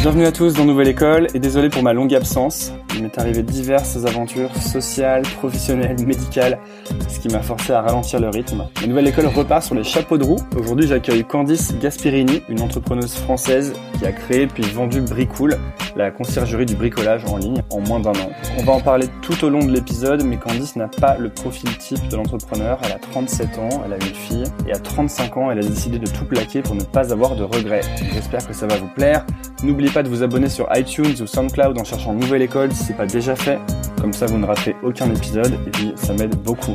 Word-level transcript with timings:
Bienvenue 0.00 0.24
à 0.24 0.32
tous 0.32 0.54
dans 0.54 0.64
Nouvelle 0.64 0.88
École 0.88 1.26
et 1.34 1.38
désolé 1.38 1.68
pour 1.68 1.82
ma 1.82 1.92
longue 1.92 2.14
absence. 2.14 2.72
Il 2.96 3.02
m'est 3.02 3.18
arrivé 3.18 3.42
diverses 3.42 4.02
aventures 4.06 4.56
sociales, 4.56 5.20
professionnelles, 5.36 6.02
médicales, 6.06 6.58
ce 7.06 7.20
qui 7.20 7.28
m'a 7.28 7.42
forcé 7.42 7.74
à 7.74 7.82
ralentir 7.82 8.18
le 8.18 8.30
rythme. 8.30 8.66
La 8.80 8.86
Nouvelle 8.86 9.08
École 9.08 9.26
repart 9.26 9.62
sur 9.62 9.74
les 9.74 9.84
chapeaux 9.84 10.16
de 10.16 10.24
roue. 10.24 10.38
Aujourd'hui, 10.58 10.86
j'accueille 10.86 11.22
Candice 11.22 11.74
Gasperini, 11.78 12.40
une 12.48 12.62
entrepreneuse 12.62 13.14
française 13.14 13.74
qui 13.98 14.06
a 14.06 14.12
créé 14.12 14.46
puis 14.46 14.62
vendu 14.62 15.02
Bricool, 15.02 15.58
la 16.00 16.10
conciergerie 16.10 16.66
du 16.66 16.74
bricolage 16.74 17.24
en 17.26 17.36
ligne, 17.36 17.62
en 17.70 17.80
moins 17.80 18.00
d'un 18.00 18.10
an. 18.12 18.30
On 18.58 18.62
va 18.62 18.72
en 18.72 18.80
parler 18.80 19.06
tout 19.22 19.44
au 19.44 19.48
long 19.48 19.60
de 19.64 19.70
l'épisode, 19.70 20.22
mais 20.24 20.36
Candice 20.38 20.76
n'a 20.76 20.88
pas 20.88 21.16
le 21.16 21.28
profil 21.30 21.76
type 21.78 22.06
de 22.08 22.16
l'entrepreneur. 22.16 22.78
Elle 22.84 22.92
a 22.92 22.98
37 22.98 23.58
ans, 23.58 23.82
elle 23.84 23.92
a 23.92 23.96
une 23.96 24.14
fille, 24.14 24.44
et 24.66 24.72
à 24.72 24.78
35 24.78 25.36
ans, 25.36 25.50
elle 25.50 25.58
a 25.58 25.62
décidé 25.62 25.98
de 25.98 26.06
tout 26.10 26.24
plaquer 26.24 26.62
pour 26.62 26.74
ne 26.74 26.82
pas 26.84 27.12
avoir 27.12 27.36
de 27.36 27.42
regrets. 27.44 27.82
J'espère 28.12 28.46
que 28.46 28.52
ça 28.54 28.66
va 28.66 28.76
vous 28.76 28.88
plaire. 28.88 29.24
N'oubliez 29.62 29.90
pas 29.90 30.02
de 30.02 30.08
vous 30.08 30.22
abonner 30.22 30.48
sur 30.48 30.68
iTunes 30.76 31.14
ou 31.20 31.26
SoundCloud 31.26 31.78
en 31.78 31.84
cherchant 31.84 32.12
Nouvelle 32.14 32.42
École 32.42 32.72
si 32.72 32.84
c'est 32.84 32.96
pas 32.96 33.06
déjà 33.06 33.36
fait. 33.36 33.58
Comme 34.00 34.12
ça, 34.12 34.26
vous 34.26 34.38
ne 34.38 34.46
raterez 34.46 34.74
aucun 34.82 35.08
épisode 35.14 35.52
et 35.66 35.70
puis 35.70 35.92
ça 35.96 36.12
m'aide 36.14 36.34
beaucoup. 36.36 36.74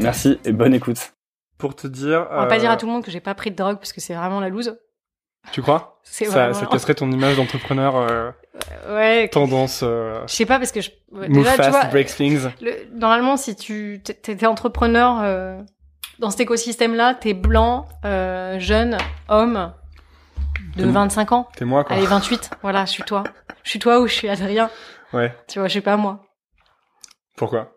Merci 0.00 0.38
et 0.44 0.52
bonne 0.52 0.74
écoute. 0.74 1.12
Pour 1.58 1.74
te 1.74 1.86
dire, 1.86 2.26
On 2.32 2.36
va 2.40 2.46
pas 2.46 2.56
euh, 2.56 2.58
dire 2.58 2.70
à 2.70 2.76
tout 2.76 2.86
le 2.86 2.92
monde 2.92 3.02
que 3.04 3.10
j'ai 3.10 3.20
pas 3.20 3.34
pris 3.34 3.50
de 3.50 3.56
drogue 3.56 3.76
parce 3.76 3.92
que 3.92 4.00
c'est 4.00 4.14
vraiment 4.14 4.40
la 4.40 4.48
loose. 4.50 4.76
tu 5.52 5.62
crois? 5.62 6.00
C'est 6.02 6.26
ça, 6.26 6.32
vraiment- 6.32 6.54
ça 6.54 6.66
casserait 6.66 6.94
ton 6.94 7.10
image 7.10 7.36
d'entrepreneur 7.36 7.96
euh, 7.96 8.30
Ouais. 8.88 9.28
tendance 9.28 9.80
euh, 9.82 10.22
Je 10.26 10.32
sais 10.34 10.46
pas 10.46 10.58
parce 10.58 10.72
que 10.72 10.80
je. 10.80 10.90
move 11.12 11.28
déjà, 11.28 11.50
tu 11.52 11.56
fast, 11.56 11.70
vois, 11.70 11.84
break 11.86 12.06
things. 12.08 12.48
le- 12.60 12.86
normalement, 12.94 13.36
si 13.36 13.54
tu 13.56 14.00
t- 14.04 14.14
t'étais 14.14 14.46
entrepreneur 14.46 15.20
euh, 15.22 15.60
dans 16.18 16.30
cet 16.30 16.40
écosystème-là, 16.40 17.14
t'es 17.14 17.34
blanc, 17.34 17.86
euh, 18.04 18.58
jeune, 18.58 18.96
homme 19.28 19.72
de 20.76 20.84
T'es- 20.84 20.90
25 20.90 21.32
ans. 21.32 21.48
T'es 21.56 21.64
moi 21.64 21.84
quoi. 21.84 21.96
Allez, 21.96 22.06
28. 22.06 22.50
Voilà, 22.62 22.84
je 22.84 22.90
suis 22.92 23.02
toi. 23.02 23.24
Je 23.62 23.70
suis 23.70 23.78
toi 23.78 24.00
ou 24.00 24.06
je 24.06 24.12
suis 24.14 24.28
Adrien. 24.28 24.70
Ouais. 25.12 25.34
Tu 25.48 25.58
vois, 25.58 25.68
je 25.68 25.74
sais 25.74 25.80
pas 25.80 25.96
moi. 25.96 26.20
Pourquoi? 27.36 27.72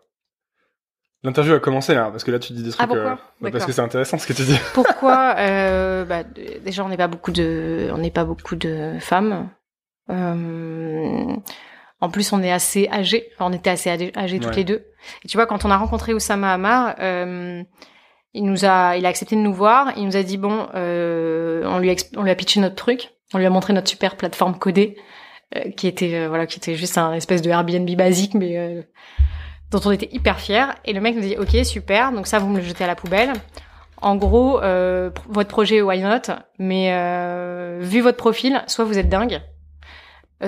L'interview 1.22 1.52
a 1.54 1.60
commencé 1.60 1.94
là, 1.94 2.08
parce 2.10 2.24
que 2.24 2.30
là 2.30 2.38
tu 2.38 2.54
dis 2.54 2.62
des 2.62 2.70
trucs. 2.70 2.80
Ah, 2.82 2.86
pourquoi? 2.86 3.10
euh, 3.12 3.16
bah, 3.42 3.50
parce 3.52 3.66
que 3.66 3.72
c'est 3.72 3.82
intéressant 3.82 4.16
ce 4.16 4.26
que 4.26 4.32
tu 4.32 4.42
dis. 4.42 4.58
Pourquoi 4.72 5.34
euh, 5.38 6.04
bah, 6.06 6.22
Déjà, 6.64 6.82
on 6.82 6.88
n'est 6.88 6.96
pas 6.96 7.08
beaucoup 7.08 7.30
de, 7.30 7.90
on 7.92 7.98
n'est 7.98 8.10
pas 8.10 8.24
beaucoup 8.24 8.56
de 8.56 8.94
femmes. 9.00 9.50
Euh, 10.10 11.34
en 12.00 12.08
plus, 12.10 12.32
on 12.32 12.42
est 12.42 12.50
assez 12.52 12.88
âgés. 12.90 13.28
Enfin, 13.34 13.50
on 13.50 13.52
était 13.56 13.70
assez 13.70 13.90
âgés, 13.90 14.10
toutes 14.38 14.50
Ouais. 14.50 14.56
les 14.56 14.64
deux. 14.64 14.86
Et 15.24 15.28
tu 15.28 15.36
vois, 15.36 15.46
quand 15.46 15.64
on 15.64 15.70
a 15.70 15.76
rencontré 15.76 16.14
Oussama 16.14 16.52
Hamar, 16.54 16.94
euh, 17.00 17.62
il 18.34 18.44
nous 18.44 18.64
a, 18.64 18.96
il 18.96 19.04
a 19.06 19.08
accepté 19.08 19.36
de 19.36 19.40
nous 19.40 19.52
voir. 19.54 19.92
Il 19.96 20.04
nous 20.06 20.16
a 20.16 20.22
dit 20.22 20.36
bon, 20.38 20.66
euh, 20.74 21.62
on 21.66 21.78
lui, 21.78 21.90
a, 21.90 21.94
exp- 21.94 22.14
on 22.16 22.22
lui 22.22 22.30
a 22.30 22.34
pitché 22.34 22.60
notre 22.60 22.76
truc. 22.76 23.10
On 23.34 23.38
lui 23.38 23.46
a 23.46 23.50
montré 23.50 23.72
notre 23.72 23.88
super 23.88 24.16
plateforme 24.16 24.58
codée, 24.58 24.96
qui 25.76 25.86
était, 25.86 26.14
euh, 26.14 26.28
voilà, 26.28 26.46
qui 26.46 26.58
était 26.58 26.74
juste 26.74 26.96
un 26.98 27.12
espèce 27.12 27.42
de 27.42 27.50
Airbnb 27.50 27.88
basique, 27.96 28.34
mais 28.34 28.56
euh, 28.58 28.82
dont 29.70 29.80
on 29.84 29.90
était 29.92 30.08
hyper 30.12 30.40
fiers. 30.40 30.66
Et 30.84 30.92
le 30.92 31.00
mec 31.00 31.14
nous 31.14 31.20
dit 31.22 31.36
ok, 31.38 31.64
super. 31.64 32.12
Donc 32.12 32.26
ça, 32.26 32.38
vous 32.38 32.48
me 32.48 32.58
le 32.58 32.64
jetez 32.64 32.82
à 32.84 32.86
la 32.88 32.96
poubelle. 32.96 33.32
En 34.02 34.16
gros, 34.16 34.60
euh, 34.62 35.10
votre 35.28 35.50
projet, 35.50 35.82
why 35.82 36.00
not? 36.00 36.32
Mais 36.58 36.88
vu 37.80 38.00
votre 38.00 38.16
profil, 38.16 38.62
soit 38.66 38.84
vous 38.84 38.98
êtes 38.98 39.08
dingue, 39.10 39.40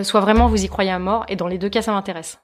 soit 0.02 0.20
vraiment 0.20 0.46
vous 0.48 0.64
y 0.64 0.68
croyez 0.68 0.90
à 0.90 0.98
mort. 0.98 1.24
Et 1.28 1.36
dans 1.36 1.46
les 1.48 1.58
deux 1.58 1.68
cas, 1.68 1.82
ça 1.82 1.92
m'intéresse. 1.92 2.38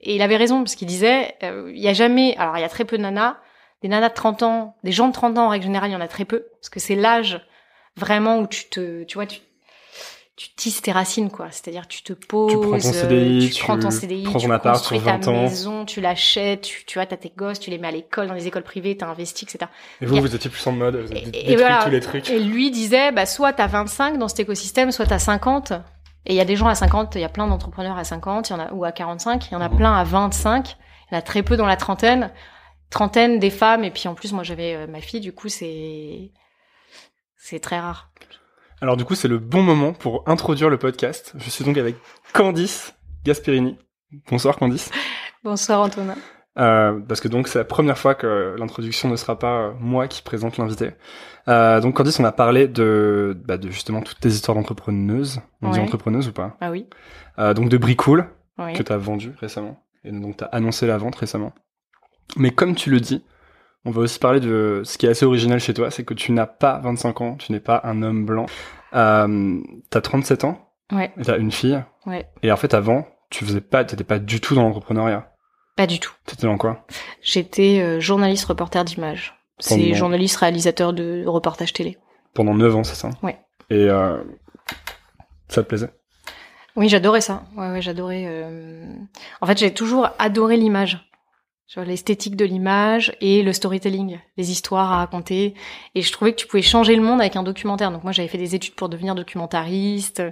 Et 0.00 0.14
il 0.16 0.22
avait 0.22 0.36
raison 0.36 0.58
parce 0.62 0.74
qu'il 0.74 0.88
disait, 0.88 1.34
euh, 1.42 1.70
il 1.74 1.80
y 1.80 1.88
a 1.88 1.92
jamais, 1.92 2.36
alors 2.36 2.56
il 2.58 2.60
y 2.60 2.64
a 2.64 2.68
très 2.68 2.84
peu 2.84 2.96
de 2.98 3.02
nanas, 3.02 3.36
des 3.82 3.88
nanas 3.88 4.08
de 4.08 4.14
30 4.14 4.42
ans, 4.42 4.76
des 4.84 4.92
gens 4.92 5.08
de 5.08 5.12
30 5.12 5.38
ans 5.38 5.46
en 5.46 5.48
règle 5.48 5.64
générale, 5.64 5.90
il 5.90 5.92
y 5.92 5.96
en 5.96 6.00
a 6.00 6.08
très 6.08 6.24
peu 6.24 6.46
parce 6.60 6.70
que 6.70 6.80
c'est 6.80 6.94
l'âge 6.96 7.40
vraiment 7.96 8.38
où 8.38 8.46
tu 8.46 8.68
te, 8.68 9.04
tu 9.04 9.14
vois, 9.14 9.26
tu 9.26 9.40
tu 10.34 10.48
tisses 10.56 10.80
tes 10.80 10.92
racines 10.92 11.30
quoi. 11.30 11.48
C'est-à-dire 11.50 11.86
tu 11.86 12.02
te 12.02 12.14
poses, 12.14 12.52
prends 12.54 12.70
ton 12.70 12.74
euh, 12.74 12.78
CDI, 12.78 13.50
tu, 13.50 13.62
prends 13.62 13.78
ton 13.78 13.90
tu 13.90 13.96
CDI, 13.98 14.22
prends 14.24 14.38
tu 14.38 14.50
appart 14.50 14.76
construis 14.78 14.98
sur 14.98 15.06
ta 15.06 15.18
20 15.18 15.28
ans. 15.28 15.42
maison, 15.42 15.84
tu 15.84 16.00
l'achètes, 16.00 16.62
tu, 16.62 16.84
tu 16.86 16.98
vois, 16.98 17.04
t'as 17.06 17.18
tes 17.18 17.30
gosses, 17.36 17.60
tu 17.60 17.70
les 17.70 17.76
mets 17.78 17.88
à 17.88 17.90
l'école, 17.92 18.26
dans 18.28 18.34
les 18.34 18.46
écoles 18.48 18.62
privées, 18.62 18.96
t'as 18.96 19.06
investi, 19.06 19.44
etc. 19.44 19.70
Et 20.00 20.06
vous, 20.06 20.16
a- 20.16 20.20
vous 20.20 20.34
étiez 20.34 20.50
plus 20.50 20.66
en 20.66 20.72
mode, 20.72 20.96
vous 20.96 21.10
avez 21.12 21.20
Et- 21.20 21.24
détruit 21.26 21.52
et 21.52 21.56
voilà. 21.56 21.84
tous 21.84 21.90
les 21.90 22.00
trucs. 22.00 22.30
Et 22.30 22.40
lui 22.40 22.70
disait, 22.70 23.12
bah, 23.12 23.26
soit 23.26 23.52
t'as 23.52 23.66
25 23.68 24.18
dans 24.18 24.26
cet 24.26 24.40
écosystème, 24.40 24.90
soit 24.90 25.06
t'as 25.06 25.18
50. 25.18 25.74
Et 26.26 26.34
il 26.34 26.36
y 26.36 26.40
a 26.40 26.44
des 26.44 26.56
gens 26.56 26.68
à 26.68 26.74
50, 26.74 27.14
il 27.16 27.20
y 27.20 27.24
a 27.24 27.28
plein 27.28 27.46
d'entrepreneurs 27.48 27.96
à 27.98 28.04
50, 28.04 28.50
il 28.50 28.52
y 28.52 28.56
en 28.56 28.60
a, 28.60 28.72
ou 28.72 28.84
à 28.84 28.92
45, 28.92 29.48
il 29.48 29.52
y 29.52 29.56
en 29.56 29.60
a 29.60 29.68
Mhm. 29.68 29.76
plein 29.76 29.94
à 29.94 30.04
25, 30.04 30.76
il 31.10 31.14
y 31.14 31.16
en 31.16 31.18
a 31.18 31.22
très 31.22 31.42
peu 31.42 31.56
dans 31.56 31.66
la 31.66 31.76
trentaine. 31.76 32.30
Trentaine 32.90 33.38
des 33.38 33.50
femmes, 33.50 33.84
et 33.84 33.90
puis 33.90 34.06
en 34.08 34.14
plus, 34.14 34.32
moi 34.32 34.42
j'avais 34.44 34.74
euh, 34.74 34.86
ma 34.86 35.00
fille, 35.00 35.20
du 35.20 35.32
coup, 35.32 35.48
c'est, 35.48 36.30
c'est 37.36 37.58
très 37.60 37.80
rare. 37.80 38.10
Alors 38.80 38.96
du 38.96 39.04
coup, 39.04 39.14
c'est 39.14 39.28
le 39.28 39.38
bon 39.38 39.62
moment 39.62 39.92
pour 39.92 40.22
introduire 40.28 40.68
le 40.68 40.76
podcast. 40.78 41.32
Je 41.38 41.48
suis 41.50 41.64
donc 41.64 41.76
avec 41.78 41.96
Candice 42.32 42.94
Gasperini. 43.24 43.78
Bonsoir 44.28 44.56
Candice. 44.56 44.90
Bonsoir 45.44 45.80
Antonin. 45.80 46.16
Euh, 46.58 47.00
parce 47.08 47.20
que 47.22 47.28
donc 47.28 47.48
c'est 47.48 47.58
la 47.58 47.64
première 47.64 47.96
fois 47.96 48.14
que 48.14 48.54
l'introduction 48.58 49.08
ne 49.08 49.16
sera 49.16 49.38
pas 49.38 49.58
euh, 49.60 49.72
moi 49.80 50.06
qui 50.06 50.20
présente 50.22 50.58
l'invité. 50.58 50.90
Euh, 51.48 51.80
donc 51.80 51.94
Candice, 51.96 52.20
on 52.20 52.24
a 52.24 52.32
parlé 52.32 52.68
de, 52.68 53.36
bah, 53.46 53.56
de 53.56 53.70
justement 53.70 54.02
toutes 54.02 54.20
tes 54.20 54.28
histoires 54.28 54.54
d'entrepreneuse. 54.56 55.40
On 55.62 55.70
dit 55.70 55.78
entrepreneuse 55.80 56.28
ou 56.28 56.32
pas? 56.32 56.56
Ah 56.60 56.70
oui. 56.70 56.86
euh, 57.38 57.54
Donc 57.54 57.68
de 57.70 57.76
Bricool 57.78 58.26
que 58.76 58.82
tu 58.82 58.92
as 58.92 58.96
vendu 58.98 59.32
récemment. 59.40 59.82
Et 60.04 60.12
donc 60.12 60.36
tu 60.36 60.44
as 60.44 60.48
annoncé 60.48 60.86
la 60.86 60.98
vente 60.98 61.16
récemment. 61.16 61.52
Mais 62.36 62.50
comme 62.50 62.74
tu 62.74 62.90
le 62.90 63.00
dis, 63.00 63.24
on 63.84 63.90
va 63.90 64.02
aussi 64.02 64.18
parler 64.18 64.38
de 64.40 64.82
ce 64.84 64.98
qui 64.98 65.06
est 65.06 65.08
assez 65.08 65.24
original 65.24 65.58
chez 65.58 65.74
toi, 65.74 65.90
c'est 65.90 66.04
que 66.04 66.14
tu 66.14 66.32
n'as 66.32 66.46
pas 66.46 66.78
25 66.78 67.20
ans, 67.22 67.34
tu 67.36 67.50
n'es 67.52 67.60
pas 67.60 67.80
un 67.84 68.02
homme 68.02 68.24
blanc. 68.26 68.46
Euh, 68.94 69.58
t'as 69.90 70.00
37 70.02 70.44
ans, 70.44 70.68
Ouais. 70.92 71.12
et 71.18 71.22
t'as 71.22 71.38
une 71.38 71.50
fille. 71.50 71.82
Ouais. 72.06 72.28
Et 72.42 72.52
en 72.52 72.56
fait, 72.56 72.74
avant, 72.74 73.06
tu 73.30 73.44
faisais 73.44 73.60
pas, 73.62 73.84
t'étais 73.84 74.04
pas 74.04 74.18
du 74.18 74.40
tout 74.40 74.54
dans 74.54 74.62
l'entrepreneuriat. 74.62 75.31
Pas 75.76 75.86
du 75.86 75.98
tout. 76.00 76.12
T'étais 76.26 76.46
dans 76.46 76.58
quoi? 76.58 76.84
J'étais 77.22 77.80
euh, 77.80 77.98
journaliste 78.00 78.44
reporter 78.44 78.84
d'image. 78.84 79.34
C'est 79.58 79.94
journaliste 79.94 80.36
réalisateur 80.36 80.92
de 80.92 81.24
reportage 81.26 81.72
télé. 81.72 81.96
Pendant 82.34 82.54
9 82.54 82.76
ans, 82.76 82.84
c'est 82.84 82.94
ça? 82.96 83.10
Ouais. 83.22 83.38
Et 83.70 83.88
euh, 83.88 84.22
ça 85.48 85.62
te 85.62 85.68
plaisait? 85.68 85.90
Oui, 86.74 86.88
j'adorais 86.88 87.20
ça. 87.20 87.44
Ouais, 87.56 87.70
ouais, 87.70 87.82
j'adorais. 87.82 88.24
euh, 88.26 88.86
En 89.40 89.46
fait, 89.46 89.58
j'ai 89.58 89.72
toujours 89.72 90.08
adoré 90.18 90.56
l'image. 90.56 91.08
L'esthétique 91.76 92.36
de 92.36 92.44
l'image 92.44 93.16
et 93.22 93.42
le 93.42 93.54
storytelling, 93.54 94.18
les 94.36 94.50
histoires 94.50 94.92
à 94.92 94.96
raconter. 94.98 95.54
Et 95.94 96.02
je 96.02 96.12
trouvais 96.12 96.32
que 96.32 96.36
tu 96.36 96.46
pouvais 96.46 96.62
changer 96.62 96.94
le 96.96 97.00
monde 97.02 97.18
avec 97.22 97.34
un 97.34 97.42
documentaire. 97.42 97.90
Donc 97.90 98.02
moi, 98.02 98.12
j'avais 98.12 98.28
fait 98.28 98.36
des 98.36 98.54
études 98.54 98.74
pour 98.74 98.90
devenir 98.90 99.14
documentariste. 99.14 100.22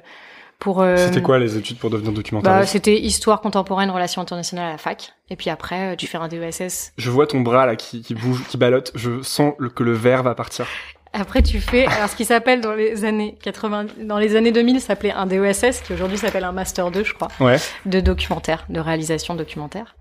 Pour, 0.61 0.83
euh, 0.83 0.97
C'était 0.97 1.23
quoi 1.23 1.39
les 1.39 1.57
études 1.57 1.79
pour 1.79 1.91
devenir 1.91 2.13
bah, 2.13 2.17
documentariste 2.17 2.71
C'était 2.73 2.97
histoire 2.99 3.41
contemporaine, 3.41 3.91
relations 3.91 4.23
internationales 4.23 4.69
à 4.69 4.73
la 4.73 4.79
fac. 4.79 5.15
Et 5.31 5.37
puis 5.37 5.51
après, 5.51 5.93
euh, 5.93 5.97
tu 5.97 6.07
fais 6.07 6.19
un 6.19 6.29
DESS. 6.29 6.93
Je 6.99 7.11
vois 7.11 7.27
ton 7.27 7.41
bras 7.41 7.67
là 7.67 7.77
qui, 7.77 8.03
qui 8.03 8.15
bouge, 8.15 8.45
qui 8.49 8.57
ballotte. 8.59 8.93
Je 8.95 9.23
sens 9.23 9.55
le- 9.59 9.71
que 9.71 9.83
le 9.83 9.93
verre 9.95 10.23
va 10.23 10.35
partir. 10.35 10.67
Après, 11.13 11.43
tu 11.43 11.61
fais, 11.61 11.87
alors 11.87 12.09
ce 12.09 12.15
qui 12.15 12.25
s'appelle 12.25 12.61
dans 12.61 12.75
les 12.75 13.05
années 13.05 13.37
80, 13.43 13.87
dans 14.05 14.19
les 14.19 14.37
années 14.37 14.53
2000, 14.53 14.81
ça 14.81 14.89
s'appelait 14.89 15.11
un 15.13 15.27
DESS, 15.27 15.81
qui 15.81 15.93
aujourd'hui 15.93 16.19
s'appelle 16.19 16.45
un 16.45 16.53
Master 16.53 16.91
2, 16.93 17.03
je 17.03 17.15
crois, 17.15 17.29
Ouais. 17.41 17.57
de 17.87 17.99
documentaire, 18.01 18.65
de 18.69 18.79
réalisation 18.79 19.35
documentaire. 19.35 19.97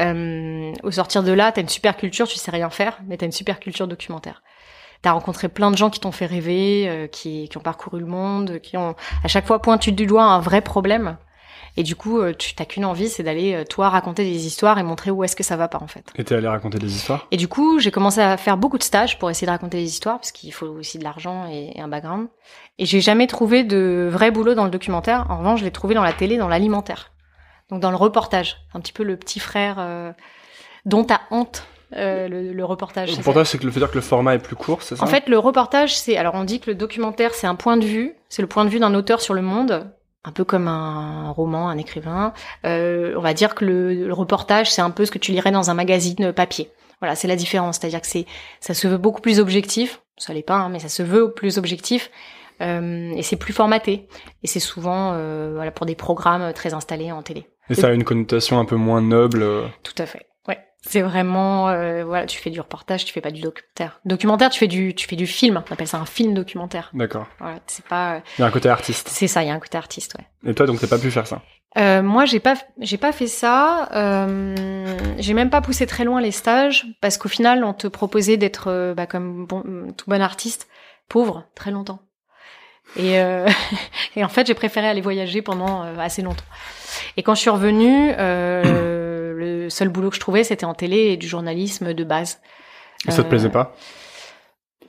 Euh, 0.00 0.72
au 0.84 0.90
sortir 0.90 1.22
de 1.22 1.32
là, 1.32 1.50
t'as 1.52 1.60
une 1.60 1.68
super 1.68 1.96
culture, 1.96 2.26
tu 2.28 2.36
sais 2.38 2.50
rien 2.50 2.70
faire, 2.70 2.98
mais 3.06 3.16
t'as 3.16 3.26
une 3.26 3.32
super 3.32 3.58
culture 3.60 3.88
documentaire. 3.88 4.42
T'as 5.02 5.12
rencontré 5.12 5.48
plein 5.48 5.70
de 5.70 5.76
gens 5.76 5.90
qui 5.90 6.00
t'ont 6.00 6.12
fait 6.12 6.26
rêver, 6.26 6.88
euh, 6.88 7.06
qui, 7.06 7.48
qui 7.48 7.56
ont 7.56 7.60
parcouru 7.60 8.00
le 8.00 8.06
monde, 8.06 8.58
qui 8.60 8.76
ont 8.76 8.94
à 9.22 9.28
chaque 9.28 9.46
fois 9.46 9.62
pointu 9.62 9.92
du 9.92 10.06
doigt 10.06 10.24
un 10.24 10.40
vrai 10.40 10.60
problème. 10.60 11.16
Et 11.76 11.84
du 11.84 11.94
coup, 11.94 12.18
euh, 12.18 12.34
tu 12.36 12.54
t'as 12.54 12.64
qu'une 12.64 12.84
envie, 12.84 13.08
c'est 13.08 13.22
d'aller 13.22 13.54
euh, 13.54 13.64
toi 13.64 13.88
raconter 13.88 14.24
des 14.24 14.46
histoires 14.46 14.78
et 14.80 14.82
montrer 14.82 15.12
où 15.12 15.22
est-ce 15.22 15.36
que 15.36 15.44
ça 15.44 15.56
va 15.56 15.68
pas 15.68 15.78
en 15.80 15.86
fait. 15.86 16.04
Et 16.16 16.24
t'es 16.24 16.34
allé 16.34 16.48
raconter 16.48 16.78
des 16.78 16.92
histoires? 16.92 17.28
Et 17.30 17.36
du 17.36 17.46
coup, 17.46 17.78
j'ai 17.78 17.92
commencé 17.92 18.20
à 18.20 18.36
faire 18.36 18.56
beaucoup 18.56 18.78
de 18.78 18.82
stages 18.82 19.18
pour 19.18 19.30
essayer 19.30 19.46
de 19.46 19.52
raconter 19.52 19.76
des 19.78 19.88
histoires, 19.88 20.16
parce 20.16 20.32
qu'il 20.32 20.52
faut 20.52 20.66
aussi 20.66 20.98
de 20.98 21.04
l'argent 21.04 21.46
et, 21.48 21.72
et 21.76 21.80
un 21.80 21.86
background. 21.86 22.26
Et 22.78 22.86
j'ai 22.86 23.00
jamais 23.00 23.28
trouvé 23.28 23.62
de 23.62 24.08
vrai 24.10 24.32
boulot 24.32 24.54
dans 24.54 24.64
le 24.64 24.70
documentaire. 24.70 25.26
En 25.30 25.38
revanche, 25.38 25.60
je 25.60 25.64
l'ai 25.64 25.70
trouvé 25.70 25.94
dans 25.94 26.02
la 26.02 26.12
télé, 26.12 26.36
dans 26.36 26.48
l'alimentaire. 26.48 27.12
Donc 27.70 27.80
dans 27.80 27.90
le 27.90 27.96
reportage. 27.96 28.56
Un 28.74 28.80
petit 28.80 28.92
peu 28.92 29.04
le 29.04 29.16
petit 29.16 29.38
frère 29.38 29.76
euh, 29.78 30.12
dont 30.84 31.04
t'as 31.04 31.20
honte, 31.30 31.64
euh, 31.96 32.28
le, 32.28 32.52
le 32.52 32.64
reportage. 32.64 33.10
Le 33.10 33.16
reportage, 33.16 33.46
c'est 33.48 33.58
que 33.58 33.64
le 33.64 33.70
fait 33.70 33.80
dire 33.80 33.90
que 33.90 33.94
le 33.96 34.00
format 34.02 34.34
est 34.34 34.38
plus 34.38 34.56
court, 34.56 34.82
c'est 34.82 34.96
ça 34.96 35.02
En 35.04 35.06
fait, 35.06 35.28
le 35.28 35.38
reportage, 35.38 35.96
c'est... 35.96 36.16
Alors 36.16 36.34
on 36.34 36.44
dit 36.44 36.60
que 36.60 36.70
le 36.70 36.74
documentaire, 36.74 37.34
c'est 37.34 37.46
un 37.46 37.54
point 37.54 37.76
de 37.76 37.84
vue. 37.84 38.14
C'est 38.28 38.42
le 38.42 38.48
point 38.48 38.64
de 38.64 38.70
vue 38.70 38.78
d'un 38.80 38.94
auteur 38.94 39.20
sur 39.20 39.34
le 39.34 39.42
monde. 39.42 39.90
Un 40.24 40.32
peu 40.32 40.44
comme 40.44 40.68
un 40.68 41.30
roman, 41.30 41.68
un 41.68 41.78
écrivain. 41.78 42.32
Euh, 42.66 43.14
on 43.16 43.20
va 43.20 43.32
dire 43.34 43.54
que 43.54 43.64
le, 43.64 44.06
le 44.06 44.12
reportage, 44.12 44.70
c'est 44.70 44.82
un 44.82 44.90
peu 44.90 45.06
ce 45.06 45.10
que 45.10 45.18
tu 45.18 45.32
lirais 45.32 45.50
dans 45.52 45.70
un 45.70 45.74
magazine 45.74 46.32
papier. 46.32 46.70
Voilà, 47.00 47.14
c'est 47.14 47.28
la 47.28 47.36
différence. 47.36 47.78
C'est-à-dire 47.78 48.00
que 48.00 48.06
c'est, 48.08 48.26
ça 48.60 48.74
se 48.74 48.88
veut 48.88 48.98
beaucoup 48.98 49.20
plus 49.20 49.38
objectif. 49.40 50.02
Ça 50.18 50.34
l'est 50.34 50.42
pas, 50.42 50.56
hein, 50.56 50.68
mais 50.68 50.80
ça 50.80 50.88
se 50.88 51.02
veut 51.02 51.32
plus 51.32 51.56
objectif. 51.56 52.10
Euh, 52.60 53.12
et 53.14 53.22
c'est 53.22 53.36
plus 53.36 53.52
formaté. 53.52 54.08
Et 54.42 54.48
c'est 54.48 54.58
souvent, 54.60 55.12
euh, 55.14 55.52
voilà, 55.54 55.70
pour 55.70 55.86
des 55.86 55.94
programmes 55.94 56.52
très 56.52 56.74
installés 56.74 57.12
en 57.12 57.22
télé. 57.22 57.46
Et 57.70 57.74
ça 57.74 57.86
a 57.86 57.92
une 57.92 58.02
connotation 58.04 58.58
un 58.58 58.64
peu 58.64 58.76
moins 58.76 59.00
noble. 59.00 59.42
euh, 59.42 59.62
Tout 59.84 59.94
à 59.98 60.06
fait. 60.06 60.26
C'est 60.86 61.02
vraiment, 61.02 61.68
euh, 61.68 62.04
voilà, 62.04 62.26
tu 62.26 62.38
fais 62.38 62.50
du 62.50 62.60
reportage, 62.60 63.04
tu 63.04 63.12
fais 63.12 63.20
pas 63.20 63.32
du 63.32 63.40
documentaire. 63.40 64.00
Documentaire, 64.04 64.50
tu 64.50 64.58
fais 64.60 64.68
du, 64.68 64.94
tu 64.94 65.08
fais 65.08 65.16
du 65.16 65.26
film. 65.26 65.62
On 65.68 65.72
appelle 65.72 65.88
ça 65.88 65.98
un 65.98 66.06
film 66.06 66.34
documentaire. 66.34 66.90
D'accord. 66.94 67.26
Voilà, 67.40 67.58
c'est 67.66 67.84
pas, 67.84 68.22
Il 68.38 68.42
y 68.42 68.44
a 68.44 68.46
un 68.46 68.50
côté 68.50 68.68
artiste. 68.68 69.08
c'est 69.08 69.26
ça. 69.26 69.42
Il 69.42 69.48
y 69.48 69.50
a 69.50 69.54
un 69.54 69.58
côté 69.58 69.76
artiste, 69.76 70.14
ouais. 70.18 70.50
Et 70.50 70.54
toi, 70.54 70.66
donc, 70.66 70.80
t'as 70.80 70.86
pas 70.86 70.98
pu 70.98 71.10
faire 71.10 71.26
ça? 71.26 71.42
Euh, 71.76 72.02
moi, 72.02 72.24
j'ai 72.24 72.40
pas, 72.40 72.54
j'ai 72.80 72.96
pas 72.96 73.12
fait 73.12 73.26
ça. 73.26 73.88
Euh, 73.92 74.96
j'ai 75.18 75.34
même 75.34 75.50
pas 75.50 75.60
poussé 75.60 75.86
très 75.86 76.04
loin 76.04 76.20
les 76.20 76.30
stages 76.30 76.86
parce 77.00 77.18
qu'au 77.18 77.28
final, 77.28 77.64
on 77.64 77.74
te 77.74 77.88
proposait 77.88 78.36
d'être, 78.36 78.68
euh, 78.68 78.94
bah, 78.94 79.06
comme 79.06 79.46
bon, 79.46 79.92
tout 79.96 80.08
bon 80.08 80.22
artiste, 80.22 80.68
pauvre 81.08 81.44
très 81.54 81.70
longtemps. 81.70 82.00
Et, 82.96 83.20
euh, 83.20 83.48
et 84.16 84.24
en 84.24 84.28
fait, 84.28 84.46
j'ai 84.46 84.54
préféré 84.54 84.88
aller 84.88 85.00
voyager 85.00 85.42
pendant 85.42 85.84
euh, 85.84 85.98
assez 85.98 86.22
longtemps. 86.22 86.44
Et 87.16 87.22
quand 87.22 87.34
je 87.34 87.40
suis 87.40 87.50
revenue, 87.50 88.12
euh, 88.18 88.87
le 89.38 89.70
seul 89.70 89.88
boulot 89.88 90.10
que 90.10 90.16
je 90.16 90.20
trouvais, 90.20 90.44
c'était 90.44 90.66
en 90.66 90.74
télé 90.74 90.96
et 91.12 91.16
du 91.16 91.26
journalisme 91.28 91.94
de 91.94 92.04
base. 92.04 92.40
Et 93.06 93.10
ça 93.10 93.22
te 93.22 93.26
Euh, 93.26 93.30
plaisait 93.30 93.48
pas? 93.50 93.74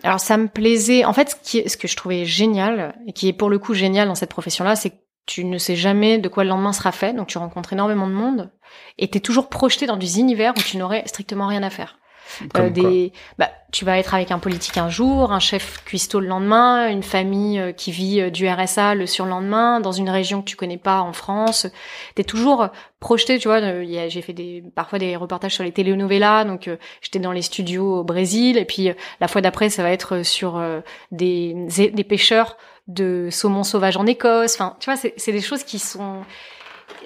Alors 0.03 0.19
ça 0.19 0.37
me 0.37 0.47
plaisait. 0.47 1.05
En 1.05 1.13
fait, 1.13 1.29
ce, 1.29 1.35
qui 1.35 1.69
ce 1.69 1.77
que 1.77 1.87
je 1.87 1.95
trouvais 1.95 2.25
génial 2.25 2.95
et 3.07 3.13
qui 3.13 3.27
est 3.27 3.33
pour 3.33 3.49
le 3.49 3.59
coup 3.59 3.73
génial 3.73 4.07
dans 4.07 4.15
cette 4.15 4.29
profession-là, 4.29 4.75
c'est 4.75 4.91
que 4.91 4.95
tu 5.25 5.43
ne 5.45 5.57
sais 5.57 5.75
jamais 5.75 6.17
de 6.17 6.27
quoi 6.29 6.43
le 6.43 6.49
lendemain 6.49 6.73
sera 6.73 6.91
fait, 6.91 7.13
donc 7.13 7.27
tu 7.27 7.37
rencontres 7.37 7.73
énormément 7.73 8.07
de 8.07 8.13
monde 8.13 8.49
et 8.97 9.07
t'es 9.09 9.19
toujours 9.19 9.47
projeté 9.49 9.85
dans 9.85 9.97
des 9.97 10.19
univers 10.19 10.53
où 10.57 10.61
tu 10.61 10.77
n'aurais 10.77 11.03
strictement 11.05 11.47
rien 11.47 11.61
à 11.63 11.69
faire. 11.69 11.99
Euh, 12.57 12.69
des, 12.69 13.11
bah, 13.37 13.49
tu 13.71 13.85
vas 13.85 13.97
être 13.97 14.13
avec 14.13 14.31
un 14.31 14.39
politique 14.39 14.77
un 14.77 14.89
jour, 14.89 15.31
un 15.31 15.39
chef 15.39 15.83
cuistot 15.85 16.19
le 16.19 16.27
lendemain, 16.27 16.89
une 16.89 17.03
famille 17.03 17.59
euh, 17.59 17.71
qui 17.71 17.91
vit 17.91 18.19
euh, 18.19 18.29
du 18.29 18.47
RSA 18.47 18.95
le 18.95 19.05
surlendemain, 19.05 19.79
dans 19.79 19.91
une 19.91 20.09
région 20.09 20.41
que 20.41 20.49
tu 20.49 20.55
connais 20.55 20.77
pas 20.77 21.01
en 21.01 21.13
France. 21.13 21.67
T'es 22.15 22.23
toujours 22.23 22.69
projeté, 22.99 23.37
tu 23.37 23.47
vois. 23.47 23.59
J'ai 24.09 24.21
fait 24.21 24.33
des, 24.33 24.63
parfois 24.75 24.99
des 24.99 25.15
reportages 25.15 25.53
sur 25.53 25.63
les 25.63 25.71
telenovelas, 25.71 26.45
donc 26.45 26.67
euh, 26.67 26.77
j'étais 27.01 27.19
dans 27.19 27.31
les 27.31 27.41
studios 27.41 27.99
au 27.99 28.03
Brésil, 28.03 28.57
et 28.57 28.65
puis 28.65 28.89
euh, 28.89 28.93
la 29.21 29.27
fois 29.27 29.41
d'après, 29.41 29.69
ça 29.69 29.83
va 29.83 29.91
être 29.91 30.23
sur 30.23 30.61
des, 31.11 31.55
des 31.93 32.03
pêcheurs 32.03 32.57
de 32.87 33.29
saumon 33.29 33.63
sauvage 33.63 33.97
en 33.97 34.05
Écosse. 34.07 34.55
Enfin, 34.55 34.75
tu 34.79 34.91
vois, 34.91 34.97
c'est 34.97 35.31
des 35.31 35.41
choses 35.41 35.63
qui 35.63 35.77
sont 35.77 36.21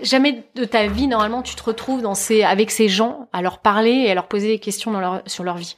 jamais 0.02 0.44
de 0.56 0.66
ta 0.66 0.88
vie 0.88 1.08
normalement 1.08 1.42
tu 1.42 1.56
te 1.56 1.64
retrouves 1.64 2.02
dans 2.02 2.16
ces 2.16 2.44
avec 2.44 2.72
ces 2.72 2.90
gens 2.90 3.28
à 3.34 3.42
leur 3.42 3.60
parler 3.60 3.92
et 3.92 4.12
à 4.12 4.16
leur 4.16 4.28
poser 4.28 4.48
des 4.48 4.60
questions 4.60 4.92
dans 4.92 5.00
leur 5.00 5.22
sur 5.26 5.44
leur 5.44 5.58
vie. 5.58 5.78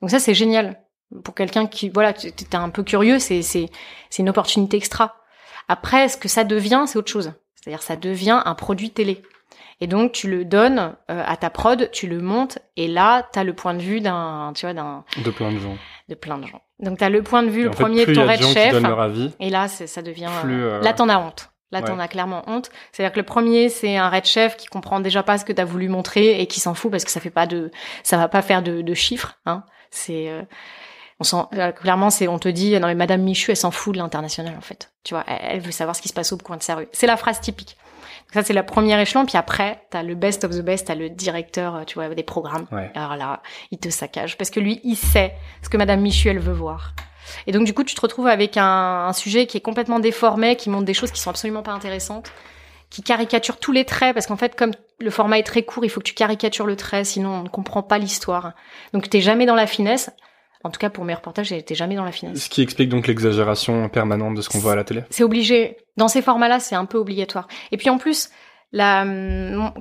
Donc 0.00 0.10
ça 0.10 0.18
c'est 0.18 0.34
génial 0.34 0.80
pour 1.24 1.34
quelqu'un 1.34 1.66
qui 1.66 1.88
voilà 1.88 2.12
tu 2.12 2.28
es 2.28 2.54
un 2.56 2.68
peu 2.70 2.82
curieux 2.82 3.18
c'est 3.18 3.42
c'est 3.42 3.66
c'est 4.10 4.22
une 4.22 4.28
opportunité 4.30 4.76
extra. 4.76 5.16
Après 5.68 6.08
ce 6.08 6.16
que 6.16 6.28
ça 6.28 6.44
devient 6.44 6.84
c'est 6.86 6.98
autre 6.98 7.10
chose. 7.12 7.32
C'est-à-dire 7.54 7.82
ça 7.82 7.96
devient 7.96 8.40
un 8.44 8.54
produit 8.54 8.90
télé. 8.90 9.22
Et 9.82 9.86
donc 9.86 10.12
tu 10.12 10.28
le 10.30 10.44
donnes 10.44 10.94
euh, 11.10 11.22
à 11.26 11.36
ta 11.36 11.48
prod, 11.48 11.90
tu 11.90 12.06
le 12.06 12.20
montes 12.20 12.58
et 12.76 12.86
là 12.88 13.26
tu 13.32 13.38
as 13.38 13.44
le 13.44 13.54
point 13.54 13.74
de 13.74 13.80
vue 13.80 14.00
d'un 14.00 14.52
tu 14.54 14.66
vois 14.66 14.74
d'un 14.74 15.04
De 15.24 15.30
plein 15.30 15.50
de 15.52 15.58
gens. 15.58 15.76
de 16.08 16.14
plein 16.14 16.36
de 16.38 16.46
gens. 16.46 16.60
Donc 16.80 16.98
tu 16.98 17.04
as 17.04 17.08
le 17.10 17.22
point 17.22 17.42
de 17.42 17.48
vue 17.48 17.60
Et 17.60 17.64
le 17.64 17.70
en 17.70 17.72
fait, 17.72 17.82
premier 17.84 18.04
plus 18.04 18.14
de 18.14 18.20
ton 18.20 18.24
il 18.24 18.26
y 18.26 18.28
a 18.28 18.32
red 18.32 18.38
de 18.40 18.42
gens 18.44 18.48
qui 18.48 18.54
chef 18.54 18.72
donnent 18.72 18.88
leur 18.88 19.00
avis. 19.00 19.30
et 19.40 19.50
là, 19.50 19.68
ça 19.68 20.02
devient. 20.02 20.28
Plus, 20.42 20.62
euh, 20.64 20.80
Là, 20.80 20.92
t'en 20.94 21.08
as 21.08 21.18
honte. 21.18 21.49
Là, 21.72 21.78
Ouais. 21.80 21.84
t'en 21.84 21.98
as 22.00 22.08
clairement 22.08 22.42
honte. 22.48 22.68
C'est-à-dire 22.92 23.12
que 23.12 23.20
le 23.20 23.24
premier, 23.26 23.68
c'est 23.68 23.96
un 23.96 24.08
red 24.10 24.24
chef 24.24 24.56
qui 24.56 24.66
comprend 24.66 24.98
déjà 25.00 25.22
pas 25.22 25.38
ce 25.38 25.44
que 25.44 25.52
t'as 25.52 25.64
voulu 25.64 25.88
montrer 25.88 26.40
et 26.40 26.46
qui 26.46 26.58
s'en 26.58 26.74
fout 26.74 26.90
parce 26.90 27.04
que 27.04 27.10
ça 27.12 27.20
fait 27.20 27.30
pas 27.30 27.46
de, 27.46 27.70
ça 28.02 28.16
va 28.16 28.26
pas 28.28 28.42
faire 28.42 28.62
de, 28.62 28.82
de 28.82 28.94
chiffres. 28.94 29.38
Hein. 29.46 29.62
C'est, 29.92 30.28
euh, 30.30 30.42
on 31.20 31.24
s'en, 31.24 31.48
euh, 31.54 31.70
clairement, 31.70 32.10
c'est, 32.10 32.26
on 32.26 32.38
te 32.40 32.48
dit, 32.48 32.72
non 32.80 32.88
mais 32.88 32.94
Madame 32.96 33.22
Michu, 33.22 33.50
elle 33.52 33.56
s'en 33.56 33.70
fout 33.70 33.94
de 33.94 33.98
l'international 33.98 34.54
en 34.56 34.60
fait. 34.62 34.90
Tu 35.04 35.14
vois, 35.14 35.22
elle, 35.28 35.38
elle 35.42 35.60
veut 35.60 35.70
savoir 35.70 35.94
ce 35.94 36.02
qui 36.02 36.08
se 36.08 36.12
passe 36.14 36.32
au 36.32 36.38
coin 36.38 36.56
de 36.56 36.62
sa 36.62 36.74
rue. 36.74 36.88
C'est 36.92 37.06
la 37.06 37.16
phrase 37.16 37.40
typique. 37.40 37.76
Donc 38.26 38.34
ça, 38.34 38.42
c'est 38.42 38.52
la 38.52 38.62
première 38.64 38.98
échelon. 38.98 39.24
Puis 39.26 39.36
après, 39.36 39.82
t'as 39.90 40.02
le 40.02 40.14
best 40.14 40.42
of 40.44 40.50
the 40.52 40.62
best, 40.62 40.86
t'as 40.88 40.94
le 40.94 41.08
directeur, 41.10 41.76
euh, 41.76 41.84
tu 41.84 41.94
vois, 41.94 42.08
des 42.08 42.22
programmes. 42.24 42.66
Ouais. 42.72 42.90
Alors 42.96 43.16
là, 43.16 43.42
il 43.70 43.78
te 43.78 43.90
saccage 43.90 44.36
parce 44.36 44.50
que 44.50 44.58
lui, 44.60 44.80
il 44.82 44.96
sait 44.96 45.34
ce 45.62 45.68
que 45.68 45.76
Madame 45.76 46.00
Michu, 46.00 46.28
elle 46.28 46.38
veut 46.40 46.52
voir. 46.52 46.94
Et 47.46 47.52
donc 47.52 47.64
du 47.64 47.74
coup, 47.74 47.84
tu 47.84 47.94
te 47.94 48.00
retrouves 48.00 48.26
avec 48.26 48.56
un, 48.56 49.06
un 49.06 49.12
sujet 49.12 49.46
qui 49.46 49.56
est 49.56 49.60
complètement 49.60 50.00
déformé, 50.00 50.56
qui 50.56 50.70
montre 50.70 50.84
des 50.84 50.94
choses 50.94 51.10
qui 51.10 51.20
sont 51.20 51.30
absolument 51.30 51.62
pas 51.62 51.72
intéressantes, 51.72 52.32
qui 52.90 53.02
caricature 53.02 53.58
tous 53.58 53.72
les 53.72 53.84
traits, 53.84 54.14
parce 54.14 54.26
qu'en 54.26 54.36
fait, 54.36 54.56
comme 54.56 54.72
le 54.98 55.10
format 55.10 55.38
est 55.38 55.44
très 55.44 55.62
court, 55.62 55.84
il 55.84 55.88
faut 55.88 56.00
que 56.00 56.06
tu 56.06 56.14
caricatures 56.14 56.66
le 56.66 56.76
trait, 56.76 57.04
sinon 57.04 57.30
on 57.30 57.42
ne 57.44 57.48
comprend 57.48 57.82
pas 57.82 57.98
l'histoire. 57.98 58.52
Donc 58.92 59.08
t'es 59.08 59.20
jamais 59.20 59.46
dans 59.46 59.54
la 59.54 59.66
finesse. 59.66 60.10
En 60.62 60.70
tout 60.70 60.78
cas, 60.78 60.90
pour 60.90 61.04
mes 61.04 61.14
reportages, 61.14 61.48
j'étais 61.48 61.74
jamais 61.74 61.94
dans 61.94 62.04
la 62.04 62.12
finesse. 62.12 62.44
Ce 62.44 62.50
qui 62.50 62.60
explique 62.60 62.90
donc 62.90 63.06
l'exagération 63.06 63.88
permanente 63.88 64.34
de 64.34 64.42
ce 64.42 64.50
qu'on 64.50 64.58
voit 64.58 64.72
à 64.72 64.76
la 64.76 64.84
télé. 64.84 65.04
C'est 65.08 65.24
obligé. 65.24 65.78
Dans 65.96 66.08
ces 66.08 66.20
formats-là, 66.20 66.60
c'est 66.60 66.74
un 66.74 66.84
peu 66.84 66.98
obligatoire. 66.98 67.48
Et 67.72 67.78
puis 67.78 67.88
en 67.88 67.96
plus, 67.96 68.28
la, 68.72 69.06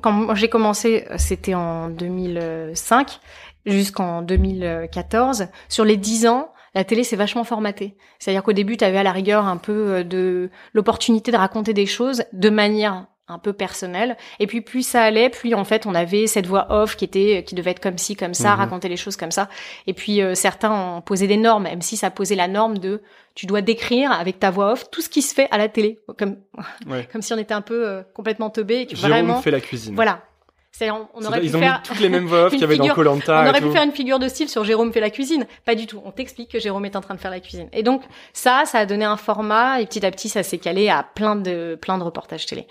quand 0.01 0.33
j'ai 0.35 0.47
commencé, 0.47 1.05
c'était 1.17 1.53
en 1.53 1.89
2005 1.89 3.19
jusqu'en 3.65 4.21
2014. 4.21 5.47
Sur 5.67 5.83
les 5.83 5.97
10 5.97 6.27
ans, 6.27 6.53
la 6.75 6.83
télé 6.83 7.03
s'est 7.03 7.15
vachement 7.15 7.43
formatée. 7.43 7.95
C'est-à-dire 8.19 8.43
qu'au 8.43 8.53
début, 8.53 8.77
tu 8.77 8.85
avais 8.85 8.97
à 8.99 9.03
la 9.03 9.11
rigueur 9.11 9.45
un 9.45 9.57
peu 9.57 9.71
euh, 9.95 10.03
de 10.03 10.49
l'opportunité 10.73 11.31
de 11.31 11.37
raconter 11.37 11.73
des 11.73 11.85
choses 11.85 12.23
de 12.33 12.49
manière 12.49 13.05
un 13.31 13.37
peu 13.37 13.53
personnelle. 13.53 14.17
Et 14.39 14.47
puis 14.47 14.61
plus 14.61 14.81
ça 14.81 15.03
allait, 15.03 15.29
plus 15.29 15.53
en 15.53 15.63
fait 15.63 15.85
on 15.85 15.93
avait 15.93 16.25
cette 16.25 16.47
voix 16.47 16.65
off 16.71 16.95
qui 16.95 17.05
était 17.05 17.43
qui 17.45 17.53
devait 17.53 17.69
être 17.69 17.79
comme 17.79 17.99
ci 17.99 18.15
comme 18.15 18.33
ça, 18.33 18.53
Mhm. 18.53 18.57
raconter 18.57 18.89
les 18.89 18.97
choses 18.97 19.17
comme 19.17 19.29
ça. 19.29 19.49
Et 19.85 19.93
puis 19.93 20.21
euh, 20.23 20.33
certains 20.33 20.71
ont 20.71 21.01
posé 21.01 21.27
des 21.27 21.37
normes, 21.37 21.63
même 21.63 21.83
si 21.83 21.95
ça 21.95 22.09
posait 22.09 22.33
la 22.33 22.47
norme 22.47 22.79
de 22.79 23.03
tu 23.35 23.45
dois 23.45 23.61
décrire 23.61 24.11
avec 24.11 24.39
ta 24.39 24.49
voix 24.49 24.71
off 24.71 24.89
tout 24.89 25.01
ce 25.01 25.09
qui 25.09 25.21
se 25.21 25.35
fait 25.35 25.47
à 25.51 25.59
la 25.59 25.69
télé, 25.69 25.99
comme 26.17 26.37
Ouais. 26.87 27.07
comme 27.11 27.21
si 27.21 27.31
on 27.31 27.37
était 27.37 27.53
un 27.53 27.61
peu 27.61 27.87
euh, 27.87 28.01
complètement 28.15 28.49
teubé 28.49 28.79
et 28.81 28.85
que 28.87 28.95
Jérôme 28.95 29.11
vraiment 29.11 29.41
fait 29.43 29.51
la 29.51 29.61
cuisine. 29.61 29.93
voilà. 29.93 30.23
C'est 30.71 30.91
on, 30.91 31.07
aurait 31.25 31.39
pu 31.41 31.47
Ils 31.47 31.57
ont 31.57 31.59
faire 31.59 31.77
mis 31.79 31.87
toutes 31.87 31.99
les 31.99 32.09
mêmes 32.09 32.25
voix 32.27 32.49
qu'il 32.49 32.59
y 32.59 32.63
avait 32.63 32.77
dans 32.77 32.83
figure- 32.83 32.95
Colanta. 32.95 33.43
on 33.45 33.49
aurait 33.49 33.59
pu 33.61 33.71
faire 33.71 33.83
une 33.83 33.91
figure 33.91 34.19
de 34.19 34.27
style 34.27 34.47
sur 34.49 34.63
Jérôme 34.63 34.93
fait 34.93 34.99
la 35.01 35.09
cuisine. 35.09 35.45
Pas 35.65 35.75
du 35.75 35.87
tout. 35.87 36.01
On 36.05 36.11
t'explique 36.11 36.51
que 36.51 36.59
Jérôme 36.59 36.85
est 36.85 36.95
en 36.95 37.01
train 37.01 37.15
de 37.15 37.19
faire 37.19 37.31
la 37.31 37.39
cuisine. 37.39 37.67
Et 37.73 37.83
donc, 37.83 38.03
ça, 38.33 38.63
ça 38.65 38.79
a 38.79 38.85
donné 38.85 39.03
un 39.03 39.17
format, 39.17 39.81
et 39.81 39.85
petit 39.85 40.05
à 40.05 40.11
petit, 40.11 40.29
ça 40.29 40.43
s'est 40.43 40.57
calé 40.59 40.89
à 40.89 41.03
plein 41.03 41.35
de, 41.35 41.77
plein 41.81 41.97
de 41.97 42.03
reportages 42.03 42.45
télé. 42.45 42.67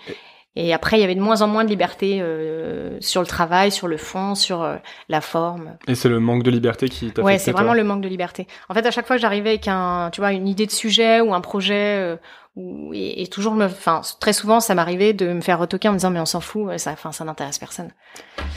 Et 0.55 0.73
après, 0.73 0.97
il 0.97 1.01
y 1.01 1.03
avait 1.03 1.15
de 1.15 1.21
moins 1.21 1.41
en 1.41 1.47
moins 1.47 1.63
de 1.63 1.69
liberté 1.69 2.19
euh, 2.21 2.97
sur 3.01 3.21
le 3.21 3.27
travail, 3.27 3.71
sur 3.71 3.87
le 3.87 3.97
fond, 3.97 4.33
sur 4.35 4.63
euh, 4.63 4.77
la 5.07 5.21
forme. 5.21 5.77
Et 5.87 5.95
c'est 5.95 6.09
le 6.09 6.19
manque 6.19 6.43
de 6.43 6.51
liberté 6.51 6.89
qui 6.89 7.11
t'a 7.11 7.21
Ouais, 7.21 7.33
fait 7.33 7.39
c'est 7.39 7.51
vraiment 7.51 7.73
le 7.75 7.83
manque 7.83 8.01
de 8.01 8.07
liberté. 8.07 8.47
En 8.67 8.73
fait, 8.73 8.85
à 8.85 8.91
chaque 8.91 9.05
fois 9.05 9.15
que 9.15 9.21
j'arrivais 9.21 9.51
avec 9.51 9.67
un, 9.67 10.09
tu 10.11 10.21
vois, 10.21 10.31
une 10.33 10.47
idée 10.47 10.65
de 10.65 10.71
sujet 10.71 11.21
ou 11.21 11.33
un 11.33 11.41
projet, 11.41 11.97
euh, 11.99 12.17
ou, 12.55 12.91
et, 12.93 13.21
et 13.21 13.27
toujours 13.27 13.53
me, 13.53 13.65
enfin, 13.65 14.01
très 14.19 14.33
souvent, 14.33 14.59
ça 14.59 14.73
m'arrivait 14.73 15.13
de 15.13 15.31
me 15.33 15.41
faire 15.41 15.59
retoquer 15.59 15.87
en 15.87 15.91
me 15.91 15.97
disant, 15.97 16.09
mais 16.09 16.19
on 16.19 16.25
s'en 16.25 16.41
fout, 16.41 16.77
ça, 16.77 16.91
enfin, 16.91 17.11
ça 17.11 17.23
n'intéresse 17.23 17.59
personne. 17.59 17.93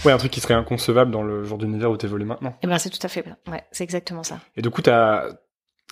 Ouais, 0.05 0.13
un 0.13 0.19
truc 0.19 0.33
qui 0.33 0.41
serait 0.41 0.55
inconcevable 0.55 1.11
dans 1.11 1.23
le 1.23 1.45
genre 1.45 1.59
d'univers 1.59 1.91
où 1.91 1.97
t'évolues 1.99 2.25
maintenant. 2.25 2.57
Et 2.63 2.67
ben, 2.67 2.79
c'est 2.79 2.91
tout 2.91 3.05
à 3.05 3.09
fait, 3.09 3.25
ouais, 3.49 3.65
c'est 3.71 3.85
exactement 3.85 4.23
ça. 4.23 4.39
Et 4.57 4.63
du 4.63 4.71
coup, 4.71 4.83
t'as 4.83 5.27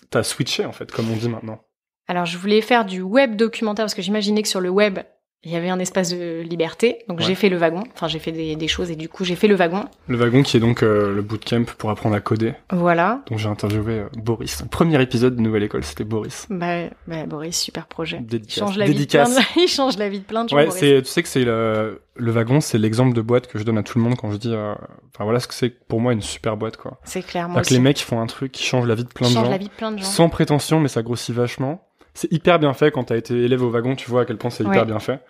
t'as 0.08 0.22
switché 0.22 0.64
en 0.64 0.72
fait, 0.72 0.90
comme 0.90 1.10
on 1.10 1.16
dit 1.16 1.28
maintenant. 1.28 1.60
Alors, 2.08 2.24
je 2.24 2.38
voulais 2.38 2.62
faire 2.62 2.84
du 2.84 3.02
web 3.02 3.36
documentaire 3.36 3.84
parce 3.84 3.94
que 3.94 4.02
j'imaginais 4.02 4.42
que 4.42 4.48
sur 4.48 4.60
le 4.60 4.70
web, 4.70 4.98
il 5.42 5.50
y 5.50 5.56
avait 5.56 5.70
un 5.70 5.78
espace 5.78 6.10
de 6.10 6.42
liberté. 6.42 6.98
Donc, 7.08 7.18
Ouais. 7.20 7.24
j'ai 7.24 7.34
fait 7.34 7.48
le 7.48 7.56
wagon. 7.56 7.82
Enfin, 7.94 8.08
j'ai 8.08 8.18
fait 8.18 8.32
des, 8.32 8.56
des 8.56 8.68
choses 8.68 8.90
et 8.90 8.96
du 8.96 9.08
coup, 9.08 9.24
j'ai 9.24 9.36
fait 9.36 9.48
le 9.48 9.54
wagon. 9.54 9.84
Le 10.06 10.16
wagon 10.18 10.42
qui 10.42 10.56
est 10.56 10.60
donc 10.60 10.82
euh, 10.82 11.14
le 11.14 11.22
bootcamp 11.22 11.64
pour 11.78 11.88
apprendre 11.90 12.14
à 12.14 12.20
coder, 12.20 12.52
Voilà. 12.70 13.22
dont 13.30 13.36
j'ai 13.38 13.48
interviewé 13.48 14.00
euh, 14.00 14.08
Boris. 14.18 14.62
Premier 14.70 15.00
épisode 15.00 15.36
de 15.36 15.40
Nouvelle 15.40 15.62
École, 15.62 15.82
c'était 15.84 16.04
Boris. 16.04 16.46
Bah, 16.50 16.84
bah, 17.06 17.24
Boris, 17.26 17.58
super 17.58 17.86
projet. 17.86 18.18
Il 18.20 18.26
Dédicace. 18.26 18.58
change 18.58 18.76
la 18.76 18.86
Dédicace. 18.86 19.28
vie 19.30 19.34
de 19.36 19.40
plein 19.40 19.54
de... 19.54 19.60
il 19.64 19.68
change 19.68 19.96
la 19.96 20.08
vie 20.10 20.18
de 20.20 20.24
plein 20.24 20.44
de 20.44 20.48
gens. 20.50 20.56
Ouais, 20.56 20.70
c'est, 20.70 21.00
tu 21.02 21.08
sais 21.08 21.22
que 21.22 21.28
c'est 21.28 21.44
le, 21.44 22.02
le 22.16 22.30
wagon, 22.32 22.60
c'est 22.60 22.76
l'exemple 22.78 23.14
de 23.14 23.22
boîte 23.22 23.46
que 23.46 23.58
je 23.58 23.64
donne 23.64 23.78
à 23.78 23.82
tout 23.82 23.96
le 23.96 24.04
monde 24.04 24.16
quand 24.16 24.30
je 24.32 24.36
dis, 24.36 24.52
euh, 24.52 24.74
enfin 25.14 25.24
voilà 25.24 25.40
ce 25.40 25.48
que 25.48 25.54
c'est 25.54 25.70
pour 25.70 26.00
moi 26.00 26.12
une 26.12 26.20
super 26.22 26.58
boîte 26.58 26.76
quoi. 26.76 26.98
C'est 27.04 27.22
clair, 27.22 27.48
moi 27.48 27.54
C'est-à-dire 27.62 27.68
que 27.70 27.74
les 27.74 27.80
mecs 27.80 27.98
font 28.00 28.20
un 28.20 28.26
truc 28.26 28.52
qui 28.52 28.64
change 28.64 28.86
la 28.86 28.94
vie 28.94 29.04
de 29.04 29.08
plein 29.08 29.28
de 29.28 29.32
gens, 29.32 29.48
la 29.48 29.56
vie 29.56 29.66
de 29.68 29.70
plein 29.70 29.90
de 29.92 29.98
gens. 29.98 30.04
sans 30.04 30.28
prétention 30.28 30.80
mais 30.80 30.88
ça 30.88 31.02
grossit 31.02 31.34
vachement. 31.34 31.86
C'est 32.14 32.32
hyper 32.32 32.58
bien 32.58 32.72
fait 32.74 32.90
quand 32.90 33.04
t'as 33.04 33.16
été 33.16 33.34
élève 33.34 33.62
au 33.62 33.70
wagon, 33.70 33.94
tu 33.96 34.08
vois 34.10 34.22
à 34.22 34.24
quel 34.24 34.36
point 34.36 34.50
c'est 34.50 34.64
hyper 34.64 34.80
Ouais. 34.82 34.86
bien 34.86 34.98
fait. 34.98 35.20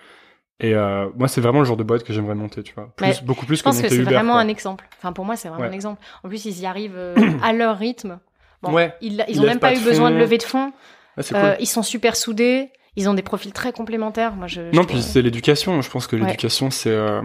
Et 0.62 0.74
euh, 0.74 1.08
moi 1.16 1.26
c'est 1.28 1.40
vraiment 1.40 1.60
le 1.60 1.64
genre 1.64 1.76
de 1.78 1.84
boîte 1.84 2.04
que 2.04 2.12
j'aimerais 2.12 2.34
monter, 2.34 2.62
tu 2.62 2.74
vois. 2.74 2.92
Plus, 2.96 3.06
Mais 3.06 3.14
beaucoup 3.24 3.46
plus 3.46 3.56
Je 3.56 3.62
pense 3.62 3.80
que 3.80 3.88
c'est 3.88 4.02
vraiment 4.02 4.32
quoi. 4.34 4.40
un 4.42 4.48
exemple. 4.48 4.86
Enfin, 4.98 5.12
pour 5.12 5.24
moi, 5.24 5.36
c'est 5.36 5.48
vraiment 5.48 5.62
Ouais. 5.64 5.70
un 5.70 5.72
exemple. 5.72 6.02
En 6.22 6.28
plus, 6.28 6.44
ils 6.44 6.60
y 6.60 6.66
arrivent 6.66 6.96
euh, 6.96 7.14
à 7.42 7.52
leur 7.52 7.78
rythme. 7.78 8.18
Bon, 8.62 8.72
Ouais. 8.72 8.94
Ils, 9.00 9.14
Ils 9.14 9.24
ils 9.36 9.40
ont 9.40 9.46
même 9.46 9.58
pas 9.58 9.74
eu 9.74 9.80
besoin 9.80 10.10
de 10.10 10.16
lever 10.16 10.36
de 10.36 10.42
fonds. 10.42 10.72
Ouais, 11.16 11.22
c'est 11.22 11.34
Euh, 11.34 11.52
cool. 11.54 11.56
ils 11.62 11.66
sont 11.66 11.82
super 11.82 12.14
soudés. 12.16 12.70
Ils 12.96 13.08
ont 13.08 13.14
des 13.14 13.22
profils 13.22 13.52
très 13.52 13.72
complémentaires. 13.72 14.34
Moi, 14.34 14.48
je. 14.48 14.60
Non, 14.74 14.82
je- 14.82 14.88
puis 14.88 15.00
c'est 15.02 15.22
l'éducation. 15.22 15.80
Je 15.80 15.88
pense 15.90 16.06
que 16.06 16.16
Ouais. 16.16 16.22
l'éducation 16.22 16.70
c'est 16.70 16.90
euh, 16.90 17.22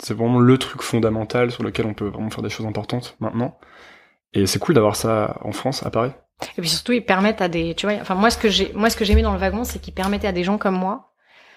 c'est 0.00 0.14
vraiment 0.14 0.38
le 0.40 0.56
truc 0.58 0.80
fondamental 0.82 1.50
sur 1.50 1.62
lequel 1.62 1.84
on 1.86 1.92
peut 1.94 2.06
vraiment 2.08 2.30
faire 2.30 2.42
des 2.42 2.48
choses 2.50 2.66
importantes 2.66 3.16
maintenant. 3.20 3.58
Et 4.32 4.46
c'est 4.46 4.58
cool 4.58 4.74
d'avoir 4.74 4.96
ça 4.96 5.38
en 5.42 5.52
France, 5.52 5.84
à 5.84 5.90
Paris. 5.90 6.12
Et 6.56 6.60
puis 6.60 6.68
surtout, 6.68 6.92
ils 6.92 7.04
permettent 7.04 7.40
à 7.40 7.48
des. 7.48 7.74
Tu 7.74 7.86
vois, 7.86 7.96
enfin, 8.00 8.14
moi, 8.14 8.30
ce 8.30 8.38
que 8.38 8.48
j'ai, 8.48 8.72
moi, 8.74 8.90
ce 8.90 8.96
que 8.96 9.04
j'aimais 9.04 9.22
dans 9.22 9.32
le 9.32 9.38
wagon, 9.38 9.64
c'est 9.64 9.78
qu'ils 9.78 9.94
permettaient 9.94 10.28
à 10.28 10.32
des 10.32 10.44
gens 10.44 10.58
comme 10.58 10.76
moi, 10.76 11.12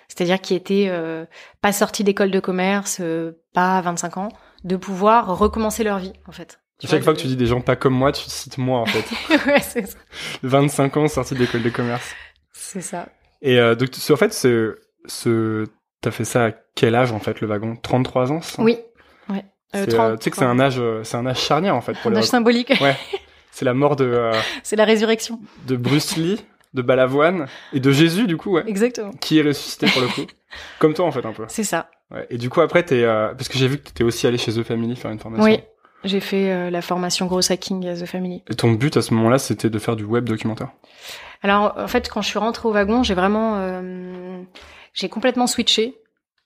c'est-à-dire 0.07 0.39
qui 0.39 0.55
étaient 0.55 0.87
euh, 0.89 1.25
pas 1.61 1.71
sortis 1.71 2.03
d'école 2.03 2.31
de 2.31 2.39
commerce, 2.39 2.99
euh, 3.01 3.41
pas 3.53 3.77
à 3.77 3.81
25 3.81 4.17
ans, 4.17 4.29
de 4.63 4.75
pouvoir 4.77 5.37
recommencer 5.37 5.83
leur 5.83 5.99
vie, 5.99 6.13
en 6.27 6.31
fait. 6.31 6.59
Tu 6.79 6.87
Chaque 6.87 6.99
vois, 6.99 7.05
fois 7.05 7.13
que 7.13 7.19
tu 7.19 7.27
dis 7.27 7.35
des 7.35 7.45
gens 7.45 7.59
pas 7.59 7.75
comme 7.75 7.93
moi, 7.93 8.13
tu 8.13 8.23
cites 8.29 8.57
moi 8.57 8.79
en 8.79 8.85
fait. 8.85 9.05
ouais, 9.47 9.59
c'est 9.59 9.85
ça. 9.85 9.97
25 10.43 10.95
ans 10.95 11.07
sorti 11.09 11.35
d'école 11.35 11.61
de 11.61 11.69
commerce. 11.69 12.15
C'est 12.53 12.81
ça. 12.81 13.09
Et 13.41 13.59
euh, 13.59 13.75
donc, 13.75 13.89
en 14.09 14.15
fait, 14.15 14.33
c'est, 14.33 14.69
ce, 15.05 15.65
t'as 16.01 16.11
fait 16.11 16.23
ça 16.23 16.45
à 16.45 16.51
quel 16.75 16.95
âge 16.95 17.11
en 17.11 17.19
fait 17.19 17.41
le 17.41 17.47
wagon? 17.47 17.75
33 17.75 18.31
ans 18.31 18.39
Oui. 18.59 18.77
Ouais. 19.27 19.43
Euh, 19.75 19.85
C'est, 19.85 19.87
30, 19.87 19.99
euh, 19.99 20.17
Tu 20.17 20.23
sais 20.23 20.31
que 20.31 20.37
c'est 20.37 20.45
un 20.45 20.59
âge, 20.59 20.79
euh, 20.79 21.03
c'est 21.03 21.17
un 21.17 21.25
âge 21.25 21.39
charnière 21.39 21.75
en 21.75 21.81
fait 21.81 21.93
pour 21.93 22.11
un 22.11 22.13
les 22.13 22.19
âge 22.19 22.25
symbolique. 22.25 22.73
Ouais. 22.81 22.95
C'est 23.51 23.65
la 23.65 23.73
mort 23.73 23.95
de, 23.95 24.05
euh, 24.05 24.33
c'est 24.63 24.75
la 24.75 24.85
résurrection. 24.85 25.39
de 25.67 25.75
Bruce 25.75 26.15
Lee, 26.17 26.39
de 26.73 26.81
Balavoine 26.81 27.47
et 27.73 27.79
de 27.79 27.91
Jésus 27.91 28.27
du 28.27 28.37
coup, 28.37 28.51
ouais, 28.51 28.63
Exactement. 28.67 29.11
qui 29.19 29.39
est 29.39 29.41
ressuscité 29.41 29.87
pour 29.87 30.01
le 30.01 30.07
coup. 30.07 30.25
Comme 30.79 30.93
toi 30.93 31.05
en 31.05 31.11
fait 31.11 31.25
un 31.25 31.33
peu. 31.33 31.43
C'est 31.47 31.63
ça. 31.63 31.89
Ouais. 32.11 32.25
Et 32.29 32.37
du 32.37 32.49
coup 32.49 32.61
après 32.61 32.83
t'es, 32.83 33.03
euh, 33.03 33.33
parce 33.35 33.49
que 33.49 33.57
j'ai 33.57 33.67
vu 33.67 33.77
que 33.77 33.83
t'étais 33.83 34.03
aussi 34.03 34.25
allé 34.27 34.37
chez 34.37 34.51
The 34.53 34.63
Family 34.63 34.95
faire 34.95 35.11
une 35.11 35.19
formation. 35.19 35.45
Oui. 35.45 35.59
J'ai 36.05 36.21
fait 36.21 36.49
euh, 36.49 36.69
la 36.69 36.81
formation 36.81 37.25
Gross 37.25 37.51
Hacking 37.51 37.85
à 37.87 37.93
The 37.95 38.05
Family. 38.05 38.41
Et 38.49 38.55
ton 38.55 38.71
but 38.71 38.95
à 38.95 39.01
ce 39.01 39.13
moment-là, 39.15 39.37
c'était 39.37 39.69
de 39.69 39.77
faire 39.79 39.97
du 39.97 40.05
web 40.05 40.23
documentaire. 40.23 40.69
Alors, 41.41 41.73
en 41.77 41.87
fait, 41.89 42.07
quand 42.09 42.21
je 42.21 42.29
suis 42.29 42.39
rentrée 42.39 42.69
au 42.69 42.71
wagon, 42.71 43.03
j'ai 43.03 43.15
vraiment, 43.15 43.55
euh, 43.57 44.41
j'ai 44.93 45.09
complètement 45.09 45.45
switché. 45.45 45.95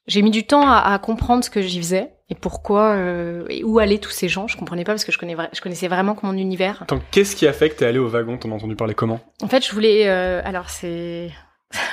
J'ai 0.07 0.23
mis 0.23 0.31
du 0.31 0.47
temps 0.47 0.67
à, 0.67 0.77
à 0.79 0.97
comprendre 0.97 1.43
ce 1.43 1.51
que 1.51 1.61
j'y 1.61 1.77
faisais 1.77 2.12
et 2.29 2.35
pourquoi 2.35 2.93
euh, 2.95 3.45
et 3.49 3.63
où 3.63 3.79
allaient 3.79 3.97
tous 3.99 4.09
ces 4.11 4.27
gens? 4.29 4.47
Je 4.47 4.57
comprenais 4.57 4.83
pas 4.83 4.93
parce 4.93 5.05
que 5.05 5.11
je, 5.11 5.17
connais, 5.17 5.35
vra- 5.35 5.49
je 5.53 5.61
connaissais 5.61 5.87
vraiment 5.87 6.15
que 6.15 6.25
mon 6.25 6.33
univers. 6.33 6.81
Attends, 6.83 7.01
qu'est-ce 7.11 7.35
qui 7.35 7.45
a 7.47 7.53
fait 7.53 7.69
que 7.69 7.75
t'es 7.75 7.85
allé 7.85 7.99
au 7.99 8.07
wagon? 8.07 8.37
T'en 8.37 8.51
as 8.51 8.55
entendu 8.55 8.75
parler 8.75 8.93
comment? 8.95 9.19
En 9.41 9.47
fait, 9.47 9.65
je 9.65 9.71
voulais. 9.73 10.07
euh, 10.07 10.41
alors, 10.45 10.69
c'est 10.69 11.31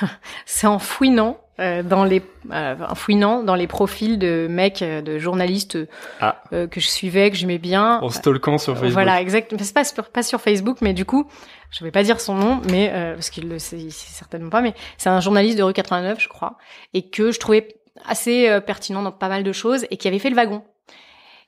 c'est 0.45 0.67
en 0.67 0.79
fouinant 0.79 1.39
euh, 1.59 1.83
dans 1.83 2.03
les 2.05 2.21
euh, 2.51 2.75
en 2.87 2.95
fouinant 2.95 3.43
dans 3.43 3.55
les 3.55 3.67
profils 3.67 4.17
de 4.17 4.47
mecs, 4.49 4.81
euh, 4.81 5.01
de 5.01 5.17
journalistes 5.19 5.77
Ah. 6.21 6.41
euh, 6.53 6.67
que 6.67 6.79
je 6.79 6.87
suivais, 6.87 7.29
que 7.29 7.35
j'aimais 7.37 7.57
bien. 7.57 7.99
En 8.01 8.09
stalkant 8.09 8.57
sur 8.57 8.73
Facebook. 8.75 8.93
Voilà, 8.93 9.21
exact. 9.21 9.53
C'est 9.59 9.73
pas, 9.73 9.83
sur- 9.83 10.09
pas 10.09 10.23
sur 10.23 10.39
Facebook, 10.41 10.77
mais 10.81 10.93
du 10.93 11.05
coup, 11.05 11.27
je 11.71 11.83
vais 11.83 11.91
pas 11.91 12.03
dire 12.03 12.19
son 12.19 12.35
nom, 12.35 12.61
mais 12.71 12.89
euh, 12.93 13.13
parce 13.15 13.29
qu'il 13.29 13.47
le 13.49 13.59
sait, 13.59 13.77
il 13.77 13.91
sait 13.91 14.11
certainement 14.13 14.49
pas, 14.49 14.61
mais 14.61 14.73
c'est 14.97 15.09
un 15.09 15.19
journaliste 15.19 15.57
de 15.57 15.63
rue 15.63 15.73
89, 15.73 16.19
je 16.19 16.29
crois, 16.29 16.57
et 16.93 17.09
que 17.09 17.31
je 17.31 17.39
trouvais 17.39 17.67
assez 18.05 18.49
euh, 18.49 18.59
pertinent 18.61 19.01
dans 19.01 19.11
pas 19.11 19.29
mal 19.29 19.43
de 19.43 19.51
choses, 19.51 19.85
et 19.91 19.97
qui 19.97 20.07
avait 20.07 20.19
fait 20.19 20.29
le 20.29 20.35
wagon. 20.35 20.63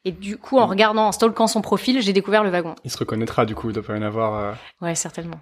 Et 0.05 0.11
du 0.11 0.37
coup, 0.37 0.57
en 0.57 0.63
Mhm. 0.65 0.69
regardant, 0.69 1.07
en 1.07 1.11
stalkant 1.13 1.47
son 1.47 1.61
profil, 1.61 2.01
j'ai 2.01 2.11
découvert 2.13 2.43
le 2.43 2.49
wagon. 2.49 2.75
Il 2.83 2.91
se 2.91 2.97
reconnaîtra 2.97 3.45
du 3.45 3.55
coup, 3.55 3.69
il 3.69 3.73
doit 3.73 3.83
pas 3.83 3.95
y 3.95 3.99
en 3.99 4.01
avoir. 4.01 4.37
euh, 4.37 4.51
Ouais, 4.81 4.95
certainement. 4.95 5.39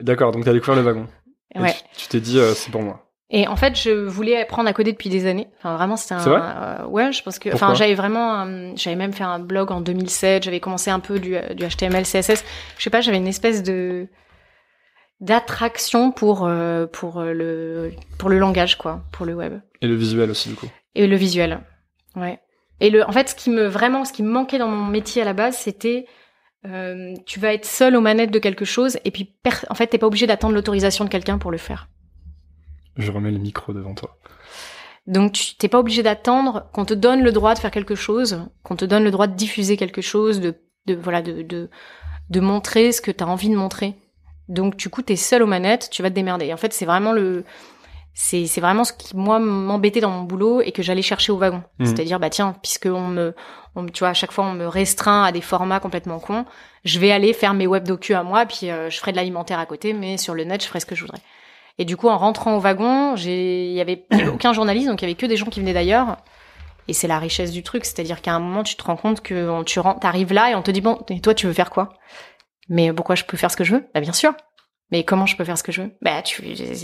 D'accord, 0.00 0.32
donc 0.32 0.44
t'as 0.44 0.52
découvert 0.52 0.76
le 0.76 0.82
wagon. 0.82 1.06
Et 1.54 1.60
Ouais. 1.60 1.72
tu- 1.96 2.02
tu 2.04 2.08
t'es 2.08 2.20
dit, 2.20 2.38
euh, 2.38 2.52
c'est 2.54 2.70
pour 2.70 2.82
moi. 2.82 3.06
Et 3.34 3.48
en 3.48 3.56
fait, 3.56 3.74
je 3.80 3.90
voulais 3.90 4.42
apprendre 4.42 4.68
à 4.68 4.74
coder 4.74 4.92
depuis 4.92 5.08
des 5.08 5.24
années. 5.26 5.48
Enfin, 5.58 5.74
vraiment, 5.76 5.96
c'était 5.96 6.12
un. 6.14 6.18
Vrai 6.18 6.40
euh, 6.42 6.84
ouais, 6.86 7.12
je 7.12 7.22
pense 7.22 7.38
que. 7.38 7.48
Pourquoi 7.48 7.68
Enfin, 7.68 7.74
j'avais 7.74 7.94
vraiment. 7.94 8.46
j'avais 8.76 8.96
même 8.96 9.14
fait 9.14 9.24
un 9.24 9.38
blog 9.38 9.72
en 9.72 9.80
2007. 9.80 10.42
J'avais 10.42 10.60
commencé 10.60 10.90
un 10.90 11.00
peu 11.00 11.18
du, 11.18 11.34
du 11.54 11.64
HTML, 11.66 12.04
CSS. 12.04 12.44
Je 12.76 12.82
sais 12.82 12.90
pas, 12.90 13.00
j'avais 13.00 13.16
une 13.16 13.26
espèce 13.26 13.62
de 13.62 14.06
d'attraction 15.22 16.10
pour 16.12 16.44
euh, 16.44 16.86
pour 16.86 17.18
euh, 17.20 17.32
le 17.32 17.92
pour 18.18 18.28
le 18.28 18.38
langage 18.38 18.76
quoi, 18.76 19.02
pour 19.12 19.24
le 19.24 19.34
web 19.34 19.60
Et 19.80 19.86
le 19.86 19.94
visuel 19.94 20.30
aussi 20.30 20.50
du 20.50 20.54
coup. 20.56 20.68
et 20.94 21.06
le 21.06 21.16
visuel. 21.16 21.60
Ouais. 22.16 22.38
Et 22.80 22.90
le, 22.90 23.08
en 23.08 23.12
fait, 23.12 23.28
ce 23.28 23.34
qui 23.36 23.48
me 23.48 23.66
vraiment, 23.66 24.04
ce 24.04 24.12
qui 24.12 24.24
me 24.24 24.30
manquait 24.30 24.58
dans 24.58 24.68
mon 24.68 24.84
métier 24.84 25.22
à 25.22 25.24
la 25.24 25.32
base, 25.32 25.56
c'était 25.56 26.06
euh, 26.66 27.14
tu 27.26 27.38
vas 27.40 27.54
être 27.54 27.64
seul 27.64 27.94
aux 27.96 28.00
manettes 28.00 28.32
de 28.32 28.38
quelque 28.40 28.64
chose 28.64 28.98
et 29.04 29.10
puis 29.12 29.34
en 29.70 29.74
fait, 29.74 29.86
t'es 29.86 29.98
pas 29.98 30.06
obligé 30.08 30.26
d'attendre 30.26 30.54
l'autorisation 30.54 31.04
de 31.04 31.10
quelqu'un 31.10 31.38
pour 31.38 31.50
le 31.52 31.58
faire. 31.58 31.88
Je 32.96 33.10
remets 33.10 33.30
le 33.30 33.38
micro 33.38 33.72
devant 33.72 33.94
toi. 33.94 34.18
Donc 35.06 35.32
tu 35.32 35.54
t'es 35.56 35.68
pas 35.68 35.78
obligé 35.78 36.02
d'attendre 36.02 36.68
qu'on 36.72 36.84
te 36.84 36.94
donne 36.94 37.22
le 37.22 37.32
droit 37.32 37.54
de 37.54 37.58
faire 37.60 37.70
quelque 37.70 37.94
chose, 37.94 38.44
qu'on 38.64 38.76
te 38.76 38.84
donne 38.84 39.04
le 39.04 39.10
droit 39.12 39.28
de 39.28 39.34
diffuser 39.36 39.76
quelque 39.76 40.02
chose, 40.02 40.40
de, 40.40 40.54
de 40.86 40.94
voilà, 40.94 41.22
de, 41.22 41.42
de, 41.42 41.70
de 42.30 42.40
montrer 42.40 42.92
ce 42.92 43.00
que 43.00 43.10
tu 43.12 43.22
as 43.22 43.28
envie 43.28 43.48
de 43.48 43.56
montrer. 43.56 43.94
Donc 44.48 44.76
du 44.76 44.88
coup, 44.88 45.02
t'es 45.02 45.16
seul 45.16 45.42
aux 45.42 45.46
manettes, 45.46 45.88
tu 45.90 46.02
vas 46.02 46.10
te 46.10 46.14
démerder. 46.14 46.46
Et 46.46 46.52
en 46.54 46.56
fait, 46.56 46.72
c'est 46.72 46.84
vraiment 46.86 47.12
le, 47.12 47.44
c'est 48.14 48.46
c'est 48.46 48.60
vraiment 48.60 48.84
ce 48.84 48.92
qui 48.92 49.16
moi 49.16 49.38
m'embêtait 49.38 50.00
dans 50.00 50.10
mon 50.10 50.22
boulot 50.22 50.60
et 50.60 50.72
que 50.72 50.82
j'allais 50.82 51.02
chercher 51.02 51.32
au 51.32 51.36
wagon. 51.38 51.62
Mhm. 51.78 51.86
C'est-à-dire 51.86 52.18
bah 52.20 52.28
tiens, 52.30 52.54
puisque 52.62 52.86
on 52.86 53.08
me, 53.08 53.34
on, 53.74 53.86
tu 53.86 54.00
vois, 54.00 54.08
à 54.08 54.14
chaque 54.14 54.32
fois 54.32 54.44
on 54.44 54.52
me 54.52 54.66
restreint 54.66 55.24
à 55.24 55.32
des 55.32 55.40
formats 55.40 55.80
complètement 55.80 56.18
cons, 56.18 56.44
je 56.84 56.98
vais 56.98 57.10
aller 57.12 57.32
faire 57.32 57.54
mes 57.54 57.66
web 57.66 57.84
docu 57.84 58.14
à 58.14 58.22
moi, 58.22 58.44
puis 58.44 58.70
euh, 58.70 58.90
je 58.90 58.98
ferai 58.98 59.12
de 59.12 59.16
l'alimentaire 59.16 59.58
à 59.58 59.66
côté, 59.66 59.92
mais 59.94 60.18
sur 60.18 60.34
le 60.34 60.44
net, 60.44 60.62
je 60.62 60.68
ferai 60.68 60.80
ce 60.80 60.86
que 60.86 60.94
je 60.94 61.02
voudrais. 61.02 61.20
Et 61.78 61.86
du 61.86 61.96
coup, 61.96 62.08
en 62.08 62.18
rentrant 62.18 62.56
au 62.56 62.60
wagon, 62.60 63.16
j'ai, 63.16 63.66
il 63.68 63.72
y 63.72 63.80
avait 63.80 64.04
aucun 64.34 64.52
journaliste, 64.52 64.88
donc 64.88 65.00
il 65.00 65.06
y 65.06 65.08
avait 65.08 65.14
que 65.16 65.24
des 65.26 65.36
gens 65.38 65.46
qui 65.46 65.60
venaient 65.60 65.72
d'ailleurs. 65.72 66.18
Et 66.88 66.92
c'est 66.94 67.06
la 67.06 67.18
richesse 67.20 67.52
du 67.52 67.62
truc, 67.62 67.84
c'est-à-dire 67.84 68.20
qu'à 68.20 68.34
un 68.34 68.40
moment, 68.40 68.64
tu 68.64 68.74
te 68.74 68.82
rends 68.82 68.96
compte 68.96 69.22
que 69.22 69.48
on- 69.48 69.62
tu 69.64 69.78
t'arrives 70.00 70.32
là 70.32 70.50
et 70.50 70.54
on 70.56 70.62
te 70.62 70.70
dit 70.72 70.80
bon, 70.80 70.98
et 71.08 71.20
toi, 71.20 71.32
tu 71.32 71.46
veux 71.46 71.52
faire 71.52 71.70
quoi? 71.70 71.94
Mais 72.68 72.92
pourquoi 72.92 73.14
je 73.14 73.24
peux 73.24 73.36
faire 73.36 73.50
ce 73.50 73.56
que 73.56 73.64
je 73.64 73.76
veux? 73.76 73.84
Bah 73.94 74.00
bien 74.00 74.12
sûr. 74.12 74.34
Mais 74.90 75.04
comment 75.04 75.26
je 75.26 75.36
peux 75.36 75.44
faire 75.44 75.56
ce 75.56 75.62
que 75.62 75.72
je 75.72 75.82
veux? 75.82 75.90
Bah 76.02 76.22
tu, 76.22 76.42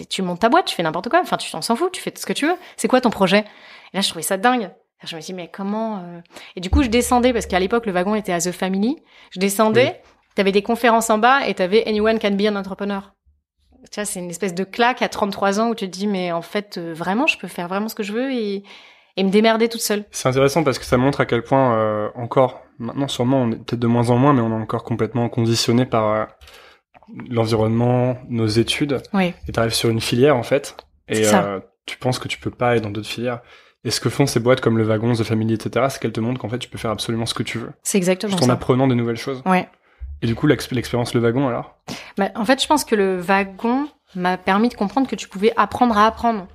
tu 0.08 0.22
montes 0.22 0.40
ta 0.40 0.48
boîte, 0.48 0.66
tu 0.66 0.74
fais 0.74 0.82
n'importe 0.82 1.08
quoi. 1.08 1.20
Enfin, 1.22 1.36
tu 1.36 1.50
t'en 1.50 1.60
s'en 1.62 1.76
fous, 1.76 1.90
tu 1.90 2.00
fais 2.00 2.12
ce 2.16 2.26
que 2.26 2.32
tu 2.32 2.46
veux. 2.46 2.56
C'est 2.76 2.88
quoi 2.88 3.00
ton 3.00 3.10
projet? 3.10 3.40
Et 3.92 3.96
là, 3.96 4.00
je 4.00 4.08
trouvais 4.08 4.22
ça 4.22 4.36
dingue. 4.36 4.70
Je 5.04 5.14
me 5.14 5.20
suis 5.20 5.32
dit 5.32 5.36
mais 5.36 5.48
comment 5.48 5.98
euh? 5.98 6.20
Et 6.56 6.60
du 6.60 6.70
coup, 6.70 6.82
je 6.82 6.88
descendais 6.88 7.32
parce 7.32 7.46
qu'à 7.46 7.60
l'époque, 7.60 7.86
le 7.86 7.92
wagon 7.92 8.14
était 8.14 8.32
à 8.32 8.40
The 8.40 8.52
Family. 8.52 8.96
Je 9.30 9.40
descendais. 9.40 10.00
T'avais 10.34 10.52
des 10.52 10.62
conférences 10.62 11.10
en 11.10 11.18
bas 11.18 11.46
et 11.46 11.54
t'avais 11.54 11.86
Anyone 11.86 12.18
can 12.18 12.30
be 12.30 12.42
an 12.42 12.56
entrepreneur. 12.56 13.12
Tu 13.90 14.00
vois, 14.00 14.04
c'est 14.04 14.20
une 14.20 14.30
espèce 14.30 14.54
de 14.54 14.64
claque 14.64 15.02
à 15.02 15.08
33 15.08 15.60
ans 15.60 15.68
où 15.68 15.74
tu 15.74 15.86
te 15.86 15.90
dis, 15.90 16.06
mais 16.06 16.32
en 16.32 16.42
fait, 16.42 16.78
euh, 16.78 16.92
vraiment, 16.92 17.26
je 17.26 17.38
peux 17.38 17.48
faire 17.48 17.68
vraiment 17.68 17.88
ce 17.88 17.94
que 17.94 18.02
je 18.02 18.12
veux 18.12 18.32
et, 18.32 18.62
et 19.18 19.24
me 19.24 19.30
démerder 19.30 19.68
toute 19.68 19.80
seule. 19.82 20.04
C'est 20.10 20.28
intéressant 20.28 20.62
parce 20.64 20.78
que 20.78 20.84
ça 20.84 20.96
montre 20.96 21.20
à 21.20 21.26
quel 21.26 21.42
point 21.42 21.76
euh, 21.76 22.08
encore, 22.14 22.62
maintenant 22.78 23.08
sûrement, 23.08 23.42
on 23.42 23.50
est 23.52 23.56
peut-être 23.56 23.80
de 23.80 23.86
moins 23.86 24.10
en 24.10 24.16
moins, 24.16 24.32
mais 24.32 24.40
on 24.40 24.50
est 24.50 24.62
encore 24.62 24.84
complètement 24.84 25.28
conditionné 25.28 25.84
par 25.86 26.06
euh, 26.14 26.24
l'environnement, 27.28 28.18
nos 28.28 28.46
études. 28.46 29.02
Oui. 29.12 29.34
Et 29.48 29.52
t'arrives 29.52 29.74
sur 29.74 29.90
une 29.90 30.00
filière 30.00 30.36
en 30.36 30.42
fait, 30.42 30.76
et 31.08 31.26
euh, 31.26 31.60
tu 31.86 31.96
penses 31.98 32.18
que 32.18 32.28
tu 32.28 32.38
peux 32.38 32.50
pas 32.50 32.70
aller 32.70 32.80
dans 32.80 32.90
d'autres 32.90 33.08
filières. 33.08 33.40
Et 33.84 33.90
ce 33.90 34.00
que 34.00 34.08
font 34.10 34.26
ces 34.26 34.40
boîtes 34.40 34.60
comme 34.60 34.76
le 34.76 34.84
wagon, 34.84 35.12
The 35.14 35.22
Family, 35.22 35.54
etc., 35.54 35.86
c'est 35.88 36.00
qu'elles 36.00 36.12
te 36.12 36.20
montrent 36.20 36.40
qu'en 36.40 36.48
fait 36.48 36.58
tu 36.58 36.68
peux 36.68 36.78
faire 36.78 36.90
absolument 36.90 37.26
ce 37.26 37.34
que 37.34 37.42
tu 37.42 37.58
veux, 37.58 37.70
C'est 37.82 37.96
exactement 37.98 38.36
tout 38.36 38.42
en 38.44 38.48
ça. 38.48 38.52
apprenant 38.52 38.86
de 38.88 38.94
nouvelles 38.94 39.16
choses. 39.16 39.42
Ouais. 39.46 39.68
Et 40.20 40.26
du 40.26 40.34
coup, 40.34 40.48
l'ex- 40.48 40.70
l'expérience 40.72 41.14
le 41.14 41.20
wagon 41.20 41.46
alors? 41.46 41.76
Bah, 42.16 42.30
en 42.34 42.44
fait, 42.44 42.60
je 42.60 42.66
pense 42.66 42.84
que 42.84 42.96
le 42.96 43.18
wagon 43.20 43.86
m'a 44.16 44.36
permis 44.36 44.68
de 44.68 44.74
comprendre 44.74 45.06
que 45.08 45.14
tu 45.14 45.28
pouvais 45.28 45.52
apprendre 45.56 45.96
à 45.96 46.06
apprendre. 46.06 46.48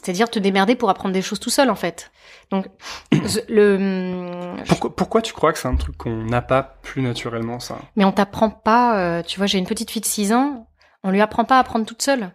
C'est-à-dire 0.00 0.30
te 0.30 0.38
démerder 0.38 0.76
pour 0.76 0.90
apprendre 0.90 1.12
des 1.12 1.22
choses 1.22 1.40
tout 1.40 1.50
seul, 1.50 1.70
en 1.70 1.74
fait. 1.74 2.12
Donc, 2.52 2.66
le. 3.48 4.54
Pourquoi, 4.68 4.94
pourquoi 4.94 5.22
tu 5.22 5.32
crois 5.32 5.52
que 5.52 5.58
c'est 5.58 5.66
un 5.68 5.74
truc 5.74 5.96
qu'on 5.96 6.24
n'a 6.24 6.40
pas 6.40 6.62
plus 6.62 7.02
naturellement, 7.02 7.58
ça? 7.58 7.78
Mais 7.96 8.04
on 8.04 8.12
t'apprend 8.12 8.48
pas. 8.50 8.98
euh, 8.98 9.22
tu 9.22 9.38
vois, 9.38 9.46
j'ai 9.46 9.58
une 9.58 9.66
petite 9.66 9.90
fille 9.90 10.00
de 10.02 10.06
6 10.06 10.32
ans. 10.32 10.68
On 11.02 11.10
lui 11.10 11.20
apprend 11.20 11.44
pas 11.44 11.56
à 11.56 11.60
apprendre 11.60 11.84
toute 11.84 12.02
seule. 12.02 12.30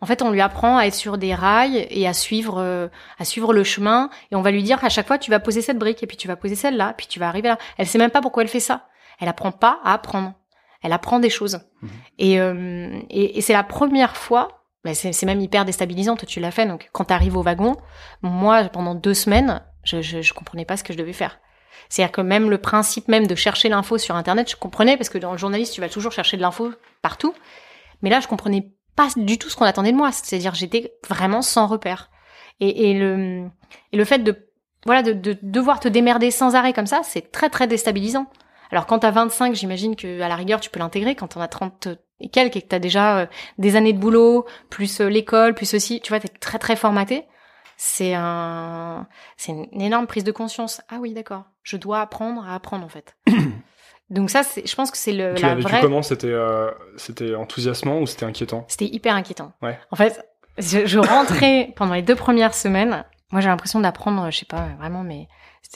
En 0.00 0.06
fait, 0.06 0.22
on 0.22 0.30
lui 0.30 0.40
apprend 0.40 0.78
à 0.78 0.84
être 0.84 0.94
sur 0.94 1.18
des 1.18 1.34
rails 1.34 1.86
et 1.90 2.06
à 2.08 2.12
suivre, 2.14 2.58
euh, 2.58 2.88
à 3.18 3.24
suivre 3.24 3.52
le 3.52 3.64
chemin. 3.64 4.08
Et 4.30 4.36
on 4.36 4.42
va 4.42 4.50
lui 4.50 4.62
dire 4.62 4.82
à 4.82 4.88
chaque 4.88 5.06
fois, 5.06 5.18
tu 5.18 5.30
vas 5.30 5.40
poser 5.40 5.60
cette 5.60 5.78
brique 5.78 6.02
et 6.02 6.06
puis 6.06 6.16
tu 6.16 6.26
vas 6.28 6.36
poser 6.36 6.54
celle-là, 6.54 6.94
puis 6.96 7.06
tu 7.06 7.18
vas 7.18 7.28
arriver 7.28 7.48
là. 7.48 7.58
Elle 7.76 7.86
sait 7.86 7.98
même 7.98 8.10
pas 8.10 8.20
pourquoi 8.22 8.42
elle 8.44 8.48
fait 8.48 8.60
ça. 8.60 8.86
Elle 9.20 9.28
apprend 9.28 9.52
pas 9.52 9.80
à 9.84 9.92
apprendre. 9.92 10.32
Elle 10.82 10.92
apprend 10.92 11.18
des 11.18 11.30
choses. 11.30 11.60
Mhm. 11.82 11.90
Et, 12.18 12.40
euh, 12.40 13.00
et, 13.10 13.38
et 13.38 13.40
c'est 13.40 13.52
la 13.52 13.64
première 13.64 14.16
fois. 14.16 14.57
C'est 14.94 15.26
même 15.26 15.40
hyper 15.40 15.64
déstabilisant. 15.64 16.16
Toi, 16.16 16.26
tu 16.26 16.40
l'as 16.40 16.50
fait. 16.50 16.66
Donc, 16.66 16.88
quand 16.92 17.06
tu 17.06 17.14
arrives 17.14 17.36
au 17.36 17.42
wagon, 17.42 17.76
moi, 18.22 18.64
pendant 18.64 18.94
deux 18.94 19.14
semaines, 19.14 19.62
je, 19.84 20.02
je, 20.02 20.22
je 20.22 20.32
comprenais 20.34 20.64
pas 20.64 20.76
ce 20.76 20.84
que 20.84 20.92
je 20.92 20.98
devais 20.98 21.12
faire. 21.12 21.38
C'est-à-dire 21.88 22.12
que 22.12 22.20
même 22.20 22.50
le 22.50 22.58
principe 22.58 23.08
même 23.08 23.26
de 23.26 23.34
chercher 23.34 23.68
l'info 23.68 23.98
sur 23.98 24.14
Internet, 24.16 24.50
je 24.50 24.56
comprenais 24.56 24.96
parce 24.96 25.08
que 25.08 25.18
dans 25.18 25.32
le 25.32 25.38
journaliste, 25.38 25.74
tu 25.74 25.80
vas 25.80 25.88
toujours 25.88 26.12
chercher 26.12 26.36
de 26.36 26.42
l'info 26.42 26.72
partout. 27.02 27.34
Mais 28.02 28.10
là, 28.10 28.20
je 28.20 28.28
comprenais 28.28 28.70
pas 28.96 29.08
du 29.16 29.38
tout 29.38 29.48
ce 29.48 29.56
qu'on 29.56 29.64
attendait 29.64 29.92
de 29.92 29.96
moi. 29.96 30.12
C'est-à-dire, 30.12 30.54
j'étais 30.54 30.92
vraiment 31.08 31.42
sans 31.42 31.66
repère. 31.66 32.10
Et, 32.60 32.90
et 32.90 32.94
le 32.94 33.46
et 33.92 33.96
le 33.96 34.04
fait 34.04 34.18
de 34.18 34.48
voilà 34.84 35.02
de 35.02 35.38
devoir 35.42 35.80
te 35.80 35.88
démerder 35.88 36.30
sans 36.30 36.54
arrêt 36.56 36.72
comme 36.72 36.86
ça, 36.86 37.02
c'est 37.04 37.30
très 37.30 37.50
très 37.50 37.66
déstabilisant. 37.66 38.26
Alors 38.70 38.86
quand 38.86 39.00
t'as 39.00 39.10
25, 39.10 39.54
j'imagine 39.54 39.96
que 39.96 40.20
à 40.20 40.28
la 40.28 40.36
rigueur 40.36 40.60
tu 40.60 40.70
peux 40.70 40.78
l'intégrer. 40.78 41.14
Quand 41.14 41.28
t'en 41.28 41.40
as 41.40 41.48
30 41.48 41.88
et 42.20 42.28
quelques 42.28 42.56
et 42.56 42.62
que 42.62 42.68
t'as 42.68 42.78
déjà 42.78 43.18
euh, 43.20 43.26
des 43.58 43.76
années 43.76 43.92
de 43.92 43.98
boulot, 43.98 44.46
plus 44.70 45.00
euh, 45.00 45.08
l'école, 45.08 45.54
plus 45.54 45.74
aussi, 45.74 46.00
tu 46.00 46.08
vois, 46.10 46.20
t'es 46.20 46.28
très 46.28 46.58
très 46.58 46.76
formaté. 46.76 47.24
C'est 47.76 48.12
un, 48.14 49.06
c'est 49.36 49.52
une 49.52 49.80
énorme 49.80 50.06
prise 50.08 50.24
de 50.24 50.32
conscience. 50.32 50.80
Ah 50.88 50.96
oui, 51.00 51.14
d'accord. 51.14 51.44
Je 51.62 51.76
dois 51.76 52.00
apprendre 52.00 52.44
à 52.44 52.54
apprendre 52.54 52.84
en 52.84 52.88
fait. 52.88 53.16
Donc 54.10 54.30
ça, 54.30 54.42
c'est, 54.42 54.66
je 54.66 54.74
pense 54.74 54.90
que 54.90 54.96
c'est 54.96 55.12
le 55.12 55.34
Tu 55.34 55.42
la 55.42 55.54
vécu 55.54 55.68
vraie. 55.68 55.80
comment? 55.80 56.02
C'était 56.02 56.26
euh, 56.32 56.70
c'était 56.96 57.34
enthousiasmant 57.34 58.00
ou 58.00 58.06
c'était 58.06 58.24
inquiétant? 58.26 58.64
C'était 58.68 58.86
hyper 58.86 59.14
inquiétant. 59.14 59.52
Ouais. 59.62 59.78
En 59.90 59.96
fait, 59.96 60.26
je, 60.56 60.86
je 60.86 60.98
rentrais 60.98 61.72
pendant 61.76 61.94
les 61.94 62.02
deux 62.02 62.16
premières 62.16 62.54
semaines. 62.54 63.04
Moi, 63.30 63.42
j'ai 63.42 63.48
l'impression 63.48 63.78
d'apprendre, 63.80 64.30
je 64.30 64.38
sais 64.38 64.46
pas, 64.46 64.68
vraiment, 64.78 65.02
mais 65.04 65.28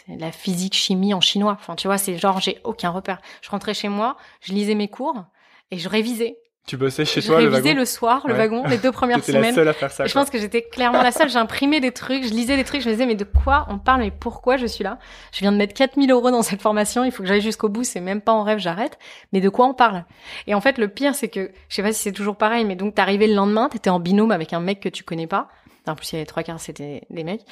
la 0.08 0.32
physique, 0.32 0.74
chimie 0.74 1.14
en 1.14 1.20
chinois. 1.20 1.56
Enfin, 1.60 1.76
tu 1.76 1.86
vois, 1.86 1.98
c'est 1.98 2.16
genre, 2.18 2.40
j'ai 2.40 2.58
aucun 2.64 2.90
repère. 2.90 3.20
Je 3.42 3.50
rentrais 3.50 3.74
chez 3.74 3.88
moi, 3.88 4.16
je 4.40 4.52
lisais 4.52 4.74
mes 4.74 4.88
cours 4.88 5.24
et 5.70 5.78
je 5.78 5.88
révisais. 5.88 6.36
Tu 6.64 6.76
bossais 6.76 7.04
chez 7.04 7.20
je 7.20 7.26
toi 7.26 7.40
le 7.40 7.48
révisais 7.48 7.70
wagon 7.70 7.80
le 7.80 7.84
soir, 7.84 8.22
le 8.24 8.34
Ouais. 8.34 8.38
wagon, 8.38 8.64
les 8.68 8.78
deux 8.78 8.92
premières 8.92 9.16
T'étais 9.20 9.32
la 9.32 9.38
semaines. 9.40 9.54
seule 9.56 9.66
à 9.66 9.72
faire 9.72 9.90
ça. 9.90 10.04
Et 10.04 10.08
je 10.08 10.14
pense 10.14 10.30
que 10.30 10.38
j'étais 10.38 10.62
clairement 10.62 11.02
la 11.02 11.10
seule. 11.10 11.28
J'imprimais 11.28 11.80
des 11.80 11.90
trucs, 11.90 12.22
je 12.22 12.28
lisais 12.30 12.54
des 12.56 12.62
trucs, 12.62 12.82
je 12.82 12.88
me 12.88 12.92
disais, 12.94 13.04
mais 13.04 13.16
de 13.16 13.24
quoi 13.24 13.66
on 13.68 13.78
parle, 13.80 14.02
mais 14.02 14.12
pourquoi 14.12 14.56
je 14.56 14.66
suis 14.66 14.84
là? 14.84 15.00
Je 15.32 15.40
viens 15.40 15.50
de 15.50 15.56
mettre 15.56 15.74
4000 15.74 16.08
euros 16.12 16.30
dans 16.30 16.42
cette 16.42 16.62
formation, 16.62 17.02
il 17.02 17.10
faut 17.10 17.24
que 17.24 17.28
j'aille 17.28 17.40
jusqu'au 17.40 17.68
bout, 17.68 17.82
c'est 17.82 17.98
même 18.00 18.20
pas 18.20 18.30
en 18.30 18.44
rêve, 18.44 18.58
j'arrête. 18.60 18.96
Mais 19.32 19.40
de 19.40 19.48
quoi 19.48 19.66
on 19.66 19.74
parle? 19.74 20.04
Et 20.46 20.54
en 20.54 20.60
fait, 20.60 20.78
le 20.78 20.86
pire, 20.86 21.16
c'est 21.16 21.26
que, 21.28 21.50
je 21.68 21.74
sais 21.74 21.82
pas 21.82 21.92
si 21.92 22.00
c'est 22.00 22.12
toujours 22.12 22.36
pareil, 22.36 22.64
mais 22.64 22.76
donc 22.76 22.94
t'arrivais 22.94 23.26
le 23.26 23.34
lendemain, 23.34 23.68
t'étais 23.68 23.90
en 23.90 23.98
binôme 23.98 24.30
avec 24.30 24.52
un 24.52 24.60
mec 24.60 24.78
que 24.78 24.88
tu 24.88 25.02
connais 25.02 25.26
pas. 25.26 25.48
En 25.86 25.94
plus, 25.96 26.12
il 26.12 26.14
y 26.14 26.18
avait 26.18 26.26
trois 26.26 26.42
quarts, 26.42 26.60
c'était 26.60 27.02
des 27.10 27.24
mecs. 27.24 27.42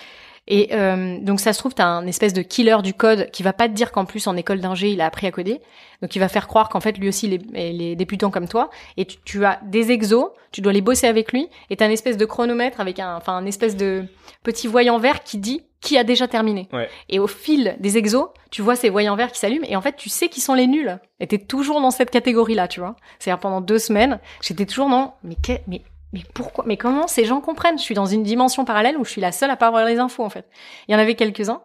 Et 0.47 0.69
euh, 0.73 1.19
donc 1.21 1.39
ça 1.41 1.53
se 1.53 1.59
trouve, 1.59 1.75
t'as 1.75 1.85
un 1.87 2.07
espèce 2.07 2.33
de 2.33 2.43
killer 2.43 2.77
du 2.83 2.95
code 2.95 3.31
qui 3.31 3.43
va 3.43 3.53
pas 3.53 3.69
te 3.69 3.75
dire 3.75 3.93
qu'en 3.93 4.05
plus 4.05 4.27
en 4.27 4.37
école 4.37 4.61
d'ingé, 4.61 4.91
il 4.91 5.01
a 5.01 5.07
appris 5.07 5.27
à 5.27 5.31
coder. 5.31 5.61
Donc 6.03 6.17
il 6.17 6.19
va 6.19 6.29
faire 6.29 6.49
croire 6.49 6.69
qu'en 6.69 6.81
fait 6.81 6.97
lui 6.97 7.09
aussi 7.09 7.27
il 7.27 7.35
est, 7.35 7.71
il 7.73 7.83
est 7.83 7.95
débutant 7.97 8.31
comme 8.31 8.49
toi. 8.49 8.71
Et 8.97 9.05
tu, 9.05 9.17
tu 9.25 9.45
as 9.45 9.61
des 9.65 9.91
exos, 9.93 10.31
tu 10.51 10.61
dois 10.61 10.73
les 10.73 10.81
bosser 10.81 11.07
avec 11.07 11.33
lui. 11.33 11.49
Et 11.69 11.77
t'as 11.77 11.87
un 11.87 11.91
espèce 11.91 12.17
de 12.17 12.25
chronomètre 12.25 12.81
avec 12.81 12.99
un, 12.99 13.17
enfin 13.17 13.35
un 13.37 13.47
espèce 13.47 13.77
de 13.77 14.05
petit 14.43 14.67
voyant 14.67 14.99
vert 14.99 15.23
qui 15.23 15.39
dit 15.39 15.63
qui 15.81 15.97
a 15.99 16.05
déjà 16.05 16.29
terminé. 16.29 16.69
Ouais. 16.73 16.89
Et 17.09 17.19
au 17.19 17.27
fil 17.27 17.77
des 17.81 17.97
exos, 17.97 18.29
tu 18.51 18.61
vois 18.61 18.77
ces 18.77 18.91
voyants 18.91 19.17
verts 19.17 19.33
qui 19.33 19.39
s'allument. 19.39 19.65
Et 19.69 19.77
en 19.77 19.81
fait, 19.81 19.97
tu 19.97 20.09
sais 20.11 20.29
qui 20.29 20.41
sont 20.43 20.53
les 20.55 20.67
nuls. 20.67 20.99
Et 21.21 21.27
t'es 21.27 21.39
toujours 21.39 21.81
dans 21.81 21.91
cette 21.91 22.11
catégorie-là, 22.11 22.69
tu 22.69 22.81
vois. 22.81 22.97
C'est-à-dire 23.19 23.41
pendant 23.41 23.61
deux 23.63 23.79
semaines, 23.79 24.21
j'étais 24.43 24.67
toujours 24.67 24.89
dans 24.91 25.15
mais 25.25 25.37
que- 25.37 25.61
mais 25.69 25.81
mais 26.12 26.23
pourquoi 26.35 26.64
Mais 26.67 26.76
comment 26.76 27.07
ces 27.07 27.25
gens 27.25 27.40
comprennent? 27.40 27.79
Je 27.79 27.83
suis 27.83 27.95
dans 27.95 28.07
une 28.07 28.23
dimension 28.23 28.64
parallèle 28.64 28.97
où 28.97 29.05
je 29.05 29.11
suis 29.11 29.21
la 29.21 29.33
seule 29.33 29.50
à 29.50 29.57
pas 29.57 29.69
avoir 29.69 29.85
les 29.85 29.99
infos 29.99 30.25
en 30.25 30.31
fait. 30.31 30.47
Il 30.88 30.93
y 30.93 30.95
en 30.95 30.99
avait 30.99 31.14
quelques-uns. 31.14 31.62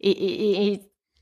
Et, 0.00 0.10
et, 0.10 0.66
et, 0.66 0.80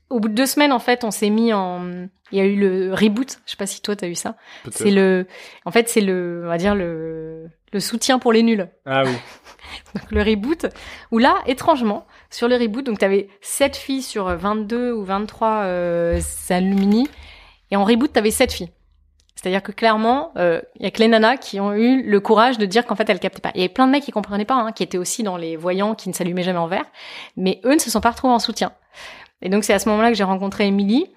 au 0.09 0.19
bout 0.19 0.29
de 0.29 0.33
deux 0.33 0.45
semaines, 0.45 0.71
en 0.71 0.79
fait, 0.79 1.03
on 1.03 1.11
s'est 1.11 1.29
mis 1.29 1.53
en. 1.53 2.07
Il 2.31 2.37
y 2.37 2.41
a 2.41 2.45
eu 2.45 2.55
le 2.55 2.93
reboot. 2.93 3.39
Je 3.45 3.51
sais 3.51 3.57
pas 3.57 3.67
si 3.67 3.81
toi 3.81 3.95
t'as 3.95 4.07
eu 4.07 4.15
ça. 4.15 4.35
C'est 4.71 4.91
le. 4.91 5.27
En 5.65 5.71
fait, 5.71 5.89
c'est 5.89 6.01
le. 6.01 6.41
On 6.45 6.47
va 6.47 6.57
dire 6.57 6.75
le. 6.75 7.49
Le 7.71 7.79
soutien 7.79 8.19
pour 8.19 8.31
les 8.31 8.41
nuls. 8.41 8.69
Ah 8.85 9.03
oui. 9.03 9.11
Donc 9.95 10.11
le 10.11 10.21
reboot. 10.21 10.67
Où 11.11 11.17
là, 11.17 11.41
étrangement, 11.45 12.07
sur 12.29 12.47
le 12.47 12.55
reboot, 12.55 12.85
donc 12.85 12.99
t'avais 12.99 13.27
7 13.41 13.75
filles 13.75 14.01
sur 14.01 14.25
22 14.25 14.93
ou 14.93 15.03
23 15.03 15.63
euh, 15.63 16.21
alumni. 16.49 17.09
Et 17.71 17.75
en 17.75 17.83
reboot, 17.83 18.13
t'avais 18.13 18.31
7 18.31 18.53
filles. 18.53 18.69
C'est-à-dire 19.35 19.61
que 19.61 19.71
clairement, 19.71 20.31
euh, 20.37 20.61
il 20.77 20.83
y 20.83 20.85
a 20.85 20.91
que 20.91 20.99
les 20.99 21.07
nanas 21.07 21.37
qui 21.37 21.59
ont 21.59 21.73
eu 21.73 22.01
le 22.03 22.19
courage 22.19 22.57
de 22.57 22.65
dire 22.65 22.85
qu'en 22.85 22.95
fait 22.95 23.09
elles 23.09 23.19
captaient 23.19 23.41
pas. 23.41 23.51
Il 23.53 23.59
y 23.59 23.63
avait 23.63 23.73
plein 23.73 23.85
de 23.85 23.91
mecs 23.91 24.03
qui 24.03 24.11
comprenaient 24.11 24.45
pas, 24.45 24.55
hein, 24.55 24.71
qui 24.71 24.81
étaient 24.81 24.97
aussi 24.97 25.23
dans 25.23 25.37
les 25.37 25.55
voyants, 25.57 25.93
qui 25.93 26.09
ne 26.09 26.13
s'allumaient 26.13 26.43
jamais 26.43 26.59
en 26.59 26.67
vert, 26.67 26.85
mais 27.35 27.59
eux 27.65 27.73
ne 27.73 27.79
se 27.79 27.91
sont 27.91 28.01
pas 28.01 28.11
retrouvés 28.11 28.33
en 28.33 28.39
soutien. 28.39 28.71
Et 29.41 29.49
donc 29.49 29.63
c'est 29.63 29.73
à 29.73 29.79
ce 29.79 29.89
moment-là 29.89 30.09
que 30.09 30.15
j'ai 30.15 30.23
rencontré 30.23 30.65
Émilie. 30.67 31.07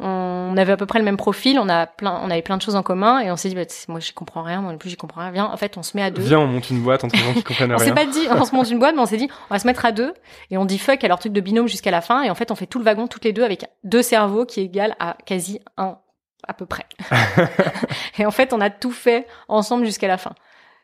On 0.00 0.56
avait 0.56 0.72
à 0.72 0.76
peu 0.76 0.86
près 0.86 1.00
le 1.00 1.04
même 1.04 1.16
profil, 1.16 1.58
on 1.58 1.68
a 1.68 1.86
plein, 1.86 2.20
on 2.22 2.30
avait 2.30 2.42
plein 2.42 2.56
de 2.56 2.62
choses 2.62 2.76
en 2.76 2.84
commun, 2.84 3.18
et 3.18 3.32
on 3.32 3.36
s'est 3.36 3.48
dit, 3.48 3.56
bah, 3.56 3.62
moi 3.88 3.98
j'y 3.98 4.12
comprends 4.12 4.42
rien, 4.42 4.60
moi 4.60 4.70
non 4.70 4.78
plus 4.78 4.90
j'y 4.90 4.96
comprends 4.96 5.22
rien. 5.22 5.32
Viens, 5.32 5.46
en 5.46 5.56
fait, 5.56 5.76
on 5.76 5.82
se 5.82 5.96
met 5.96 6.04
à 6.04 6.12
deux. 6.12 6.22
Viens, 6.22 6.38
on 6.38 6.46
monte 6.46 6.70
une 6.70 6.82
boîte 6.82 7.02
entre 7.02 7.16
gens 7.16 7.34
qui 7.34 7.42
comprennent 7.42 7.72
On 7.74 7.78
s'est 7.78 7.86
rien. 7.86 7.94
pas 7.94 8.06
dit, 8.06 8.28
on 8.30 8.44
se 8.44 8.54
monte 8.54 8.70
une 8.70 8.78
boîte, 8.78 8.94
mais 8.94 9.02
on 9.02 9.06
s'est 9.06 9.16
dit, 9.16 9.28
on 9.50 9.54
va 9.54 9.58
se 9.58 9.66
mettre 9.66 9.84
à 9.84 9.90
deux 9.90 10.14
et 10.52 10.56
on 10.56 10.64
dit 10.64 10.78
fuck 10.78 11.02
à 11.02 11.08
leur 11.08 11.18
truc 11.18 11.32
de 11.32 11.40
binôme 11.40 11.66
jusqu'à 11.66 11.90
la 11.90 12.00
fin. 12.00 12.22
Et 12.22 12.30
en 12.30 12.36
fait, 12.36 12.52
on 12.52 12.54
fait 12.54 12.66
tout 12.66 12.78
le 12.78 12.84
wagon 12.84 13.08
toutes 13.08 13.24
les 13.24 13.32
deux 13.32 13.42
avec 13.42 13.64
deux 13.82 14.02
cerveaux 14.02 14.44
qui 14.44 14.60
égalent 14.60 14.94
à 15.00 15.16
quasi 15.26 15.58
un 15.76 15.98
à 16.46 16.54
peu 16.54 16.66
près. 16.66 16.86
et 18.18 18.26
en 18.26 18.30
fait, 18.30 18.52
on 18.52 18.60
a 18.60 18.70
tout 18.70 18.92
fait 18.92 19.26
ensemble 19.48 19.84
jusqu'à 19.84 20.08
la 20.08 20.18
fin. 20.18 20.34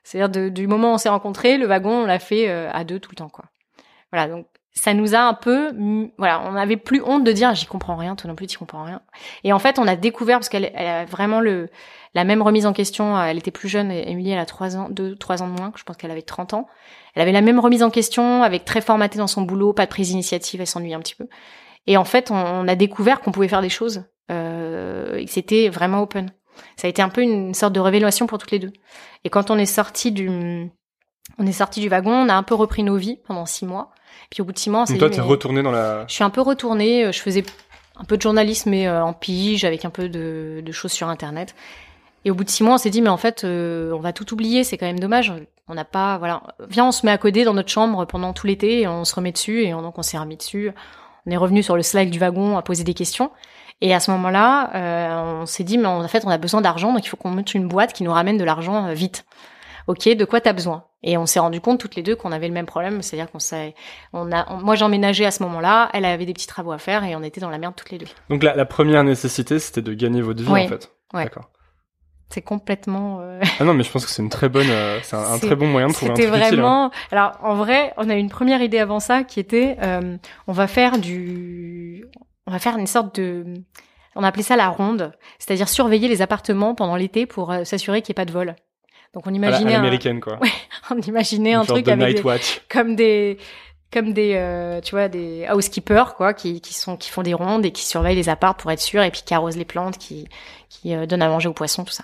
C'est-à-dire 0.02 0.50
du 0.50 0.66
moment 0.66 0.90
où 0.90 0.94
on 0.94 0.98
s'est 0.98 1.08
rencontrés, 1.08 1.56
le 1.56 1.66
wagon, 1.66 2.02
on 2.02 2.06
l'a 2.06 2.18
fait 2.18 2.48
euh, 2.48 2.70
à 2.72 2.84
deux 2.84 3.00
tout 3.00 3.10
le 3.10 3.16
temps, 3.16 3.30
quoi. 3.30 3.46
Voilà, 4.12 4.28
donc 4.28 4.46
ça 4.74 4.92
nous 4.92 5.14
a 5.14 5.20
un 5.20 5.34
peu, 5.34 5.72
voilà, 6.18 6.42
on 6.46 6.52
n'avait 6.52 6.76
plus 6.76 7.00
honte 7.02 7.24
de 7.24 7.32
dire 7.32 7.54
j'y 7.54 7.66
comprends 7.66 7.96
rien, 7.96 8.16
toi 8.16 8.28
non 8.28 8.34
plus 8.34 8.46
tu 8.48 8.58
comprends 8.58 8.84
rien. 8.84 9.00
Et 9.44 9.52
en 9.52 9.58
fait, 9.58 9.78
on 9.78 9.86
a 9.86 9.96
découvert 9.96 10.38
parce 10.38 10.48
qu'elle 10.48 10.70
elle 10.74 10.86
a 10.86 11.04
vraiment 11.04 11.40
le 11.40 11.70
la 12.14 12.24
même 12.24 12.42
remise 12.42 12.66
en 12.66 12.72
question. 12.72 13.16
euh, 13.16 13.24
Elle 13.24 13.38
était 13.38 13.50
plus 13.50 13.68
jeune, 13.68 13.90
Émilie, 13.90 14.30
elle 14.30 14.38
a 14.38 14.46
trois 14.46 14.76
ans, 14.76 14.88
deux, 14.90 15.16
trois 15.16 15.42
ans 15.42 15.48
de 15.48 15.52
moins. 15.52 15.72
Je 15.76 15.82
pense 15.84 15.96
qu'elle 15.96 16.10
avait 16.10 16.22
30 16.22 16.54
ans. 16.54 16.68
Elle 17.14 17.22
avait 17.22 17.32
la 17.32 17.40
même 17.40 17.58
remise 17.60 17.82
en 17.82 17.90
question, 17.90 18.42
avec 18.42 18.64
très 18.64 18.80
formatée 18.80 19.18
dans 19.18 19.26
son 19.26 19.42
boulot, 19.42 19.72
pas 19.72 19.86
de 19.86 19.90
prise 19.90 20.08
d'initiative, 20.08 20.60
elle 20.60 20.66
s'ennuyait 20.66 20.94
un 20.94 21.00
petit 21.00 21.14
peu. 21.14 21.28
Et 21.86 21.96
en 21.96 22.04
fait, 22.04 22.30
on 22.30 22.66
a 22.66 22.74
découvert 22.74 23.20
qu'on 23.20 23.32
pouvait 23.32 23.48
faire 23.48 23.62
des 23.62 23.68
choses 23.68 24.04
euh, 24.30 25.22
c'était 25.26 25.68
vraiment 25.68 26.02
open. 26.02 26.30
Ça 26.76 26.86
a 26.86 26.90
été 26.90 27.02
un 27.02 27.08
peu 27.08 27.20
une 27.22 27.52
sorte 27.54 27.72
de 27.72 27.80
révélation 27.80 28.26
pour 28.26 28.38
toutes 28.38 28.50
les 28.52 28.58
deux. 28.60 28.72
Et 29.24 29.30
quand 29.30 29.50
on 29.50 29.58
est 29.58 29.66
sorti 29.66 30.12
du, 30.12 30.70
on 31.38 31.46
est 31.46 31.52
sorti 31.52 31.80
du 31.80 31.88
wagon, 31.88 32.12
on 32.12 32.28
a 32.28 32.34
un 32.34 32.42
peu 32.42 32.54
repris 32.54 32.82
nos 32.82 32.96
vies 32.96 33.18
pendant 33.26 33.46
six 33.46 33.66
mois. 33.66 33.90
Puis 34.30 34.40
au 34.40 34.44
bout 34.44 34.52
de 34.52 34.58
six 34.58 34.70
mois, 34.70 34.82
on 34.82 34.86
s'est 34.86 34.96
toi, 34.98 35.10
t'es 35.10 35.20
retourné 35.20 35.62
dans 35.62 35.70
la. 35.72 36.04
je 36.06 36.14
suis 36.14 36.24
un 36.24 36.30
peu 36.30 36.40
retournée. 36.40 37.04
euh, 37.04 37.12
Je 37.12 37.20
faisais 37.20 37.42
un 37.96 38.04
peu 38.04 38.16
de 38.16 38.22
journalisme, 38.22 38.70
mais 38.70 38.86
euh, 38.86 39.04
en 39.04 39.12
pige, 39.12 39.64
avec 39.64 39.84
un 39.84 39.90
peu 39.90 40.08
de, 40.08 40.62
de 40.64 40.72
choses 40.72 40.92
sur 40.92 41.08
Internet. 41.08 41.54
Et 42.24 42.30
au 42.30 42.34
bout 42.34 42.44
de 42.44 42.48
six 42.50 42.62
mois, 42.62 42.74
on 42.74 42.78
s'est 42.78 42.90
dit, 42.90 43.02
mais 43.02 43.08
en 43.10 43.16
fait, 43.18 43.44
euh, 43.44 43.92
on 43.92 44.00
va 44.00 44.12
tout 44.12 44.32
oublier. 44.32 44.64
C'est 44.64 44.78
quand 44.78 44.86
même 44.86 45.00
dommage. 45.00 45.32
On 45.68 45.74
n'a 45.74 45.84
pas, 45.84 46.18
voilà. 46.18 46.42
Viens, 46.68 46.86
on 46.86 46.92
se 46.92 47.04
met 47.04 47.12
à 47.12 47.18
coder 47.18 47.44
dans 47.44 47.52
notre 47.54 47.68
chambre 47.70 48.04
pendant 48.06 48.32
tout 48.32 48.46
l'été 48.46 48.80
et 48.82 48.88
on 48.88 49.04
se 49.04 49.14
remet 49.14 49.32
dessus. 49.32 49.62
Et 49.64 49.74
on- 49.74 49.82
donc, 49.82 49.98
on 49.98 50.02
s'est 50.02 50.18
remis 50.18 50.36
dessus. 50.36 50.70
On 51.26 51.30
est 51.30 51.36
revenu 51.36 51.62
sur 51.62 51.76
le 51.76 51.82
Slack 51.82 52.10
du 52.10 52.18
wagon 52.18 52.56
à 52.56 52.62
poser 52.62 52.84
des 52.84 52.94
questions. 52.94 53.30
Et 53.80 53.92
à 53.94 54.00
ce 54.00 54.10
moment-là, 54.12 54.70
euh, 54.74 55.40
on 55.42 55.46
s'est 55.46 55.64
dit, 55.64 55.76
mais 55.78 55.86
en 55.88 56.06
fait, 56.08 56.24
on 56.24 56.30
a 56.30 56.38
besoin 56.38 56.60
d'argent, 56.60 56.92
donc 56.92 57.04
il 57.04 57.08
faut 57.08 57.16
qu'on 57.16 57.30
mette 57.30 57.54
une 57.54 57.68
boîte 57.68 57.92
qui 57.92 58.02
nous 58.04 58.12
ramène 58.12 58.38
de 58.38 58.44
l'argent 58.44 58.86
euh, 58.86 58.92
vite. 58.94 59.24
Ok, 59.86 60.08
de 60.08 60.24
quoi 60.24 60.40
t'as 60.40 60.54
besoin? 60.54 60.84
Et 61.02 61.18
on 61.18 61.26
s'est 61.26 61.38
rendu 61.40 61.60
compte 61.60 61.78
toutes 61.78 61.94
les 61.96 62.02
deux 62.02 62.16
qu'on 62.16 62.32
avait 62.32 62.48
le 62.48 62.54
même 62.54 62.64
problème, 62.64 63.02
c'est-à-dire 63.02 63.30
qu'on 63.30 63.38
savait, 63.38 63.74
on 64.14 64.32
a, 64.32 64.50
on- 64.50 64.56
moi 64.62 64.74
j'emménageais 64.76 65.26
à 65.26 65.30
ce 65.30 65.42
moment-là, 65.42 65.90
elle 65.92 66.06
avait 66.06 66.24
des 66.24 66.32
petits 66.32 66.46
travaux 66.46 66.72
à 66.72 66.78
faire 66.78 67.04
et 67.04 67.14
on 67.14 67.22
était 67.22 67.42
dans 67.42 67.50
la 67.50 67.58
merde 67.58 67.74
toutes 67.76 67.90
les 67.90 67.98
deux. 67.98 68.06
Donc 68.30 68.42
la, 68.42 68.54
la 68.56 68.64
première 68.64 69.04
nécessité, 69.04 69.58
c'était 69.58 69.82
de 69.82 69.92
gagner 69.92 70.22
votre 70.22 70.42
vie 70.42 70.50
Oui. 70.50 70.64
en 70.64 70.68
fait. 70.68 70.90
Ouais. 71.12 71.24
D'accord. 71.24 71.50
C'est 72.30 72.40
complètement. 72.40 73.18
euh, 73.20 73.38
Ah 73.60 73.64
non, 73.64 73.74
mais 73.74 73.82
je 73.84 73.90
pense 73.92 74.06
que 74.06 74.10
c'est 74.10 74.22
une 74.22 74.30
très 74.30 74.48
bonne, 74.48 74.70
euh, 74.70 74.98
c'est 75.02 75.14
un, 75.16 75.38
très 75.38 75.54
bon 75.54 75.66
moyen 75.66 75.88
de 75.88 75.92
trouver 75.92 76.12
un 76.12 76.16
C'était 76.16 76.28
truc 76.30 76.40
utile, 76.42 76.54
hein. 76.60 76.62
vraiment. 76.62 76.90
Alors 77.12 77.32
en 77.42 77.54
vrai, 77.54 77.92
on 77.98 78.08
a 78.08 78.14
eu 78.14 78.18
une 78.18 78.30
première 78.30 78.62
idée 78.62 78.78
avant 78.78 78.98
ça 79.00 79.22
qui 79.22 79.38
était, 79.40 79.76
euh, 79.82 80.16
on 80.46 80.52
va 80.54 80.66
faire 80.66 80.96
du, 80.98 82.06
on 82.46 82.52
va 82.52 82.58
faire 82.58 82.76
une 82.76 82.86
sorte 82.86 83.14
de, 83.20 83.44
on 84.16 84.22
appelait 84.22 84.42
ça 84.42 84.56
la 84.56 84.68
ronde, 84.68 85.12
c'est-à-dire 85.38 85.68
surveiller 85.68 86.08
les 86.08 86.22
appartements 86.22 86.74
pendant 86.74 86.96
l'été 86.96 87.26
pour 87.26 87.50
euh, 87.52 87.64
s'assurer 87.64 88.02
qu'il 88.02 88.12
n'y 88.12 88.14
ait 88.20 88.24
pas 88.24 88.26
de 88.26 88.32
vol. 88.32 88.54
Donc 89.12 89.26
on 89.26 89.34
imaginait, 89.34 89.74
un, 89.74 89.78
l'américaine 89.78 90.20
quoi. 90.20 90.38
Ouais, 90.42 90.50
on 90.90 91.00
imaginait 91.00 91.52
Une 91.52 91.58
un 91.60 91.64
truc 91.64 91.86
avec 91.88 92.16
des- 92.16 92.22
comme 92.68 92.96
des 92.96 93.38
comme 93.92 94.12
des 94.12 94.32
euh, 94.34 94.80
tu 94.80 94.90
vois 94.96 95.08
des 95.08 95.46
housekeepers 95.52 96.16
quoi 96.16 96.34
qui 96.34 96.60
qui 96.60 96.74
sont 96.74 96.96
qui 96.96 97.10
font 97.10 97.22
des 97.22 97.32
rondes 97.34 97.64
et 97.64 97.70
qui 97.70 97.84
surveillent 97.84 98.16
les 98.16 98.28
apparts 98.28 98.56
pour 98.56 98.72
être 98.72 98.80
sûrs 98.80 99.04
et 99.04 99.12
puis 99.12 99.22
qui 99.24 99.32
arrosent 99.34 99.56
les 99.56 99.64
plantes 99.64 99.98
qui 99.98 100.26
qui 100.68 100.94
euh, 100.96 101.06
donnent 101.06 101.22
à 101.22 101.28
manger 101.28 101.48
aux 101.48 101.52
poissons 101.52 101.84
tout 101.84 101.92
ça 101.92 102.02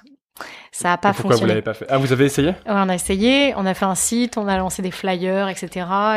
Ça 0.73 0.93
a 0.93 0.97
pas 0.97 1.11
Et 1.11 1.13
Pourquoi 1.13 1.23
vous 1.23 1.31
fonctionné. 1.33 1.53
l'avez 1.53 1.63
pas 1.63 1.75
fait? 1.75 1.87
Ah, 1.89 1.99
vous 1.99 2.13
avez 2.13 2.25
essayé? 2.27 2.49
Ouais, 2.49 2.55
on 2.67 2.89
a 2.89 2.95
essayé, 2.95 3.55
on 3.57 3.67
a 3.67 3.75
fait 3.75 3.85
un 3.87 3.95
site, 3.95 4.37
on 4.39 4.47
a 4.49 4.57
lancé 4.57 4.83
des 4.83 4.91
flyers, 4.91 5.49
etc. 5.49 5.69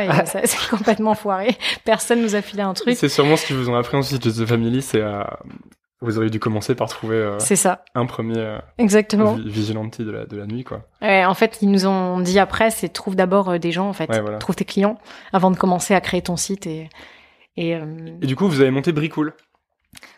Et 0.03 0.25
ça 0.25 0.41
c'est 0.45 0.69
complètement 0.69 1.15
foiré. 1.15 1.57
Personne 1.86 2.21
nous 2.21 2.36
a 2.36 2.41
filé 2.41 2.62
un 2.63 2.73
truc. 2.73 2.95
C'est 2.97 3.09
sûrement 3.09 3.36
ce 3.38 3.45
qu'ils 3.45 3.55
vous 3.57 3.69
ont 3.69 3.75
appris 3.75 3.97
ensuite 3.97 4.23
de 4.27 4.31
The 4.43 4.47
Family, 4.47 4.81
c'est 4.81 5.01
euh, 5.01 5.23
vous 6.01 6.17
auriez 6.17 6.29
dû 6.29 6.39
commencer 6.39 6.75
par 6.75 6.89
trouver 6.89 7.15
euh, 7.15 7.39
C'est 7.39 7.55
ça, 7.55 7.86
un 7.95 8.05
premier 8.05 8.38
euh, 8.38 8.57
exactement. 8.77 9.33
vigilante 9.36 10.01
de 10.01 10.12
la, 10.12 10.25
de 10.25 10.36
la 10.38 10.45
nuit, 10.45 10.63
quoi. 10.65 10.81
Ouais, 11.01 11.23
en 11.23 11.33
fait, 11.33 11.59
ils 11.62 11.71
nous 11.71 11.88
ont 11.88 12.19
dit 12.19 12.39
après, 12.39 12.71
c'est 12.71 12.89
trouve 12.89 13.15
d'abord 13.15 13.49
euh, 13.49 13.57
des 13.57 13.71
gens, 13.71 13.88
en 13.88 13.93
fait, 13.93 14.09
Ouais, 14.09 14.19
voilà. 14.19 14.38
trouve 14.38 14.55
tes 14.55 14.65
clients 14.65 14.97
avant 15.31 15.49
de 15.49 15.55
commencer 15.57 15.93
à 15.95 16.01
créer 16.01 16.21
ton 16.21 16.36
site 16.36 16.67
et 16.67 16.89
et 17.55 17.75
euh, 17.75 17.86
Et 18.21 18.25
du 18.25 18.36
coup, 18.36 18.47
vous 18.49 18.62
avez 18.62 18.71
monté 18.71 18.91
Bricool. 18.91 19.33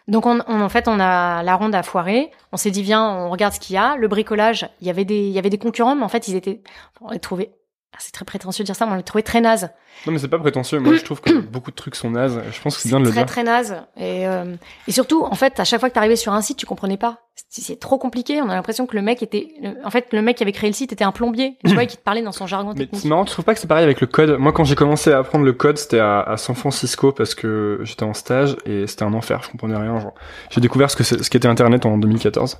Donc 0.08 0.26
on, 0.26 0.40
en 0.40 0.70
fait 0.70 0.88
on 0.88 1.00
a 1.00 1.44
la 1.44 1.56
ronde 1.56 1.76
à 1.76 1.84
foirer. 1.84 2.32
On 2.52 2.58
s'est 2.58 2.72
dit 2.72 2.84
viens, 2.84 3.04
on 3.04 3.30
regarde 3.30 3.54
ce 3.54 3.60
qu'il 3.60 3.76
y 3.76 3.78
a. 3.78 3.96
Le 3.96 4.08
bricolage, 4.08 4.70
il 4.82 4.88
y 4.88 4.90
avait 4.90 5.06
des 5.06 5.28
il 5.28 5.32
y 5.32 5.40
avait 5.40 5.50
des 5.50 5.58
concurrents, 5.58 5.96
mais 5.96 6.04
en 6.04 6.10
fait 6.10 6.28
ils 6.28 6.36
étaient 6.36 6.62
on 7.02 7.12
les 7.12 7.20
trouvait 7.20 7.52
c'est 8.00 8.12
très 8.12 8.26
prétentieux 8.26 8.64
de 8.64 8.66
dire 8.68 8.76
ça, 8.76 8.86
mais 8.86 8.94
on 8.94 8.96
les 8.96 9.04
trouvait 9.04 9.24
très 9.24 9.42
nazes. 9.42 9.72
Non, 10.06 10.14
mais 10.14 10.20
c'est 10.20 10.28
pas 10.28 10.40
prétentieux. 10.40 10.80
Moi, 10.80 10.96
je 10.96 11.04
trouve 11.04 11.22
que 11.22 11.32
beaucoup 11.52 11.72
de 11.72 11.76
trucs 11.76 11.96
sont 11.96 12.10
nazes. 12.12 12.42
Je 12.52 12.62
pense 12.62 12.76
que 12.76 12.82
c'est 12.82 12.90
bien 12.90 13.00
de 13.00 13.06
le 13.06 13.12
très 13.12 13.22
dire. 13.22 13.26
très 13.28 13.44
naze 13.44 13.76
et 13.98 14.28
euh, 14.28 14.56
et 14.88 14.92
surtout 14.92 15.24
en 15.24 15.36
fait 15.36 15.60
à 15.60 15.64
chaque 15.64 15.80
fois 15.80 15.90
que 15.90 15.96
t'arrivais 15.96 16.16
sur 16.16 16.34
un 16.34 16.42
site 16.42 16.58
tu 16.58 16.66
comprenais 16.66 16.98
pas 16.98 17.22
c'est 17.50 17.80
trop 17.80 17.98
compliqué 17.98 18.42
on 18.42 18.50
a 18.50 18.56
l'impression 18.56 18.86
que 18.86 18.96
le 18.96 19.02
mec 19.02 19.22
était 19.24 19.48
en 19.84 19.90
fait 19.90 20.08
le 20.14 20.22
mec 20.22 20.38
qui 20.38 20.44
avait 20.44 20.52
créé 20.52 20.70
le 20.70 20.74
site 20.76 20.94
était 20.94 21.04
un 21.04 21.12
plombier 21.12 21.58
tu 21.66 21.74
vois 21.74 21.84
et 21.84 21.88
qui 21.88 21.98
te 21.98 22.02
parlait 22.04 22.22
dans 22.22 22.32
son 22.32 22.48
jargon 22.48 22.70
Mais 22.74 22.82
technique 22.86 23.02
c'est 23.02 23.08
marrant, 23.08 23.26
tu 23.26 23.32
trouves 23.32 23.46
pas 23.46 23.54
que 23.54 23.60
c'est 23.60 23.68
pareil 23.68 23.84
avec 23.84 24.02
le 24.02 24.08
code? 24.08 24.38
Moi, 24.38 24.52
quand 24.52 24.64
j'ai 24.64 24.76
commencé 24.76 25.12
à 25.12 25.20
apprendre 25.20 25.46
le 25.46 25.54
code, 25.54 25.78
c'était 25.78 26.00
à, 26.00 26.22
à 26.22 26.38
San 26.38 26.56
Francisco 26.56 27.12
parce 27.12 27.36
que 27.36 27.80
j'étais 27.84 28.04
en 28.04 28.14
stage 28.14 28.58
et 28.66 28.88
c'était 28.88 29.04
un 29.04 29.14
enfer. 29.14 29.42
Je 29.44 29.50
comprenais 29.50 29.76
rien. 29.78 30.00
Genre, 30.00 30.14
j'ai 30.50 30.62
découvert 30.62 30.90
ce 30.90 30.96
que 30.96 31.04
ce 31.04 31.30
qu'était 31.30 31.48
Internet 31.48 31.86
en 31.86 31.98
2014 31.98 32.60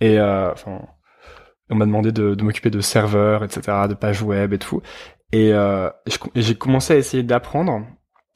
et 0.00 0.18
euh, 0.18 0.50
enfin, 0.52 0.80
on 1.70 1.76
m'a 1.76 1.86
demandé 1.86 2.12
de, 2.12 2.40
m'occuper 2.42 2.70
de 2.70 2.80
serveurs, 2.80 3.44
etc., 3.44 3.60
de 3.88 3.94
pages 3.94 4.22
web 4.22 4.52
et 4.52 4.58
tout. 4.58 4.82
Et, 5.32 5.52
euh, 5.52 5.88
et 6.34 6.42
j'ai 6.42 6.54
commencé 6.54 6.92
à 6.92 6.96
essayer 6.96 7.22
d'apprendre 7.22 7.86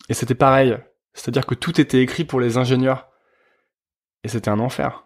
et 0.08 0.14
c'était 0.14 0.34
pareil. 0.34 0.76
C'est-à-dire 1.14 1.46
que 1.46 1.54
tout 1.54 1.80
était 1.80 2.00
écrit 2.00 2.24
pour 2.24 2.40
les 2.40 2.56
ingénieurs 2.56 3.08
et 4.24 4.28
c'était 4.28 4.50
un 4.50 4.60
enfer. 4.60 5.04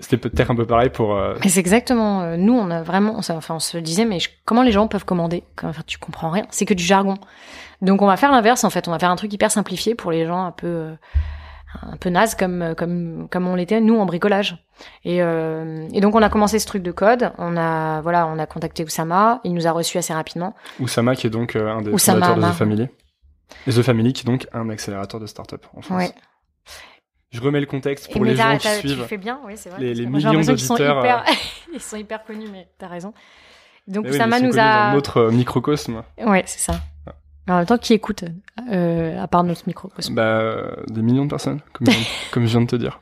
C'était 0.00 0.16
peut-être 0.16 0.50
un 0.50 0.56
peu 0.56 0.66
pareil 0.66 0.90
pour. 0.90 1.14
euh, 1.14 1.36
c'est 1.46 1.60
exactement 1.60 2.22
euh, 2.22 2.36
nous 2.36 2.52
on 2.52 2.68
a 2.72 2.82
vraiment 2.82 3.16
enfin 3.16 3.54
on 3.54 3.60
se 3.60 3.78
disait 3.78 4.04
mais 4.04 4.18
comment 4.44 4.62
les 4.64 4.72
gens 4.72 4.88
peuvent 4.88 5.04
commander? 5.04 5.44
Enfin 5.62 5.82
tu 5.86 5.98
comprends 5.98 6.30
rien 6.30 6.46
c'est 6.50 6.64
que 6.66 6.74
du 6.74 6.82
jargon 6.82 7.14
donc 7.80 8.02
on 8.02 8.06
va 8.06 8.16
faire 8.16 8.32
l'inverse 8.32 8.64
en 8.64 8.70
fait 8.70 8.88
on 8.88 8.90
va 8.90 8.98
faire 8.98 9.10
un 9.10 9.14
truc 9.16 9.32
hyper 9.32 9.52
simplifié 9.52 9.94
pour 9.94 10.10
les 10.10 10.26
gens 10.26 10.46
un 10.46 10.50
peu 10.50 10.66
euh, 10.66 10.94
un 11.82 11.96
peu 11.96 12.08
naze 12.10 12.34
comme 12.34 12.62
euh, 12.62 12.74
comme 12.74 13.28
comme 13.30 13.46
on 13.46 13.54
l'était 13.54 13.80
nous 13.80 13.98
en 13.98 14.06
bricolage 14.06 14.64
et 15.04 15.16
et, 15.16 15.88
et 15.92 16.00
donc 16.00 16.14
on 16.14 16.22
a 16.22 16.28
commencé 16.28 16.58
ce 16.58 16.66
truc 16.66 16.82
de 16.82 16.92
code 16.92 17.32
on 17.38 17.56
a 17.56 18.00
voilà 18.00 18.26
on 18.26 18.38
a 18.38 18.46
contacté 18.46 18.84
Oussama 18.84 19.40
il 19.44 19.54
nous 19.54 19.66
a 19.66 19.72
reçus 19.72 19.98
assez 19.98 20.12
rapidement 20.14 20.54
Oussama 20.80 21.14
qui 21.16 21.26
est 21.26 21.30
donc 21.30 21.56
euh, 21.56 21.68
un 21.70 21.82
des 21.82 21.90
Oussama 21.90 22.26
fondateurs 22.26 22.48
de 22.48 22.52
The. 22.54 22.58
Family. 22.58 22.88
Et 23.66 23.70
The 23.72 23.82
Family 23.82 24.12
qui 24.12 24.22
est 24.22 24.30
donc 24.30 24.46
un 24.52 24.68
accélérateur 24.70 25.20
de 25.20 25.26
start-up 25.26 25.66
en 25.76 25.82
France. 25.82 25.98
ouais 25.98 26.12
Je 27.30 27.40
remets 27.40 27.60
le 27.60 27.66
contexte 27.66 28.10
pour 28.12 28.24
Et 28.24 28.30
les 28.30 28.36
gens 28.36 28.56
qui 28.56 28.62
t'as- 28.68 28.80
Tu 28.80 28.88
suivent. 28.88 29.04
fais 29.04 29.16
bien, 29.18 29.40
oui, 29.44 29.52
c'est 29.56 29.68
vrai. 29.70 29.80
Les- 29.80 29.94
les 29.94 30.06
millions 30.06 30.40
d'auditeurs, 30.40 31.04
hyper- 31.04 31.24
ils 31.74 31.80
sont 31.80 31.96
hyper 31.96 32.24
connus, 32.24 32.48
mais 32.50 32.68
t'as 32.78 32.86
raison. 32.88 33.12
Donc 33.88 34.04
Mais 34.04 34.10
oui, 34.10 34.16
Oussama 34.16 34.38
mais 34.40 34.46
ils 34.46 34.52
sont 34.52 34.56
nous 34.56 34.62
a. 34.64 34.86
dans 34.88 34.94
notre 34.94 35.16
euh, 35.18 35.30
microcosme. 35.30 36.02
Ouais, 36.24 36.42
c'est 36.46 36.60
ça. 36.60 36.78
En 37.48 37.56
même 37.58 37.66
temps, 37.66 37.76
qui 37.78 37.92
écoute 37.92 38.24
euh, 38.72 39.20
à 39.22 39.28
part 39.28 39.44
notre 39.44 39.62
micro 39.66 39.90
Bah, 40.10 40.52
des 40.88 41.02
millions 41.02 41.24
de 41.24 41.30
personnes, 41.30 41.60
comme 41.72 41.86
je, 41.88 41.92
viens- 41.92 42.06
comme 42.32 42.44
je 42.46 42.50
viens 42.50 42.62
de 42.62 42.66
te 42.66 42.76
dire. 42.76 43.00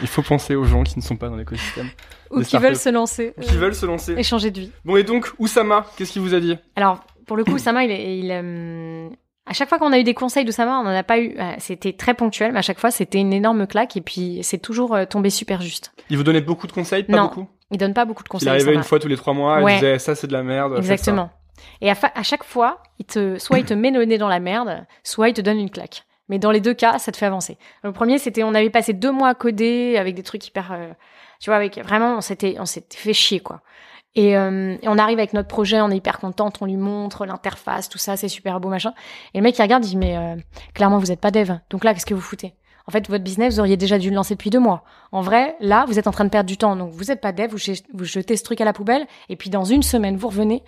Il 0.00 0.06
faut 0.08 0.22
penser 0.22 0.54
aux 0.56 0.64
gens 0.64 0.82
qui 0.82 0.98
ne 0.98 1.02
sont 1.04 1.16
pas 1.16 1.28
dans 1.28 1.36
l'écosystème, 1.36 1.88
Ou 2.30 2.42
qui 2.42 2.56
veulent 2.58 2.76
se 2.76 2.88
lancer, 2.88 3.34
qui 3.40 3.54
euh, 3.54 3.58
veulent 3.58 3.74
se 3.74 3.86
lancer. 3.86 4.14
et 4.16 4.22
changer 4.22 4.50
de 4.50 4.60
vie. 4.60 4.72
Bon, 4.84 4.96
et 4.96 5.04
donc, 5.04 5.30
Oussama, 5.38 5.86
qu'est-ce 5.96 6.12
qu'il 6.12 6.22
vous 6.22 6.34
a 6.34 6.40
dit? 6.40 6.56
Alors, 6.76 7.04
pour 7.26 7.36
le 7.36 7.44
coup, 7.44 7.52
Oussama, 7.52 7.84
il, 7.84 7.90
est- 7.90 8.18
il, 8.18 8.30
euh, 8.32 9.08
à 9.46 9.52
chaque 9.52 9.68
fois 9.68 9.78
qu'on 9.78 9.92
a 9.92 9.98
eu 9.98 10.04
des 10.04 10.14
conseils 10.14 10.44
d'Oussama, 10.44 10.80
on 10.80 10.84
n'en 10.84 10.90
a 10.96 11.02
pas 11.02 11.18
eu. 11.18 11.34
euh, 11.38 11.52
C'était 11.58 11.92
très 11.92 12.14
ponctuel, 12.14 12.52
mais 12.52 12.58
à 12.58 12.62
chaque 12.62 12.78
fois, 12.80 12.90
c'était 12.90 13.18
une 13.18 13.32
énorme 13.32 13.66
claque, 13.66 13.96
et 13.96 14.00
puis 14.00 14.40
c'est 14.42 14.58
toujours 14.58 14.94
euh, 14.94 15.04
tombé 15.04 15.30
super 15.30 15.60
juste. 15.60 15.92
Il 16.08 16.16
vous 16.16 16.24
donnait 16.24 16.40
beaucoup 16.40 16.66
de 16.66 16.72
conseils, 16.72 17.04
pas 17.04 17.16
Non, 17.16 17.22
beaucoup? 17.24 17.48
Il 17.70 17.78
donne 17.78 17.94
pas 17.94 18.04
beaucoup 18.04 18.22
de 18.24 18.28
Il 18.28 18.30
conseils. 18.30 18.48
arrivait 18.48 18.64
Oussama. 18.64 18.78
une 18.78 18.84
fois 18.84 18.98
tous 18.98 19.08
les 19.08 19.16
trois 19.16 19.34
mois, 19.34 19.60
Ouais. 19.62 19.74
il 19.74 19.74
disait 19.76 19.98
ça 20.00 20.14
c'est 20.14 20.26
de 20.26 20.32
la 20.32 20.42
merde. 20.42 20.74
Exactement. 20.78 21.30
Et 21.80 21.90
à, 21.90 22.22
chaque 22.22 22.44
fois, 22.44 22.82
soit 23.38 23.58
il 23.58 23.64
te 23.64 23.74
met 23.74 23.90
le 23.90 24.04
nez 24.04 24.18
dans 24.18 24.28
la 24.28 24.40
merde, 24.40 24.86
soit 25.02 25.28
il 25.28 25.34
te 25.34 25.40
donne 25.40 25.58
une 25.58 25.70
claque. 25.70 26.04
Mais 26.28 26.38
dans 26.38 26.52
les 26.52 26.60
deux 26.60 26.74
cas, 26.74 26.98
ça 26.98 27.10
te 27.10 27.16
fait 27.16 27.26
avancer. 27.26 27.58
Le 27.82 27.92
premier, 27.92 28.18
c'était, 28.18 28.44
on 28.44 28.54
avait 28.54 28.70
passé 28.70 28.92
deux 28.92 29.10
mois 29.10 29.28
à 29.28 29.34
coder 29.34 29.96
avec 29.98 30.14
des 30.14 30.22
trucs 30.22 30.46
hyper, 30.46 30.70
euh, 30.72 30.92
tu 31.40 31.50
vois, 31.50 31.56
avec 31.56 31.78
vraiment, 31.78 32.16
on 32.16 32.20
s'était, 32.20 32.56
on 32.60 32.66
s'était 32.66 32.96
fait 32.96 33.12
chier, 33.12 33.40
quoi. 33.40 33.62
Et, 34.14 34.36
euh, 34.36 34.76
et 34.80 34.88
on 34.88 34.98
arrive 34.98 35.18
avec 35.18 35.32
notre 35.32 35.48
projet, 35.48 35.80
on 35.80 35.90
est 35.90 35.96
hyper 35.96 36.18
contente, 36.18 36.58
on 36.60 36.66
lui 36.66 36.76
montre 36.76 37.26
l'interface, 37.26 37.88
tout 37.88 37.98
ça, 37.98 38.16
c'est 38.16 38.28
super 38.28 38.60
beau, 38.60 38.68
machin. 38.68 38.92
Et 39.34 39.38
le 39.38 39.42
mec, 39.42 39.58
il 39.58 39.62
regarde, 39.62 39.84
il 39.84 39.90
dit, 39.90 39.96
mais 39.96 40.16
euh, 40.16 40.36
clairement, 40.74 40.98
vous 40.98 41.10
êtes 41.10 41.20
pas 41.20 41.32
dev. 41.32 41.52
Donc 41.68 41.84
là, 41.84 41.94
qu'est-ce 41.94 42.06
que 42.06 42.14
vous 42.14 42.20
foutez? 42.20 42.54
En 42.86 42.92
fait, 42.92 43.08
votre 43.08 43.22
business, 43.22 43.54
vous 43.54 43.60
auriez 43.60 43.76
déjà 43.76 43.98
dû 43.98 44.10
le 44.10 44.16
lancer 44.16 44.34
depuis 44.34 44.50
deux 44.50 44.58
mois. 44.58 44.82
En 45.12 45.20
vrai, 45.20 45.56
là, 45.60 45.84
vous 45.86 45.98
êtes 45.98 46.08
en 46.08 46.12
train 46.12 46.24
de 46.24 46.30
perdre 46.30 46.48
du 46.48 46.56
temps. 46.56 46.74
Donc, 46.74 46.90
vous 46.90 47.12
êtes 47.12 47.20
pas 47.20 47.30
dev, 47.30 47.48
vous, 47.50 47.58
vous 47.94 48.04
jetez 48.04 48.36
ce 48.36 48.42
truc 48.42 48.60
à 48.60 48.64
la 48.64 48.72
poubelle, 48.72 49.06
et 49.28 49.36
puis 49.36 49.50
dans 49.50 49.64
une 49.64 49.82
semaine, 49.82 50.16
vous 50.16 50.28
revenez. 50.28 50.64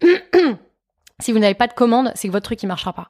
si 1.20 1.32
vous 1.32 1.38
n'avez 1.38 1.54
pas 1.54 1.66
de 1.66 1.72
commande, 1.72 2.12
c'est 2.14 2.28
que 2.28 2.32
votre 2.32 2.44
truc, 2.44 2.62
il 2.62 2.66
marchera 2.66 2.92
pas. 2.92 3.08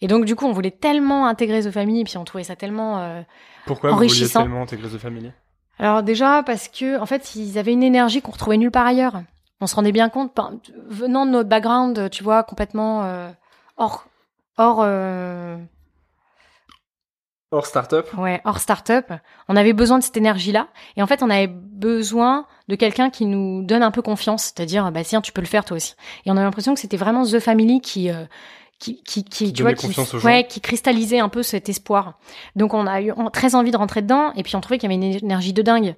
Et 0.00 0.06
donc, 0.08 0.24
du 0.24 0.34
coup, 0.34 0.46
on 0.46 0.52
voulait 0.52 0.70
tellement 0.70 1.26
intégrer 1.26 1.62
The 1.62 1.70
Family, 1.70 2.00
et 2.00 2.04
puis 2.04 2.16
on 2.18 2.24
trouvait 2.24 2.44
ça 2.44 2.56
tellement... 2.56 2.98
euh, 3.00 3.22
Pourquoi 3.66 3.90
vous 3.90 3.96
vouliez 3.98 4.28
tellement 4.28 4.62
intégrer 4.62 4.88
The 4.88 4.98
Family? 4.98 5.32
Alors 5.76 6.04
déjà 6.04 6.44
parce 6.44 6.68
que 6.68 7.00
en 7.00 7.06
fait 7.06 7.34
ils 7.34 7.58
avaient 7.58 7.72
une 7.72 7.82
énergie 7.82 8.22
qu'on 8.22 8.30
retrouvait 8.30 8.56
nulle 8.58 8.70
part 8.70 8.86
ailleurs. 8.86 9.22
On 9.60 9.66
se 9.66 9.74
rendait 9.74 9.90
bien 9.90 10.08
compte, 10.08 10.32
ben, 10.36 10.60
venant 10.86 11.26
de 11.26 11.32
notre 11.32 11.48
background, 11.48 12.10
tu 12.10 12.22
vois, 12.22 12.44
complètement 12.44 13.02
euh, 13.04 13.28
hors 13.76 14.06
hors 14.56 14.82
euh, 14.84 15.56
Hors 17.54 17.66
startup 17.66 18.06
ouais 18.18 18.40
hors 18.44 18.58
startup, 18.58 19.12
on 19.48 19.56
avait 19.56 19.72
besoin 19.72 19.98
de 19.98 20.04
cette 20.04 20.16
énergie 20.16 20.52
là. 20.52 20.68
Et 20.96 21.02
en 21.02 21.06
fait 21.06 21.22
on 21.22 21.30
avait 21.30 21.46
besoin 21.46 22.46
de 22.68 22.74
quelqu'un 22.74 23.10
qui 23.10 23.26
nous 23.26 23.62
donne 23.62 23.82
un 23.82 23.90
peu 23.90 24.02
confiance, 24.02 24.52
c'est-à-dire 24.54 24.90
bah 24.90 25.04
tiens 25.04 25.20
tu 25.20 25.32
peux 25.32 25.40
le 25.40 25.46
faire 25.46 25.64
toi 25.64 25.76
aussi. 25.76 25.94
Et 26.26 26.30
on 26.30 26.36
a 26.36 26.42
l'impression 26.42 26.74
que 26.74 26.80
c'était 26.80 26.96
vraiment 26.96 27.24
The 27.24 27.38
Family 27.38 27.80
qui 27.80 28.10
euh, 28.10 28.24
qui, 28.78 29.02
qui, 29.02 29.24
qui, 29.24 29.46
Qui 29.46 29.52
tu 29.52 29.62
vois, 29.62 29.72
donnait 29.72 29.94
qui, 29.94 30.16
ouais, 30.26 30.46
qui 30.46 30.60
cristallisait 30.60 31.20
un 31.20 31.28
peu 31.28 31.42
cet 31.42 31.68
espoir. 31.68 32.18
Donc 32.56 32.74
on 32.74 32.86
a 32.86 33.00
eu 33.00 33.12
très 33.32 33.54
envie 33.54 33.70
de 33.70 33.76
rentrer 33.76 34.02
dedans, 34.02 34.32
et 34.34 34.42
puis 34.42 34.56
on 34.56 34.60
trouvait 34.60 34.78
qu'il 34.78 34.90
y 34.90 34.94
avait 34.94 35.06
une 35.06 35.24
énergie 35.24 35.52
de 35.52 35.62
dingue. 35.62 35.94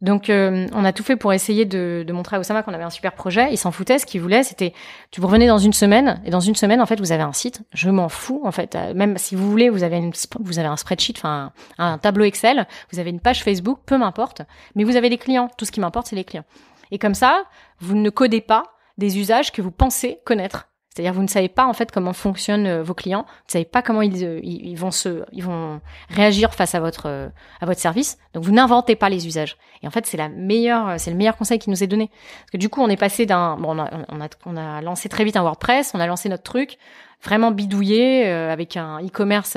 Donc 0.00 0.30
euh, 0.30 0.66
on 0.72 0.84
a 0.84 0.92
tout 0.92 1.02
fait 1.02 1.16
pour 1.16 1.32
essayer 1.32 1.66
de, 1.66 2.04
de 2.06 2.12
montrer 2.12 2.36
à 2.36 2.40
Osama 2.40 2.62
qu'on 2.62 2.72
avait 2.72 2.84
un 2.84 2.90
super 2.90 3.12
projet. 3.12 3.48
Il 3.52 3.58
s'en 3.58 3.70
foutait, 3.70 3.98
ce 3.98 4.06
qu'il 4.06 4.20
voulait, 4.20 4.42
c'était 4.42 4.72
tu 5.10 5.20
vous 5.20 5.26
revenez 5.26 5.46
dans 5.46 5.58
une 5.58 5.74
semaine, 5.74 6.22
et 6.24 6.30
dans 6.30 6.40
une 6.40 6.54
semaine 6.54 6.80
en 6.80 6.86
fait 6.86 6.98
vous 7.00 7.12
avez 7.12 7.22
un 7.22 7.34
site. 7.34 7.62
Je 7.74 7.90
m'en 7.90 8.08
fous 8.08 8.40
en 8.44 8.50
fait. 8.50 8.74
Euh, 8.74 8.94
Même 8.94 9.18
si 9.18 9.34
vous 9.34 9.50
voulez, 9.50 9.68
vous 9.68 9.82
avez 9.82 9.98
une, 9.98 10.12
vous 10.40 10.58
avez 10.58 10.68
un 10.68 10.76
spreadsheet, 10.76 11.14
enfin 11.18 11.52
un, 11.76 11.92
un 11.92 11.98
tableau 11.98 12.24
Excel, 12.24 12.66
vous 12.92 12.98
avez 12.98 13.10
une 13.10 13.20
page 13.20 13.42
Facebook, 13.44 13.80
peu 13.84 13.98
m'importe. 13.98 14.42
Mais 14.74 14.84
vous 14.84 14.96
avez 14.96 15.10
des 15.10 15.18
clients. 15.18 15.50
Tout 15.58 15.66
ce 15.66 15.70
qui 15.72 15.80
m'importe 15.80 16.06
c'est 16.06 16.16
les 16.16 16.24
clients. 16.24 16.44
Et 16.90 16.98
comme 16.98 17.14
ça, 17.14 17.44
vous 17.78 17.94
ne 17.94 18.08
codez 18.10 18.40
pas 18.40 18.64
des 18.96 19.18
usages 19.18 19.52
que 19.52 19.62
vous 19.62 19.70
pensez 19.70 20.20
connaître. 20.24 20.68
C'est-à-dire 20.92 21.12
vous 21.12 21.22
ne 21.22 21.28
savez 21.28 21.48
pas 21.48 21.66
en 21.66 21.72
fait 21.72 21.92
comment 21.92 22.12
fonctionnent 22.12 22.66
euh, 22.66 22.82
vos 22.82 22.94
clients, 22.94 23.22
vous 23.22 23.46
ne 23.48 23.52
savez 23.52 23.64
pas 23.64 23.80
comment 23.80 24.02
ils, 24.02 24.24
euh, 24.24 24.40
ils, 24.42 24.70
ils 24.70 24.74
vont 24.76 24.90
se, 24.90 25.22
ils 25.30 25.44
vont 25.44 25.80
réagir 26.08 26.52
face 26.52 26.74
à 26.74 26.80
votre 26.80 27.06
euh, 27.06 27.28
à 27.60 27.66
votre 27.66 27.78
service. 27.78 28.18
Donc 28.34 28.42
vous 28.42 28.50
n'inventez 28.50 28.96
pas 28.96 29.08
les 29.08 29.26
usages. 29.28 29.56
Et 29.82 29.86
en 29.86 29.90
fait 29.90 30.04
c'est 30.06 30.16
la 30.16 30.28
meilleure, 30.28 30.98
c'est 30.98 31.12
le 31.12 31.16
meilleur 31.16 31.36
conseil 31.36 31.60
qui 31.60 31.70
nous 31.70 31.82
est 31.84 31.86
donné. 31.86 32.08
Parce 32.08 32.50
que 32.52 32.56
du 32.56 32.68
coup 32.68 32.82
on 32.82 32.88
est 32.88 32.96
passé 32.96 33.24
d'un, 33.24 33.56
bon 33.56 33.76
on 33.76 33.80
a, 33.80 33.88
on 34.08 34.20
a 34.20 34.28
on 34.46 34.56
a 34.56 34.80
lancé 34.82 35.08
très 35.08 35.22
vite 35.22 35.36
un 35.36 35.42
WordPress, 35.42 35.92
on 35.94 36.00
a 36.00 36.06
lancé 36.08 36.28
notre 36.28 36.42
truc 36.42 36.76
vraiment 37.22 37.50
bidouillé 37.52 38.26
euh, 38.26 38.50
avec 38.52 38.76
un 38.76 38.98
e-commerce 39.00 39.56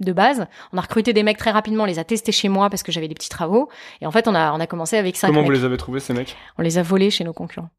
de 0.00 0.12
base. 0.12 0.46
On 0.72 0.78
a 0.78 0.80
recruté 0.82 1.12
des 1.14 1.22
mecs 1.22 1.38
très 1.38 1.52
rapidement, 1.52 1.84
on 1.84 1.86
les 1.86 1.98
a 1.98 2.04
testés 2.04 2.32
chez 2.32 2.48
moi 2.48 2.68
parce 2.68 2.82
que 2.82 2.92
j'avais 2.92 3.08
des 3.08 3.14
petits 3.14 3.30
travaux. 3.30 3.70
Et 4.02 4.06
en 4.06 4.10
fait 4.10 4.28
on 4.28 4.34
a 4.34 4.52
on 4.52 4.60
a 4.60 4.66
commencé 4.66 4.98
avec 4.98 5.16
cinq 5.16 5.28
Comment 5.28 5.40
mecs. 5.40 5.46
vous 5.46 5.52
les 5.56 5.64
avez 5.64 5.78
trouvés 5.78 6.00
ces 6.00 6.12
mecs? 6.12 6.36
On 6.58 6.62
les 6.62 6.76
a 6.76 6.82
volés 6.82 7.10
chez 7.10 7.24
nos 7.24 7.32
concurrents. 7.32 7.70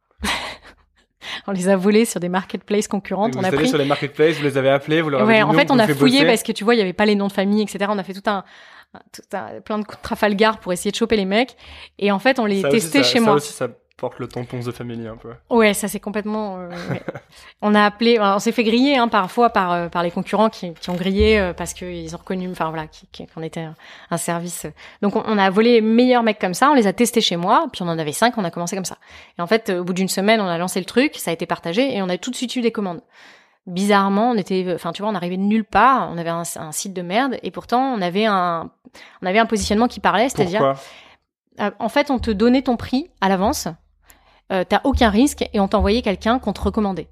On 1.48 1.52
les 1.52 1.70
a 1.70 1.76
volés 1.78 2.06
sur 2.06 2.20
des 2.20 2.30
marketplaces 2.30 2.88
concurrentes. 2.88 3.34
Vous 3.36 3.42
on 3.42 3.44
a 3.44 3.52
pris. 3.52 3.68
sur 3.70 3.78
les 3.78 3.86
marketplaces, 3.86 4.36
vous 4.38 4.44
les 4.44 4.58
avez 4.58 4.70
appelés, 4.70 5.02
vous 5.02 5.10
leur 5.10 5.22
avez 5.22 5.30
Ouais, 5.30 5.38
dit 5.38 5.44
en 5.44 5.54
non, 5.54 5.60
fait, 5.60 5.72
on 5.72 5.80
a 5.80 5.88
fouillé 5.88 6.20
bosser. 6.20 6.26
parce 6.28 6.44
que 6.44 6.52
tu 6.52 6.64
vois, 6.64 6.76
il 6.76 6.80
y 6.80 6.82
avait 6.82 6.94
pas 6.94 7.06
les 7.06 7.16
noms 7.16 7.28
de 7.28 7.34
famille, 7.34 7.62
etc. 7.62 7.86
On 7.90 7.98
a 7.98 8.04
fait 8.04 8.14
tout 8.14 8.30
un, 8.30 8.44
tout 9.14 9.22
un 9.34 9.62
plein 9.62 9.80
de 9.80 9.86
Trafalgar 10.02 10.60
pour 10.60 10.72
essayer 10.74 10.92
de 10.92 10.96
choper 10.96 11.18
les 11.18 11.26
mecs. 11.26 11.56
Et 12.00 12.12
en 12.12 12.20
fait, 12.20 12.40
on 12.40 12.46
les 12.46 12.62
Ça 12.62 12.70
aussi, 12.70 12.78
testait 12.80 13.04
ça- 13.04 13.10
chez 13.10 13.20
ça 13.20 13.26
moi. 13.26 13.34
aussi, 13.36 13.54
porte 13.98 14.20
le 14.20 14.28
tampon 14.28 14.60
The 14.60 14.72
Family 14.72 15.08
un 15.08 15.16
peu. 15.16 15.30
Ouais, 15.50 15.74
ça 15.74 15.88
c'est 15.88 16.00
complètement. 16.00 16.58
euh, 16.58 16.70
ouais. 16.90 17.02
on 17.62 17.74
a 17.74 17.86
appelé, 17.86 18.20
on 18.20 18.40
s'est 18.40 18.52
fait 18.52 18.64
griller 18.64 18.98
hein, 18.98 19.08
parfois 19.08 19.50
par 19.50 19.72
euh, 19.72 19.88
par 19.88 20.04
les 20.04 20.12
concurrents 20.12 20.50
qui, 20.50 20.74
qui 20.74 20.90
ont 20.90 20.96
grillé 20.96 21.40
euh, 21.40 21.54
parce 21.54 21.74
qu'ils 21.74 22.14
ont 22.14 22.18
reconnu, 22.18 22.50
enfin 22.52 22.70
voilà, 22.70 22.88
qu'on 23.34 23.42
était 23.42 23.62
un, 23.62 23.76
un 24.12 24.18
service. 24.18 24.68
Donc 25.02 25.16
on, 25.16 25.24
on 25.26 25.38
a 25.38 25.50
volé 25.50 25.80
meilleurs 25.82 26.24
mecs 26.24 26.40
comme 26.40 26.54
ça, 26.54 26.70
on 26.72 26.74
les 26.74 26.88
a 26.88 26.94
testés 26.94 27.22
chez 27.22 27.38
moi, 27.38 27.68
puis 27.72 27.84
on 27.84 27.88
en 27.88 27.98
avait 27.98 28.12
cinq, 28.12 28.38
on 28.38 28.44
a 28.44 28.52
commencé 28.52 28.76
comme 28.76 28.86
ça. 28.86 28.98
Et 29.38 29.42
en 29.42 29.48
fait, 29.48 29.70
au 29.70 29.84
bout 29.84 29.94
d'une 29.94 30.10
semaine, 30.10 30.42
on 30.42 30.48
a 30.48 30.58
lancé 30.58 30.80
le 30.80 30.86
truc, 30.86 31.16
ça 31.16 31.32
a 31.32 31.34
été 31.34 31.46
partagé 31.46 31.96
et 31.96 32.02
on 32.02 32.10
a 32.10 32.18
tout 32.18 32.32
de 32.32 32.36
suite 32.36 32.56
eu 32.56 32.62
des 32.62 32.72
commandes. 32.72 33.02
Bizarrement, 33.66 34.32
on 34.32 34.36
était, 34.36 34.74
enfin 34.76 34.92
tu 34.92 35.02
vois, 35.02 35.10
on 35.12 35.16
arrivait 35.16 35.38
de 35.38 35.42
nulle 35.42 35.66
part, 35.66 36.10
on 36.12 36.18
avait 36.18 36.30
un, 36.30 36.44
un 36.58 36.72
site 36.72 36.94
de 36.94 37.02
merde 37.02 37.38
et 37.42 37.50
pourtant 37.50 37.82
on 37.96 38.02
avait 38.02 38.26
un, 38.26 38.70
on 39.22 39.26
avait 39.26 39.40
un 39.40 39.46
positionnement 39.48 39.88
qui 39.88 40.00
parlait, 40.02 40.30
c'est-à-dire 40.30 40.76
en 41.80 41.88
fait, 41.88 42.12
on 42.12 42.20
te 42.20 42.32
donnait 42.32 42.64
ton 42.64 42.76
prix 42.76 43.10
à 43.22 43.30
l'avance. 43.30 43.70
Euh, 44.52 44.64
T'as 44.68 44.82
aucun 44.84 45.10
risque 45.10 45.44
et 45.54 45.60
on 45.60 45.68
t'envoyait 45.68 46.02
quelqu'un 46.02 46.38
qu'on 46.40 46.54
te 46.54 46.62
recommandait. 46.62 47.08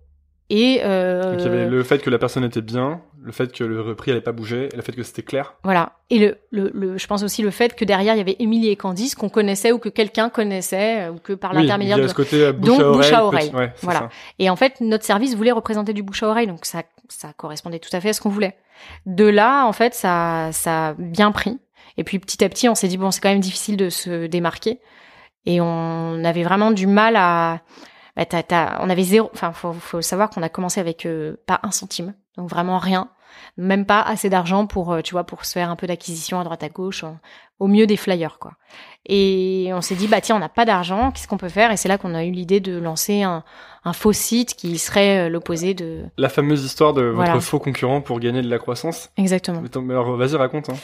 Et 0.50 0.82
euh, 0.84 1.32
Donc 1.32 1.40
il 1.40 1.46
y 1.46 1.48
avait 1.48 1.66
le 1.68 1.84
fait 1.84 2.00
que 2.00 2.10
la 2.12 2.20
personne 2.20 2.44
était 2.44 2.62
bien, 2.62 3.02
le 3.24 3.32
fait 3.32 3.52
que 3.52 3.64
le 3.64 3.96
prix 3.96 4.12
allait 4.12 4.22
pas 4.22 4.34
bouger, 4.34 4.70
et 4.72 4.76
le 4.76 4.82
fait 4.84 4.92
que 4.92 5.02
c'était 5.02 5.24
clair. 5.24 5.56
Voilà. 5.64 5.94
Et 6.12 6.20
le, 6.20 6.38
le, 6.52 6.70
le, 6.76 6.98
je 6.98 7.08
pense 7.08 7.24
aussi 7.24 7.42
le 7.42 7.50
fait 7.50 7.74
que 7.76 7.86
derrière 7.86 8.14
il 8.14 8.18
y 8.18 8.22
avait 8.22 8.36
Émilie 8.40 8.70
et 8.70 8.76
Candice 8.76 9.16
qu'on 9.16 9.30
connaissait 9.30 9.72
ou 9.72 9.80
que 9.80 9.90
quelqu'un 9.90 10.30
connaissait 10.30 11.08
ou 11.10 11.16
que 11.18 11.34
par 11.34 11.52
Oui, 11.56 11.62
l'intermédiaire 11.62 11.98
de 11.98 12.08
ce 12.08 12.14
côté 12.14 12.44
euh, 12.44 12.52
bouche 12.52 12.68
donc 12.78 12.82
à 12.82 12.86
oreille. 12.90 12.98
bouche 12.98 13.06
à 13.06 13.16
petit- 13.18 13.24
oreille. 13.24 13.52
ouais, 13.56 13.74
Voilà. 13.82 14.00
ça. 14.02 14.10
Et 14.38 14.50
en 14.50 14.56
fait, 14.56 14.80
notre 14.82 15.06
service 15.06 15.34
voulait 15.36 15.52
représenter 15.54 15.94
du 15.94 16.04
bouche 16.04 16.22
à 16.22 16.28
oreille, 16.28 16.48
donc 16.48 16.66
ça, 16.66 16.84
ça 17.08 17.30
correspondait 17.36 17.80
tout 17.80 17.90
à 17.96 18.02
fait 18.02 18.10
à 18.10 18.14
ce 18.14 18.22
qu'on 18.22 18.30
voulait. 18.30 18.56
De 19.08 19.26
là, 19.26 19.66
en 19.66 19.74
fait, 19.74 19.96
ça, 19.96 20.50
ça 20.52 20.90
a 20.90 20.94
bien 21.00 21.32
pris. 21.32 21.58
Et 21.98 22.04
puis 22.04 22.20
petit 22.20 22.44
à 22.44 22.50
petit, 22.50 22.68
on 22.70 22.76
s'est 22.76 22.88
dit 22.90 22.98
bon, 22.98 23.10
c'est 23.12 23.22
quand 23.22 23.30
même 23.30 23.40
difficile 23.40 23.78
de 23.78 23.90
se 23.90 24.28
démarquer. 24.28 24.80
Et 25.46 25.60
on 25.62 26.24
avait 26.24 26.44
vraiment 26.44 26.72
du 26.72 26.88
mal 26.88 27.16
à. 27.16 27.62
Bah, 28.16 28.26
t'as- 28.26 28.44
t'as- 28.44 28.78
on 28.82 28.90
avait 28.90 29.04
zéro. 29.04 29.30
Enfin, 29.34 29.52
faut, 29.54 29.74
faut 29.74 30.02
savoir 30.02 30.30
qu'on 30.30 30.44
a 30.44 30.50
commencé 30.50 30.80
avec 30.80 31.06
euh, 31.06 31.36
pas 31.48 31.60
un 31.64 31.72
centime, 31.72 32.14
donc 32.38 32.48
vraiment 32.50 32.78
rien, 32.78 33.10
même 33.58 33.86
pas 33.88 34.02
assez 34.02 34.30
d'argent 34.30 34.68
pour, 34.68 34.94
euh, 34.94 35.02
tu 35.02 35.14
vois, 35.14 35.24
pour 35.24 35.46
se 35.46 35.54
faire 35.54 35.70
un 35.72 35.76
peu 35.76 35.88
d'acquisition 35.88 36.40
à 36.40 36.44
droite 36.44 36.64
à 36.64 36.70
gauche, 36.70 37.04
au 37.60 37.68
mieux 37.68 37.88
des 37.88 37.98
flyers, 37.98 38.38
quoi. 38.40 38.52
Et 39.08 39.72
on 39.74 39.82
s'est 39.82 39.96
dit 39.96 40.08
bah 40.08 40.22
tiens, 40.22 40.36
on 40.36 40.40
n'a 40.40 40.48
pas 40.50 40.64
d'argent, 40.66 41.12
qu'est-ce 41.12 41.28
qu'on 41.28 41.38
peut 41.38 41.50
faire? 41.50 41.72
Et 41.72 41.78
c'est 41.78 41.90
là 41.90 41.98
qu'on 41.98 42.14
a 42.14 42.24
eu 42.24 42.32
l'idée 42.32 42.60
de 42.60 42.78
lancer 42.78 43.24
un, 43.24 43.44
un 43.84 43.94
faux 43.94 44.14
site 44.14 44.54
qui 44.56 44.78
serait 44.78 45.26
euh, 45.26 45.30
l'opposé 45.30 45.74
de. 45.74 46.04
La 46.18 46.30
fameuse 46.30 46.64
histoire 46.64 46.94
de 46.94 47.02
Voilà. 47.04 47.34
votre 47.34 47.44
faux 47.44 47.60
concurrent 47.60 48.00
pour 48.02 48.20
gagner 48.20 48.44
de 48.44 48.50
la 48.50 48.60
croissance. 48.60 49.10
Exactement. 49.18 49.62
Alors, 49.90 50.16
vas-y, 50.16 50.36
raconte. 50.36 50.70
Hein. 50.70 50.76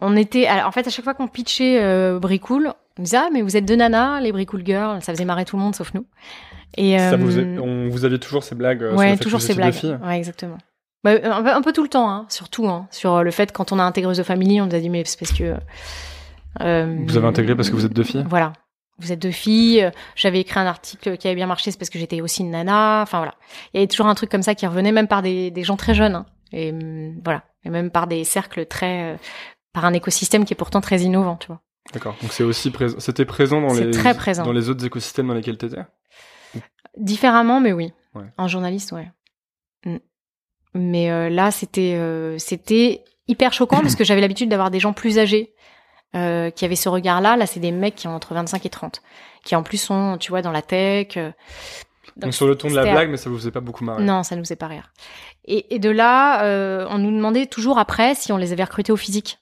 On 0.00 0.16
était, 0.16 0.46
alors, 0.46 0.66
en 0.68 0.72
fait, 0.72 0.86
à 0.86 0.90
chaque 0.90 1.04
fois 1.04 1.14
qu'on 1.14 1.28
pitchait 1.28 1.78
euh, 1.82 2.18
Bricool, 2.18 2.72
on 2.98 3.02
disait 3.02 3.18
ah 3.18 3.28
mais 3.32 3.42
vous 3.42 3.56
êtes 3.56 3.64
deux 3.66 3.76
nanas, 3.76 4.20
les 4.20 4.32
Bricool 4.32 4.62
Girls, 4.64 5.02
ça 5.02 5.12
faisait 5.12 5.24
marrer 5.24 5.44
tout 5.44 5.56
le 5.56 5.62
monde 5.62 5.74
sauf 5.74 5.92
nous. 5.94 6.06
Et 6.76 6.98
Ça 6.98 7.12
euh, 7.12 7.16
vous, 7.16 7.38
est- 7.38 7.58
on, 7.58 7.88
vous 7.90 8.04
aviez 8.04 8.18
toujours 8.18 8.42
ces 8.42 8.54
blagues. 8.54 8.82
euh, 8.82 8.90
sur 8.92 9.00
le 9.02 9.10
ouais, 9.10 9.16
toujours 9.18 9.40
ces 9.42 9.54
blagues. 9.54 9.74
filles. 9.74 9.98
Ouais, 10.02 10.16
exactement. 10.16 10.56
Bah, 11.04 11.12
un, 11.22 11.42
peu, 11.42 11.50
un 11.50 11.62
peu 11.62 11.72
tout 11.72 11.82
le 11.82 11.88
temps, 11.88 12.08
hein, 12.10 12.26
surtout 12.30 12.66
hein, 12.68 12.86
sur 12.90 13.22
le 13.22 13.30
fait 13.30 13.52
quand 13.52 13.72
on 13.72 13.78
a 13.78 13.82
intégré 13.82 14.14
The 14.14 14.22
Family, 14.22 14.60
on 14.60 14.66
nous 14.66 14.74
a 14.74 14.78
dit 14.80 14.88
mais 14.88 15.02
c'est 15.04 15.18
parce 15.18 15.32
que 15.32 15.54
euh, 16.62 16.96
Vous 17.06 17.16
avez 17.16 17.26
intégré 17.26 17.54
parce 17.54 17.70
que 17.70 17.74
vous 17.76 17.84
êtes 17.86 17.92
deux 17.92 18.04
filles. 18.04 18.24
Voilà. 18.28 18.52
Vous 18.98 19.10
êtes 19.12 19.18
deux 19.20 19.30
filles. 19.30 19.82
euh, 19.84 19.90
J'avais 20.14 20.40
écrit 20.40 20.60
un 20.60 20.66
article 20.66 21.16
qui 21.16 21.26
avait 21.26 21.34
bien 21.34 21.46
marché, 21.46 21.70
c'est 21.70 21.78
parce 21.78 21.90
que 21.90 21.98
j'étais 21.98 22.20
aussi 22.20 22.42
une 22.42 22.50
nana. 22.50 23.00
Enfin 23.02 23.18
voilà. 23.18 23.34
Il 23.72 23.78
y 23.78 23.80
avait 23.80 23.88
toujours 23.88 24.06
un 24.06 24.14
truc 24.14 24.30
comme 24.30 24.42
ça 24.42 24.54
qui 24.54 24.66
revenait, 24.66 24.92
même 24.92 25.08
par 25.08 25.22
des, 25.22 25.50
des 25.50 25.64
gens 25.64 25.76
très 25.76 25.94
jeunes. 25.94 26.14
hein. 26.14 26.26
Et 26.52 26.70
hum, 26.70 27.16
voilà. 27.24 27.42
Et 27.64 27.70
même 27.70 27.90
par 27.90 28.06
des 28.06 28.24
cercles 28.24 28.66
très, 28.66 29.14
euh, 29.14 29.16
par 29.72 29.84
un 29.84 29.92
écosystème 29.92 30.44
qui 30.44 30.52
est 30.52 30.56
pourtant 30.56 30.80
très 30.80 31.00
innovant, 31.00 31.36
tu 31.36 31.48
vois. 31.48 31.60
D'accord. 31.92 32.16
Donc 32.22 32.32
c'est 32.32 32.44
aussi 32.44 32.70
présent. 32.70 32.98
C'était 33.00 33.24
présent 33.24 33.60
dans 33.60 33.74
les 33.74 33.90
très 33.90 34.14
présent. 34.14 34.44
dans 34.44 34.52
les 34.52 34.68
autres 34.68 34.84
écosystèmes 34.84 35.28
dans 35.28 35.34
lesquels 35.34 35.58
t'étais? 35.58 35.84
Différemment, 36.96 37.60
mais 37.60 37.72
oui. 37.72 37.92
Ouais. 38.14 38.24
Un 38.38 38.48
journaliste, 38.48 38.92
ouais. 38.92 39.10
Mm. 39.84 39.96
Mais 40.74 41.10
euh, 41.10 41.28
là, 41.28 41.50
c'était 41.50 41.94
euh, 41.96 42.38
c'était 42.38 43.04
hyper 43.28 43.52
choquant 43.52 43.80
parce 43.80 43.96
que 43.96 44.04
j'avais 44.04 44.20
l'habitude 44.20 44.48
d'avoir 44.48 44.70
des 44.70 44.80
gens 44.80 44.92
plus 44.92 45.18
âgés 45.18 45.54
euh, 46.14 46.50
qui 46.50 46.64
avaient 46.64 46.76
ce 46.76 46.88
regard-là. 46.88 47.36
Là, 47.36 47.46
c'est 47.46 47.60
des 47.60 47.72
mecs 47.72 47.94
qui 47.94 48.08
ont 48.08 48.14
entre 48.14 48.34
25 48.34 48.64
et 48.64 48.70
30, 48.70 49.02
qui 49.44 49.56
en 49.56 49.62
plus 49.62 49.78
sont, 49.78 50.16
tu 50.18 50.30
vois, 50.30 50.42
dans 50.42 50.52
la 50.52 50.62
tech. 50.62 51.18
Donc, 52.16 52.34
sur 52.34 52.46
le 52.46 52.56
ton 52.56 52.68
de 52.68 52.74
la 52.74 52.82
blague, 52.82 53.10
mais 53.10 53.16
ça 53.16 53.30
vous 53.30 53.38
faisait 53.38 53.50
pas 53.50 53.60
beaucoup 53.60 53.84
marrer. 53.84 54.02
Non, 54.02 54.22
ça 54.22 54.36
nous 54.36 54.42
faisait 54.42 54.56
pas 54.56 54.66
rire. 54.66 54.92
Et, 55.46 55.74
et 55.74 55.78
de 55.78 55.90
là, 55.90 56.86
on 56.90 56.98
nous 56.98 57.10
demandait 57.10 57.46
toujours 57.46 57.78
après 57.78 58.14
si 58.14 58.32
on 58.32 58.36
les 58.36 58.52
avait 58.52 58.64
recrutés 58.64 58.92
au 58.92 58.96
physique, 58.96 59.38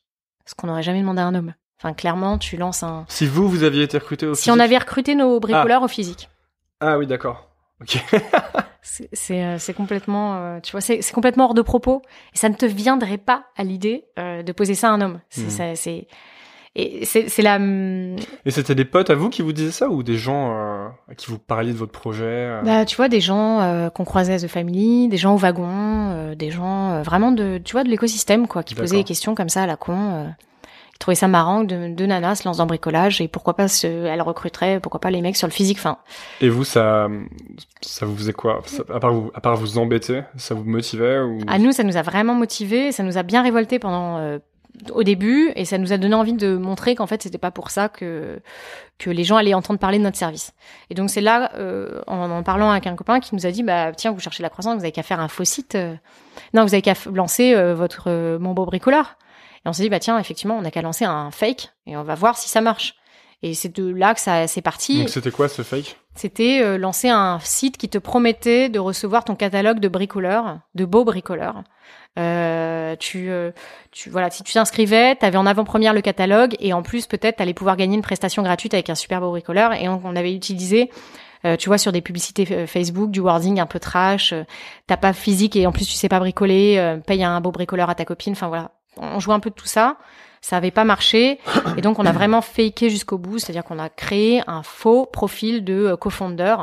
ce 0.51 0.55
qu'on 0.57 0.67
n'aurait 0.67 0.83
jamais 0.83 1.01
demandé 1.01 1.21
à 1.21 1.27
un 1.27 1.35
homme. 1.37 1.55
Enfin, 1.79 1.95
clairement, 1.95 2.37
tu 2.37 2.57
lances 2.57 2.83
un. 2.83 3.05
Si 3.09 3.25
vous, 3.27 3.49
vous 3.49 3.63
aviez 3.63 3.85
été 3.85 3.97
recruté 3.97 4.27
au 4.27 4.35
Si 4.35 4.51
on 4.51 4.59
avait 4.59 4.77
recruté 4.79 5.15
nos 5.15 5.39
bricoleurs 5.41 5.83
au 5.83 5.89
physique. 5.89 6.29
Ah 6.81 6.99
oui, 6.99 7.07
d'accord. 7.07 7.49
Ok. 7.81 7.97
C'est- 8.83 9.09
C'est 9.13 9.43
euh, 9.45 9.59
c'est 9.59 9.75
complètement, 9.75 10.37
euh, 10.37 10.61
tu 10.61 10.73
vois, 10.73 10.81
c'est 10.81 11.01
complètement 11.13 11.45
hors 11.45 11.55
de 11.55 11.63
propos. 11.63 12.03
Et 12.35 12.39
ça 12.39 12.49
ne 12.49 12.55
te 12.55 12.67
viendrait 12.67 13.19
pas 13.19 13.45
à 13.57 13.63
l'idée 13.65 14.07
euh, 14.19 14.43
de 14.43 14.53
poser 14.53 14.75
ça 14.75 14.89
à 14.89 14.93
un 14.93 15.01
homme. 15.01 15.21
C'est 15.31 15.43
Mhm. 15.43 16.05
Et 16.77 17.05
c'est 17.05 17.29
c'est 17.29 17.43
la. 17.43 17.59
Et 18.45 18.51
c'était 18.51 18.75
des 18.75 18.85
potes 18.85 19.11
à 19.11 19.15
vous 19.15 19.29
qui 19.29 19.43
vous 19.43 19.53
disaient 19.53 19.71
ça 19.73 19.89
ou 19.89 20.03
des 20.03 20.17
gens 20.17 20.53
euh, 20.53 20.89
à 21.09 21.15
qui 21.17 21.27
vous 21.31 21.39
parliez 21.39 21.73
de 21.73 21.77
votre 21.79 21.93
projet 21.93 22.25
euh 22.25 22.63
Bah, 22.63 22.85
tu 22.85 22.97
vois, 22.97 23.09
des 23.09 23.21
gens 23.21 23.61
euh, 23.61 23.91
qu'on 23.91 24.05
croisait 24.05 24.35
à 24.35 24.39
The 24.39 24.47
Family, 24.47 25.09
des 25.09 25.17
gens 25.17 25.35
au 25.35 25.37
wagon, 25.37 25.67
euh, 25.69 26.35
des 26.35 26.51
gens 26.51 26.91
euh, 26.93 27.03
vraiment 27.03 27.33
de, 27.33 27.59
tu 27.65 27.73
vois, 27.73 27.83
de 27.83 27.89
l'écosystème, 27.89 28.47
quoi, 28.47 28.63
qui 28.63 28.75
posaient 28.75 28.97
des 28.99 29.05
questions 29.05 29.35
comme 29.35 29.49
ça 29.49 29.65
à 29.65 29.67
la 29.67 29.77
con. 29.77 29.97
Euh, 29.99 30.25
ils 30.95 30.99
trouvaient 31.01 31.15
ça 31.17 31.29
marrant 31.29 31.65
de, 31.65 31.89
deux 31.95 32.05
nanas 32.05 32.35
se 32.37 32.45
lancent 32.47 32.59
dans 32.59 32.65
le 32.65 32.69
bricolage 32.69 33.23
et 33.23 33.27
pourquoi 33.29 33.57
pas 33.57 33.69
se, 33.69 33.87
elles 33.87 34.21
recruteraient, 34.21 34.81
pourquoi 34.81 35.01
pas 35.01 35.11
les 35.11 35.23
mecs 35.23 35.35
sur 35.37 35.47
le 35.49 35.53
physique. 35.53 35.79
Enfin, 35.79 35.97
Et 36.43 36.51
vous, 36.51 36.63
ça, 36.65 37.09
ça 37.81 38.05
vous 38.05 38.15
faisait 38.15 38.35
quoi? 38.35 38.61
Ça- 38.67 38.83
À 38.95 39.01
part 39.01 39.13
vous, 39.15 39.31
à 39.35 39.41
part 39.41 39.57
vous 39.57 39.79
embêter, 39.79 40.21
ça 40.37 40.55
vous 40.55 40.65
motivait 40.65 41.19
ou? 41.21 41.39
À 41.47 41.59
nous, 41.59 41.73
ça 41.73 41.85
nous 41.85 41.97
a 41.97 42.03
vraiment 42.03 42.35
motivés, 42.35 42.93
ça 42.93 43.03
nous 43.03 43.17
a 43.17 43.23
bien 43.23 43.43
révolté 43.43 43.79
pendant 43.79 44.19
euh, 44.19 44.39
au 44.93 45.03
début 45.03 45.53
et 45.57 45.65
ça 45.65 45.79
nous 45.79 45.93
a 45.93 45.99
donné 45.99 46.15
envie 46.15 46.33
de 46.33 46.57
montrer 46.57 46.95
qu'en 46.95 47.07
fait 47.07 47.23
c'était 47.23 47.39
pas 47.39 47.51
pour 47.51 47.71
ça 47.71 47.89
que 47.89 48.41
que 48.99 49.11
les 49.11 49.25
gens 49.25 49.37
allaient 49.37 49.55
entendre 49.55 49.79
parler 49.79 49.99
de 49.99 50.03
notre 50.03 50.19
service. 50.19 50.53
Et 50.91 50.95
donc 50.95 51.11
c'est 51.11 51.21
là, 51.21 51.53
euh, 51.57 52.03
en 52.07 52.43
parlant 52.43 52.71
avec 52.71 52.87
un 52.87 52.95
copain 52.97 53.21
qui 53.21 53.35
nous 53.35 53.47
a 53.47 53.51
dit 53.51 53.63
bah 53.63 53.93
tiens 53.93 54.13
vous 54.13 54.21
cherchez 54.21 54.43
la 54.43 54.51
croissance, 54.51 54.75
vous 54.75 54.83
avez 54.83 54.93
qu'à 54.93 55.03
faire 55.03 55.21
un 55.21 55.29
faux 55.29 55.45
site, 55.45 55.75
euh, 55.75 55.95
non 56.55 56.63
vous 56.63 56.75
avez 56.75 56.83
qu'à 56.83 56.95
lancer 57.13 57.55
euh, 57.55 57.75
votre 57.75 58.39
mon 58.39 58.53
beau 58.53 58.67
bricoleur. 58.67 59.17
Et 59.65 59.69
on 59.69 59.73
s'est 59.73 59.83
dit 59.83 59.91
bah 59.91 60.01
tiens 60.01 60.19
effectivement 60.19 60.57
on 60.57 60.65
a 60.65 60.71
qu'à 60.71 60.83
lancer 60.83 61.05
un 61.05 61.31
fake 61.31 61.71
et 61.87 61.97
on 61.97 62.03
va 62.03 62.15
voir 62.15 62.37
si 62.37 62.49
ça 62.49 62.61
marche. 62.61 62.95
Et 63.43 63.55
c'est 63.55 63.75
de 63.75 63.91
là 63.91 64.15
que 64.15 64.21
ça 64.21 64.47
c'est 64.47 64.63
parti. 64.63 64.99
Donc 64.99 65.09
c'était 65.09 65.31
quoi 65.31 65.49
ce 65.49 65.63
fake? 65.63 65.97
C'était 66.15 66.61
euh, 66.63 66.77
lancer 66.77 67.09
un 67.09 67.39
site 67.41 67.77
qui 67.77 67.89
te 67.89 67.99
promettait 67.99 68.69
de 68.69 68.79
recevoir 68.79 69.25
ton 69.25 69.37
catalogue 69.37 69.81
de 69.81 69.89
bricoleurs, 69.89 70.59
de 70.75 70.85
beaux 70.85 71.05
bricoleurs. 71.05 71.63
Euh, 72.19 72.97
tu, 72.97 73.31
euh, 73.31 73.53
tu, 73.93 74.11
voilà, 74.11 74.31
si 74.31 74.43
tu 74.43 74.53
t'inscrivais, 74.53 75.17
tu 75.17 75.25
avais 75.25 75.39
en 75.39 75.47
avant-première 75.47 75.95
le 75.95 76.01
catalogue 76.01 76.57
et 76.59 76.73
en 76.73 76.83
plus 76.83 77.07
peut-être 77.07 77.37
tu 77.37 77.43
allais 77.43 77.55
pouvoir 77.55 77.77
gagner 77.77 77.95
une 77.95 78.03
prestation 78.03 78.43
gratuite 78.43 78.75
avec 78.75 78.91
un 78.91 78.95
super 78.95 79.21
beau 79.21 79.31
bricoleur. 79.31 79.73
Et 79.75 79.89
on, 79.89 80.17
avait 80.17 80.35
utilisé, 80.35 80.91
euh, 81.45 81.57
tu 81.57 81.69
vois, 81.69 81.79
sur 81.79 81.93
des 81.93 82.01
publicités 82.01 82.47
euh, 82.51 82.67
Facebook, 82.67 83.11
du 83.11 83.21
wording 83.21 83.61
un 83.61 83.67
peu 83.67 83.79
trash. 83.79 84.35
T'as 84.87 84.97
pas 84.97 85.13
physique 85.13 85.57
et 85.57 85.67
en 85.67 85.73
plus 85.73 85.87
tu 85.87 85.95
sais 85.95 86.09
pas 86.09 86.19
bricoler. 86.19 86.99
paye 87.07 87.23
un 87.23 87.41
beau 87.41 87.53
bricoleur 87.53 87.89
à 87.91 87.95
ta 87.95 88.05
copine. 88.05 88.33
Enfin 88.33 88.49
voilà, 88.49 88.73
on 88.97 89.21
jouait 89.21 89.35
un 89.35 89.41
peu 89.41 89.51
de 89.51 89.55
tout 89.55 89.67
ça. 89.67 89.97
Ça 90.41 90.57
avait 90.57 90.71
pas 90.71 90.85
marché. 90.85 91.39
Et 91.77 91.81
donc 91.81 91.99
on 91.99 92.07
a 92.07 92.13
vraiment 92.13 92.41
faké 92.41 92.91
jusqu'au 92.91 93.19
bout, 93.19 93.39
c'est-à-dire 93.39 93.65
qu'on 93.65 93.79
a 93.79 93.89
créé 93.89 94.43
un 94.47 94.63
faux 94.63 95.07
profil 95.07 95.65
de 95.65 95.75
euh, 95.75 95.97
co-founder 95.97 96.57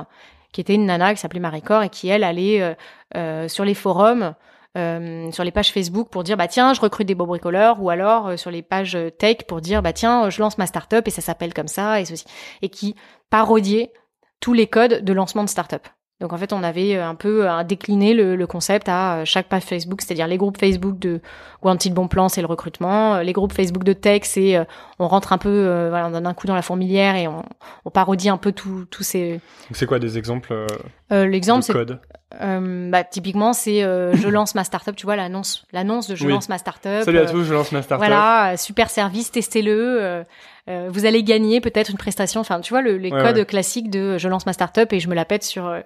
qui 0.51 0.61
était 0.61 0.73
une 0.73 0.85
nana 0.85 1.13
qui 1.13 1.19
s'appelait 1.19 1.39
Marie-Cor 1.39 1.83
et 1.83 1.89
qui 1.89 2.07
elle 2.07 2.23
allait 2.23 2.61
euh, 2.61 2.73
euh, 3.15 3.47
sur 3.47 3.63
les 3.63 3.73
forums, 3.73 4.33
euh, 4.77 5.31
sur 5.31 5.43
les 5.43 5.51
pages 5.51 5.71
Facebook 5.71 6.09
pour 6.09 6.23
dire 6.23 6.37
bah 6.37 6.47
tiens 6.47 6.73
je 6.73 6.81
recrute 6.81 7.07
des 7.07 7.15
beaux 7.15 7.25
bricoleurs. 7.25 7.81
Ou 7.81 7.89
alors 7.89 8.29
euh, 8.29 8.37
sur 8.37 8.49
les 8.49 8.61
pages 8.61 8.97
tech 9.19 9.37
pour 9.47 9.61
dire 9.61 9.81
bah 9.81 9.93
tiens 9.93 10.29
je 10.29 10.41
lance 10.41 10.57
ma 10.57 10.65
startup 10.65 11.07
et 11.07 11.11
ça 11.11 11.21
s'appelle 11.21 11.53
comme 11.53 11.67
ça 11.67 12.01
et 12.01 12.05
ceci. 12.05 12.25
Et 12.61 12.69
qui 12.69 12.95
parodiait 13.29 13.91
tous 14.39 14.53
les 14.53 14.67
codes 14.67 15.03
de 15.03 15.13
lancement 15.13 15.43
de 15.43 15.49
startup. 15.49 15.87
Donc 16.19 16.33
en 16.33 16.37
fait, 16.37 16.51
on 16.51 16.63
avait 16.63 16.95
euh, 16.95 17.05
un 17.07 17.13
peu 17.13 17.47
euh, 17.47 17.63
décliné 17.63 18.15
le, 18.15 18.35
le 18.35 18.47
concept 18.47 18.89
à 18.89 19.17
euh, 19.17 19.25
chaque 19.25 19.47
page 19.47 19.61
Facebook, 19.61 20.01
c'est-à-dire 20.01 20.25
les 20.27 20.37
groupes 20.37 20.57
Facebook 20.57 20.97
de 20.97 21.21
Wanted 21.61 21.93
Bon 21.93 22.07
Plan, 22.07 22.27
c'est 22.27 22.41
le 22.41 22.47
recrutement, 22.47 23.19
les 23.19 23.33
groupes 23.33 23.53
Facebook 23.53 23.83
de 23.83 23.93
tech, 23.93 24.21
c'est 24.23 24.57
on 24.97 25.07
rentre 25.07 25.31
un 25.31 25.37
peu, 25.37 25.87
voilà, 25.89 26.07
on 26.07 26.11
donne 26.11 26.25
un 26.25 26.33
coup 26.33 26.47
dans 26.47 26.55
la 26.55 26.61
fourmilière 26.63 27.15
et 27.15 27.27
on, 27.27 27.43
on 27.85 27.89
parodie 27.91 28.29
un 28.29 28.37
peu 28.37 28.51
tous 28.51 28.87
ces. 29.01 29.39
C'est 29.71 29.85
quoi 29.85 29.99
des 29.99 30.17
exemples 30.17 30.65
euh, 31.11 31.25
L'exemple, 31.27 31.59
de 31.59 31.65
c'est 31.65 31.73
code? 31.73 31.99
Euh, 32.41 32.89
bah, 32.89 33.03
typiquement, 33.03 33.53
c'est 33.53 33.83
euh, 33.83 34.13
je 34.15 34.27
lance 34.27 34.55
ma 34.55 34.63
startup, 34.63 34.95
tu 34.95 35.05
vois 35.05 35.15
l'annonce, 35.15 35.65
l'annonce 35.71 36.07
de 36.07 36.15
je 36.15 36.25
Oui. 36.25 36.33
lance 36.33 36.49
ma 36.49 36.57
startup. 36.57 37.03
Salut 37.03 37.19
à 37.19 37.25
tous, 37.25 37.43
je 37.43 37.53
lance 37.53 37.71
ma 37.71 37.81
startup. 37.81 38.05
Voilà, 38.07 38.57
super 38.57 38.89
service, 38.89 39.31
testez-le. 39.31 40.23
Euh, 40.69 40.89
vous 40.91 41.05
allez 41.05 41.23
gagner 41.23 41.61
peut-être 41.61 41.89
une 41.89 41.97
prestation. 41.97 42.41
Enfin, 42.41 42.59
tu 42.61 42.71
vois 42.73 42.81
le, 42.81 42.97
les 42.97 43.11
Ouais, 43.11 43.21
codes 43.23 43.37
ouais. 43.37 43.45
classiques 43.45 43.89
de 43.89 44.17
je 44.17 44.27
lance 44.27 44.45
ma 44.45 44.53
startup 44.53 44.91
et 44.93 44.99
je 44.99 45.07
me 45.09 45.15
la 45.15 45.25
pète 45.25 45.43
sur 45.43 45.65
euh, 45.67 45.81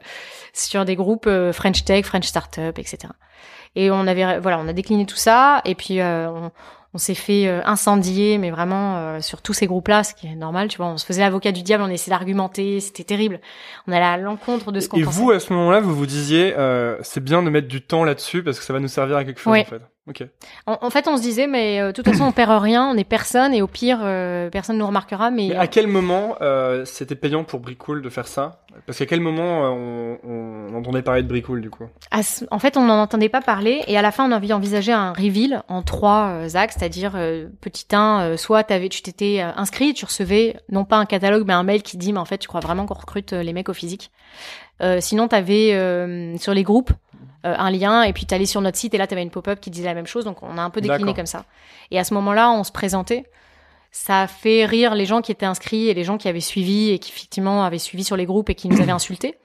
sur 0.54 0.86
des 0.86 0.96
groupes 0.96 1.28
euh, 1.28 1.54
French 1.54 1.84
Tech, 1.86 2.06
French 2.06 2.26
Startup, 2.26 2.78
etc. 2.78 2.98
Et 3.76 3.89
on 3.91 4.08
avait 4.08 4.39
voilà, 4.39 4.60
on 4.60 4.67
a 4.67 4.74
décliné 4.74 5.06
tout 5.06 5.15
ça 5.15 5.62
et 5.65 5.76
puis 5.76 6.00
euh, 6.02 6.30
on, 6.30 6.52
on 6.94 6.98
s'est 6.98 7.15
fait 7.15 7.48
incendier, 7.63 8.38
mais 8.38 8.52
vraiment 8.52 8.98
euh, 8.98 9.22
sur 9.22 9.41
tous 9.41 9.54
ces 9.54 9.65
groupes-là, 9.65 10.04
ce 10.04 10.13
qui 10.13 10.28
est 10.28 10.36
normal. 10.36 10.67
Tu 10.67 10.76
vois, 10.76 10.88
on 10.88 10.98
se 10.98 11.06
faisait 11.06 11.22
l'avocat 11.22 11.54
du 11.54 11.62
diable, 11.63 11.84
on 11.84 11.89
essayait 11.89 12.10
d'argumenter, 12.13 12.82
c'était 12.82 13.06
terrible. 13.06 13.39
On 13.88 13.94
allait 13.94 14.04
à 14.04 14.17
l'encontre 14.17 14.74
de 14.74 14.82
ce 14.82 14.89
qu'on 14.89 14.98
Et 14.98 15.04
pensait. 15.04 15.17
vous, 15.22 15.32
à 15.32 15.39
ce 15.39 15.54
moment-là, 15.54 15.80
vous 15.80 15.96
vous 15.96 16.06
disiez, 16.06 16.54
euh, 16.58 16.98
c'est 17.02 17.24
bien 17.24 17.44
de 17.44 17.50
mettre 17.50 17.70
du 17.70 17.82
temps 17.82 18.04
là-dessus 18.04 18.44
parce 18.44 18.60
que 18.60 18.65
ça 18.65 18.74
va 18.74 18.82
nous 18.82 18.89
servir 18.89 19.15
à 19.15 19.24
quelque 19.24 19.39
chose 19.39 19.54
Oui. 19.54 19.62
en 19.62 19.63
fait. 19.65 19.82
Ok. 20.09 20.23
En, 20.65 20.79
en 20.81 20.89
fait, 20.89 21.07
on 21.07 21.15
se 21.15 21.21
disait, 21.21 21.45
mais 21.45 21.79
euh, 21.79 21.87
de 21.87 21.91
toute 21.91 22.05
façon, 22.07 22.23
on 22.23 22.31
perd 22.31 22.59
rien, 22.59 22.87
on 22.87 22.97
est 22.97 23.03
personne, 23.03 23.53
et 23.53 23.61
au 23.61 23.67
pire, 23.67 23.99
euh, 24.01 24.49
personne 24.49 24.79
nous 24.79 24.87
remarquera. 24.87 25.29
Mais, 25.29 25.49
Mais 25.49 25.55
à 25.55 25.67
quel 25.67 25.85
moment 25.85 26.37
euh, 26.41 26.85
c'était 26.85 27.13
payant 27.13 27.43
pour 27.43 27.59
Bricool 27.59 28.01
de 28.01 28.09
faire 28.09 28.27
ça? 28.27 28.63
Parce 28.87 28.97
qu'à 28.97 29.05
quel 29.05 29.19
moment 29.19 29.71
on, 29.71 30.17
on 30.23 30.75
entendait 30.75 31.03
parler 31.03 31.21
de 31.21 31.27
Bricool 31.27 31.61
du 31.61 31.69
coup? 31.69 31.83
À 32.09 32.21
en 32.49 32.57
fait, 32.57 32.77
on 32.77 32.85
n'en 32.85 32.99
entendait 32.99 33.29
pas 33.29 33.41
parler, 33.41 33.83
et 33.85 33.95
à 33.95 34.01
la 34.01 34.11
fin, 34.11 34.27
on 34.27 34.31
avait 34.31 34.51
envisagé 34.53 34.91
un 34.91 35.13
reveal 35.13 35.61
en 35.67 35.83
trois 35.83 36.55
axes, 36.55 36.77
c'est-à-dire 36.79 37.11
petit 37.61 37.85
1, 37.91 38.21
euh, 38.21 38.37
soit 38.37 38.63
t'avais, 38.63 38.89
tu 38.89 39.03
t'étais 39.03 39.39
inscrit, 39.41 39.93
tu 39.93 40.05
recevais 40.05 40.57
non 40.69 40.83
pas 40.83 40.97
un 40.97 41.05
catalogue, 41.05 41.43
mais 41.45 41.53
un 41.53 41.63
mail 41.63 41.83
qui 41.83 41.97
dit, 41.97 42.11
mais 42.11 42.19
en 42.19 42.25
fait, 42.25 42.39
tu 42.39 42.47
crois 42.47 42.61
vraiment 42.61 42.87
qu'on 42.87 42.95
recrute 42.95 43.33
les 43.33 43.53
mecs 43.53 43.69
au 43.69 43.73
physique? 43.73 44.11
Sinon, 44.99 45.27
t'avais 45.27 45.73
euh, 45.73 46.35
sur 46.37 46.55
les 46.55 46.63
groupes 46.63 46.91
euh, 47.45 47.56
un 47.58 47.71
lien, 47.71 48.04
et 48.04 48.13
puis 48.13 48.25
t'allais 48.25 48.45
sur 48.45 48.62
notre 48.62 48.77
site, 48.77 48.93
et 48.93 48.97
là, 48.97 49.08
t'avais 49.08 49.23
une 49.23 49.32
pop-up 49.32 49.60
qui 49.60 49.69
disait 49.69 49.88
la 49.88 49.93
même 49.93 50.08
chose, 50.08 50.25
donc 50.25 50.43
on 50.43 50.58
a 50.58 50.62
un 50.62 50.69
peu 50.69 50.82
décliné 50.82 51.13
comme 51.13 51.25
ça. 51.25 51.45
Et 51.89 51.99
à 51.99 52.04
ce 52.04 52.13
moment-là, 52.13 52.51
on 52.51 52.63
se 52.63 52.71
présentait. 52.71 53.25
Ça 53.91 54.21
a 54.21 54.27
fait 54.27 54.65
rire 54.65 54.95
les 54.95 55.06
gens 55.06 55.21
qui 55.21 55.32
étaient 55.32 55.45
inscrits 55.45 55.89
et 55.89 55.93
les 55.93 56.04
gens 56.04 56.17
qui 56.17 56.30
avaient 56.30 56.39
suivi 56.39 56.91
et 56.91 56.99
qui 56.99 57.12
effectivement 57.12 57.63
avaient 57.63 57.77
suivi 57.77 58.04
sur 58.04 58.15
les 58.15 58.25
groupes 58.25 58.49
et 58.49 58.56
qui 58.56 58.69
nous 58.69 58.80
avaient 58.80 58.91
insultés. 58.91 59.38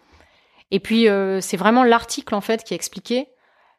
Et 0.70 0.78
puis 0.78 1.08
euh, 1.08 1.40
c'est 1.40 1.56
vraiment 1.56 1.84
l'article 1.84 2.34
en 2.34 2.40
fait 2.40 2.62
qui 2.62 2.74
expliquait. 2.74 3.28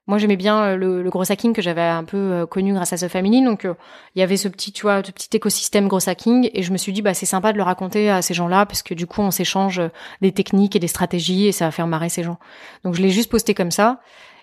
Moi 0.08 0.18
j'aimais 0.18 0.38
bien 0.38 0.64
euh, 0.64 0.76
le, 0.78 1.04
le 1.04 1.10
gros 1.10 1.30
hacking 1.30 1.54
que 1.54 1.62
j'avais 1.62 1.82
un 1.82 2.06
peu 2.06 2.18
euh, 2.18 2.46
connu 2.46 2.74
grâce 2.74 2.94
à 2.94 2.98
The 2.98 3.10
Family, 3.10 3.44
donc 3.44 3.66
euh, 3.66 3.74
il 4.16 4.20
y 4.20 4.24
avait 4.24 4.38
ce 4.38 4.48
petit 4.48 4.72
tu 4.72 4.84
vois 4.84 5.04
ce 5.04 5.12
petit 5.12 5.30
écosystème 5.34 5.88
gros 5.88 6.08
hacking 6.10 6.50
et 6.54 6.64
je 6.64 6.72
me 6.72 6.78
suis 6.78 6.94
dit 6.94 7.02
bah 7.02 7.14
c'est 7.14 7.26
sympa 7.26 7.52
de 7.52 7.58
le 7.58 7.64
raconter 7.64 8.10
à 8.10 8.22
ces 8.22 8.34
gens-là 8.34 8.66
parce 8.66 8.84
que 8.84 8.94
du 8.94 9.06
coup 9.06 9.22
on 9.22 9.32
s'échange 9.32 9.82
des 10.22 10.32
techniques 10.32 10.76
et 10.76 10.80
des 10.80 10.88
stratégies 10.88 11.48
et 11.48 11.52
ça 11.52 11.66
va 11.66 11.72
faire 11.72 11.88
marrer 11.88 12.10
ces 12.10 12.24
gens. 12.24 12.40
Donc 12.84 12.96
je 12.96 13.02
l'ai 13.02 13.10
juste 13.10 13.30
posté 13.30 13.54
comme 13.54 13.72
ça. 13.72 14.00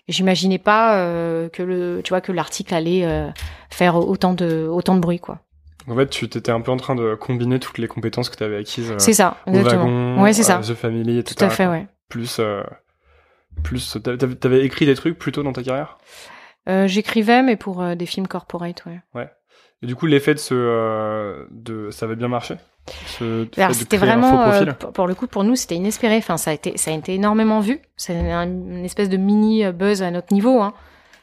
Et 0.06 0.12
J'imaginais 0.12 0.58
pas 0.58 0.98
euh, 0.98 1.48
que 1.48 1.62
le 1.62 2.02
tu 2.04 2.10
vois 2.10 2.20
que 2.20 2.30
l'article 2.30 2.74
allait 2.74 3.06
euh, 3.06 3.30
faire 3.70 3.96
autant 3.96 4.34
de 4.34 4.68
autant 4.70 4.94
de 4.94 5.00
bruit 5.00 5.18
quoi. 5.18 5.38
En 5.88 5.96
fait, 5.96 6.08
tu 6.08 6.24
étais 6.26 6.50
un 6.50 6.60
peu 6.60 6.70
en 6.70 6.76
train 6.78 6.94
de 6.94 7.14
combiner 7.14 7.58
toutes 7.58 7.78
les 7.78 7.88
compétences 7.88 8.30
que 8.30 8.36
tu 8.36 8.44
avais 8.44 8.56
acquises 8.56 8.94
C'est 8.96 9.12
ça, 9.12 9.36
au 9.46 9.50
exactement. 9.50 9.84
wagon, 9.84 10.22
ouais, 10.22 10.32
c'est 10.32 10.42
ça. 10.42 10.58
The 10.58 10.72
Family, 10.72 11.18
etc. 11.18 11.36
Tout 11.36 11.44
à 11.44 11.50
fait, 11.50 11.66
ouais. 11.66 11.86
Plus, 12.08 12.40
plus, 13.62 13.96
t'avais 14.40 14.64
écrit 14.64 14.86
des 14.86 14.94
trucs 14.94 15.18
plus 15.18 15.32
tôt 15.32 15.42
dans 15.42 15.52
ta 15.52 15.62
carrière? 15.62 15.98
Euh, 16.68 16.86
J'écrivais, 16.86 17.42
mais 17.42 17.56
pour 17.56 17.82
euh, 17.82 17.94
des 17.94 18.06
films 18.06 18.26
corporate, 18.26 18.84
ouais. 18.86 19.30
Et 19.82 19.86
du 19.86 19.96
coup, 19.96 20.06
l'effet 20.06 20.34
de 20.34 20.38
ce, 20.38 20.54
euh, 20.54 21.44
de, 21.50 21.90
ça 21.90 22.06
avait 22.06 22.16
bien 22.16 22.28
marché? 22.28 22.56
De 23.20 23.48
C'était 23.72 23.96
vraiment, 23.96 24.50
pour 24.78 24.92
pour 24.92 25.06
le 25.06 25.14
coup, 25.14 25.26
pour 25.26 25.44
nous, 25.44 25.56
c'était 25.56 25.74
inespéré. 25.74 26.16
Enfin, 26.18 26.36
ça 26.36 26.50
a 26.50 26.54
été, 26.54 26.76
ça 26.76 26.90
a 26.90 26.94
été 26.94 27.14
énormément 27.14 27.60
vu. 27.60 27.80
C'est 27.96 28.30
un- 28.30 28.44
une 28.44 28.84
espèce 28.84 29.08
de 29.08 29.16
mini 29.16 29.64
buzz 29.72 30.02
à 30.02 30.10
notre 30.10 30.32
niveau, 30.32 30.60
hein. 30.60 30.74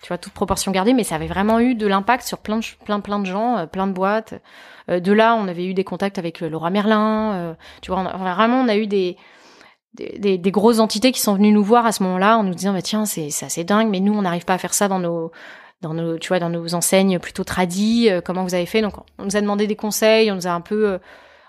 Tu 0.02 0.08
vois, 0.08 0.18
toute 0.18 0.34
proportion 0.34 0.72
gardée, 0.72 0.94
mais 0.94 1.04
ça 1.04 1.16
avait 1.16 1.28
vraiment 1.28 1.60
eu 1.60 1.76
de 1.76 1.86
l'impact 1.86 2.24
sur 2.26 2.40
plein 2.40 2.58
de, 2.58 2.66
plein, 2.86 3.00
plein 3.00 3.20
de 3.20 3.26
gens, 3.26 3.68
plein 3.68 3.86
de 3.86 3.94
boîtes. 3.94 4.34
De 4.88 5.14
là, 5.14 5.36
on 5.36 5.48
avait 5.48 5.66
eu 5.68 5.76
des 5.76 5.84
contacts 5.84 6.18
avec 6.18 6.42
Laura 6.42 6.72
Merlin. 6.72 7.56
tu 7.84 7.92
vois, 7.92 8.00
on 8.02 8.06
a 8.08 8.34
vraiment, 8.34 8.62
on 8.62 8.68
a 8.68 8.76
eu 8.78 8.88
des, 8.88 9.16
des, 9.94 10.18
des- 10.20 10.38
des 10.38 10.52
grosses 10.52 10.80
entités 10.80 11.12
qui 11.12 11.20
sont 11.20 11.34
venues 11.36 11.52
nous 11.52 11.64
voir 11.64 11.86
à 11.86 11.92
ce 11.92 12.02
moment-là 12.04 12.38
en 12.38 12.44
nous 12.44 12.54
disant, 12.56 12.74
bah, 12.74 12.82
tiens, 12.82 13.06
c'est, 13.06 13.30
c'est 13.30 13.46
assez 13.46 13.64
dingue, 13.64 13.90
mais 13.90 14.00
nous, 14.00 14.14
on 14.14 14.22
n'arrive 14.22 14.46
pas 14.46 14.54
à 14.54 14.58
faire 14.58 14.74
ça 14.74 14.88
dans 14.88 15.00
nos, 15.00 15.32
dans 15.82 15.94
nos, 15.94 16.18
tu 16.18 16.30
vois, 16.30 16.40
dans 16.40 16.50
nos 16.50 16.74
enseignes 16.76 17.20
plutôt 17.20 17.44
tradies. 17.44 18.08
euh, 18.10 18.22
comment 18.22 18.44
vous 18.44 18.54
avez 18.56 18.66
fait? 18.66 18.82
Donc, 18.82 18.94
on 19.20 19.26
nous 19.26 19.36
a 19.36 19.42
demandé 19.42 19.68
des 19.68 19.76
conseils, 19.76 20.32
on 20.32 20.36
nous 20.36 20.48
a 20.48 20.52
un 20.52 20.62
peu, 20.62 20.88
euh, 20.88 20.98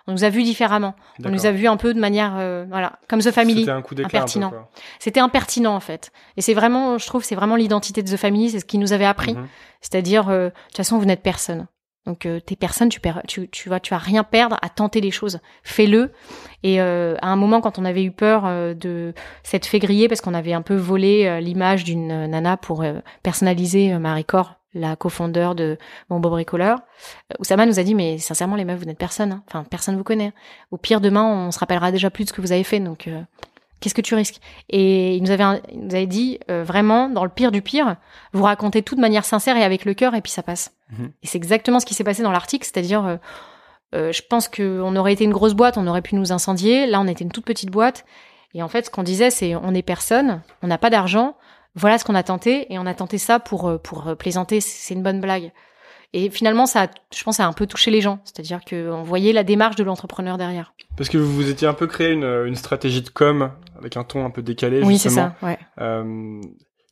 on 0.09 0.13
nous 0.13 0.25
a 0.25 0.31
vu 0.31 0.43
différemment. 0.43 0.95
On 1.25 1.31
nous 1.31 1.47
a 1.47 1.53
vu 1.53 1.69
un 1.69 1.77
peu 1.77 1.95
de 1.95 2.01
manière, 2.01 2.35
euh, 2.37 2.65
voilà, 2.69 2.95
comme 3.09 3.21
The 3.21 3.31
Family. 3.31 3.61
C'était 3.61 3.71
un 3.71 3.83
coup 3.83 3.95
impertinent. 4.05 4.51
C'était 4.99 5.21
impertinent 5.21 5.77
en 5.77 5.81
fait. 5.81 6.11
Et 6.37 6.41
c'est 6.43 6.55
vraiment, 6.55 6.99
je 6.99 7.07
trouve, 7.07 7.23
c'est 7.23 7.37
vraiment 7.37 7.55
l'identité 7.55 8.03
de 8.03 8.11
The 8.11 8.17
Family, 8.17 8.51
c'est 8.51 8.59
ce 8.59 8.65
qui 8.65 8.79
nous 8.79 8.93
avait 8.93 9.05
appris. 9.05 9.35
Mhm. 9.35 9.47
C'est-à-dire, 9.81 10.29
euh, 10.29 10.47
de 10.49 10.53
toute 10.69 10.77
façon, 10.79 10.99
vous 10.99 11.05
n'êtes 11.05 11.23
personne. 11.23 11.67
Donc, 12.05 12.27
euh, 12.27 12.41
t'es 12.41 12.57
personne, 12.57 12.89
tu 12.89 12.99
perds, 12.99 13.23
tu, 13.29 13.49
tu 13.49 13.69
vas, 13.69 13.79
tu 13.79 13.91
vas 13.91 13.99
rien 13.99 14.25
perdre 14.25 14.59
à 14.61 14.69
tenter 14.69 15.01
les 15.01 15.13
choses. 15.13 15.39
Fais-le. 15.63 16.13
Et 16.65 16.81
euh, 16.81 17.15
à 17.23 17.29
un 17.29 17.37
moment, 17.37 17.61
quand 17.61 17.79
on 17.79 17.85
avait 17.85 18.03
eu 18.03 18.11
peur 18.11 18.43
euh, 18.45 18.75
de 18.75 19.15
s'être 19.45 19.67
fait 19.67 19.79
parce 20.09 20.21
qu'on 20.21 20.35
avait 20.35 20.53
un 20.53 20.63
peu 20.63 20.75
volé 20.75 21.27
euh, 21.27 21.41
l'image 21.41 21.85
d'une 21.85 22.11
euh, 22.11 22.27
nana 22.27 22.57
pour 22.57 22.83
euh, 22.83 22.95
personnaliser 23.23 23.97
Marie 23.99 24.25
Cor, 24.25 24.55
la 24.75 24.97
cofondeur 24.97 25.55
de 25.55 25.79
Mon 26.09 26.19
Beau 26.19 26.31
Bricoleur, 26.31 26.81
Oussama 27.39 27.67
nous 27.67 27.79
a 27.79 27.83
dit 27.83 27.95
mais 27.95 28.19
sincèrement 28.19 28.57
les 28.57 28.65
meufs, 28.65 28.79
vous 28.79 28.87
n'êtes 28.87 28.99
personne. 28.99 29.33
hein. 29.33 29.43
Enfin, 29.47 29.65
personne 29.65 29.97
vous 29.97 30.05
connaît. 30.05 30.33
Au 30.71 30.79
pire, 30.79 31.01
demain, 31.01 31.25
on 31.25 31.51
se 31.53 31.59
rappellera 31.59 31.93
déjà 31.93 32.11
plus 32.11 32.25
de 32.25 32.31
ce 32.31 32.33
que 32.33 32.41
vous 32.41 32.53
avez 32.53 32.65
fait. 32.65 32.81
Donc, 32.81 33.09
qu'est-ce 33.83 33.95
que 33.95 34.01
tu 34.01 34.15
risques? 34.15 34.41
Et 34.71 35.17
il 35.17 35.23
nous 35.23 35.31
avait, 35.31 35.61
il 35.73 35.81
nous 35.81 35.95
avait 35.95 36.07
dit 36.07 36.39
euh, 36.51 36.65
vraiment, 36.65 37.09
dans 37.09 37.25
le 37.25 37.31
pire 37.31 37.53
du 37.53 37.61
pire, 37.61 37.97
vous 38.33 38.45
racontez 38.45 38.83
tout 38.83 38.95
de 38.95 39.01
manière 39.01 39.25
sincère 39.25 39.57
et 39.57 39.65
avec 39.65 39.85
le 39.85 39.93
cœur, 39.93 40.15
et 40.15 40.23
puis 40.23 40.33
ça 40.33 40.43
passe. 40.43 40.73
Mhm. 40.91 41.13
Et 41.23 41.27
c'est 41.27 41.37
exactement 41.37 41.81
ce 41.81 41.87
qui 41.87 41.95
s'est 41.95 42.05
passé 42.05 42.23
dans 42.23 42.31
l'article, 42.31 42.65
c'est-à-dire, 42.65 43.05
euh, 43.05 43.17
euh, 43.95 44.13
je 44.13 44.23
pense 44.23 44.49
qu'on 44.49 44.97
aurait 44.97 45.13
été 45.13 45.25
une 45.25 45.33
grosse 45.33 45.55
boîte, 45.55 45.77
on 45.77 45.87
aurait 45.87 46.01
pu 46.01 46.15
nous 46.15 46.33
incendier. 46.33 46.87
Là, 46.87 47.01
on 47.01 47.07
était 47.07 47.25
une 47.25 47.33
toute 47.33 47.45
petite 47.45 47.71
boîte. 47.71 48.07
Et 48.55 48.63
en 48.63 48.69
fait, 48.69 48.87
ce 48.87 48.91
qu'on 48.91 49.03
disait, 49.03 49.31
c'est 49.31 49.55
on 49.55 49.75
est 49.75 49.83
personne, 49.83 50.43
on 50.63 50.67
n'a 50.67 50.79
pas 50.79 50.91
d'argent. 50.91 51.37
Voilà 51.75 51.99
ce 51.99 52.05
qu'on 52.05 52.15
a 52.15 52.23
tenté, 52.23 52.73
et 52.73 52.79
on 52.79 52.87
a 52.87 52.95
tenté 52.95 53.19
ça 53.19 53.39
pour 53.39 53.81
pour 53.83 54.15
plaisanter. 54.17 54.61
C'est 54.61 54.95
une 54.95 55.03
bonne 55.03 55.21
blague. 55.21 55.53
Et 56.15 56.29
finalement, 56.31 56.67
ça, 56.67 56.83
a, 56.83 56.87
je 57.15 57.23
pense, 57.25 57.37
ça 57.37 57.45
a 57.45 57.49
un 57.49 57.53
peu 57.55 57.67
touché 57.67 57.91
les 57.91 58.01
gens. 58.03 58.21
C'est-à-dire 58.25 58.61
qu'on 58.69 59.03
voyait 59.03 59.33
la 59.33 59.45
démarche 59.45 59.77
de 59.77 59.85
l'entrepreneur 59.85 60.37
derrière. 60.37 60.75
Parce 60.97 61.09
que 61.09 61.17
vous 61.19 61.33
vous 61.33 61.49
étiez 61.49 61.67
un 61.67 61.73
peu 61.75 61.87
créé 61.87 62.13
une, 62.13 62.25
une 62.47 62.55
stratégie 62.57 63.01
de 63.03 63.09
com 63.09 63.51
avec 63.79 63.97
un 63.97 64.05
ton 64.05 64.25
un 64.27 64.31
peu 64.31 64.43
décalé. 64.43 64.83
Oui, 64.83 64.99
c'est 64.99 65.09
ça. 65.11 65.35
Ouais. 65.43 65.59
Euh, 65.81 66.41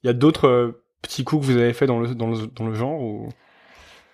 Il 0.02 0.06
y 0.06 0.08
a 0.08 0.14
d'autres 0.14 0.48
euh, 0.48 0.82
petits 1.02 1.22
coups 1.24 1.46
que 1.46 1.52
vous 1.52 1.58
avez 1.58 1.72
fait 1.74 1.86
dans 1.86 2.00
le, 2.00 2.14
dans 2.14 2.28
le, 2.28 2.46
dans 2.46 2.64
le 2.66 2.74
genre 2.74 2.98
ou, 3.00 3.28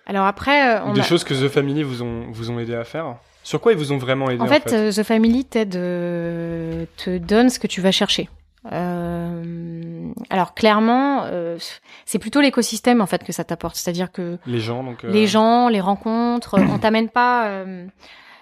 Alors 0.05 0.25
après, 0.25 0.75
euh, 0.77 0.83
on 0.85 0.93
des 0.93 0.99
a- 0.99 1.03
choses 1.03 1.23
que 1.23 1.33
The 1.33 1.47
Family 1.47 1.83
vous 1.83 2.03
ont, 2.03 2.25
vous 2.31 2.51
ont 2.51 2.59
aidé 2.59 2.75
à 2.75 2.83
faire? 2.83 3.15
Sur 3.43 3.61
quoi 3.61 3.71
ils 3.71 3.77
vous 3.77 3.93
ont 3.93 3.97
vraiment 3.97 4.29
aidé 4.29 4.41
En 4.41 4.45
en 4.45 4.47
fait, 4.49 4.91
The 4.91 5.03
Family 5.03 5.45
t'aide, 5.45 5.71
te 5.71 7.17
donne 7.17 7.49
ce 7.49 7.59
que 7.59 7.67
tu 7.67 7.79
vas 7.79 7.91
chercher. 7.91 8.27
Euh, 8.73 10.11
alors 10.29 10.53
clairement, 10.53 11.23
euh, 11.25 11.57
c'est 12.05 12.19
plutôt 12.19 12.41
l'écosystème 12.41 13.01
en 13.01 13.05
fait 13.05 13.23
que 13.23 13.31
ça 13.31 13.43
t'apporte. 13.43 13.75
C'est-à-dire 13.75 14.11
que 14.11 14.37
Les 14.45 14.59
gens, 14.59 14.83
donc. 14.83 15.03
euh, 15.03 15.11
les 15.11 15.27
gens, 15.27 15.67
les 15.69 15.81
rencontres, 15.81 16.57
on 16.59 16.77
t'amène 16.79 17.09
pas. 17.09 17.47
euh, 17.47 17.85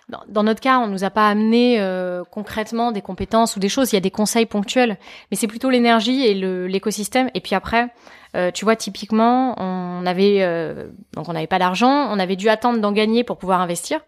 dans, 0.07 0.21
dans 0.27 0.43
notre 0.43 0.61
cas, 0.61 0.77
on 0.79 0.87
nous 0.87 1.03
a 1.03 1.09
pas 1.09 1.27
amené 1.29 1.77
euh, 1.79 2.23
concrètement 2.29 2.91
des 2.91 3.01
compétences 3.01 3.55
ou 3.55 3.59
des 3.59 3.69
choses. 3.69 3.91
Il 3.91 3.95
y 3.95 3.97
a 3.97 4.01
des 4.01 4.11
conseils 4.11 4.45
ponctuels, 4.45 4.97
mais 5.31 5.37
c'est 5.37 5.47
plutôt 5.47 5.71
l'énergie 5.71 6.23
et 6.27 6.35
le- 6.35 6.67
l'écosystème. 6.67 7.31
Et 7.33 7.41
puis 7.41 7.55
après, 7.55 7.87
euh, 8.35 8.51
tu 8.51 8.65
vois, 8.65 8.75
typiquement, 8.75 9.55
on 9.57 10.05
avait 10.05 10.43
euh, 10.43 10.89
donc 11.15 11.27
on 11.27 11.33
n'avait 11.33 11.47
pas 11.47 11.57
d'argent, 11.57 12.07
on 12.11 12.19
avait 12.19 12.35
dû 12.35 12.49
attendre 12.49 12.79
d'en 12.79 12.91
gagner 12.91 13.23
pour 13.23 13.37
pouvoir 13.37 13.61
investir. 13.61 13.99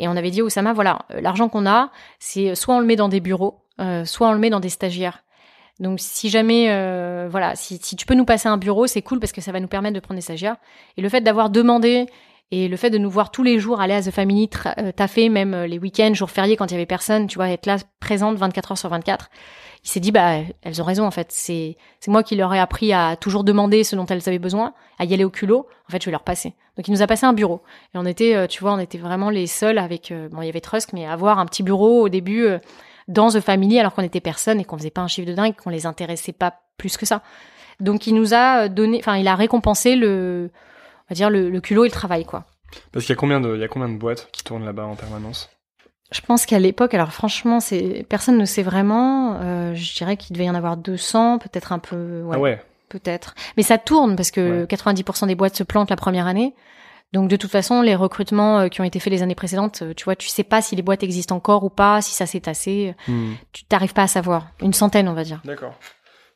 Et 0.00 0.08
on 0.08 0.16
avait 0.16 0.30
dit 0.30 0.42
Oussama, 0.42 0.72
voilà, 0.72 0.98
l'argent 1.10 1.48
qu'on 1.48 1.64
a, 1.66 1.90
c'est 2.18 2.54
soit 2.56 2.74
on 2.74 2.80
le 2.80 2.86
met 2.86 2.96
dans 2.96 3.08
des 3.08 3.20
bureaux, 3.20 3.60
euh, 3.80 4.04
soit 4.04 4.28
on 4.28 4.32
le 4.32 4.38
met 4.38 4.50
dans 4.50 4.60
des 4.60 4.68
stagiaires. 4.68 5.22
Donc 5.78 5.98
si 6.00 6.30
jamais, 6.30 6.70
euh, 6.70 7.28
voilà, 7.30 7.54
si, 7.54 7.78
si 7.82 7.96
tu 7.96 8.06
peux 8.06 8.14
nous 8.14 8.24
passer 8.24 8.48
un 8.48 8.56
bureau, 8.56 8.86
c'est 8.86 9.02
cool 9.02 9.20
parce 9.20 9.32
que 9.32 9.40
ça 9.40 9.52
va 9.52 9.60
nous 9.60 9.68
permettre 9.68 9.94
de 9.94 10.00
prendre 10.00 10.16
des 10.16 10.22
stagiaires. 10.22 10.56
Et 10.96 11.02
le 11.02 11.08
fait 11.08 11.20
d'avoir 11.20 11.50
demandé 11.50 12.06
et 12.52 12.68
le 12.68 12.76
fait 12.76 12.90
de 12.90 12.98
nous 12.98 13.10
voir 13.10 13.30
tous 13.30 13.42
les 13.42 13.58
jours 13.58 13.80
aller 13.80 13.94
à 13.94 14.02
The 14.02 14.10
Family, 14.10 14.48
euh, 14.78 14.92
taffer 14.92 15.28
même 15.28 15.52
euh, 15.52 15.66
les 15.66 15.78
week-ends, 15.78 16.14
jours 16.14 16.30
fériés 16.30 16.56
quand 16.56 16.66
il 16.66 16.74
y 16.74 16.76
avait 16.76 16.86
personne, 16.86 17.26
tu 17.26 17.36
vois, 17.36 17.50
être 17.50 17.66
là 17.66 17.76
présente 17.98 18.36
24 18.36 18.72
heures 18.72 18.78
sur 18.78 18.88
24, 18.88 19.28
il 19.82 19.88
s'est 19.88 20.00
dit, 20.00 20.12
bah, 20.12 20.38
elles 20.62 20.80
ont 20.80 20.84
raison 20.84 21.04
en 21.04 21.10
fait. 21.10 21.26
C'est 21.30 21.76
c'est 22.00 22.10
moi 22.10 22.22
qui 22.22 22.36
leur 22.36 22.54
ai 22.54 22.58
appris 22.60 22.92
à 22.92 23.16
toujours 23.16 23.42
demander 23.42 23.82
ce 23.82 23.96
dont 23.96 24.06
elles 24.06 24.22
avaient 24.26 24.38
besoin, 24.38 24.74
à 24.98 25.04
y 25.04 25.12
aller 25.12 25.24
au 25.24 25.30
culot. 25.30 25.66
En 25.88 25.92
fait, 25.92 26.00
je 26.00 26.06
vais 26.06 26.12
leur 26.12 26.22
passer. 26.22 26.54
Donc 26.76 26.86
il 26.86 26.92
nous 26.92 27.02
a 27.02 27.06
passé 27.06 27.26
un 27.26 27.32
bureau. 27.32 27.62
Et 27.94 27.98
on 27.98 28.06
était, 28.06 28.36
euh, 28.36 28.46
tu 28.46 28.60
vois, 28.60 28.72
on 28.72 28.78
était 28.78 28.98
vraiment 28.98 29.30
les 29.30 29.48
seuls 29.48 29.78
avec, 29.78 30.12
bon, 30.30 30.42
il 30.42 30.46
y 30.46 30.48
avait 30.48 30.60
Trusk, 30.60 30.92
mais 30.92 31.06
avoir 31.06 31.40
un 31.40 31.46
petit 31.46 31.64
bureau 31.64 32.02
au 32.02 32.08
début 32.08 32.46
dans 33.08 33.30
The 33.30 33.40
Family 33.40 33.78
alors 33.78 33.94
qu'on 33.94 34.02
était 34.02 34.20
personne 34.20 34.60
et 34.60 34.64
qu'on 34.64 34.76
faisait 34.78 34.90
pas 34.90 35.00
un 35.02 35.08
chiffre 35.08 35.28
de 35.28 35.34
dingue, 35.34 35.54
qu'on 35.54 35.70
les 35.70 35.86
intéressait 35.86 36.32
pas 36.32 36.54
plus 36.78 36.96
que 36.96 37.06
ça. 37.06 37.22
Donc 37.80 38.06
il 38.06 38.14
nous 38.14 38.34
a 38.34 38.68
donné, 38.68 38.98
enfin, 39.00 39.16
il 39.16 39.28
a 39.28 39.34
récompensé 39.34 39.96
le, 39.96 40.50
on 40.52 41.04
va 41.10 41.14
dire 41.14 41.30
le, 41.30 41.50
le 41.50 41.60
culot 41.60 41.84
et 41.84 41.88
le 41.88 41.92
travail, 41.92 42.24
quoi. 42.24 42.44
Parce 42.92 43.04
qu'il 43.06 43.14
y 43.14 43.16
a 43.16 43.20
combien 43.20 43.40
de, 43.40 43.54
il 43.54 43.60
y 43.60 43.64
a 43.64 43.68
combien 43.68 43.88
de 43.88 43.96
boîtes 43.96 44.28
qui 44.32 44.42
tournent 44.44 44.64
là-bas 44.64 44.84
en 44.86 44.96
permanence? 44.96 45.50
Je 46.12 46.20
pense 46.20 46.46
qu'à 46.46 46.58
l'époque, 46.58 46.94
alors 46.94 47.12
franchement, 47.12 47.58
c'est 47.60 48.06
personne 48.08 48.38
ne 48.38 48.44
sait 48.44 48.62
vraiment. 48.62 49.38
euh, 49.40 49.74
je 49.74 49.94
dirais 49.96 50.16
qu'il 50.16 50.34
devait 50.34 50.46
y 50.46 50.50
en 50.50 50.54
avoir 50.54 50.76
200, 50.76 51.38
peut-être 51.38 51.72
un 51.72 51.78
peu. 51.80 52.22
Ouais, 52.22 52.36
Ah 52.36 52.38
ouais. 52.40 52.62
peut-être. 52.88 53.34
Mais 53.56 53.62
ça 53.62 53.76
tourne 53.78 54.14
parce 54.16 54.30
que 54.30 54.60
Ouais. 54.62 54.66
90% 54.66 55.26
des 55.26 55.34
boîtes 55.34 55.56
se 55.56 55.64
plantent 55.64 55.90
la 55.90 55.96
première 55.96 56.26
année. 56.28 56.54
Donc 57.16 57.30
de 57.30 57.36
toute 57.36 57.50
façon, 57.50 57.80
les 57.80 57.94
recrutements 57.94 58.58
euh, 58.58 58.68
qui 58.68 58.82
ont 58.82 58.84
été 58.84 59.00
faits 59.00 59.10
les 59.10 59.22
années 59.22 59.34
précédentes, 59.34 59.80
euh, 59.80 59.94
tu 59.94 60.04
vois, 60.04 60.16
tu 60.16 60.28
sais 60.28 60.44
pas 60.44 60.60
si 60.60 60.76
les 60.76 60.82
boîtes 60.82 61.02
existent 61.02 61.34
encore 61.34 61.64
ou 61.64 61.70
pas, 61.70 62.02
si 62.02 62.12
ça 62.12 62.26
s'est 62.26 62.40
tassé. 62.40 62.94
Hmm. 63.08 63.32
Tu 63.52 63.64
t'arrives 63.64 63.94
pas 63.94 64.02
à 64.02 64.06
savoir. 64.06 64.48
Une 64.60 64.74
centaine, 64.74 65.08
on 65.08 65.14
va 65.14 65.24
dire. 65.24 65.40
D'accord. 65.46 65.72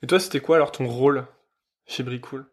Et 0.03 0.07
toi, 0.07 0.19
c'était 0.19 0.41
quoi 0.41 0.57
alors 0.57 0.73
ton 0.73 0.89
rôle 0.89 1.27
chez 1.87 2.03
Bricool? 2.03 2.47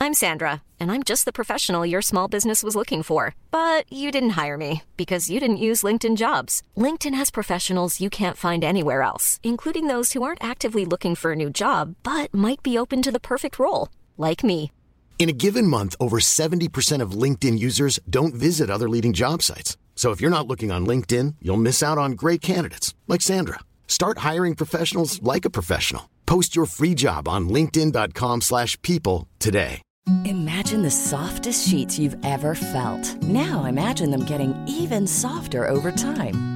I'm 0.00 0.14
Sandra, 0.14 0.62
and 0.80 0.90
I'm 0.90 1.04
just 1.04 1.26
the 1.26 1.32
professional 1.32 1.86
your 1.86 2.02
small 2.02 2.26
business 2.26 2.64
was 2.64 2.74
looking 2.74 3.04
for. 3.04 3.32
But 3.52 3.84
you 3.90 4.10
didn't 4.10 4.36
hire 4.36 4.56
me 4.56 4.82
because 4.96 5.30
you 5.30 5.38
didn't 5.38 5.58
use 5.58 5.84
LinkedIn 5.84 6.16
jobs. 6.16 6.60
LinkedIn 6.76 7.14
has 7.14 7.30
professionals 7.30 8.00
you 8.00 8.10
can't 8.10 8.36
find 8.36 8.64
anywhere 8.64 9.02
else, 9.02 9.38
including 9.44 9.86
those 9.86 10.12
who 10.12 10.24
aren't 10.24 10.42
actively 10.42 10.84
looking 10.84 11.14
for 11.14 11.30
a 11.30 11.36
new 11.36 11.50
job 11.50 11.94
but 12.02 12.34
might 12.34 12.64
be 12.64 12.76
open 12.76 13.00
to 13.02 13.12
the 13.12 13.20
perfect 13.20 13.60
role, 13.60 13.90
like 14.18 14.42
me. 14.42 14.72
In 15.18 15.30
a 15.30 15.32
given 15.32 15.66
month, 15.66 15.96
over 15.98 16.18
70% 16.18 17.00
of 17.00 17.22
LinkedIn 17.22 17.58
users 17.58 17.98
don't 18.08 18.34
visit 18.34 18.70
other 18.70 18.88
leading 18.88 19.12
job 19.12 19.42
sites. 19.42 19.76
So 19.96 20.10
if 20.12 20.20
you're 20.20 20.30
not 20.30 20.46
looking 20.46 20.70
on 20.70 20.86
LinkedIn, 20.86 21.36
you'll 21.40 21.56
miss 21.56 21.82
out 21.82 21.98
on 21.98 22.12
great 22.12 22.40
candidates 22.40 22.94
like 23.08 23.22
Sandra. 23.22 23.60
Start 23.88 24.18
hiring 24.18 24.54
professionals 24.54 25.20
like 25.22 25.44
a 25.44 25.50
professional. 25.50 26.10
Post 26.26 26.54
your 26.54 26.66
free 26.66 26.94
job 26.94 27.26
on 27.26 27.48
linkedin.com/people 27.48 29.26
today. 29.38 29.80
Imagine 30.24 30.82
the 30.82 30.90
softest 30.90 31.68
sheets 31.68 31.98
you've 31.98 32.16
ever 32.24 32.54
felt. 32.54 33.16
Now 33.22 33.64
imagine 33.64 34.10
them 34.10 34.24
getting 34.24 34.54
even 34.68 35.06
softer 35.06 35.66
over 35.66 35.90
time. 35.90 36.55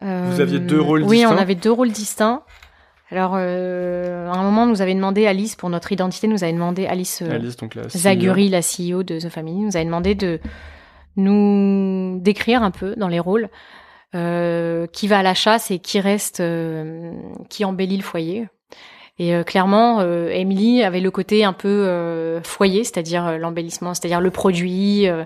Vous 0.00 0.40
aviez 0.40 0.58
deux 0.60 0.80
rôles 0.80 1.02
oui, 1.02 1.18
distincts 1.18 1.34
on 1.34 1.38
avait 1.38 1.54
deux 1.54 1.72
rôles 1.72 1.90
distincts. 1.90 2.42
Alors, 3.10 3.32
euh, 3.36 4.28
à 4.30 4.36
un 4.36 4.42
moment, 4.42 4.66
nous 4.66 4.82
avait 4.82 4.94
demandé 4.94 5.26
Alice, 5.26 5.56
pour 5.56 5.70
notre 5.70 5.90
identité, 5.92 6.28
nous 6.28 6.44
avait 6.44 6.52
demandé 6.52 6.86
Alice, 6.86 7.22
euh, 7.22 7.30
Alice, 7.32 7.56
donc 7.56 7.74
la 7.74 7.84
CEO. 7.84 7.88
Zaguri, 7.98 8.48
la 8.50 8.60
CEO 8.60 9.02
de 9.02 9.18
The 9.18 9.28
Family, 9.30 9.60
nous 9.60 9.76
avait 9.76 9.86
demandé 9.86 10.14
de 10.14 10.38
nous 11.16 12.18
décrire 12.20 12.62
un 12.62 12.70
peu 12.70 12.94
dans 12.96 13.08
les 13.08 13.18
rôles 13.20 13.48
euh, 14.14 14.86
qui 14.86 15.08
va 15.08 15.18
à 15.18 15.22
la 15.22 15.34
chasse 15.34 15.70
et 15.70 15.78
qui 15.78 16.00
reste, 16.00 16.40
euh, 16.40 17.12
qui 17.48 17.64
embellit 17.64 17.96
le 17.96 18.02
foyer. 18.02 18.46
Et 19.18 19.34
euh, 19.34 19.42
clairement, 19.42 20.00
euh, 20.00 20.28
Emily 20.28 20.82
avait 20.84 21.00
le 21.00 21.10
côté 21.10 21.44
un 21.44 21.52
peu 21.52 21.68
euh, 21.68 22.40
foyer, 22.42 22.84
c'est-à-dire 22.84 23.26
euh, 23.26 23.36
l'embellissement, 23.38 23.92
c'est-à-dire 23.94 24.20
le 24.20 24.30
produit, 24.30 25.08
euh, 25.08 25.24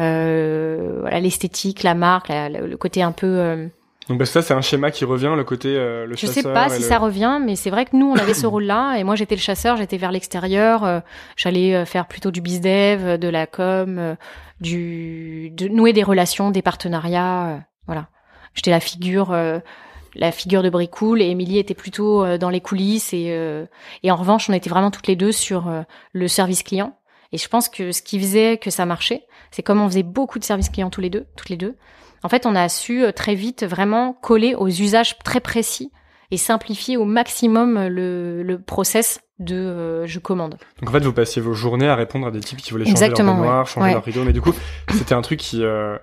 euh, 0.00 0.98
voilà, 1.02 1.20
l'esthétique, 1.20 1.82
la 1.82 1.94
marque, 1.94 2.28
la- 2.28 2.48
la- 2.48 2.60
le 2.62 2.76
côté 2.76 3.02
un 3.02 3.12
peu. 3.12 3.68
Donc 4.08 4.18
bah, 4.18 4.24
ça, 4.26 4.40
c'est 4.40 4.54
un 4.54 4.60
schéma 4.60 4.90
qui 4.92 5.04
revient, 5.04 5.32
le 5.36 5.42
côté 5.42 5.76
euh, 5.76 6.06
le 6.06 6.14
je 6.14 6.20
chasseur. 6.26 6.34
sais 6.34 6.42
pas 6.52 6.68
si 6.68 6.80
le- 6.82 6.88
ça 6.88 6.98
revient, 6.98 7.40
mais 7.44 7.56
c'est 7.56 7.70
vrai 7.70 7.84
que 7.86 7.96
nous, 7.96 8.06
on 8.10 8.14
avait 8.16 8.34
ce 8.34 8.46
rôle-là, 8.46 8.96
et 8.98 9.04
moi, 9.04 9.16
j'étais 9.16 9.34
le 9.34 9.40
chasseur, 9.40 9.76
j'étais 9.76 9.96
vers 9.96 10.12
l'extérieur, 10.12 10.84
euh, 10.84 11.00
j'allais 11.36 11.74
euh, 11.74 11.84
faire 11.84 12.06
plutôt 12.06 12.30
du 12.30 12.40
bizdev, 12.40 13.04
euh, 13.04 13.16
de 13.16 13.26
la 13.28 13.46
com, 13.48 13.98
euh, 13.98 14.14
du, 14.60 15.50
de 15.50 15.66
nouer 15.68 15.92
des 15.92 16.04
relations, 16.04 16.50
des 16.50 16.62
partenariats, 16.62 17.60
voilà. 17.86 18.08
J'étais 18.54 18.70
la 18.70 18.80
figure, 18.80 19.32
euh, 19.32 19.58
la 20.14 20.30
figure 20.32 20.62
de 20.62 20.70
Bricoul, 20.70 21.20
et 21.20 21.26
Émilie 21.26 21.58
était 21.58 21.74
plutôt 21.74 22.38
dans 22.38 22.48
les 22.48 22.60
coulisses, 22.60 23.12
et, 23.12 23.26
euh, 23.30 23.66
et 24.02 24.10
en 24.12 24.16
revanche, 24.16 24.48
on 24.48 24.52
était 24.52 24.70
vraiment 24.70 24.90
toutes 24.92 25.08
les 25.08 25.16
deux 25.16 25.32
sur 25.32 25.70
le 26.12 26.28
service 26.28 26.62
client. 26.62 26.96
Et 27.32 27.38
je 27.38 27.48
pense 27.48 27.68
que 27.68 27.90
ce 27.92 28.00
qui 28.02 28.18
faisait 28.20 28.56
que 28.56 28.70
ça 28.70 28.86
marchait, 28.86 29.24
c'est 29.50 29.62
comme 29.62 29.80
on 29.80 29.88
faisait 29.88 30.04
beaucoup 30.04 30.38
de 30.38 30.44
services 30.44 30.70
clients 30.70 30.90
tous 30.90 31.00
les 31.02 31.10
deux, 31.10 31.26
toutes 31.36 31.48
les 31.50 31.56
deux. 31.56 31.74
En 32.22 32.28
fait, 32.28 32.46
on 32.46 32.54
a 32.56 32.68
su 32.68 33.04
euh, 33.04 33.12
très 33.12 33.34
vite 33.34 33.64
vraiment 33.64 34.12
coller 34.14 34.54
aux 34.54 34.68
usages 34.68 35.18
très 35.18 35.40
précis 35.40 35.92
et 36.30 36.36
simplifier 36.36 36.96
au 36.96 37.04
maximum 37.04 37.76
euh, 37.76 37.88
le, 37.88 38.42
le 38.42 38.60
process 38.60 39.20
de 39.38 39.54
euh, 39.54 40.06
je 40.06 40.18
commande. 40.18 40.56
Donc 40.80 40.88
en 40.88 40.92
fait, 40.92 41.00
vous 41.04 41.12
passiez 41.12 41.42
vos 41.42 41.52
journées 41.52 41.88
à 41.88 41.94
répondre 41.94 42.26
à 42.26 42.30
des 42.30 42.40
types 42.40 42.58
qui 42.58 42.70
voulaient 42.72 42.84
changer 42.84 42.92
Exactement, 43.04 43.40
leur 43.42 43.58
ouais. 43.60 43.64
changer 43.66 43.86
Ouais. 43.88 43.92
leur 43.92 44.04
rideau. 44.04 44.24
Mais 44.24 44.32
du 44.32 44.40
coup, 44.40 44.52
c'était 44.90 45.14
un 45.14 45.22
truc 45.22 45.38
qui, 45.38 45.62
euh, 45.62 45.96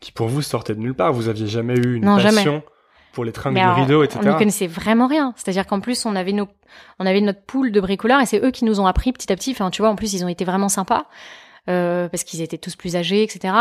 qui 0.00 0.12
pour 0.12 0.28
vous 0.28 0.42
sortait 0.42 0.74
de 0.74 0.80
nulle 0.80 0.94
part. 0.94 1.12
Vous 1.12 1.28
aviez 1.28 1.46
jamais 1.46 1.74
eu 1.74 1.94
une 1.96 2.04
Non, 2.04 2.18
jamais. 2.18 2.36
passion 2.36 2.62
pour 3.12 3.24
les 3.24 3.32
Mais 3.46 3.54
de 3.54 3.58
alors, 3.58 3.76
rideaux, 3.76 4.00
on 4.00 4.04
etc. 4.04 4.20
n'y 4.24 4.36
connaissait 4.36 4.66
vraiment 4.68 5.06
rien. 5.08 5.32
C'est-à-dire 5.36 5.66
qu'en 5.66 5.80
plus, 5.80 6.06
on 6.06 6.14
avait 6.14 6.32
nos, 6.32 6.46
on 7.00 7.06
avait 7.06 7.20
notre 7.20 7.42
pool 7.42 7.72
de 7.72 7.80
bricoleurs 7.80 8.20
et 8.20 8.26
c'est 8.26 8.44
eux 8.44 8.50
qui 8.52 8.64
nous 8.64 8.78
ont 8.80 8.86
appris 8.86 9.12
petit 9.12 9.32
à 9.32 9.36
petit. 9.36 9.50
Enfin, 9.50 9.70
tu 9.70 9.82
vois, 9.82 9.90
en 9.90 9.96
plus, 9.96 10.12
ils 10.12 10.24
ont 10.24 10.28
été 10.28 10.44
vraiment 10.44 10.68
sympas 10.68 11.06
euh, 11.68 12.08
parce 12.08 12.24
qu'ils 12.24 12.40
étaient 12.42 12.58
tous 12.58 12.76
plus 12.76 12.96
âgés, 12.96 13.22
etc. 13.22 13.54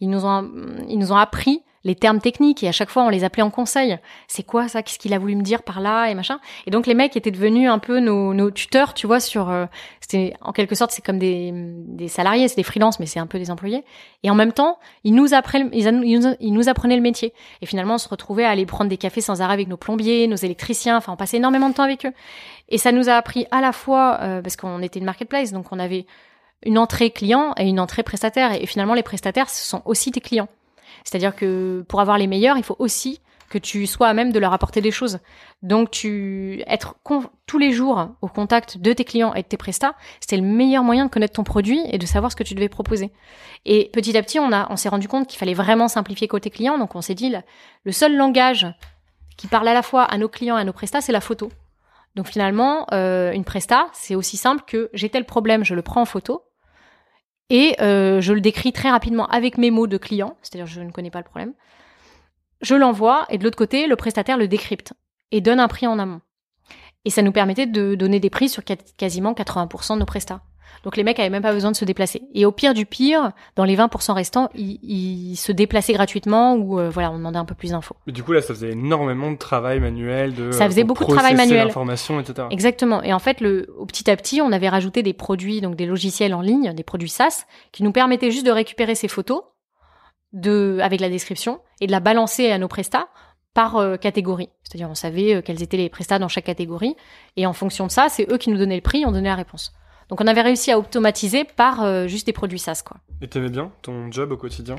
Ils 0.00 0.10
nous 0.10 0.24
ont, 0.24 0.50
ils 0.88 0.98
nous 0.98 1.12
ont 1.12 1.16
appris 1.16 1.62
les 1.86 1.94
termes 1.94 2.20
techniques 2.20 2.64
et 2.64 2.68
à 2.68 2.72
chaque 2.72 2.90
fois 2.90 3.04
on 3.04 3.08
les 3.08 3.22
appelait 3.22 3.44
en 3.44 3.50
conseil. 3.50 3.96
C'est 4.26 4.42
quoi 4.42 4.66
ça? 4.66 4.82
Qu'est-ce 4.82 4.98
qu'il 4.98 5.14
a 5.14 5.20
voulu 5.20 5.36
me 5.36 5.42
dire 5.42 5.62
par 5.62 5.80
là? 5.80 6.10
Et 6.10 6.14
machin 6.14 6.40
Et 6.66 6.70
donc 6.72 6.86
les 6.86 6.94
mecs 6.94 7.16
étaient 7.16 7.30
devenus 7.30 7.70
un 7.70 7.78
peu 7.78 8.00
nos, 8.00 8.34
nos 8.34 8.50
tuteurs, 8.50 8.92
tu 8.92 9.06
vois. 9.06 9.20
Sur, 9.20 9.48
euh, 9.48 9.66
c'était 10.00 10.34
en 10.40 10.52
quelque 10.52 10.74
sorte 10.74 10.90
c'est 10.90 11.04
comme 11.04 11.20
des, 11.20 11.52
des 11.52 12.08
salariés, 12.08 12.48
c'est 12.48 12.56
des 12.56 12.64
freelances, 12.64 12.98
mais 12.98 13.06
c'est 13.06 13.20
un 13.20 13.28
peu 13.28 13.38
des 13.38 13.52
employés. 13.52 13.84
Et 14.24 14.30
en 14.30 14.34
même 14.34 14.52
temps, 14.52 14.80
ils 15.04 15.14
nous 15.14 15.32
apprenaient, 15.32 15.70
ils, 15.72 16.36
ils 16.40 16.52
nous 16.52 16.68
apprenaient 16.68 16.96
le 16.96 17.02
métier. 17.02 17.32
Et 17.62 17.66
finalement, 17.66 17.94
on 17.94 17.98
se 17.98 18.08
retrouvait 18.08 18.44
à 18.44 18.50
aller 18.50 18.66
prendre 18.66 18.90
des 18.90 18.98
cafés 18.98 19.20
sans 19.20 19.40
arrêt 19.40 19.54
avec 19.54 19.68
nos 19.68 19.76
plombiers, 19.76 20.26
nos 20.26 20.36
électriciens. 20.36 20.96
Enfin, 20.96 21.12
on 21.12 21.16
passait 21.16 21.36
énormément 21.36 21.68
de 21.68 21.74
temps 21.74 21.84
avec 21.84 22.04
eux. 22.04 22.12
Et 22.68 22.78
ça 22.78 22.90
nous 22.90 23.08
a 23.08 23.12
appris 23.12 23.46
à 23.52 23.60
la 23.60 23.70
fois 23.70 24.18
euh, 24.22 24.42
parce 24.42 24.56
qu'on 24.56 24.82
était 24.82 24.98
une 24.98 25.04
marketplace, 25.04 25.52
donc 25.52 25.66
on 25.70 25.78
avait 25.78 26.06
une 26.64 26.78
entrée 26.78 27.10
client 27.10 27.52
et 27.58 27.64
une 27.64 27.80
entrée 27.80 28.02
prestataire. 28.02 28.52
Et, 28.52 28.66
finalement, 28.66 28.94
les 28.94 29.02
prestataires, 29.02 29.50
ce 29.50 29.64
sont 29.64 29.82
aussi 29.84 30.10
tes 30.10 30.20
clients. 30.20 30.48
C'est-à-dire 31.04 31.34
que 31.34 31.84
pour 31.88 32.00
avoir 32.00 32.18
les 32.18 32.26
meilleurs, 32.26 32.56
il 32.56 32.64
faut 32.64 32.76
aussi 32.78 33.20
que 33.48 33.58
tu 33.58 33.86
sois 33.86 34.08
à 34.08 34.12
même 34.14 34.32
de 34.32 34.40
leur 34.40 34.52
apporter 34.52 34.80
des 34.80 34.90
choses. 34.90 35.20
Donc, 35.62 35.92
tu 35.92 36.64
être 36.66 36.96
tous 37.46 37.58
les 37.58 37.70
jours 37.70 38.08
au 38.20 38.26
contact 38.26 38.78
de 38.78 38.92
tes 38.92 39.04
clients 39.04 39.34
et 39.34 39.42
de 39.42 39.46
tes 39.46 39.56
prestats, 39.56 39.94
c'était 40.20 40.36
le 40.36 40.42
meilleur 40.42 40.82
moyen 40.82 41.04
de 41.06 41.10
connaître 41.10 41.34
ton 41.34 41.44
produit 41.44 41.80
et 41.92 41.98
de 41.98 42.06
savoir 42.06 42.32
ce 42.32 42.36
que 42.36 42.42
tu 42.42 42.54
devais 42.54 42.68
proposer. 42.68 43.12
Et 43.64 43.88
petit 43.92 44.16
à 44.16 44.22
petit, 44.22 44.40
on 44.40 44.50
on 44.50 44.76
s'est 44.76 44.88
rendu 44.88 45.06
compte 45.06 45.28
qu'il 45.28 45.38
fallait 45.38 45.54
vraiment 45.54 45.86
simplifier 45.86 46.26
côté 46.26 46.50
client. 46.50 46.76
Donc, 46.76 46.96
on 46.96 47.00
s'est 47.02 47.14
dit, 47.14 47.30
le- 47.30 47.42
le 47.84 47.92
seul 47.92 48.16
langage 48.16 48.66
qui 49.36 49.46
parle 49.46 49.68
à 49.68 49.74
la 49.74 49.82
fois 49.82 50.02
à 50.02 50.18
nos 50.18 50.28
clients 50.28 50.58
et 50.58 50.62
à 50.62 50.64
nos 50.64 50.72
prestats, 50.72 51.00
c'est 51.00 51.12
la 51.12 51.20
photo. 51.20 51.50
Donc 52.16 52.26
finalement, 52.28 52.86
euh, 52.92 53.30
une 53.32 53.44
presta, 53.44 53.88
c'est 53.92 54.14
aussi 54.14 54.38
simple 54.38 54.64
que 54.66 54.88
j'ai 54.94 55.10
tel 55.10 55.26
problème, 55.26 55.64
je 55.64 55.74
le 55.74 55.82
prends 55.82 56.00
en 56.00 56.06
photo 56.06 56.42
et 57.50 57.76
euh, 57.80 58.20
je 58.20 58.32
le 58.32 58.40
décris 58.40 58.72
très 58.72 58.90
rapidement 58.90 59.26
avec 59.26 59.58
mes 59.58 59.70
mots 59.70 59.86
de 59.86 59.96
client, 59.96 60.36
c'est-à-dire 60.42 60.66
je 60.66 60.80
ne 60.80 60.90
connais 60.90 61.10
pas 61.10 61.20
le 61.20 61.24
problème. 61.24 61.52
Je 62.60 62.74
l'envoie 62.74 63.26
et 63.30 63.38
de 63.38 63.44
l'autre 63.44 63.58
côté, 63.58 63.86
le 63.86 63.96
prestataire 63.96 64.36
le 64.36 64.48
décrypte 64.48 64.94
et 65.30 65.40
donne 65.40 65.60
un 65.60 65.68
prix 65.68 65.86
en 65.86 65.98
amont. 65.98 66.20
Et 67.04 67.10
ça 67.10 67.22
nous 67.22 67.32
permettait 67.32 67.66
de 67.66 67.94
donner 67.94 68.18
des 68.18 68.30
prix 68.30 68.48
sur 68.48 68.64
quasiment 68.64 69.32
80% 69.32 69.94
de 69.94 70.00
nos 70.00 70.06
prestats. 70.06 70.42
Donc 70.84 70.96
les 70.96 71.04
mecs 71.04 71.18
avaient 71.18 71.30
même 71.30 71.42
pas 71.42 71.52
besoin 71.52 71.70
de 71.70 71.76
se 71.76 71.84
déplacer. 71.84 72.22
Et 72.34 72.44
au 72.44 72.52
pire 72.52 72.74
du 72.74 72.86
pire, 72.86 73.32
dans 73.56 73.64
les 73.64 73.76
20% 73.76 74.12
restants, 74.12 74.50
ils, 74.54 74.78
ils 74.82 75.36
se 75.36 75.52
déplaçaient 75.52 75.92
gratuitement 75.92 76.54
ou 76.54 76.78
euh, 76.78 76.90
voilà, 76.90 77.10
on 77.10 77.18
demandait 77.18 77.38
un 77.38 77.44
peu 77.44 77.54
plus 77.54 77.70
d'infos. 77.70 77.96
Mais 78.06 78.12
du 78.12 78.22
coup, 78.22 78.32
là, 78.32 78.40
ça 78.40 78.54
faisait 78.54 78.70
énormément 78.70 79.30
de 79.30 79.36
travail 79.36 79.80
manuel, 79.80 80.34
de 80.34 80.52
Ça 80.52 80.66
faisait 80.66 80.82
euh, 80.82 80.84
beaucoup 80.84 81.04
de 81.04 81.12
travail 81.12 81.34
manuel. 81.34 81.66
l'information, 81.66 82.20
etc. 82.20 82.48
Exactement. 82.50 83.02
Et 83.02 83.12
en 83.12 83.18
fait, 83.18 83.40
le, 83.40 83.68
petit 83.88 84.10
à 84.10 84.16
petit, 84.16 84.40
on 84.40 84.52
avait 84.52 84.68
rajouté 84.68 85.02
des 85.02 85.12
produits, 85.12 85.60
donc 85.60 85.76
des 85.76 85.86
logiciels 85.86 86.34
en 86.34 86.40
ligne, 86.40 86.72
des 86.74 86.84
produits 86.84 87.08
SaaS, 87.08 87.46
qui 87.72 87.82
nous 87.82 87.92
permettaient 87.92 88.30
juste 88.30 88.46
de 88.46 88.52
récupérer 88.52 88.94
ces 88.94 89.08
photos 89.08 89.42
de, 90.32 90.78
avec 90.82 91.00
la 91.00 91.08
description 91.08 91.60
et 91.80 91.86
de 91.86 91.92
la 91.92 92.00
balancer 92.00 92.50
à 92.50 92.58
nos 92.58 92.68
prestats 92.68 93.08
par 93.54 93.76
euh, 93.76 93.96
catégorie. 93.96 94.50
C'est-à-dire, 94.62 94.90
on 94.90 94.94
savait 94.94 95.36
euh, 95.36 95.42
quels 95.42 95.62
étaient 95.62 95.78
les 95.78 95.88
prestats 95.88 96.18
dans 96.18 96.28
chaque 96.28 96.44
catégorie. 96.44 96.94
Et 97.36 97.46
en 97.46 97.54
fonction 97.54 97.86
de 97.86 97.90
ça, 97.90 98.08
c'est 98.10 98.30
eux 98.30 98.36
qui 98.36 98.50
nous 98.50 98.58
donnaient 98.58 98.76
le 98.76 98.82
prix, 98.82 99.04
on 99.06 99.12
donnait 99.12 99.30
la 99.30 99.34
réponse. 99.34 99.72
Donc, 100.08 100.20
on 100.20 100.26
avait 100.26 100.42
réussi 100.42 100.70
à 100.70 100.78
automatiser 100.78 101.44
par 101.44 101.82
euh, 101.82 102.06
juste 102.06 102.26
des 102.26 102.32
produits 102.32 102.58
SaaS, 102.58 102.82
quoi. 102.84 102.98
Et 103.20 103.28
t'aimais 103.28 103.48
bien 103.50 103.72
ton 103.82 104.10
job 104.12 104.32
au 104.32 104.36
quotidien? 104.36 104.76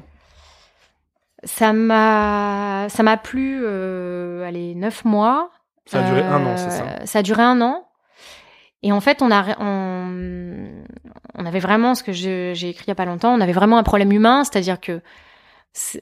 Ça 1.43 1.73
m'a, 1.73 2.87
ça 2.89 3.03
m'a 3.03 3.17
plu, 3.17 3.59
euh, 3.63 4.47
allez, 4.47 4.73
neuf 4.75 5.05
mois. 5.05 5.51
Ça 5.85 5.99
a 5.99 6.03
duré 6.09 6.21
Euh, 6.21 6.31
un 6.31 6.45
an, 6.45 6.57
c'est 6.57 6.71
ça? 6.71 7.05
Ça 7.05 7.19
a 7.19 7.23
duré 7.23 7.43
un 7.43 7.61
an. 7.61 7.87
Et 8.83 8.91
en 8.91 9.01
fait, 9.01 9.21
on 9.21 9.31
a, 9.31 9.59
on, 9.59 10.83
on 11.35 11.45
avait 11.45 11.59
vraiment 11.59 11.95
ce 11.95 12.03
que 12.03 12.11
j'ai 12.11 12.51
écrit 12.51 12.85
il 12.85 12.89
y 12.89 12.91
a 12.91 12.95
pas 12.95 13.05
longtemps. 13.05 13.33
On 13.33 13.41
avait 13.41 13.53
vraiment 13.53 13.77
un 13.77 13.83
problème 13.83 14.11
humain, 14.11 14.43
c'est-à-dire 14.43 14.79
que 14.79 15.01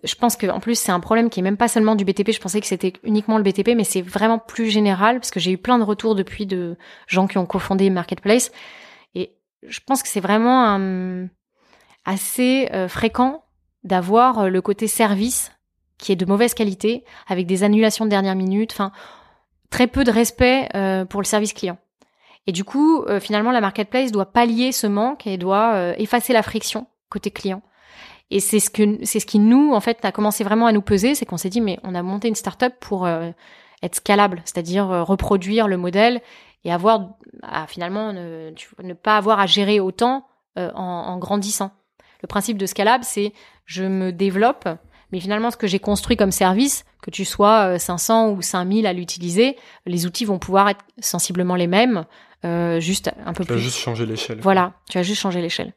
je 0.03 0.15
pense 0.15 0.37
que 0.37 0.47
en 0.47 0.59
plus 0.61 0.79
c'est 0.79 0.91
un 0.93 0.99
problème 1.01 1.29
qui 1.29 1.41
est 1.41 1.43
même 1.43 1.57
pas 1.57 1.67
seulement 1.67 1.95
du 1.95 2.05
BTP. 2.05 2.31
Je 2.31 2.39
pensais 2.39 2.61
que 2.61 2.67
c'était 2.67 2.93
uniquement 3.03 3.37
le 3.37 3.43
BTP, 3.43 3.69
mais 3.75 3.83
c'est 3.83 4.01
vraiment 4.01 4.39
plus 4.39 4.69
général 4.69 5.19
parce 5.19 5.31
que 5.31 5.39
j'ai 5.39 5.51
eu 5.51 5.57
plein 5.57 5.77
de 5.79 5.83
retours 5.83 6.15
depuis 6.15 6.45
de 6.45 6.77
gens 7.07 7.27
qui 7.27 7.37
ont 7.37 7.45
cofondé 7.45 7.89
Marketplace. 7.89 8.51
Je 9.67 9.79
pense 9.85 10.03
que 10.03 10.09
c'est 10.09 10.19
vraiment 10.19 10.63
un- 10.65 11.27
assez 12.05 12.69
euh, 12.73 12.87
fréquent 12.87 13.43
d'avoir 13.83 14.39
euh, 14.39 14.49
le 14.49 14.61
côté 14.61 14.87
service 14.87 15.51
qui 15.97 16.11
est 16.11 16.15
de 16.15 16.25
mauvaise 16.25 16.53
qualité, 16.53 17.03
avec 17.27 17.47
des 17.47 17.63
annulations 17.63 18.05
de 18.05 18.09
dernière 18.09 18.35
minute, 18.35 18.71
enfin 18.73 18.91
très 19.69 19.87
peu 19.87 20.03
de 20.03 20.11
respect 20.11 20.69
euh, 20.75 21.05
pour 21.05 21.21
le 21.21 21.25
service 21.25 21.53
client. 21.53 21.77
Et 22.47 22.51
du 22.51 22.63
coup, 22.63 23.01
euh, 23.03 23.19
finalement, 23.19 23.51
la 23.51 23.61
marketplace 23.61 24.11
doit 24.11 24.31
pallier 24.31 24.71
ce 24.71 24.87
manque 24.87 25.25
et 25.25 25.37
doit 25.37 25.73
euh, 25.73 25.93
effacer 25.97 26.33
la 26.33 26.43
friction 26.43 26.87
côté 27.09 27.31
client. 27.31 27.61
Et 28.29 28.39
c'est 28.39 28.59
ce 28.59 28.69
que 28.69 29.03
c'est 29.03 29.19
ce 29.19 29.25
qui 29.25 29.39
nous 29.39 29.73
en 29.73 29.79
fait 29.79 30.03
a 30.03 30.11
commencé 30.11 30.43
vraiment 30.43 30.65
à 30.65 30.71
nous 30.71 30.81
peser, 30.81 31.15
c'est 31.15 31.25
qu'on 31.25 31.37
s'est 31.37 31.49
dit 31.49 31.61
mais 31.61 31.79
on 31.83 31.93
a 31.95 32.01
monté 32.01 32.27
une 32.27 32.35
startup 32.35 32.73
pour 32.79 33.05
euh, 33.05 33.29
être 33.85 33.95
scalable, 33.95 34.41
c'est-à-dire 34.45 34.87
reproduire 34.87 35.67
le 35.67 35.77
modèle 35.77 36.21
et 36.63 36.71
avoir 36.71 37.09
finalement 37.67 38.11
ne, 38.11 38.93
pas 38.93 39.17
avoir 39.17 39.39
à 39.39 39.45
gérer 39.45 39.79
autant 39.79 40.25
en, 40.57 40.63
en 40.73 41.17
grandissant. 41.17 41.71
Le 42.21 42.27
principe 42.27 42.57
de 42.57 42.65
scalable, 42.65 43.03
c'est 43.03 43.33
je 43.65 43.83
me 43.83 44.11
développe, 44.11 44.67
mais 45.11 45.19
finalement, 45.19 45.51
ce 45.51 45.57
que 45.57 45.67
j'ai 45.67 45.79
construit 45.79 46.17
comme 46.17 46.31
service, 46.31 46.85
que 47.01 47.11
tu 47.11 47.25
sois 47.25 47.77
500 47.77 48.31
ou 48.31 48.41
5000 48.41 48.87
à 48.87 48.93
l'utiliser, 48.93 49.57
les 49.85 50.05
outils 50.05 50.25
vont 50.25 50.39
pouvoir 50.39 50.69
être 50.69 50.83
sensiblement 50.99 51.55
les 51.55 51.67
mêmes, 51.67 52.05
euh, 52.43 52.79
juste 52.79 53.11
un 53.25 53.33
peu 53.33 53.43
tu 53.43 53.47
plus. 53.47 53.55
Tu 53.55 53.59
vas 53.59 53.59
juste 53.59 53.77
changer 53.77 54.05
l'échelle. 54.05 54.39
Voilà, 54.41 54.73
tu 54.89 54.97
as 54.97 55.03
juste 55.03 55.21
changé 55.21 55.41
l'échelle. 55.41 55.73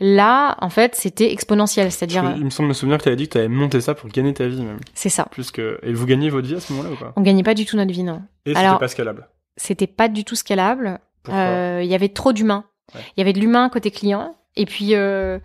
Là, 0.00 0.56
en 0.60 0.68
fait, 0.68 0.94
c'était 0.94 1.32
exponentiel, 1.32 1.92
c'est-à-dire. 1.92 2.34
Il 2.36 2.44
me 2.44 2.50
semble 2.50 2.68
me 2.68 2.74
souvenir 2.74 2.98
que 2.98 3.04
tu 3.04 3.08
avais 3.08 3.16
dit 3.16 3.28
que 3.28 3.32
tu 3.32 3.38
avais 3.38 3.48
monté 3.48 3.80
ça 3.80 3.94
pour 3.94 4.08
gagner 4.08 4.34
ta 4.34 4.46
vie 4.48 4.62
même. 4.62 4.78
C'est 4.94 5.08
ça. 5.08 5.26
Plus 5.30 5.50
que 5.50 5.78
et 5.82 5.92
vous 5.92 6.06
gagnez 6.06 6.28
votre 6.28 6.46
vie 6.46 6.56
à 6.56 6.60
ce 6.60 6.72
moment-là 6.72 6.94
ou 6.94 6.96
pas? 6.96 7.12
On 7.16 7.22
gagnait 7.22 7.42
pas 7.42 7.54
du 7.54 7.64
tout 7.64 7.76
notre 7.76 7.92
vie, 7.92 8.02
non. 8.02 8.22
Et 8.46 8.54
c'était 8.54 8.78
pas 8.78 8.88
scalable. 8.88 9.28
C'était 9.56 9.86
pas 9.86 10.08
du 10.08 10.24
tout 10.24 10.34
scalable. 10.34 10.98
Euh, 11.28 11.80
il 11.82 11.88
y 11.88 11.94
avait 11.94 12.08
trop 12.08 12.32
d'humains. 12.32 12.64
Il 12.94 13.00
y 13.18 13.20
avait 13.20 13.32
de 13.32 13.40
l'humain 13.40 13.68
côté 13.68 13.90
client, 13.90 14.36
et 14.56 14.66
puis 14.66 14.94
euh, 14.94 15.38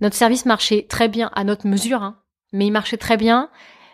notre 0.00 0.14
service 0.14 0.46
marchait 0.46 0.86
très 0.88 1.08
bien 1.08 1.30
à 1.34 1.44
notre 1.44 1.66
mesure, 1.66 2.02
hein, 2.02 2.18
mais 2.52 2.66
il 2.66 2.70
marchait 2.70 2.98
très 2.98 3.16
bien. 3.16 3.50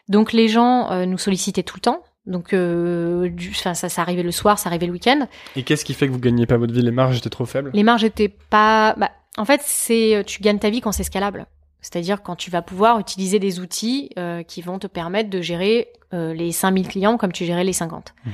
Donc 0.09 0.33
les 0.33 0.49
gens 0.49 0.91
euh, 0.91 1.07
nous 1.07 1.19
sollicitaient 1.19 1.63
tout 1.63 1.77
le 1.77 1.83
temps. 1.83 2.03
Donc, 2.27 2.53
euh, 2.53 3.29
du, 3.29 3.53
ça, 3.53 3.75
ça 3.75 4.03
arrivait 4.03 4.23
le 4.23 4.31
soir, 4.31 4.59
ça 4.59 4.69
arrivait 4.69 4.87
le 4.87 4.93
week-end. 4.93 5.29
Et 5.57 5.63
qu'est-ce 5.63 5.85
qui 5.85 5.95
fait 5.95 6.07
que 6.07 6.13
vous 6.13 6.19
gagnez 6.19 6.47
pas 6.47 6.57
votre 6.57 6.73
vie? 6.73 6.83
Les 6.83 6.91
marges 6.91 7.19
étaient 7.19 7.31
trop 7.31 7.45
faibles? 7.45 7.71
Les 7.75 7.83
marges 7.83 8.05
étaient 8.05 8.29
pas. 8.29 8.95
Bah, 8.97 9.11
en 9.37 9.45
fait, 9.45 9.61
c'est 9.63 10.17
euh, 10.17 10.23
tu 10.23 10.41
gagnes 10.41 10.59
ta 10.59 10.71
vie 10.71 10.81
quand 10.81 10.93
c'est 10.93 11.05
scalable. 11.05 11.47
C'est-à-dire 11.85 12.23
quand 12.23 12.35
tu 12.35 12.51
vas 12.51 12.63
pouvoir 12.63 12.99
utiliser 12.99 13.39
des 13.39 13.61
outils 13.61 14.09
euh, 14.19 14.43
qui 14.43 14.63
vont 14.63 14.79
te 14.79 14.87
permettre 14.87 15.29
de 15.29 15.43
gérer 15.43 15.89
euh, 16.15 16.33
les 16.33 16.51
5000 16.51 16.89
clients 16.89 17.19
comme 17.19 17.31
tu 17.31 17.45
gérais 17.45 17.63
les 17.63 17.75
50. 17.75 18.15
Mmh. 18.25 18.31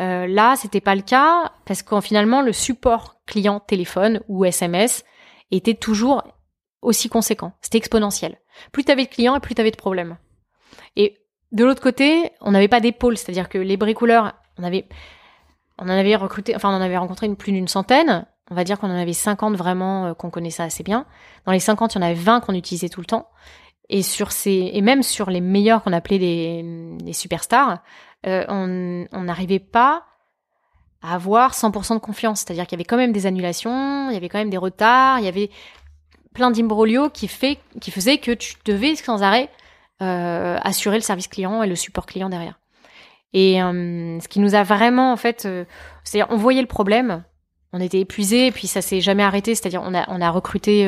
Euh, 0.00 0.26
là, 0.26 0.54
c'était 0.56 0.82
pas 0.82 0.94
le 0.94 1.00
cas 1.00 1.52
parce 1.64 1.82
qu'en 1.82 2.02
finalement, 2.02 2.42
le 2.42 2.52
support 2.52 3.16
client 3.26 3.58
téléphone 3.58 4.20
ou 4.28 4.44
SMS 4.44 5.02
était 5.50 5.74
toujours 5.74 6.24
aussi 6.82 7.08
conséquent. 7.08 7.52
C'était 7.62 7.78
exponentiel. 7.78 8.38
Plus 8.70 8.84
tu 8.84 8.92
avais 8.92 9.04
de 9.04 9.10
clients 9.10 9.34
et 9.34 9.40
plus 9.40 9.54
tu 9.54 9.62
avais 9.62 9.70
de 9.70 9.76
problèmes. 9.76 10.18
Et 10.94 11.16
de 11.54 11.64
l'autre 11.64 11.80
côté, 11.80 12.32
on 12.40 12.50
n'avait 12.50 12.68
pas 12.68 12.80
d'épaule, 12.80 13.16
c'est-à-dire 13.16 13.48
que 13.48 13.58
les 13.58 13.76
bricoleurs, 13.76 14.32
on 14.58 14.64
avait, 14.64 14.86
on 15.78 15.84
en 15.84 15.88
avait 15.88 16.16
recruté, 16.16 16.54
enfin 16.54 16.68
on 16.70 16.76
en 16.76 16.80
avait 16.80 16.98
rencontré 16.98 17.32
plus 17.34 17.52
d'une 17.52 17.68
centaine. 17.68 18.26
On 18.50 18.54
va 18.54 18.64
dire 18.64 18.78
qu'on 18.78 18.90
en 18.90 18.98
avait 18.98 19.14
50 19.14 19.54
vraiment 19.54 20.06
euh, 20.06 20.14
qu'on 20.14 20.30
connaissait 20.30 20.64
assez 20.64 20.82
bien. 20.82 21.06
Dans 21.46 21.52
les 21.52 21.60
50, 21.60 21.94
il 21.94 21.98
y 21.98 22.04
en 22.04 22.06
avait 22.06 22.14
20 22.14 22.40
qu'on 22.40 22.54
utilisait 22.54 22.90
tout 22.90 23.00
le 23.00 23.06
temps. 23.06 23.28
Et 23.88 24.02
sur 24.02 24.32
ces, 24.32 24.70
et 24.74 24.80
même 24.82 25.02
sur 25.02 25.30
les 25.30 25.40
meilleurs 25.40 25.82
qu'on 25.82 25.92
appelait 25.92 26.18
les, 26.18 27.12
superstars, 27.12 27.78
euh, 28.26 28.44
on 28.48 29.22
n'arrivait 29.22 29.60
pas 29.60 30.04
à 31.02 31.14
avoir 31.14 31.52
100% 31.52 31.94
de 31.94 31.98
confiance. 32.00 32.40
C'est-à-dire 32.40 32.66
qu'il 32.66 32.76
y 32.76 32.80
avait 32.80 32.84
quand 32.84 32.96
même 32.96 33.12
des 33.12 33.26
annulations, 33.26 34.10
il 34.10 34.14
y 34.14 34.16
avait 34.16 34.28
quand 34.28 34.38
même 34.38 34.50
des 34.50 34.58
retards, 34.58 35.20
il 35.20 35.24
y 35.24 35.28
avait 35.28 35.50
plein 36.34 36.50
d'imbroglio 36.50 37.10
qui 37.10 37.28
fait, 37.28 37.58
qui 37.80 37.90
faisait 37.90 38.18
que 38.18 38.32
tu 38.32 38.56
devais 38.64 38.96
sans 38.96 39.22
arrêt 39.22 39.48
assurer 40.00 40.96
le 40.96 41.02
service 41.02 41.28
client 41.28 41.62
et 41.62 41.66
le 41.66 41.76
support 41.76 42.06
client 42.06 42.28
derrière. 42.28 42.58
Et 43.34 43.60
euh, 43.60 44.20
ce 44.20 44.28
qui 44.28 44.38
nous 44.38 44.54
a 44.54 44.62
vraiment, 44.62 45.12
en 45.12 45.16
fait, 45.16 45.44
euh, 45.44 45.64
c'est-à-dire 46.04 46.32
on 46.32 46.36
voyait 46.36 46.62
le 46.62 46.68
problème, 46.68 47.24
on 47.72 47.80
était 47.80 47.98
épuisé, 47.98 48.46
et 48.46 48.52
puis 48.52 48.68
ça 48.68 48.80
s'est 48.80 49.00
jamais 49.00 49.24
arrêté. 49.24 49.56
C'est-à-dire 49.56 49.82
on 49.84 49.92
a 49.92 50.04
on 50.08 50.20
a 50.20 50.30
recruté 50.30 50.86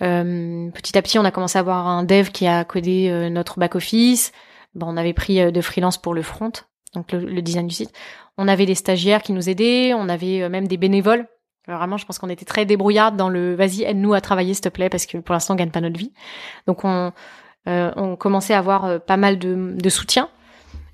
petit 0.00 0.98
à 0.98 1.02
petit, 1.02 1.18
on 1.18 1.24
a 1.24 1.30
commencé 1.30 1.58
à 1.58 1.60
avoir 1.60 1.86
un 1.86 2.04
dev 2.04 2.30
qui 2.30 2.46
a 2.46 2.64
codé 2.64 3.28
notre 3.30 3.60
back 3.60 3.74
office. 3.74 4.32
Bon, 4.74 4.86
on 4.88 4.96
avait 4.96 5.12
pris 5.12 5.52
de 5.52 5.60
freelance 5.60 5.98
pour 5.98 6.14
le 6.14 6.22
front, 6.22 6.52
donc 6.94 7.12
le, 7.12 7.20
le, 7.20 7.42
design 7.42 7.66
du 7.66 7.74
site. 7.74 7.92
On 8.38 8.48
avait 8.48 8.66
des 8.66 8.74
stagiaires 8.74 9.22
qui 9.22 9.32
nous 9.32 9.48
aidaient, 9.48 9.92
on 9.94 10.08
avait 10.08 10.48
même 10.48 10.68
des 10.68 10.76
bénévoles. 10.76 11.26
vraiment, 11.66 11.98
je 11.98 12.06
pense 12.06 12.18
qu'on 12.18 12.28
était 12.30 12.44
très 12.44 12.64
débrouillards 12.64 13.12
dans 13.12 13.28
le 13.28 13.54
vas-y 13.54 13.82
aide-nous 13.82 14.14
à 14.14 14.22
travailler 14.22 14.54
s'il 14.54 14.62
te 14.62 14.68
plaît 14.70 14.88
parce 14.88 15.04
que 15.04 15.18
pour 15.18 15.34
l'instant 15.34 15.54
on 15.54 15.56
gagne 15.56 15.70
pas 15.70 15.82
notre 15.82 15.98
vie. 15.98 16.12
Donc 16.66 16.84
on 16.84 17.12
euh, 17.68 17.92
on 17.96 18.16
commençait 18.16 18.54
à 18.54 18.58
avoir 18.58 18.84
euh, 18.84 18.98
pas 18.98 19.16
mal 19.16 19.38
de, 19.38 19.88
soutien. 19.88 20.28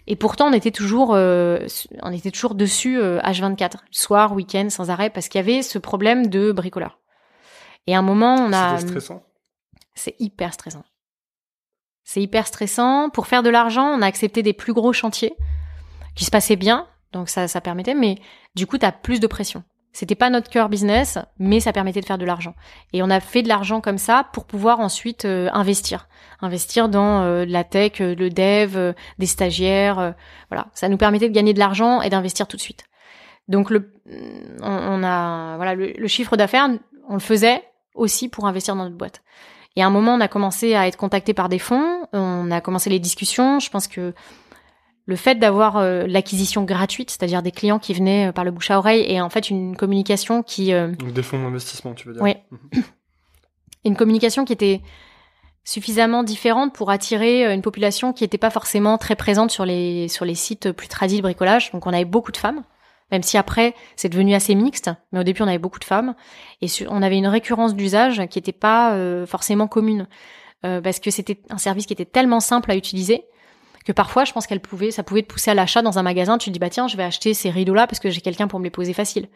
Et 0.06 0.16
pourtant, 0.16 0.48
on 0.48 0.52
était 0.52 0.70
toujours, 0.70 1.14
euh, 1.14 1.66
on 2.02 2.12
était 2.12 2.30
toujours 2.30 2.54
dessus 2.54 3.00
H24, 3.00 3.76
soir, 3.90 4.34
week-end, 4.34 4.68
sans 4.68 4.90
arrêt, 4.90 5.08
parce 5.08 5.28
qu'il 5.28 5.38
y 5.38 5.44
avait 5.44 5.62
ce 5.62 5.78
problème 5.78 6.26
de 6.26 6.52
bricoleur. 6.52 6.98
Et 7.86 7.94
à 7.94 7.98
un 7.98 8.02
moment, 8.02 8.34
on 8.34 8.52
a. 8.52 8.78
C'est 8.78 8.88
stressant. 8.88 9.22
C'est 9.94 10.16
hyper 10.18 10.52
stressant. 10.52 10.84
C'est 12.02 12.20
hyper 12.20 12.46
stressant. 12.46 13.08
Pour 13.08 13.26
faire 13.26 13.42
de 13.42 13.48
l'argent, 13.48 13.86
on 13.86 14.02
a 14.02 14.06
accepté 14.06 14.42
des 14.42 14.52
plus 14.52 14.74
gros 14.74 14.92
chantiers 14.92 15.34
qui 16.14 16.24
se 16.24 16.30
passaient 16.30 16.56
bien, 16.56 16.86
donc 17.12 17.28
ça, 17.28 17.48
ça 17.48 17.60
permettait, 17.60 17.94
mais 17.94 18.18
du 18.54 18.66
coup, 18.66 18.76
tu 18.76 18.84
as 18.84 18.92
plus 18.92 19.20
de 19.20 19.26
pression. 19.26 19.64
C'était 19.94 20.16
pas 20.16 20.28
notre 20.28 20.50
cœur 20.50 20.68
business, 20.68 21.18
mais 21.38 21.60
ça 21.60 21.72
permettait 21.72 22.00
de 22.00 22.04
faire 22.04 22.18
de 22.18 22.24
l'argent. 22.24 22.54
Et 22.92 23.02
on 23.04 23.10
a 23.10 23.20
fait 23.20 23.42
de 23.42 23.48
l'argent 23.48 23.80
comme 23.80 23.96
ça 23.96 24.26
pour 24.32 24.44
pouvoir 24.44 24.80
ensuite 24.80 25.24
euh, 25.24 25.48
investir, 25.52 26.08
investir 26.42 26.88
dans 26.88 27.22
euh, 27.22 27.44
la 27.46 27.62
tech, 27.62 28.00
euh, 28.00 28.16
le 28.16 28.28
dev, 28.28 28.92
des 29.20 29.26
stagiaires, 29.26 30.14
voilà. 30.50 30.66
Ça 30.74 30.88
nous 30.88 30.96
permettait 30.96 31.28
de 31.28 31.34
gagner 31.34 31.54
de 31.54 31.60
l'argent 31.60 32.02
et 32.02 32.10
d'investir 32.10 32.48
tout 32.48 32.56
de 32.56 32.60
suite. 32.60 32.84
Donc 33.46 33.70
le, 33.70 33.92
on, 34.62 35.04
a, 35.04 35.56
voilà, 35.56 35.76
le, 35.76 36.08
chiffre 36.08 36.36
d'affaires, 36.36 36.68
on 37.08 37.14
le 37.14 37.20
faisait 37.20 37.62
aussi 37.94 38.28
pour 38.28 38.46
investir 38.46 38.74
dans 38.74 38.82
notre 38.82 38.96
boîte. 38.96 39.22
Et 39.76 39.82
à 39.82 39.86
un 39.86 39.90
moment, 39.90 40.14
on 40.14 40.20
a 40.20 40.28
commencé 40.28 40.74
à 40.74 40.88
être 40.88 40.96
contacté 40.96 41.34
par 41.34 41.48
des 41.48 41.60
fonds, 41.60 42.08
on 42.12 42.50
a 42.50 42.60
commencé 42.60 42.90
les 42.90 42.98
discussions. 42.98 43.60
Je 43.60 43.70
pense 43.70 43.86
que 43.86 44.12
le 45.06 45.16
fait 45.16 45.34
d'avoir 45.36 45.76
euh, 45.76 46.06
l'acquisition 46.06 46.64
gratuite, 46.64 47.10
c'est-à-dire 47.10 47.42
des 47.42 47.50
clients 47.50 47.78
qui 47.78 47.92
venaient 47.94 48.28
euh, 48.28 48.32
par 48.32 48.44
le 48.44 48.50
bouche 48.50 48.70
à 48.70 48.78
oreille 48.78 49.04
et 49.06 49.20
en 49.20 49.28
fait 49.28 49.50
une 49.50 49.76
communication 49.76 50.42
qui... 50.42 50.72
Euh, 50.72 50.88
Donc 50.88 51.12
des 51.12 51.22
fonds 51.22 51.42
d'investissement, 51.42 51.94
tu 51.94 52.08
veux 52.08 52.14
dire 52.14 52.22
Oui. 52.22 52.34
Mhm. 52.50 52.82
une 53.84 53.96
communication 53.96 54.44
qui 54.44 54.52
était 54.52 54.80
suffisamment 55.64 56.22
différente 56.22 56.74
pour 56.74 56.90
attirer 56.90 57.52
une 57.52 57.62
population 57.62 58.12
qui 58.12 58.24
n'était 58.24 58.38
pas 58.38 58.50
forcément 58.50 58.98
très 58.98 59.16
présente 59.16 59.50
sur 59.50 59.64
les, 59.64 60.08
sur 60.08 60.24
les 60.24 60.34
sites 60.34 60.72
plus 60.72 60.88
tradis 60.88 61.18
de 61.18 61.22
bricolage. 61.22 61.70
Donc 61.72 61.86
on 61.86 61.92
avait 61.92 62.04
beaucoup 62.04 62.32
de 62.32 62.36
femmes, 62.36 62.64
même 63.10 63.22
si 63.22 63.38
après 63.38 63.74
c'est 63.96 64.10
devenu 64.10 64.34
assez 64.34 64.54
mixte, 64.54 64.90
mais 65.12 65.20
au 65.20 65.22
début 65.22 65.40
on 65.40 65.48
avait 65.48 65.58
beaucoup 65.58 65.78
de 65.78 65.84
femmes. 65.84 66.14
Et 66.60 66.66
on 66.88 67.02
avait 67.02 67.16
une 67.16 67.26
récurrence 67.26 67.74
d'usage 67.74 68.26
qui 68.28 68.38
n'était 68.38 68.52
pas 68.52 68.94
forcément 69.26 69.66
commune. 69.66 70.06
parce 70.60 71.00
que 71.00 71.10
c'était 71.10 71.40
un 71.48 71.56
service 71.56 71.86
qui 71.86 71.94
était 71.94 72.04
tellement 72.04 72.40
simple 72.40 72.70
à 72.70 72.76
utiliser 72.76 73.24
que 73.84 73.92
parfois 73.92 74.24
je 74.24 74.32
pense 74.32 74.46
qu'elle 74.46 74.60
pouvait, 74.60 74.90
ça 74.90 75.02
pouvait 75.02 75.22
te 75.22 75.32
pousser 75.32 75.50
à 75.50 75.54
l'achat 75.54 75.82
dans 75.82 75.98
un 75.98 76.02
magasin. 76.02 76.38
Tu 76.38 76.50
te 76.50 76.52
dis 76.52 76.58
bah 76.58 76.70
tiens, 76.70 76.88
je 76.88 76.96
vais 76.96 77.02
acheter 77.02 77.34
ces 77.34 77.50
rideaux-là 77.50 77.86
parce 77.86 78.00
que 78.00 78.10
j'ai 78.10 78.20
quelqu'un 78.20 78.48
pour 78.48 78.58
me 78.58 78.64
les 78.64 78.70
poser 78.70 78.92
facile. 78.92 79.28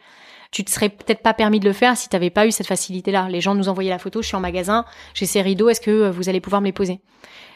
Tu 0.51 0.64
te 0.64 0.70
serais 0.70 0.88
peut-être 0.88 1.22
pas 1.22 1.34
permis 1.34 1.61
de 1.61 1.66
le 1.66 1.74
faire 1.74 1.96
si 1.96 2.09
tu 2.09 2.16
n'avais 2.16 2.30
pas 2.30 2.46
eu 2.46 2.53
cette 2.53 2.66
facilité-là. 2.66 3.28
Les 3.28 3.42
gens 3.42 3.55
nous 3.55 3.68
envoyaient 3.68 3.90
la 3.90 3.99
photo, 3.99 4.22
je 4.22 4.28
suis 4.28 4.36
en 4.36 4.40
magasin, 4.40 4.86
j'ai 5.12 5.26
ces 5.26 5.42
rideaux, 5.42 5.68
est-ce 5.68 5.80
que 5.80 5.90
euh, 5.90 6.11
vous 6.11 6.30
allez 6.30 6.40
pouvoir 6.40 6.62
me 6.62 6.66
les 6.66 6.72
poser? 6.72 7.01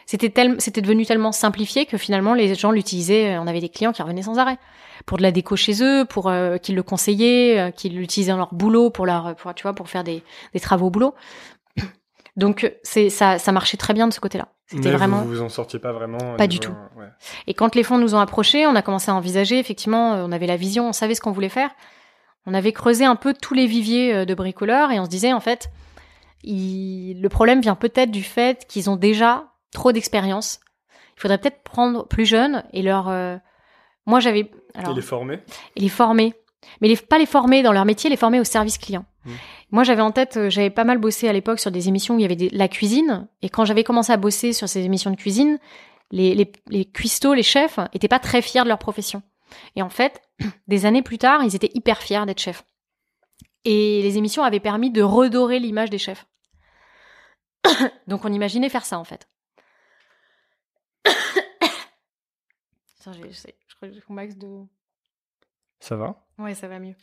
C'était 0.05 0.29
tel, 0.29 0.55
c'était 0.59 0.81
devenu 0.81 1.05
tellement 1.05 1.31
simplifié 1.31 1.85
que 1.85 1.97
finalement 1.97 2.33
les 2.33 2.53
gens 2.55 2.71
l'utilisaient. 2.71 3.37
On 3.37 3.47
avait 3.47 3.61
des 3.61 3.69
clients 3.69 3.93
qui 3.93 4.01
revenaient 4.01 4.21
sans 4.21 4.37
arrêt 4.37 4.57
pour 5.05 5.17
de 5.17 5.23
la 5.23 5.31
déco 5.31 5.55
chez 5.55 5.81
eux, 5.81 6.05
pour 6.05 6.29
euh, 6.29 6.57
qu'ils 6.57 6.75
le 6.75 6.83
conseillaient, 6.83 7.59
euh, 7.59 7.71
qu'ils 7.71 7.97
l'utilisaient 7.97 8.31
dans 8.31 8.37
leur 8.37 8.53
boulot, 8.53 8.89
pour 8.89 9.05
leur, 9.05 9.35
pour, 9.35 9.53
tu 9.55 9.63
vois, 9.63 9.73
pour 9.73 9.89
faire 9.89 10.03
des, 10.03 10.21
des 10.53 10.59
travaux 10.59 10.87
au 10.87 10.89
boulot. 10.91 11.15
Donc 12.35 12.71
c'est 12.83 13.09
ça, 13.09 13.39
ça 13.39 13.51
marchait 13.51 13.77
très 13.77 13.93
bien 13.93 14.07
de 14.07 14.13
ce 14.13 14.19
côté-là. 14.19 14.49
C'était 14.67 14.91
vraiment. 14.91 15.21
Vous 15.21 15.29
vous 15.29 15.41
en 15.41 15.49
sortiez 15.49 15.79
pas 15.79 15.91
vraiment. 15.91 16.35
Pas 16.37 16.47
du 16.47 16.59
tout. 16.59 16.73
Ouais. 16.97 17.07
Et 17.47 17.53
quand 17.53 17.75
les 17.75 17.83
fonds 17.83 17.97
nous 17.97 18.15
ont 18.15 18.19
approchés, 18.19 18.65
on 18.65 18.75
a 18.75 18.81
commencé 18.81 19.11
à 19.11 19.15
envisager. 19.15 19.59
Effectivement, 19.59 20.13
euh, 20.13 20.25
on 20.25 20.31
avait 20.31 20.47
la 20.47 20.57
vision, 20.57 20.89
on 20.89 20.93
savait 20.93 21.15
ce 21.15 21.21
qu'on 21.21 21.31
voulait 21.31 21.49
faire. 21.49 21.69
On 22.45 22.53
avait 22.53 22.73
creusé 22.73 23.05
un 23.05 23.15
peu 23.15 23.33
tous 23.33 23.53
les 23.53 23.67
viviers 23.67 24.13
euh, 24.13 24.25
de 24.25 24.33
bricoleurs 24.33 24.91
et 24.91 24.99
on 24.99 25.05
se 25.05 25.09
disait 25.09 25.33
en 25.33 25.39
fait, 25.39 25.69
le 26.43 27.27
problème 27.27 27.61
vient 27.61 27.75
peut-être 27.75 28.11
du 28.11 28.23
fait 28.23 28.65
qu'ils 28.67 28.89
ont 28.89 28.95
déjà 28.95 29.45
trop 29.71 29.91
d'expérience. 29.91 30.59
Il 31.17 31.21
faudrait 31.21 31.37
peut-être 31.37 31.63
prendre 31.63 32.07
plus 32.07 32.25
jeunes 32.25 32.63
et 32.73 32.81
leur. 32.81 33.09
Euh, 33.09 33.37
moi, 34.05 34.19
j'avais. 34.19 34.39
et 34.75 34.93
les 34.95 35.01
former? 35.01 35.39
Et 35.75 35.81
les 35.81 35.89
former, 35.89 36.33
mais 36.81 36.87
les... 36.87 36.97
pas 36.97 37.17
les 37.17 37.25
former 37.25 37.63
dans 37.63 37.71
leur 37.71 37.85
métier, 37.85 38.09
les 38.09 38.17
former 38.17 38.39
au 38.39 38.43
service 38.43 38.77
client. 38.77 39.05
Mmh. 39.25 39.31
Moi, 39.71 39.83
j'avais 39.83 40.01
en 40.01 40.11
tête, 40.11 40.37
euh, 40.37 40.49
j'avais 40.49 40.69
pas 40.69 40.83
mal 40.83 40.97
bossé 40.97 41.27
à 41.27 41.33
l'époque 41.33 41.59
sur 41.59 41.71
des 41.71 41.87
émissions 41.87 42.15
où 42.15 42.19
il 42.19 42.23
y 42.23 42.25
avait 42.25 42.35
des, 42.35 42.49
la 42.49 42.67
cuisine. 42.67 43.27
Et 43.41 43.49
quand 43.49 43.65
j'avais 43.65 43.83
commencé 43.83 44.11
à 44.11 44.17
bosser 44.17 44.53
sur 44.53 44.69
ces 44.69 44.81
émissions 44.81 45.11
de 45.11 45.15
cuisine, 45.15 45.59
les, 46.11 46.35
les, 46.35 46.51
les 46.69 46.85
cuistots, 46.85 47.33
les 47.33 47.43
chefs, 47.43 47.79
étaient 47.93 48.07
pas 48.07 48.19
très 48.19 48.41
fiers 48.41 48.63
de 48.63 48.67
leur 48.67 48.79
profession. 48.79 49.23
Et 49.75 49.81
en 49.81 49.89
fait, 49.89 50.21
des 50.67 50.85
années 50.85 51.01
plus 51.01 51.17
tard, 51.17 51.43
ils 51.43 51.55
étaient 51.55 51.71
hyper 51.73 52.01
fiers 52.01 52.25
d'être 52.25 52.39
chefs. 52.39 52.63
Et 53.65 54.01
les 54.01 54.17
émissions 54.17 54.43
avaient 54.43 54.59
permis 54.59 54.91
de 54.91 55.01
redorer 55.01 55.59
l'image 55.59 55.89
des 55.89 55.97
chefs. 55.97 56.25
Donc 58.07 58.25
on 58.25 58.33
imaginait 58.33 58.69
faire 58.69 58.85
ça 58.85 58.99
en 58.99 59.05
fait. 59.05 59.29
Attends, 61.05 63.13
je 63.13 63.75
crois 63.75 63.87
que 63.87 63.93
j'ai 63.93 64.01
max 64.09 64.35
de. 64.35 64.65
Ça 65.79 65.95
va? 65.95 66.25
Ouais, 66.37 66.55
ça 66.55 66.67
va 66.67 66.79
mieux. 66.79 66.95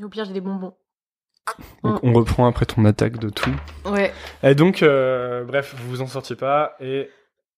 Et 0.00 0.04
au 0.04 0.08
pire, 0.08 0.24
j'ai 0.24 0.32
des 0.32 0.40
bonbons. 0.40 0.74
Donc 1.84 2.02
on 2.02 2.12
reprend 2.14 2.46
après 2.46 2.64
ton 2.64 2.84
attaque 2.86 3.18
de 3.18 3.28
tout. 3.28 3.54
Ouais. 3.84 4.12
Et 4.42 4.54
donc, 4.54 4.82
euh, 4.82 5.44
bref, 5.44 5.74
vous 5.76 5.90
vous 5.90 6.00
en 6.00 6.06
sortiez 6.06 6.36
pas 6.36 6.74
et 6.80 7.10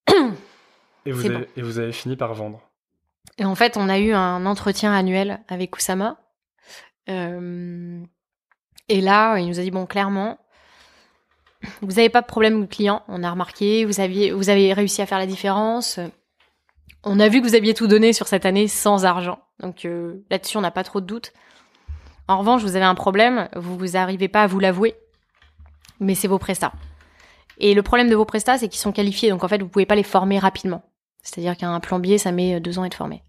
et 1.06 1.12
vous 1.12 1.26
avez, 1.26 1.38
bon. 1.38 1.46
et 1.56 1.62
vous 1.62 1.78
avez 1.78 1.92
fini 1.92 2.16
par 2.16 2.34
vendre. 2.34 2.60
Et 3.38 3.44
en 3.44 3.54
fait, 3.54 3.76
on 3.76 3.88
a 3.88 3.98
eu 3.98 4.12
un 4.12 4.44
entretien 4.44 4.92
annuel 4.92 5.40
avec 5.48 5.76
Oussama. 5.76 6.18
Euh, 7.08 8.02
et 8.88 9.00
là, 9.00 9.38
il 9.38 9.46
nous 9.46 9.60
a 9.60 9.62
dit 9.62 9.70
bon, 9.70 9.86
clairement, 9.86 10.38
vous 11.80 11.92
n'avez 11.92 12.08
pas 12.08 12.22
de 12.22 12.26
problème 12.26 12.62
de 12.62 12.66
client. 12.66 13.02
On 13.06 13.22
a 13.22 13.30
remarqué, 13.30 13.84
vous 13.84 14.00
aviez, 14.00 14.32
vous 14.32 14.50
avez 14.50 14.72
réussi 14.72 15.00
à 15.00 15.06
faire 15.06 15.18
la 15.18 15.26
différence. 15.26 16.00
On 17.04 17.20
a 17.20 17.28
vu 17.28 17.40
que 17.40 17.46
vous 17.46 17.54
aviez 17.54 17.74
tout 17.74 17.86
donné 17.86 18.12
sur 18.12 18.26
cette 18.26 18.46
année 18.46 18.66
sans 18.66 19.04
argent. 19.04 19.38
Donc 19.60 19.84
euh, 19.84 20.24
là-dessus, 20.28 20.56
on 20.56 20.60
n'a 20.60 20.72
pas 20.72 20.82
trop 20.82 21.00
de 21.00 21.06
doutes. 21.06 21.32
En 22.32 22.38
revanche, 22.38 22.62
vous 22.62 22.76
avez 22.76 22.84
un 22.84 22.94
problème. 22.94 23.48
Vous 23.56 23.76
vous 23.76 23.96
arrivez 23.96 24.28
pas 24.28 24.42
à 24.42 24.46
vous 24.46 24.58
l'avouer, 24.58 24.94
mais 26.00 26.14
c'est 26.14 26.28
vos 26.28 26.38
prestats. 26.38 26.72
Et 27.58 27.74
le 27.74 27.82
problème 27.82 28.08
de 28.08 28.16
vos 28.16 28.24
prestats, 28.24 28.58
c'est 28.58 28.68
qu'ils 28.68 28.80
sont 28.80 28.92
qualifiés. 28.92 29.30
Donc 29.30 29.44
en 29.44 29.48
fait, 29.48 29.60
vous 29.60 29.68
pouvez 29.68 29.86
pas 29.86 29.94
les 29.94 30.02
former 30.02 30.38
rapidement. 30.38 30.82
C'est-à-dire 31.22 31.56
qu'un 31.56 31.78
plombier, 31.80 32.18
ça 32.18 32.32
met 32.32 32.58
deux 32.58 32.78
ans 32.78 32.82
à 32.82 32.86
être 32.86 32.96
formé. 32.96 33.22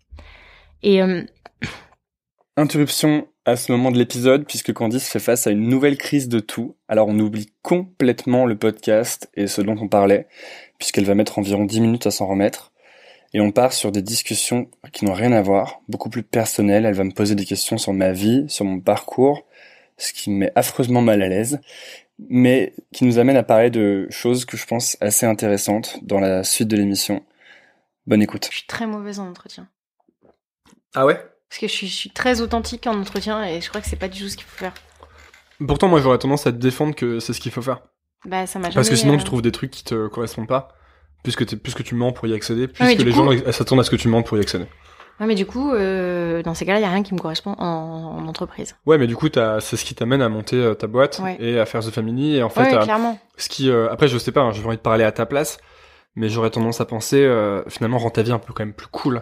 Et 0.81 1.01
euh, 1.01 1.23
Interruption 2.57 3.27
à 3.45 3.55
ce 3.55 3.71
moment 3.71 3.91
de 3.91 3.97
l'épisode 3.97 4.45
puisque 4.45 4.71
Candice 4.73 5.09
fait 5.09 5.19
face 5.19 5.47
à 5.47 5.51
une 5.51 5.67
nouvelle 5.67 5.97
crise 5.97 6.29
de 6.29 6.39
tout. 6.39 6.77
Alors 6.87 7.07
on 7.07 7.19
oublie 7.19 7.51
complètement 7.61 8.45
le 8.45 8.55
podcast 8.55 9.29
et 9.33 9.47
ce 9.47 9.61
dont 9.61 9.77
on 9.81 9.87
parlait 9.87 10.27
puisqu'elle 10.77 11.05
va 11.05 11.15
mettre 11.15 11.39
environ 11.39 11.65
10 11.65 11.81
minutes 11.81 12.07
à 12.07 12.11
s'en 12.11 12.27
remettre. 12.27 12.72
Et 13.33 13.41
on 13.41 13.51
part 13.51 13.73
sur 13.73 13.91
des 13.91 14.01
discussions 14.01 14.69
qui 14.91 15.05
n'ont 15.05 15.13
rien 15.13 15.31
à 15.31 15.41
voir, 15.41 15.81
beaucoup 15.89 16.09
plus 16.09 16.23
personnelles. 16.23 16.85
Elle 16.85 16.93
va 16.93 17.03
me 17.03 17.11
poser 17.11 17.35
des 17.35 17.45
questions 17.45 17.77
sur 17.77 17.93
ma 17.93 18.11
vie, 18.11 18.45
sur 18.47 18.63
mon 18.65 18.79
parcours, 18.79 19.45
ce 19.97 20.13
qui 20.13 20.29
me 20.29 20.37
met 20.37 20.51
affreusement 20.55 21.01
mal 21.01 21.21
à 21.23 21.27
l'aise, 21.27 21.59
mais 22.29 22.73
qui 22.91 23.05
nous 23.05 23.17
amène 23.17 23.37
à 23.37 23.43
parler 23.43 23.71
de 23.71 24.07
choses 24.11 24.45
que 24.45 24.55
je 24.55 24.65
pense 24.65 24.97
assez 25.01 25.25
intéressantes 25.25 25.97
dans 26.03 26.19
la 26.19 26.43
suite 26.43 26.67
de 26.67 26.77
l'émission. 26.77 27.23
Bonne 28.05 28.21
écoute. 28.21 28.47
je 28.51 28.57
suis 28.57 28.67
très 28.67 28.85
mauvaise 28.85 29.19
en 29.19 29.27
entretien. 29.27 29.67
Ah 30.93 31.05
ouais? 31.05 31.15
Parce 31.49 31.59
que 31.59 31.67
je 31.67 31.71
suis, 31.71 31.87
je 31.87 31.95
suis 31.95 32.09
très 32.11 32.41
authentique 32.41 32.85
en 32.85 32.99
entretien 32.99 33.43
et 33.43 33.61
je 33.61 33.69
crois 33.69 33.81
que 33.81 33.87
c'est 33.87 33.95
pas 33.95 34.09
du 34.09 34.19
tout 34.19 34.29
ce 34.29 34.37
qu'il 34.37 34.45
faut 34.45 34.57
faire. 34.57 34.73
Pourtant, 35.65 35.87
moi, 35.87 36.01
j'aurais 36.01 36.17
tendance 36.17 36.45
à 36.45 36.51
te 36.51 36.57
défendre 36.57 36.95
que 36.95 37.19
c'est 37.19 37.33
ce 37.33 37.39
qu'il 37.39 37.51
faut 37.51 37.61
faire. 37.61 37.81
Bah, 38.25 38.45
ça 38.47 38.59
m'a 38.59 38.65
jamais. 38.65 38.75
Parce 38.75 38.89
que 38.89 38.95
sinon, 38.95 39.13
euh, 39.13 39.17
tu 39.17 39.23
trouves 39.23 39.41
des 39.41 39.51
trucs 39.51 39.71
qui 39.71 39.83
te 39.83 40.07
correspondent 40.07 40.47
pas. 40.47 40.75
Puisque, 41.23 41.45
t'es- 41.45 41.55
puisque 41.55 41.83
tu 41.83 41.95
mens 41.95 42.11
pour 42.11 42.27
y 42.27 42.33
accéder, 42.33 42.67
puisque 42.67 42.81
mais 42.91 42.95
du 42.95 43.05
les 43.05 43.11
coup- 43.11 43.31
gens 43.31 43.51
s'attendent 43.51 43.79
à 43.79 43.83
ce 43.83 43.89
que 43.89 43.95
tu 43.95 44.07
mens 44.09 44.23
pour 44.23 44.37
y 44.37 44.41
accéder. 44.41 44.65
Ouais, 45.19 45.27
mais 45.27 45.35
du 45.35 45.45
coup, 45.45 45.71
euh, 45.71 46.41
dans 46.43 46.53
ces 46.53 46.65
cas-là, 46.65 46.79
il 46.79 46.81
y 46.81 46.85
a 46.85 46.89
rien 46.89 47.03
qui 47.03 47.13
me 47.13 47.19
correspond 47.19 47.55
en, 47.59 47.65
en 47.65 48.27
entreprise. 48.27 48.75
Ouais, 48.85 48.97
mais 48.97 49.07
du 49.07 49.15
coup, 49.15 49.27
c'est 49.33 49.77
ce 49.77 49.85
qui 49.85 49.93
t'amène 49.95 50.21
à 50.21 50.27
monter 50.29 50.55
euh, 50.57 50.73
ta 50.73 50.87
boîte 50.87 51.19
Ouais. 51.23 51.37
et 51.39 51.59
à 51.59 51.65
faire 51.65 51.81
The 51.81 51.91
Family. 51.91 52.35
Et 52.37 52.43
en 52.43 52.49
fait, 52.49 52.61
ouais, 52.63 52.73
à- 52.73 52.83
clairement. 52.83 53.19
ce 53.37 53.47
qui, 53.47 53.69
euh, 53.69 53.89
après, 53.91 54.07
je 54.07 54.17
sais 54.17 54.31
pas, 54.31 54.41
hein, 54.41 54.51
j'ai 54.51 54.65
envie 54.65 54.75
de 54.77 54.81
parler 54.81 55.03
à 55.03 55.11
ta 55.11 55.25
place, 55.25 55.59
mais 56.15 56.29
j'aurais 56.29 56.49
tendance 56.49 56.81
à 56.81 56.85
penser, 56.85 57.19
finalement, 57.69 57.99
rends 57.99 58.09
ta 58.09 58.21
vie 58.23 58.31
un 58.31 58.39
peu 58.39 58.53
quand 58.53 58.65
même 58.65 58.73
plus 58.73 58.87
cool. 58.87 59.21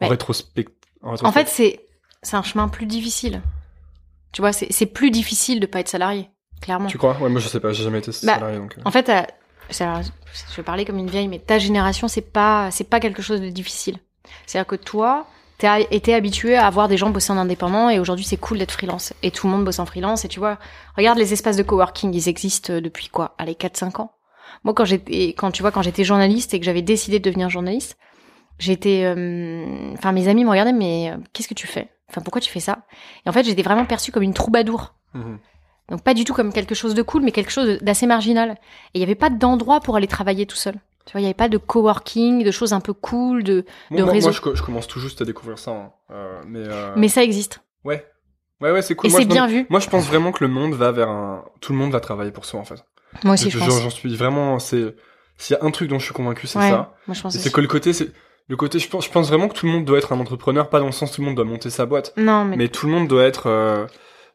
En 0.00 0.04
Ouais. 0.04 0.10
rétrospect. 0.10 0.66
En, 1.02 1.14
En 1.24 1.32
fait, 1.32 1.48
c'est 1.48 1.80
c'est 2.22 2.36
un 2.36 2.42
chemin 2.42 2.68
plus 2.68 2.86
difficile. 2.86 3.40
Tu 4.32 4.42
vois, 4.42 4.52
c'est 4.52 4.86
plus 4.86 5.10
difficile 5.10 5.58
de 5.58 5.66
pas 5.66 5.80
être 5.80 5.88
salarié, 5.88 6.28
clairement. 6.60 6.86
tu 6.86 6.98
crois? 6.98 7.16
Ouais, 7.20 7.28
moi, 7.30 7.40
je 7.40 7.48
sais 7.48 7.60
pas, 7.60 7.72
j'ai 7.72 7.82
jamais 7.82 7.98
été 7.98 8.10
Bah, 8.10 8.34
salarié, 8.34 8.58
donc. 8.58 8.76
En 8.84 8.90
fait, 8.90 9.10
euh, 9.70 10.02
je 10.50 10.56
vais 10.56 10.62
parler 10.62 10.84
comme 10.84 10.98
une 10.98 11.10
vieille, 11.10 11.28
mais 11.28 11.38
ta 11.38 11.58
génération, 11.58 12.08
c'est 12.08 12.32
pas 12.32 12.70
c'est 12.70 12.88
pas 12.88 13.00
quelque 13.00 13.22
chose 13.22 13.40
de 13.40 13.48
difficile. 13.48 13.98
C'est-à-dire 14.46 14.66
que 14.66 14.76
toi, 14.76 15.26
t'as 15.58 15.80
été 15.80 16.14
habitué 16.14 16.56
à 16.56 16.66
avoir 16.66 16.88
des 16.88 16.96
gens 16.96 17.10
bosser 17.10 17.32
en 17.32 17.38
indépendant 17.38 17.88
et 17.90 17.98
aujourd'hui, 17.98 18.24
c'est 18.24 18.36
cool 18.36 18.58
d'être 18.58 18.72
freelance. 18.72 19.12
Et 19.22 19.30
tout 19.30 19.46
le 19.46 19.52
monde 19.52 19.64
bosse 19.64 19.78
en 19.78 19.86
freelance. 19.86 20.24
Et 20.24 20.28
tu 20.28 20.38
vois, 20.38 20.58
regarde 20.96 21.18
les 21.18 21.32
espaces 21.32 21.56
de 21.56 21.62
coworking, 21.62 22.14
ils 22.14 22.28
existent 22.28 22.80
depuis 22.80 23.08
quoi? 23.08 23.34
Allez, 23.38 23.54
4-5 23.54 24.00
ans. 24.00 24.12
Moi, 24.64 24.74
quand 24.74 24.84
j'étais, 24.84 25.28
quand 25.28 25.50
tu 25.50 25.62
vois, 25.62 25.70
quand 25.70 25.82
j'étais 25.82 26.04
journaliste 26.04 26.54
et 26.54 26.58
que 26.60 26.64
j'avais 26.64 26.82
décidé 26.82 27.18
de 27.18 27.24
devenir 27.24 27.50
journaliste, 27.50 27.96
j'étais, 28.58 29.02
euh, 29.04 29.92
enfin, 29.94 30.12
mes 30.12 30.28
amis 30.28 30.44
me 30.44 30.50
regardaient, 30.50 30.72
mais 30.72 31.10
euh, 31.10 31.16
qu'est-ce 31.32 31.48
que 31.48 31.54
tu 31.54 31.66
fais? 31.66 31.88
Enfin, 32.10 32.22
pourquoi 32.22 32.40
tu 32.40 32.50
fais 32.50 32.60
ça? 32.60 32.78
Et 33.24 33.28
en 33.28 33.32
fait, 33.32 33.44
j'étais 33.44 33.62
vraiment 33.62 33.84
perçue 33.84 34.12
comme 34.12 34.22
une 34.22 34.34
troubadour. 34.34 34.94
Mhm. 35.14 35.38
Donc 35.90 36.02
pas 36.02 36.14
du 36.14 36.24
tout 36.24 36.34
comme 36.34 36.52
quelque 36.52 36.74
chose 36.74 36.94
de 36.94 37.02
cool, 37.02 37.22
mais 37.22 37.32
quelque 37.32 37.50
chose 37.50 37.78
d'assez 37.80 38.06
marginal. 38.06 38.50
Et 38.50 38.56
il 38.94 38.98
n'y 38.98 39.04
avait 39.04 39.14
pas 39.14 39.30
d'endroit 39.30 39.80
pour 39.80 39.96
aller 39.96 40.06
travailler 40.06 40.44
tout 40.46 40.56
seul. 40.56 40.74
Tu 41.06 41.12
vois, 41.12 41.20
il 41.20 41.24
n'y 41.24 41.28
avait 41.28 41.34
pas 41.34 41.48
de 41.48 41.56
coworking, 41.56 42.44
de 42.44 42.50
choses 42.50 42.74
un 42.74 42.80
peu 42.80 42.92
cool, 42.92 43.42
de... 43.42 43.64
De 43.90 44.02
moi, 44.02 44.12
réseau. 44.12 44.26
moi, 44.26 44.32
je, 44.32 44.40
co- 44.42 44.54
je 44.54 44.62
commence 44.62 44.86
tout 44.86 45.00
juste 45.00 45.22
à 45.22 45.24
découvrir 45.24 45.58
ça, 45.58 45.70
hein. 45.70 45.90
Euh, 46.10 46.40
mais. 46.46 46.60
euh, 46.66 46.92
Mais 46.96 47.08
ça 47.08 47.22
existe. 47.24 47.62
Ouais. 47.84 48.06
Ouais, 48.60 48.72
ouais, 48.72 48.82
c'est 48.82 48.94
cool. 48.94 49.08
Et 49.08 49.12
c'est 49.12 49.24
bien 49.24 49.46
vu. 49.46 49.66
Moi, 49.70 49.80
je 49.80 49.88
pense 49.88 50.06
vraiment 50.06 50.32
que 50.32 50.44
le 50.44 50.50
monde 50.50 50.74
va 50.74 50.92
vers 50.92 51.08
un. 51.08 51.44
Tout 51.62 51.72
le 51.72 51.78
monde 51.78 51.92
va 51.92 52.00
travailler 52.00 52.32
pour 52.32 52.44
soi, 52.44 52.60
en 52.60 52.64
fait. 52.64 52.84
Moi 53.24 53.34
aussi, 53.34 53.48
je 53.50 53.58
pense. 53.58 53.80
J'en 53.80 53.88
suis 53.88 54.14
vraiment. 54.16 54.58
C'est. 54.58 54.94
S'il 55.38 55.56
y 55.56 55.58
a 55.58 55.64
un 55.64 55.70
truc 55.70 55.88
dont 55.88 55.98
je 56.00 56.04
suis 56.04 56.12
convaincu, 56.12 56.46
c'est 56.48 56.58
Ouais, 56.58 56.68
ça. 56.70 56.94
moi 57.06 57.14
je 57.14 57.22
pense. 57.22 57.36
C'est 57.38 57.52
que 57.52 57.60
le 57.60 57.68
côté, 57.68 57.92
c'est. 57.94 58.10
Le 58.48 58.56
côté, 58.56 58.78
je 58.80 58.88
pense, 58.88 59.04
je 59.06 59.10
pense 59.10 59.28
vraiment 59.28 59.46
que 59.48 59.54
tout 59.54 59.64
le 59.66 59.72
monde 59.72 59.84
doit 59.84 59.98
être 59.98 60.12
un 60.12 60.18
entrepreneur, 60.20 60.68
pas 60.68 60.80
dans 60.80 60.86
le 60.86 60.92
sens 60.92 61.12
tout 61.12 61.20
le 61.20 61.26
monde 61.26 61.36
doit 61.36 61.44
monter 61.44 61.70
sa 61.70 61.86
boîte, 61.86 62.12
Non, 62.16 62.44
mais, 62.44 62.56
mais 62.56 62.68
tout 62.68 62.86
le 62.86 62.92
monde 62.92 63.06
doit 63.06 63.24
être, 63.24 63.46
euh, 63.46 63.86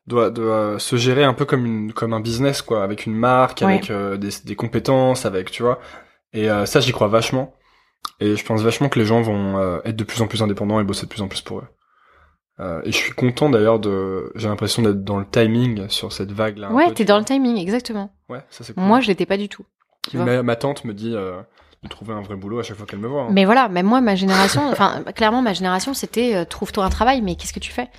doit, 0.08 0.30
doit 0.30 0.80
se 0.80 0.96
gérer 0.96 1.24
un 1.24 1.34
peu 1.34 1.46
comme 1.46 1.66
une, 1.66 1.94
comme 1.94 2.14
un 2.14 2.20
business, 2.20 2.62
quoi, 2.62 2.84
avec 2.84 3.06
une 3.06 3.16
marque, 3.16 3.62
Ouais. 3.62 3.74
avec 3.74 3.90
euh, 3.92 4.18
des, 4.18 4.30
des 4.46 4.56
compétences, 4.56 5.26
avec, 5.26 5.52
tu 5.52 5.64
vois. 5.64 5.80
Et 6.34 6.50
euh, 6.50 6.66
ça, 6.66 6.80
j'y 6.80 6.92
crois 6.92 7.08
vachement. 7.08 7.54
Et 8.20 8.36
je 8.36 8.46
pense 8.46 8.62
vachement 8.62 8.90
que 8.90 9.00
les 9.00 9.06
gens 9.06 9.22
vont 9.22 9.58
euh, 9.58 9.80
être 9.86 9.96
de 9.96 10.04
plus 10.04 10.22
en 10.22 10.28
plus 10.28 10.42
indépendants 10.44 10.80
et 10.80 10.84
bosser 10.84 11.06
de 11.06 11.10
plus 11.12 11.22
en 11.22 11.28
plus 11.28 11.42
pour 11.42 11.60
eux. 11.60 11.68
Et 12.86 12.92
je 12.92 12.98
suis 12.98 13.12
content 13.14 13.50
d'ailleurs 13.50 13.80
de, 13.80 14.32
j'ai 14.36 14.48
l'impression 14.48 14.82
d'être 14.84 15.04
dans 15.04 15.18
le 15.20 15.26
timing 15.26 15.90
sur 15.90 16.14
cette 16.14 16.32
vague-là. 16.32 16.70
un 16.70 16.74
ouais, 16.74 16.94
t'es 16.94 17.04
dans 17.04 17.16
vois. 17.16 17.20
le 17.20 17.26
timing, 17.26 17.58
exactement. 17.58 18.14
Ouais, 18.30 18.40
ça 18.50 18.64
c'est 18.64 18.74
cool. 18.74 18.84
Moi, 18.84 19.02
je 19.02 19.08
l'étais 19.08 19.26
pas 19.26 19.36
du 19.38 19.50
tout. 19.50 19.66
tu 20.10 20.16
vois. 20.18 20.26
ma, 20.26 20.44
ma 20.44 20.56
tante 20.56 20.86
me 20.86 20.94
dit 20.94 21.14
de 21.84 21.88
trouver 21.90 22.14
un 22.14 22.22
vrai 22.22 22.36
boulot 22.36 22.60
à 22.60 22.64
chaque 22.64 22.78
fois 22.78 22.86
qu'elle 22.86 23.00
me 23.00 23.08
voit. 23.08 23.24
hein. 23.24 23.28
Mais 23.32 23.46
voilà, 23.46 23.68
même 23.70 23.86
moi, 23.86 24.00
ma 24.02 24.16
génération, 24.16 24.70
enfin, 24.72 25.04
clairement, 25.16 25.42
ma 25.42 25.54
génération, 25.54 25.94
c'était 25.94 26.36
euh, 26.36 26.46
trouve-toi 26.46 26.86
un 26.86 26.90
travail, 26.90 27.22
mais 27.22 27.36
qu'est-ce 27.36 27.54
que 27.54 27.60
tu 27.60 27.72
fais? 27.72 27.90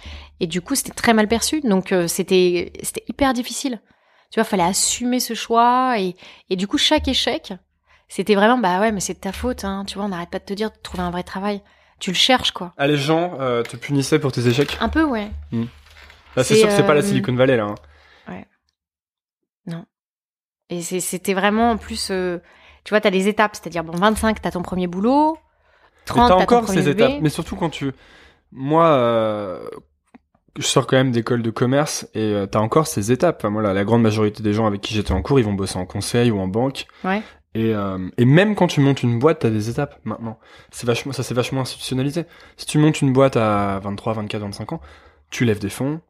Et 0.40 0.46
du 0.46 0.60
coup, 0.62 0.74
c'était 0.74 0.92
très 0.92 1.12
mal 1.14 1.28
perçu, 1.28 1.60
donc 1.60 1.92
euh, 1.92 2.06
c'était 2.08 2.72
c'était 2.82 3.04
hyper 3.08 3.32
difficile. 3.34 3.80
Tu 4.30 4.40
vois, 4.40 4.44
fallait 4.44 4.62
assumer 4.64 5.20
ce 5.20 5.34
choix, 5.34 5.98
et, 5.98 6.16
et 6.50 6.56
du 6.56 6.66
coup, 6.66 6.78
chaque 6.78 7.06
échec, 7.08 7.52
c'était 8.08 8.34
vraiment, 8.34 8.58
bah 8.58 8.80
ouais, 8.80 8.90
mais 8.90 9.00
c'est 9.00 9.14
de 9.14 9.20
ta 9.20 9.32
faute, 9.32 9.64
hein, 9.64 9.84
tu 9.86 9.94
vois, 9.96 10.06
on 10.06 10.08
n'arrête 10.08 10.30
pas 10.30 10.38
de 10.40 10.44
te 10.44 10.54
dire 10.54 10.70
de 10.70 10.76
trouver 10.82 11.02
un 11.02 11.10
vrai 11.10 11.22
travail. 11.22 11.60
Tu 12.00 12.10
le 12.10 12.16
cherches, 12.16 12.50
quoi. 12.50 12.72
Ah, 12.76 12.86
les 12.88 12.96
gens 12.96 13.38
euh, 13.40 13.62
te 13.62 13.76
punissaient 13.76 14.18
pour 14.18 14.32
tes 14.32 14.46
échecs? 14.48 14.76
Un 14.80 14.88
peu, 14.88 15.04
ouais. 15.04 15.28
Là, 15.52 16.42
c'est 16.42 16.44
C'est, 16.44 16.56
sûr 16.56 16.68
que 16.68 16.74
c'est 16.74 16.86
pas 16.86 16.94
la 16.94 17.02
Silicon 17.02 17.34
Valley, 17.34 17.56
là. 17.56 17.64
hein. 17.66 17.74
Et 20.70 20.82
c'est- 20.82 21.00
c'était 21.00 21.34
vraiment, 21.34 21.72
en 21.72 21.76
plus, 21.76 22.08
euh, 22.10 22.38
tu 22.84 22.90
vois, 22.90 23.00
t'as 23.00 23.10
des 23.10 23.28
étapes, 23.28 23.56
c'est-à-dire, 23.56 23.82
bon, 23.84 23.96
25, 23.96 24.40
t'as 24.42 24.50
ton 24.50 24.62
premier 24.62 24.86
boulot, 24.86 25.36
Mais 26.16 26.24
30, 26.24 26.28
t'as 26.28 26.36
t'as 26.38 26.46
ton 26.46 26.56
encore 26.56 26.64
premier 26.64 26.82
ces 26.82 26.94
bébé. 26.94 27.04
étapes. 27.04 27.22
Mais 27.22 27.28
surtout 27.30 27.56
quand 27.56 27.70
tu... 27.70 27.92
Moi, 28.52 28.86
euh, 28.86 29.68
je 30.56 30.62
sors 30.66 30.86
quand 30.86 30.96
même 30.96 31.10
d'école 31.10 31.42
de 31.42 31.50
commerce 31.50 32.06
et 32.14 32.20
euh, 32.20 32.46
t'as 32.46 32.60
encore 32.60 32.86
ces 32.86 33.10
étapes. 33.10 33.38
Enfin, 33.40 33.50
voilà, 33.50 33.72
la 33.72 33.84
grande 33.84 34.02
majorité 34.02 34.42
des 34.42 34.52
gens 34.52 34.66
avec 34.66 34.80
qui 34.80 34.94
j'étais 34.94 35.12
en 35.12 35.22
cours, 35.22 35.38
ils 35.40 35.44
vont 35.44 35.54
bosser 35.54 35.78
en 35.78 35.86
conseil 35.86 36.30
ou 36.30 36.38
en 36.38 36.46
banque. 36.46 36.86
Ouais. 37.02 37.22
Et, 37.56 37.74
euh, 37.74 37.98
et 38.18 38.24
même 38.24 38.54
quand 38.54 38.66
tu 38.66 38.80
montes 38.80 39.02
une 39.02 39.18
boîte, 39.18 39.40
t'as 39.40 39.50
des 39.50 39.70
étapes 39.70 39.98
maintenant. 40.04 40.38
C'est 40.70 40.86
vachement, 40.86 41.12
ça 41.12 41.22
c'est 41.22 41.34
vachement 41.34 41.62
institutionnalisé. 41.62 42.24
Si 42.56 42.66
tu 42.66 42.78
montes 42.78 43.00
une 43.00 43.12
boîte 43.12 43.36
à 43.36 43.80
23, 43.82 44.12
24, 44.14 44.42
25 44.42 44.72
ans, 44.74 44.80
tu 45.30 45.44
lèves 45.44 45.60
des 45.60 45.68
fonds, 45.70 46.00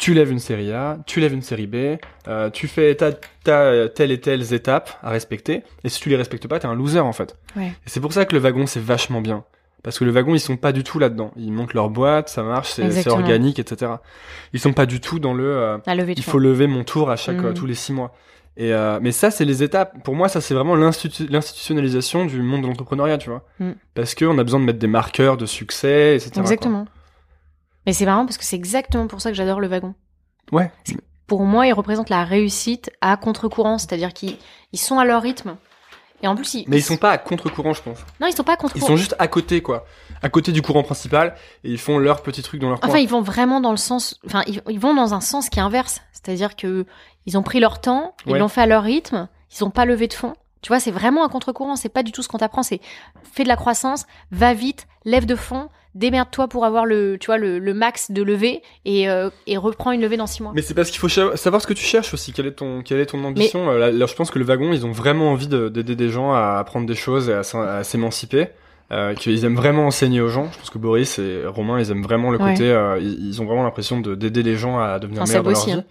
tu 0.00 0.14
lèves 0.14 0.32
une 0.32 0.38
série 0.40 0.72
A, 0.72 0.98
tu 1.06 1.20
lèves 1.20 1.32
une 1.34 1.42
série 1.42 1.66
B, 1.68 1.98
euh, 2.26 2.50
tu 2.50 2.66
fais 2.66 2.94
t'as, 2.96 3.12
t'as 3.44 3.88
telle 3.88 4.10
et 4.10 4.18
telles 4.20 4.52
étapes 4.52 4.90
à 5.02 5.10
respecter. 5.10 5.62
Et 5.84 5.88
si 5.88 6.00
tu 6.00 6.08
les 6.08 6.16
respectes 6.16 6.48
pas, 6.48 6.58
t'es 6.58 6.66
un 6.66 6.74
loser 6.74 6.98
en 7.00 7.12
fait. 7.12 7.36
Ouais. 7.56 7.66
Et 7.68 7.72
c'est 7.86 8.00
pour 8.00 8.12
ça 8.12 8.24
que 8.24 8.34
le 8.34 8.40
wagon 8.40 8.66
c'est 8.66 8.82
vachement 8.82 9.20
bien. 9.20 9.44
Parce 9.82 9.98
que 9.98 10.04
le 10.04 10.10
wagon, 10.10 10.34
ils 10.34 10.40
sont 10.40 10.58
pas 10.58 10.72
du 10.72 10.84
tout 10.84 10.98
là-dedans. 10.98 11.32
Ils 11.36 11.52
montent 11.52 11.72
leur 11.72 11.88
boîte, 11.88 12.28
ça 12.28 12.42
marche, 12.42 12.68
c'est, 12.68 12.82
c'est 12.82 12.88
Exactement. 12.88 13.16
organique, 13.16 13.58
etc. 13.58 13.92
Ils 14.52 14.60
sont 14.60 14.74
pas 14.74 14.84
du 14.84 15.00
tout 15.00 15.18
dans 15.18 15.32
le. 15.32 15.44
euh, 15.46 15.78
il 16.18 16.22
faut 16.22 16.38
lever 16.38 16.66
mon 16.66 16.84
tour 16.84 17.10
à 17.10 17.16
chaque 17.16 17.38
Mm. 17.38 17.46
euh, 17.46 17.52
tous 17.54 17.64
les 17.64 17.74
six 17.74 17.94
mois. 17.94 18.14
Et 18.58 18.74
euh, 18.74 18.98
mais 19.00 19.10
ça, 19.10 19.30
c'est 19.30 19.46
les 19.46 19.62
étapes. 19.62 19.94
Pour 20.04 20.14
moi, 20.16 20.28
ça 20.28 20.42
c'est 20.42 20.52
vraiment 20.52 20.76
l'institu- 20.76 21.26
l'institutionnalisation 21.30 22.26
du 22.26 22.42
monde 22.42 22.60
de 22.62 22.66
l'entrepreneuriat, 22.66 23.16
tu 23.16 23.30
vois. 23.30 23.42
Mm. 23.58 23.70
Parce 23.94 24.14
que 24.14 24.26
on 24.26 24.36
a 24.36 24.44
besoin 24.44 24.60
de 24.60 24.66
mettre 24.66 24.78
des 24.78 24.86
marqueurs 24.86 25.38
de 25.38 25.46
succès, 25.46 26.16
etc. 26.16 26.30
quoi. 26.56 26.84
Mais 27.90 27.94
c'est 27.94 28.04
marrant 28.06 28.24
parce 28.24 28.38
que 28.38 28.44
c'est 28.44 28.54
exactement 28.54 29.08
pour 29.08 29.20
ça 29.20 29.30
que 29.30 29.36
j'adore 29.36 29.58
le 29.58 29.66
wagon. 29.66 29.94
Ouais. 30.52 30.70
Pour 31.26 31.42
moi, 31.42 31.66
ils 31.66 31.72
représentent 31.72 32.08
la 32.08 32.22
réussite 32.22 32.88
à 33.00 33.16
contre-courant, 33.16 33.78
c'est-à-dire 33.78 34.12
qu'ils 34.12 34.36
ils 34.72 34.78
sont 34.78 35.00
à 35.00 35.04
leur 35.04 35.22
rythme. 35.22 35.56
Et 36.22 36.28
en 36.28 36.36
plus, 36.36 36.54
ils, 36.54 36.64
Mais 36.68 36.76
ils 36.78 36.82
sont 36.84 36.98
pas 36.98 37.10
à 37.10 37.18
contre-courant, 37.18 37.72
je 37.72 37.82
pense. 37.82 37.98
Non, 38.20 38.28
ils 38.28 38.32
sont 38.32 38.44
pas 38.44 38.52
à 38.52 38.54
Ils 38.54 38.58
contre-courant. 38.58 38.86
sont 38.86 38.96
juste 38.96 39.16
à 39.18 39.26
côté, 39.26 39.60
quoi. 39.60 39.86
À 40.22 40.28
côté 40.28 40.52
du 40.52 40.62
courant 40.62 40.84
principal, 40.84 41.34
et 41.64 41.70
ils 41.72 41.78
font 41.78 41.98
leur 41.98 42.22
petit 42.22 42.42
truc 42.42 42.60
dans 42.60 42.68
leur 42.68 42.78
coin. 42.78 42.90
Enfin, 42.90 42.98
ils 43.00 43.08
vont 43.08 43.22
vraiment 43.22 43.60
dans 43.60 43.72
le 43.72 43.76
sens. 43.76 44.20
Enfin, 44.24 44.44
ils, 44.46 44.62
ils 44.68 44.78
vont 44.78 44.94
dans 44.94 45.12
un 45.12 45.20
sens 45.20 45.48
qui 45.48 45.58
est 45.58 45.62
inverse. 45.62 46.00
C'est-à-dire 46.12 46.54
que 46.54 46.86
ils 47.26 47.36
ont 47.36 47.42
pris 47.42 47.58
leur 47.58 47.80
temps, 47.80 48.14
ils 48.24 48.34
Ouais. 48.34 48.38
l'ont 48.38 48.46
fait 48.46 48.60
à 48.60 48.66
leur 48.66 48.84
rythme, 48.84 49.28
ils 49.52 49.64
ont 49.64 49.70
pas 49.70 49.84
levé 49.84 50.06
de 50.06 50.12
fonds, 50.14 50.34
Tu 50.62 50.68
vois, 50.68 50.78
c'est 50.78 50.92
vraiment 50.92 51.24
un 51.24 51.28
contre-courant. 51.28 51.74
C'est 51.74 51.88
pas 51.88 52.04
du 52.04 52.12
tout 52.12 52.22
ce 52.22 52.28
qu'on 52.28 52.38
t'apprend. 52.38 52.62
C'est 52.62 52.80
fais 53.32 53.42
de 53.42 53.48
la 53.48 53.56
croissance, 53.56 54.06
va 54.30 54.54
vite, 54.54 54.86
lève 55.04 55.26
de 55.26 55.34
fond, 55.34 55.68
démerde-toi 55.94 56.48
pour 56.48 56.64
avoir 56.64 56.86
le, 56.86 57.16
tu 57.18 57.26
vois, 57.26 57.38
le, 57.38 57.58
le 57.58 57.74
max 57.74 58.10
de 58.10 58.22
levée 58.22 58.62
et, 58.84 59.08
euh, 59.08 59.30
et 59.46 59.56
reprends 59.56 59.92
une 59.92 60.00
levée 60.00 60.16
dans 60.16 60.26
six 60.26 60.42
mois. 60.42 60.52
Mais 60.54 60.62
c'est 60.62 60.74
parce 60.74 60.90
qu'il 60.90 61.00
faut 61.00 61.08
savoir 61.08 61.60
ce 61.60 61.66
que 61.66 61.72
tu 61.74 61.84
cherches 61.84 62.14
aussi. 62.14 62.32
Quelle 62.32 62.46
est 62.46 62.52
ton, 62.52 62.82
quelle 62.82 63.00
est 63.00 63.06
ton 63.06 63.22
ambition 63.24 63.70
Euh, 63.70 63.78
là, 63.78 63.90
là, 63.90 64.06
je 64.06 64.14
pense 64.14 64.30
que 64.30 64.38
le 64.38 64.44
wagon, 64.44 64.72
ils 64.72 64.86
ont 64.86 64.92
vraiment 64.92 65.30
envie 65.32 65.48
de- 65.48 65.68
d'aider 65.68 65.96
des 65.96 66.08
gens 66.10 66.32
à 66.32 66.56
apprendre 66.58 66.86
des 66.86 66.94
choses 66.94 67.28
et 67.28 67.34
à, 67.34 67.84
s'émanciper. 67.84 68.48
Euh, 68.92 69.14
qu'ils 69.14 69.44
aiment 69.44 69.54
vraiment 69.54 69.86
enseigner 69.86 70.20
aux 70.20 70.28
gens. 70.30 70.48
Je 70.50 70.58
pense 70.58 70.70
que 70.70 70.78
Boris 70.78 71.20
et 71.20 71.46
Romain, 71.46 71.78
ils 71.78 71.92
aiment 71.92 72.02
vraiment 72.02 72.32
le 72.32 72.38
Ouais. 72.42 72.54
côté. 72.54 72.72
euh, 72.72 72.98
ils, 73.00 73.28
ils 73.28 73.40
ont 73.40 73.44
vraiment 73.44 73.62
l'impression 73.62 74.00
de 74.00 74.16
d'aider 74.16 74.42
les 74.42 74.56
gens 74.56 74.80
à 74.80 74.98
devenir 74.98 75.22
meilleurs 75.24 75.44
dans 75.44 75.50
leur 75.50 75.58
aussi, 75.60 75.70
vie. 75.70 75.76
hein. 75.78 75.84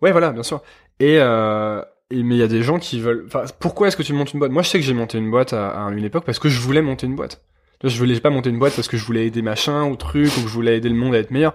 Ouais, 0.00 0.10
voilà, 0.10 0.32
bien 0.32 0.42
sûr. 0.42 0.60
Et, 0.98 1.18
euh, 1.20 1.80
et 2.10 2.20
mais 2.24 2.34
il 2.34 2.38
y 2.38 2.42
a 2.42 2.48
des 2.48 2.64
gens 2.64 2.80
qui 2.80 2.98
veulent. 2.98 3.22
Enfin, 3.28 3.44
pourquoi 3.60 3.86
est-ce 3.86 3.96
que 3.96 4.02
tu 4.02 4.12
montes 4.12 4.32
une 4.32 4.40
boîte? 4.40 4.50
Moi, 4.50 4.62
je 4.62 4.68
sais 4.70 4.80
que 4.80 4.84
j'ai 4.84 4.92
monté 4.92 5.18
une 5.18 5.30
boîte 5.30 5.52
à, 5.52 5.68
à 5.86 5.90
une 5.92 6.02
époque 6.04 6.24
parce 6.24 6.40
que 6.40 6.48
je 6.48 6.58
voulais 6.58 6.82
monter 6.82 7.06
une 7.06 7.14
boîte. 7.14 7.42
Je 7.84 7.98
voulais 7.98 8.18
pas 8.20 8.30
monter 8.30 8.50
une 8.50 8.58
boîte 8.58 8.74
parce 8.76 8.88
que 8.88 8.96
je 8.96 9.04
voulais 9.04 9.26
aider 9.26 9.42
machin 9.42 9.84
ou 9.84 9.96
truc 9.96 10.26
ou 10.38 10.42
que 10.42 10.48
je 10.48 10.52
voulais 10.54 10.76
aider 10.76 10.88
le 10.88 10.94
monde 10.94 11.14
à 11.14 11.18
être 11.18 11.30
meilleur. 11.30 11.54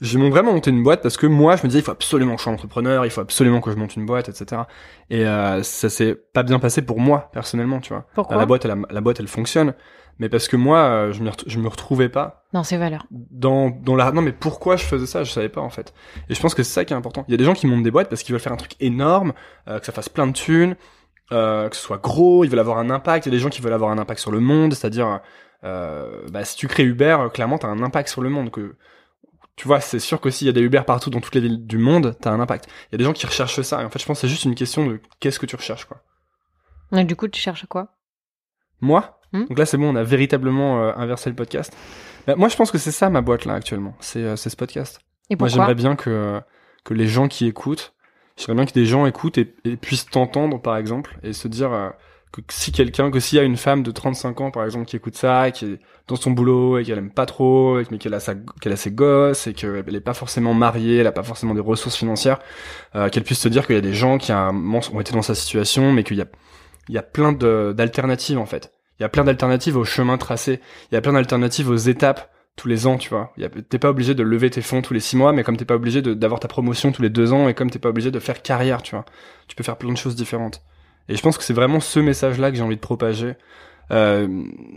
J'ai 0.00 0.18
vraiment 0.18 0.52
monté 0.52 0.70
une 0.70 0.82
boîte 0.82 1.00
parce 1.00 1.16
que 1.16 1.26
moi, 1.28 1.54
je 1.56 1.62
me 1.62 1.68
disais, 1.68 1.78
il 1.78 1.84
faut 1.84 1.92
absolument 1.92 2.32
que 2.34 2.40
je 2.40 2.44
sois 2.44 2.52
entrepreneur, 2.52 3.04
il 3.04 3.10
faut 3.10 3.20
absolument 3.20 3.60
que 3.60 3.70
je 3.70 3.76
monte 3.76 3.94
une 3.94 4.04
boîte, 4.04 4.28
etc. 4.28 4.62
Et 5.10 5.24
euh, 5.26 5.62
ça 5.62 5.88
s'est 5.88 6.14
pas 6.14 6.42
bien 6.42 6.58
passé 6.58 6.82
pour 6.82 6.98
moi 6.98 7.30
personnellement, 7.32 7.78
tu 7.80 7.90
vois. 7.92 8.06
Pourquoi 8.14 8.36
la 8.36 8.46
boîte, 8.46 8.64
elle, 8.64 8.82
la 8.90 9.00
boîte, 9.00 9.20
elle 9.20 9.28
fonctionne, 9.28 9.74
mais 10.18 10.28
parce 10.28 10.48
que 10.48 10.56
moi, 10.56 10.78
euh, 10.78 11.12
je, 11.12 11.22
ret- 11.22 11.44
je 11.46 11.56
me 11.60 11.68
retrouvais 11.68 12.08
pas 12.08 12.44
Dans 12.52 12.64
ses 12.64 12.78
valeurs. 12.78 13.06
dans 13.10 13.70
dans 13.70 13.94
la. 13.94 14.10
Non, 14.10 14.22
mais 14.22 14.32
pourquoi 14.32 14.74
je 14.74 14.82
faisais 14.84 15.06
ça 15.06 15.22
Je 15.22 15.30
savais 15.30 15.48
pas 15.48 15.60
en 15.60 15.70
fait. 15.70 15.94
Et 16.28 16.34
je 16.34 16.40
pense 16.40 16.54
que 16.56 16.64
c'est 16.64 16.72
ça 16.72 16.84
qui 16.84 16.92
est 16.94 16.96
important. 16.96 17.24
Il 17.28 17.30
y 17.30 17.34
a 17.34 17.38
des 17.38 17.44
gens 17.44 17.54
qui 17.54 17.68
montent 17.68 17.84
des 17.84 17.92
boîtes 17.92 18.08
parce 18.08 18.24
qu'ils 18.24 18.32
veulent 18.32 18.42
faire 18.42 18.52
un 18.52 18.56
truc 18.56 18.74
énorme, 18.80 19.32
euh, 19.68 19.78
que 19.78 19.86
ça 19.86 19.92
fasse 19.92 20.08
plein 20.08 20.26
de 20.26 20.32
thunes, 20.32 20.74
euh, 21.30 21.68
que 21.68 21.76
ce 21.76 21.82
soit 21.82 21.98
gros. 21.98 22.42
Ils 22.42 22.50
veulent 22.50 22.58
avoir 22.58 22.78
un 22.78 22.90
impact. 22.90 23.26
Il 23.26 23.28
y 23.28 23.32
a 23.34 23.36
des 23.36 23.42
gens 23.42 23.50
qui 23.50 23.60
veulent 23.62 23.72
avoir 23.72 23.92
un 23.92 23.98
impact 23.98 24.18
sur 24.20 24.32
le 24.32 24.40
monde, 24.40 24.74
c'est-à-dire, 24.74 25.20
bah, 25.62 26.44
si 26.44 26.56
tu 26.56 26.68
crées 26.68 26.84
Uber, 26.84 27.16
euh, 27.20 27.28
clairement, 27.28 27.58
t'as 27.58 27.68
un 27.68 27.82
impact 27.82 28.08
sur 28.08 28.20
le 28.22 28.28
monde. 28.28 28.50
Que 28.50 28.76
tu 29.56 29.68
vois, 29.68 29.80
c'est 29.80 29.98
sûr 29.98 30.20
que 30.20 30.30
s'il 30.30 30.46
y 30.46 30.50
a 30.50 30.52
des 30.52 30.60
Uber 30.62 30.82
partout 30.86 31.10
dans 31.10 31.20
toutes 31.20 31.34
les 31.34 31.40
villes 31.40 31.66
du 31.66 31.78
monde, 31.78 32.16
t'as 32.20 32.30
un 32.30 32.40
impact. 32.40 32.66
Il 32.66 32.92
y 32.92 32.94
a 32.96 32.98
des 32.98 33.04
gens 33.04 33.12
qui 33.12 33.26
recherchent 33.26 33.60
ça. 33.62 33.82
Et 33.82 33.84
en 33.84 33.90
fait, 33.90 33.98
je 33.98 34.06
pense 34.06 34.18
que 34.18 34.22
c'est 34.22 34.28
juste 34.32 34.44
une 34.44 34.54
question 34.54 34.86
de 34.86 35.00
qu'est-ce 35.20 35.38
que 35.38 35.46
tu 35.46 35.56
recherches, 35.56 35.84
quoi. 35.84 36.02
Et 36.96 37.04
du 37.04 37.16
coup, 37.16 37.28
tu 37.28 37.40
cherches 37.40 37.66
quoi? 37.66 37.88
Moi? 38.80 39.20
Hmm? 39.32 39.46
Donc 39.46 39.58
là, 39.58 39.64
c'est 39.66 39.78
bon, 39.78 39.90
on 39.92 39.96
a 39.96 40.02
véritablement 40.02 40.82
euh, 40.82 40.92
inversé 40.96 41.30
le 41.30 41.36
podcast. 41.36 41.74
Bah, 42.26 42.34
moi, 42.36 42.48
je 42.48 42.56
pense 42.56 42.70
que 42.70 42.78
c'est 42.78 42.90
ça 42.92 43.08
ma 43.10 43.20
boîte 43.20 43.44
là 43.44 43.54
actuellement. 43.54 43.94
C'est 44.00 44.22
euh, 44.22 44.36
ce 44.36 44.54
podcast. 44.54 45.00
Et 45.30 45.36
Moi, 45.36 45.48
pourquoi? 45.48 45.48
j'aimerais 45.48 45.74
bien 45.74 45.96
que, 45.96 46.40
que 46.84 46.92
les 46.94 47.06
gens 47.06 47.28
qui 47.28 47.46
écoutent, 47.46 47.94
j'aimerais 48.36 48.56
bien 48.56 48.66
que 48.66 48.72
des 48.74 48.84
gens 48.84 49.06
écoutent 49.06 49.38
et, 49.38 49.54
et 49.64 49.76
puissent 49.76 50.06
t'entendre, 50.06 50.60
par 50.60 50.76
exemple, 50.76 51.18
et 51.22 51.32
se 51.32 51.48
dire 51.48 51.72
euh, 51.72 51.88
que 52.32 52.40
si 52.50 52.72
quelqu'un, 52.72 53.10
que 53.10 53.20
s'il 53.20 53.36
y 53.36 53.40
a 53.40 53.44
une 53.44 53.56
femme 53.58 53.82
de 53.82 53.90
35 53.90 54.40
ans, 54.40 54.50
par 54.50 54.64
exemple, 54.64 54.86
qui 54.86 54.96
écoute 54.96 55.16
ça, 55.16 55.50
qui 55.50 55.66
est 55.66 55.80
dans 56.08 56.16
son 56.16 56.30
boulot, 56.30 56.78
et 56.78 56.84
qu'elle 56.84 56.98
aime 56.98 57.10
pas 57.12 57.26
trop, 57.26 57.78
mais 57.90 57.98
qu'elle 57.98 58.14
a, 58.14 58.20
sa, 58.20 58.34
qu'elle 58.60 58.72
a 58.72 58.76
ses 58.76 58.90
gosses, 58.90 59.46
et 59.46 59.52
qu'elle 59.54 59.94
est 59.94 60.00
pas 60.00 60.14
forcément 60.14 60.54
mariée, 60.54 60.98
elle 60.98 61.06
a 61.06 61.12
pas 61.12 61.22
forcément 61.22 61.54
des 61.54 61.60
ressources 61.60 61.96
financières, 61.96 62.38
euh, 62.94 63.08
qu'elle 63.10 63.24
puisse 63.24 63.40
se 63.40 63.48
dire 63.48 63.66
qu'il 63.66 63.74
y 63.76 63.78
a 63.78 63.82
des 63.82 63.94
gens 63.94 64.18
qui 64.18 64.32
ont 64.32 65.00
été 65.00 65.12
dans 65.12 65.22
sa 65.22 65.34
situation, 65.34 65.92
mais 65.92 66.04
qu'il 66.04 66.16
y 66.16 66.22
a, 66.22 66.26
il 66.88 66.94
y 66.94 66.98
a 66.98 67.02
plein 67.02 67.32
de- 67.32 67.74
d'alternatives, 67.76 68.38
en 68.38 68.46
fait. 68.46 68.72
Il 68.98 69.02
y 69.02 69.06
a 69.06 69.08
plein 69.08 69.24
d'alternatives 69.24 69.76
au 69.76 69.84
chemin 69.84 70.16
tracé. 70.18 70.60
Il 70.90 70.94
y 70.94 70.98
a 70.98 71.00
plein 71.00 71.12
d'alternatives 71.12 71.68
aux 71.68 71.76
étapes 71.76 72.30
tous 72.56 72.68
les 72.68 72.86
ans, 72.86 72.98
tu 72.98 73.08
vois. 73.08 73.32
T'es 73.68 73.78
pas 73.78 73.88
obligé 73.90 74.14
de 74.14 74.22
lever 74.22 74.50
tes 74.50 74.62
fonds 74.62 74.82
tous 74.82 74.94
les 74.94 75.00
six 75.00 75.16
mois, 75.16 75.32
mais 75.32 75.42
comme 75.42 75.56
t'es 75.56 75.64
pas 75.64 75.74
obligé 75.74 76.02
d'avoir 76.02 76.38
ta 76.40 76.48
promotion 76.48 76.92
tous 76.92 77.02
les 77.02 77.10
deux 77.10 77.32
ans, 77.32 77.48
et 77.48 77.54
comme 77.54 77.70
t'es 77.70 77.78
pas 77.78 77.88
obligé 77.88 78.10
de 78.10 78.18
faire 78.20 78.42
carrière, 78.42 78.82
tu 78.82 78.94
vois. 78.94 79.04
Tu 79.48 79.56
peux 79.56 79.64
faire 79.64 79.76
plein 79.78 79.92
de 79.92 79.96
choses 79.98 80.14
différentes. 80.16 80.62
Et 81.08 81.16
je 81.16 81.22
pense 81.22 81.38
que 81.38 81.44
c'est 81.44 81.52
vraiment 81.52 81.80
ce 81.80 82.00
message-là 82.00 82.50
que 82.50 82.56
j'ai 82.56 82.62
envie 82.62 82.76
de 82.76 82.80
propager, 82.80 83.34
euh, 83.90 84.26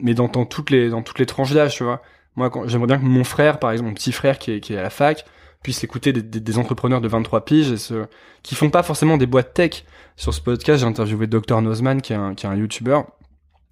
mais 0.02 0.14
dans, 0.14 0.28
dans 0.28 0.46
toutes 0.46 0.70
les 0.70 0.90
dans 0.90 1.02
toutes 1.02 1.20
les 1.20 1.26
tranches 1.26 1.54
d'âge, 1.54 1.76
tu 1.76 1.84
vois. 1.84 2.02
Moi, 2.36 2.52
j'aimerais 2.66 2.88
bien 2.88 2.98
que 2.98 3.06
mon 3.06 3.24
frère, 3.24 3.60
par 3.60 3.72
exemple, 3.72 3.90
mon 3.90 3.96
petit 3.96 4.12
frère 4.12 4.40
qui 4.40 4.52
est, 4.52 4.60
qui 4.60 4.74
est 4.74 4.78
à 4.78 4.82
la 4.82 4.90
fac, 4.90 5.26
puisse 5.64 5.84
écouter 5.84 6.12
des, 6.12 6.22
des, 6.22 6.40
des 6.42 6.58
entrepreneurs 6.58 7.00
de 7.00 7.08
23 7.08 7.46
piges 7.46 7.72
et 7.72 7.78
ce, 7.78 8.06
qui 8.44 8.56
font 8.56 8.70
pas 8.70 8.84
forcément 8.84 9.18
des 9.18 9.26
boîtes 9.26 9.54
tech. 9.54 9.86
Sur 10.18 10.34
ce 10.34 10.42
podcast, 10.42 10.82
j'ai 10.82 10.86
interviewé 10.86 11.28
Dr 11.28 11.62
Nozman, 11.62 12.02
qui 12.02 12.14
est 12.14 12.18
un, 12.18 12.36
qui 12.36 12.46
est 12.46 12.50
un 12.50 12.56
YouTuber. 12.56 13.02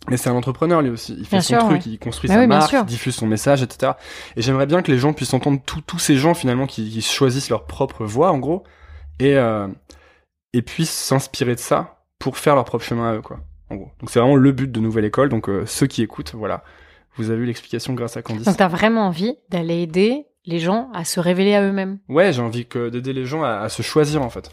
Mais 0.10 0.18
c'est 0.18 0.30
un 0.30 0.34
entrepreneur 0.36 0.82
lui 0.82 0.90
aussi. 0.90 1.16
Il 1.18 1.26
fait 1.26 1.38
Bien 1.38 1.42
son 1.42 1.48
sûr, 1.54 1.60
truc, 1.66 1.86
ouais. 1.86 1.92
il 1.92 2.00
construit 2.00 2.28
Bah 2.28 2.34
sa 2.36 2.40
oui, 2.42 2.48
marque, 2.48 2.74
il 2.74 2.86
diffuse 2.86 3.16
son 3.16 3.28
message, 3.28 3.62
etc. 3.64 3.94
Et 4.36 4.42
j'aimerais 4.42 4.66
bien 4.66 4.82
que 4.82 4.92
les 4.92 4.98
gens 4.98 5.14
puissent 5.14 5.34
entendre 5.34 5.62
tous 5.66 5.82
tous 5.82 6.00
ces 6.00 6.18
gens 6.18 6.34
finalement 6.34 6.68
qui, 6.68 6.90
qui 6.90 7.02
choisissent 7.02 7.50
leur 7.50 7.66
propre 7.66 8.04
voie 8.06 8.32
en 8.32 8.38
gros 8.38 8.64
et 9.20 9.38
euh, 9.38 9.68
et 10.52 10.62
puissent 10.62 10.92
s'inspirer 10.92 11.56
de 11.56 11.60
ça 11.60 11.93
pour 12.24 12.38
faire 12.38 12.56
leur 12.56 12.64
propre 12.64 12.86
chemin 12.86 13.10
à 13.12 13.16
eux 13.16 13.22
quoi. 13.22 13.40
En 13.70 13.76
gros. 13.76 13.92
Donc 14.00 14.10
c'est 14.10 14.20
vraiment 14.20 14.38
le 14.38 14.52
but 14.54 14.72
de 14.72 14.80
Nouvelle 14.80 15.04
École. 15.04 15.28
Donc 15.28 15.50
euh, 15.50 15.66
ceux 15.66 15.88
qui 15.88 16.02
écoutent, 16.02 16.34
voilà, 16.36 16.64
vous 17.18 17.30
avez 17.32 17.42
eu 17.44 17.46
l'explication 17.46 17.94
grâce 17.94 18.16
à 18.16 18.22
Candice. 18.22 18.46
Donc, 18.46 18.56
t'as 18.56 18.70
vraiment 18.70 19.06
envie 19.08 19.36
d'aller 19.50 19.82
aider 19.82 20.26
les 20.46 20.60
gens 20.60 20.90
à 20.94 21.04
se 21.04 21.20
révéler 21.20 21.54
à 21.54 21.62
eux-mêmes, 21.62 22.00
Ouais, 22.08 22.32
j'ai 22.32 22.42
envie 22.42 22.66
que 22.66 22.88
d'aider 22.90 23.12
les 23.14 23.26
gens 23.26 23.44
à, 23.44 23.60
à 23.60 23.68
se 23.70 23.82
choisir 23.82 24.22
en 24.22 24.30
fait, 24.30 24.50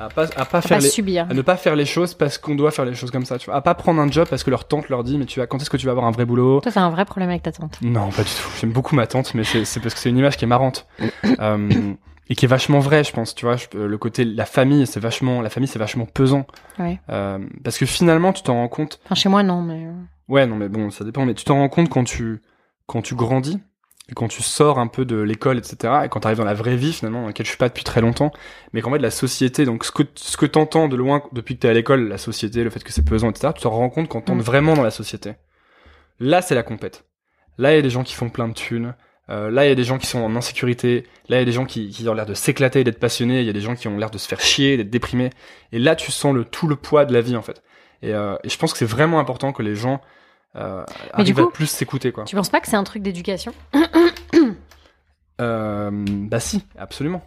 à 0.00 0.08
pas 0.08 0.24
à 0.36 0.44
pas 0.44 0.58
à 0.58 0.60
faire 0.62 0.78
pas 0.78 0.78
les 0.82 0.88
subir. 0.88 1.26
à 1.30 1.34
ne 1.34 1.42
pas 1.42 1.56
faire 1.56 1.76
les 1.76 1.84
choses 1.86 2.14
parce 2.14 2.38
qu'on 2.38 2.56
doit 2.56 2.70
faire 2.72 2.84
les 2.84 2.94
choses 2.94 3.10
comme 3.12 3.24
ça, 3.24 3.38
tu 3.38 3.46
vois. 3.46 3.54
À 3.56 3.60
pas 3.60 3.74
prendre 3.74 4.00
un 4.00 4.10
job 4.10 4.26
parce 4.28 4.42
que 4.42 4.50
leur 4.50 4.66
tante 4.66 4.88
leur 4.88 5.04
dit 5.04 5.16
mais 5.18 5.26
tu 5.26 5.38
vas 5.38 5.46
quand 5.46 5.60
est-ce 5.62 5.70
que 5.70 5.76
tu 5.76 5.86
vas 5.86 5.92
avoir 5.92 6.06
un 6.06 6.10
vrai 6.12 6.24
boulot? 6.24 6.60
Toi, 6.60 6.72
t'as 6.72 6.80
un 6.80 6.90
vrai 6.90 7.04
problème 7.04 7.30
avec 7.30 7.42
ta 7.44 7.52
tante. 7.52 7.78
Non, 7.82 8.10
pas 8.10 8.22
du 8.22 8.30
tout. 8.30 8.48
J'aime 8.60 8.72
beaucoup 8.72 8.96
ma 8.96 9.06
tante, 9.06 9.34
mais 9.34 9.44
c'est 9.44 9.64
c'est 9.64 9.78
parce 9.80 9.94
que 9.94 10.00
c'est 10.00 10.10
une 10.10 10.18
image 10.18 10.36
qui 10.36 10.44
est 10.44 10.48
marrante 10.48 10.86
euh, 11.40 11.94
et 12.28 12.34
qui 12.34 12.44
est 12.44 12.48
vachement 12.48 12.78
vraie, 12.78 13.04
je 13.04 13.12
pense. 13.12 13.34
Tu 13.34 13.44
vois, 13.44 13.56
je- 13.56 13.66
le 13.76 13.98
côté 13.98 14.24
la 14.24 14.46
famille, 14.46 14.86
c'est 14.86 15.00
vachement 15.00 15.40
la 15.42 15.50
famille, 15.50 15.68
c'est 15.68 15.78
vachement 15.78 16.06
pesant 16.06 16.46
Ouais. 16.78 17.00
Euh, 17.10 17.38
parce 17.64 17.78
que 17.78 17.86
finalement, 17.86 18.32
tu 18.32 18.42
t'en 18.42 18.54
rends 18.54 18.68
compte. 18.68 19.00
Enfin, 19.04 19.14
chez 19.14 19.28
moi, 19.28 19.42
non, 19.42 19.62
mais. 19.62 19.86
euh, 19.86 19.92
Ouais, 20.28 20.46
non, 20.46 20.56
mais 20.56 20.68
bon, 20.68 20.90
ça 20.90 21.04
dépend. 21.04 21.26
Mais 21.26 21.34
tu 21.34 21.44
t'en 21.44 21.56
rends 21.56 21.68
compte 21.68 21.88
quand 21.88 22.04
tu 22.04 22.40
quand 22.86 23.02
tu 23.02 23.14
grandis 23.14 23.58
et 24.08 24.14
quand 24.14 24.28
tu 24.28 24.42
sors 24.42 24.78
un 24.78 24.86
peu 24.86 25.04
de 25.04 25.16
l'école, 25.16 25.58
etc. 25.58 26.02
Et 26.04 26.08
quand 26.08 26.20
tu 26.20 26.26
arrives 26.26 26.38
dans 26.38 26.44
la 26.44 26.54
vraie 26.54 26.76
vie, 26.76 26.92
finalement, 26.92 27.20
dans 27.22 27.26
laquelle 27.28 27.46
je 27.46 27.50
suis 27.50 27.58
pas 27.58 27.68
depuis 27.68 27.84
très 27.84 28.00
longtemps, 28.00 28.32
mais 28.72 28.80
qu'en 28.82 28.90
fait 28.92 28.98
la 28.98 29.10
société, 29.10 29.64
donc 29.64 29.84
ce 29.84 29.90
que 29.92 30.02
ce 30.14 30.36
que 30.36 30.46
t'entends 30.46 30.88
de 30.88 30.96
loin 30.96 31.22
depuis 31.32 31.54
que 31.56 31.60
t'es 31.60 31.68
à 31.68 31.72
l'école, 31.72 32.08
la 32.08 32.18
société, 32.18 32.64
le 32.64 32.70
fait 32.70 32.82
que 32.82 32.92
c'est 32.92 33.04
pesant, 33.04 33.30
etc. 33.30 33.52
Tu 33.54 33.62
te 33.62 33.68
rends 33.68 33.88
compte 33.90 34.08
quand 34.08 34.20
t'entres 34.22 34.38
Mm. 34.40 34.42
vraiment 34.42 34.74
dans 34.74 34.82
la 34.82 34.90
société. 34.90 35.34
Là, 36.20 36.40
c'est 36.42 36.54
la 36.54 36.62
compète. 36.62 37.04
Là, 37.58 37.72
il 37.72 37.76
y 37.76 37.78
a 37.78 37.82
des 37.82 37.90
gens 37.90 38.02
qui 38.04 38.14
font 38.14 38.30
plein 38.30 38.48
de 38.48 38.54
thunes. 38.54 38.94
Euh, 39.30 39.50
là, 39.50 39.64
il 39.64 39.68
y 39.68 39.72
a 39.72 39.74
des 39.76 39.84
gens 39.84 39.98
qui 39.98 40.06
sont 40.06 40.20
en 40.20 40.34
insécurité. 40.36 41.06
Là, 41.28 41.36
il 41.36 41.40
y 41.40 41.42
a 41.42 41.44
des 41.44 41.52
gens 41.52 41.64
qui, 41.64 41.88
qui 41.90 42.08
ont 42.08 42.14
l'air 42.14 42.26
de 42.26 42.34
s'éclater 42.34 42.80
et 42.80 42.84
d'être 42.84 42.98
passionnés. 42.98 43.40
Il 43.40 43.46
y 43.46 43.50
a 43.50 43.52
des 43.52 43.60
gens 43.60 43.74
qui 43.74 43.88
ont 43.88 43.96
l'air 43.96 44.10
de 44.10 44.18
se 44.18 44.26
faire 44.28 44.40
chier, 44.40 44.76
d'être 44.76 44.90
déprimés. 44.90 45.30
Et 45.70 45.78
là, 45.78 45.94
tu 45.96 46.10
sens 46.10 46.34
le 46.34 46.44
tout 46.44 46.66
le 46.66 46.76
poids 46.76 47.04
de 47.04 47.12
la 47.12 47.20
vie, 47.20 47.36
en 47.36 47.42
fait. 47.42 47.62
Et, 48.02 48.12
euh, 48.12 48.34
et 48.42 48.48
je 48.48 48.58
pense 48.58 48.72
que 48.72 48.78
c'est 48.78 48.84
vraiment 48.84 49.20
important 49.20 49.52
que 49.52 49.62
les 49.62 49.76
gens 49.76 50.00
euh, 50.56 50.84
à 51.12 51.24
plus 51.52 51.66
s'écouter, 51.66 52.12
quoi. 52.12 52.24
Tu 52.24 52.36
penses 52.36 52.50
pas 52.50 52.60
que 52.60 52.66
c'est 52.68 52.76
un 52.76 52.84
truc 52.84 53.02
d'éducation? 53.02 53.54
Euh, 55.40 55.90
bah 55.90 56.40
si, 56.40 56.64
absolument. 56.76 57.22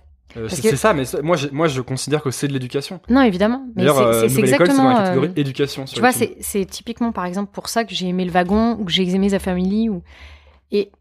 C'est 0.49 0.69
que- 0.69 0.75
ça, 0.75 0.93
mais 0.93 1.03
moi, 1.23 1.37
je, 1.37 1.47
moi, 1.47 1.67
je 1.67 1.79
considère 1.81 2.21
que 2.21 2.29
c'est 2.29 2.47
de 2.47 2.53
l'éducation. 2.53 2.99
Non, 3.09 3.21
évidemment. 3.21 3.65
Mais 3.75 3.83
D'ailleurs, 3.85 4.13
c'est- 4.13 4.25
École, 4.27 4.39
exactement. 4.39 4.89
la 4.89 4.95
euh, 4.99 5.03
catégorie 5.05 5.31
éducation. 5.37 5.85
Tu 5.85 5.99
vois, 5.99 6.11
c'est 6.11 6.65
typiquement, 6.65 7.11
par 7.13 7.25
exemple, 7.25 7.51
pour 7.53 7.69
ça 7.69 7.85
que 7.85 7.95
j'ai 7.95 8.07
aimé 8.07 8.25
le 8.25 8.31
wagon 8.31 8.77
ou 8.79 8.83
que 8.85 8.91
j'ai 8.91 9.09
aimé 9.09 9.29
The 9.29 9.39
Family. 9.39 9.89
Ou... 9.89 10.03
Et 10.71 10.91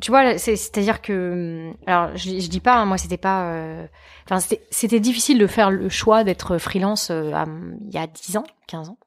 tu 0.00 0.10
vois, 0.10 0.38
c'est- 0.38 0.56
c'est-à-dire 0.56 1.02
que. 1.02 1.68
hum, 1.70 1.74
Alors, 1.86 2.16
je, 2.16 2.38
je 2.40 2.48
dis 2.48 2.60
pas, 2.60 2.76
hein, 2.76 2.84
moi, 2.86 2.98
c'était 2.98 3.16
pas. 3.16 3.44
euh, 3.52 3.86
Enfin, 4.30 4.38
c'était- 4.70 5.00
difficile 5.00 5.38
de 5.38 5.46
faire 5.48 5.70
le 5.70 5.88
choix 5.88 6.22
d'être 6.24 6.58
freelance 6.58 7.10
euh, 7.10 7.32
il 7.88 7.92
y 7.94 7.98
a 7.98 8.06
10 8.06 8.36
ans, 8.36 8.44
15 8.68 8.88
ans. 8.90 8.98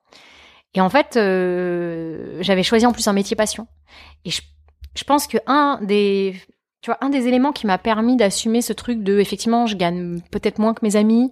Et 0.75 0.81
en 0.81 0.89
fait, 0.89 1.15
euh, 1.17 2.37
j'avais 2.41 2.63
choisi 2.63 2.85
en 2.85 2.91
plus 2.91 3.07
un 3.07 3.13
métier 3.13 3.35
passion. 3.35 3.67
Et 4.25 4.31
je, 4.31 4.41
je 4.95 5.03
pense 5.05 5.27
que 5.27 5.37
un 5.47 5.79
des. 5.81 6.35
Tu 6.81 6.89
vois, 6.89 6.97
un 7.01 7.09
des 7.09 7.27
éléments 7.27 7.53
qui 7.53 7.65
m'a 7.67 7.77
permis 7.77 8.17
d'assumer 8.17 8.61
ce 8.61 8.73
truc 8.73 9.03
de, 9.03 9.19
effectivement, 9.19 9.65
je 9.67 9.77
gagne 9.77 10.19
peut-être 10.31 10.59
moins 10.59 10.73
que 10.73 10.83
mes 10.85 10.97
amis, 10.97 11.31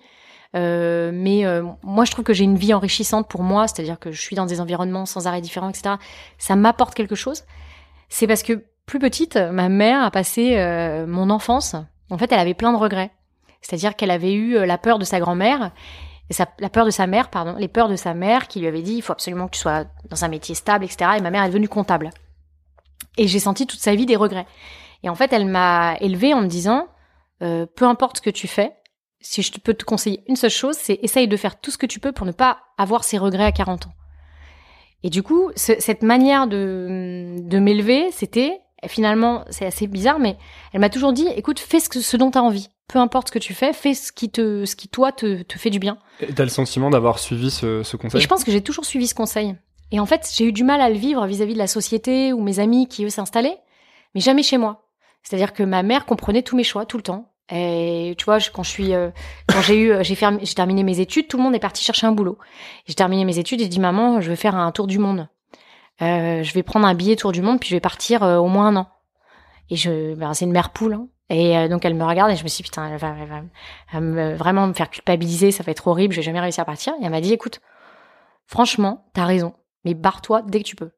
euh, 0.56 1.12
mais 1.14 1.46
euh, 1.46 1.64
moi, 1.84 2.06
je 2.06 2.12
trouve 2.12 2.24
que 2.24 2.32
j'ai 2.34 2.46
une 2.46 2.56
vie 2.56 2.74
enrichissante 2.74 3.28
pour 3.30 3.44
moi, 3.44 3.68
c'est-à-dire 3.68 4.00
que 4.00 4.14
je 4.14 4.22
suis 4.22 4.38
dans 4.38 4.46
des 4.46 4.62
environnements 4.62 5.06
sans 5.06 5.28
arrêt 5.28 5.42
différents, 5.42 5.68
etc. 5.70 5.96
Ça 6.38 6.56
m'apporte 6.56 6.94
quelque 6.94 7.16
chose. 7.16 7.44
C'est 8.08 8.28
parce 8.28 8.44
que 8.44 8.64
plus 8.86 9.00
petite, 9.00 9.38
ma 9.38 9.70
mère 9.70 10.04
a 10.04 10.12
passé 10.12 10.58
euh, 10.58 11.06
mon 11.08 11.30
enfance. 11.30 11.76
En 12.10 12.18
fait, 12.18 12.32
elle 12.32 12.40
avait 12.40 12.54
plein 12.54 12.72
de 12.74 12.78
regrets. 12.78 13.12
C'est-à-dire 13.62 13.96
qu'elle 13.96 14.12
avait 14.12 14.34
eu 14.34 14.58
euh, 14.58 14.66
la 14.66 14.78
peur 14.78 15.00
de 15.00 15.06
sa 15.06 15.20
grand-mère, 15.20 15.72
la 16.60 16.70
peur 16.70 16.86
de 16.86 16.92
sa 16.92 17.08
mère, 17.08 17.30
pardon, 17.30 17.56
les 17.58 17.68
peurs 17.68 17.90
de 17.90 17.96
sa 17.96 18.14
mère 18.14 18.48
qui 18.48 18.60
lui 18.62 18.68
avait 18.68 18.82
dit 18.82 18.94
il 18.96 19.02
faut 19.02 19.12
absolument 19.14 19.48
que 19.48 19.52
tu 19.56 19.60
sois 19.60 19.86
dans 20.10 20.24
un 20.24 20.30
métier 20.30 20.56
stable, 20.56 20.86
etc. 20.86 21.12
Et 21.18 21.22
ma 21.22 21.30
mère 21.30 21.44
est 21.44 21.50
devenue 21.50 21.68
comptable. 21.70 22.10
Et 23.18 23.28
j'ai 23.28 23.40
senti 23.40 23.68
toute 23.68 23.80
sa 23.82 23.96
vie 23.96 24.06
des 24.06 24.16
regrets. 24.16 24.48
Et 25.04 25.10
en 25.10 25.16
fait, 25.16 25.34
elle 25.34 25.46
m'a 25.46 25.96
élevée 26.00 26.34
en 26.34 26.42
me 26.42 26.48
disant 26.48 26.88
euh, 27.44 27.66
peu 27.66 27.86
importe 27.86 28.18
ce 28.18 28.22
que 28.22 28.30
tu 28.30 28.48
fais, 28.48 28.72
si 29.20 29.42
je 29.42 29.52
peux 29.60 29.74
te 29.74 29.84
conseiller 29.84 30.24
une 30.28 30.36
seule 30.36 30.50
chose, 30.52 30.76
c'est 30.78 31.00
essaye 31.02 31.28
de 31.28 31.38
faire 31.38 31.60
tout 31.60 31.70
ce 31.70 31.78
que 31.78 31.86
tu 31.86 32.00
peux 32.00 32.12
pour 32.14 32.26
ne 32.26 32.32
pas 32.32 32.60
avoir 32.78 33.04
ces 33.04 33.18
regrets 33.18 33.46
à 33.46 33.52
40 33.52 33.88
ans. 33.88 33.94
Et 35.04 35.10
du 35.10 35.24
coup, 35.24 35.52
ce- 35.56 35.80
cette 35.80 36.02
manière 36.04 36.48
de 36.48 37.60
m'élever, 37.60 38.10
c'était 38.12 38.62
finalement, 38.88 39.44
c'est 39.50 39.66
assez 39.66 39.88
bizarre, 39.88 40.20
mais 40.20 40.38
elle 40.74 40.80
m'a 40.82 40.90
toujours 40.90 41.14
dit, 41.14 41.28
écoute, 41.36 41.60
fais 41.60 41.80
ce, 41.80 41.90
que- 41.90 42.02
ce 42.02 42.18
dont 42.18 42.32
tu 42.32 42.38
as 42.38 42.44
envie. 42.44 42.68
peu 42.88 43.00
importe 43.00 43.28
ce 43.30 43.32
que 43.32 43.40
tu 43.40 43.54
fais, 43.54 43.72
fais 43.72 43.94
ce 43.94 44.12
qui 44.12 44.30
te, 44.30 44.66
ce 44.66 44.76
qui 44.76 44.90
toi 44.90 45.12
te, 45.14 45.44
te 45.44 45.58
fait 45.58 45.70
du 45.70 45.80
bien. 45.80 45.98
Et 46.20 46.34
t'as 46.34 46.44
le 46.44 46.50
sentiment 46.50 46.90
d'avoir 46.90 47.20
suivi 47.20 47.50
ce, 47.50 47.84
ce 47.84 47.96
conseil 47.96 48.20
Et 48.20 48.22
je 48.24 48.28
pense 48.28 48.44
que 48.44 48.52
j'ai 48.52 48.62
toujours 48.62 48.84
suivi 48.84 49.08
ce 49.08 49.16
conseil. 49.16 49.56
Et 49.94 50.00
en 50.02 50.06
fait, 50.06 50.30
j'ai 50.36 50.44
eu 50.46 50.52
du 50.52 50.64
mal 50.66 50.82
à 50.82 50.90
le 50.90 50.96
vivre 50.98 51.26
vis-à-vis 51.26 51.54
de 51.54 51.58
la 51.58 51.68
société 51.68 52.34
ou 52.34 52.42
mes 52.42 52.60
amis 52.60 52.88
qui 52.88 53.06
eux 53.06 53.10
s'installaient, 53.10 53.58
mais 54.14 54.20
jamais 54.22 54.44
chez 54.44 54.58
moi. 54.58 54.88
C'est-à-dire 55.24 55.54
que 55.54 55.64
ma 55.64 55.84
mère 55.84 56.06
comprenait 56.06 56.42
tous 56.44 56.56
mes 56.58 56.64
choix 56.66 56.86
tout 56.86 56.98
le 56.98 57.04
temps. 57.04 57.32
Et 57.54 58.14
tu 58.18 58.26
vois, 58.26 58.40
je- 58.40 58.50
quand 58.52 58.64
je 58.64 58.70
suis, 58.70 58.94
euh, 58.94 59.10
quand 59.48 59.62
j'ai 59.62 59.78
eu, 59.80 59.94
j'ai 60.02 60.16
fermé- 60.16 60.40
j'ai 60.44 60.54
terminé 60.54 60.84
mes 60.84 61.00
études, 61.00 61.28
tout 61.30 61.38
le 61.38 61.44
monde 61.44 61.56
est 61.56 61.60
parti 61.60 61.84
chercher 61.84 62.08
un 62.08 62.12
boulot. 62.14 62.38
J'ai 62.88 62.94
terminé 62.94 63.24
mes 63.26 63.38
études 63.40 63.62
et 63.62 63.66
j'ai 63.66 63.70
dit 63.70 63.80
maman, 63.80 64.20
je 64.22 64.30
vais 64.30 64.36
faire 64.38 64.56
un 64.56 64.72
tour 64.72 64.88
du 64.88 65.00
monde. 65.00 65.28
Euh, 66.02 66.44
je 66.44 66.54
vais 66.54 66.64
prendre 66.64 66.88
un 66.88 66.94
billet 66.96 67.16
tour 67.16 67.32
du 67.32 67.42
monde 67.42 67.60
puis 67.60 67.70
je 67.70 67.76
vais 67.76 67.80
partir 67.80 68.24
euh, 68.24 68.38
au 68.38 68.48
moins 68.48 68.68
un 68.68 68.76
an. 68.78 68.88
Et 69.70 69.76
je, 69.76 70.16
ben, 70.16 70.34
c'est 70.34 70.46
une 70.46 70.52
mère 70.52 70.72
poule. 70.72 70.94
hein. 70.94 71.08
Et 71.30 71.58
euh, 71.58 71.68
donc 71.70 71.86
elle 71.86 71.94
me 71.96 72.04
regarde 72.04 72.32
et 72.32 72.36
je 72.36 72.44
me 72.44 72.48
suis 72.50 72.58
dit, 72.64 72.70
putain, 72.70 72.90
elle 72.90 72.98
va, 72.98 73.14
va- 73.14 73.42
va 73.94 74.00
me- 74.02 74.34
vraiment 74.36 74.68
me 74.68 74.74
faire 74.74 74.90
culpabiliser, 74.90 75.52
ça 75.52 75.64
va 75.64 75.72
être 75.72 75.88
horrible, 75.88 76.14
je 76.14 76.18
vais 76.20 76.24
jamais 76.26 76.40
réussir 76.42 76.62
à 76.64 76.66
partir. 76.66 76.94
Et 77.02 77.06
elle 77.06 77.12
m'a 77.12 77.22
dit, 77.22 77.32
écoute, 77.32 77.62
franchement, 78.46 79.06
t'as 79.14 79.26
raison, 79.26 79.54
mais 79.86 79.94
barre-toi 79.94 80.42
dès 80.42 80.60
que 80.60 80.68
tu 80.68 80.76
peux. 80.76 80.92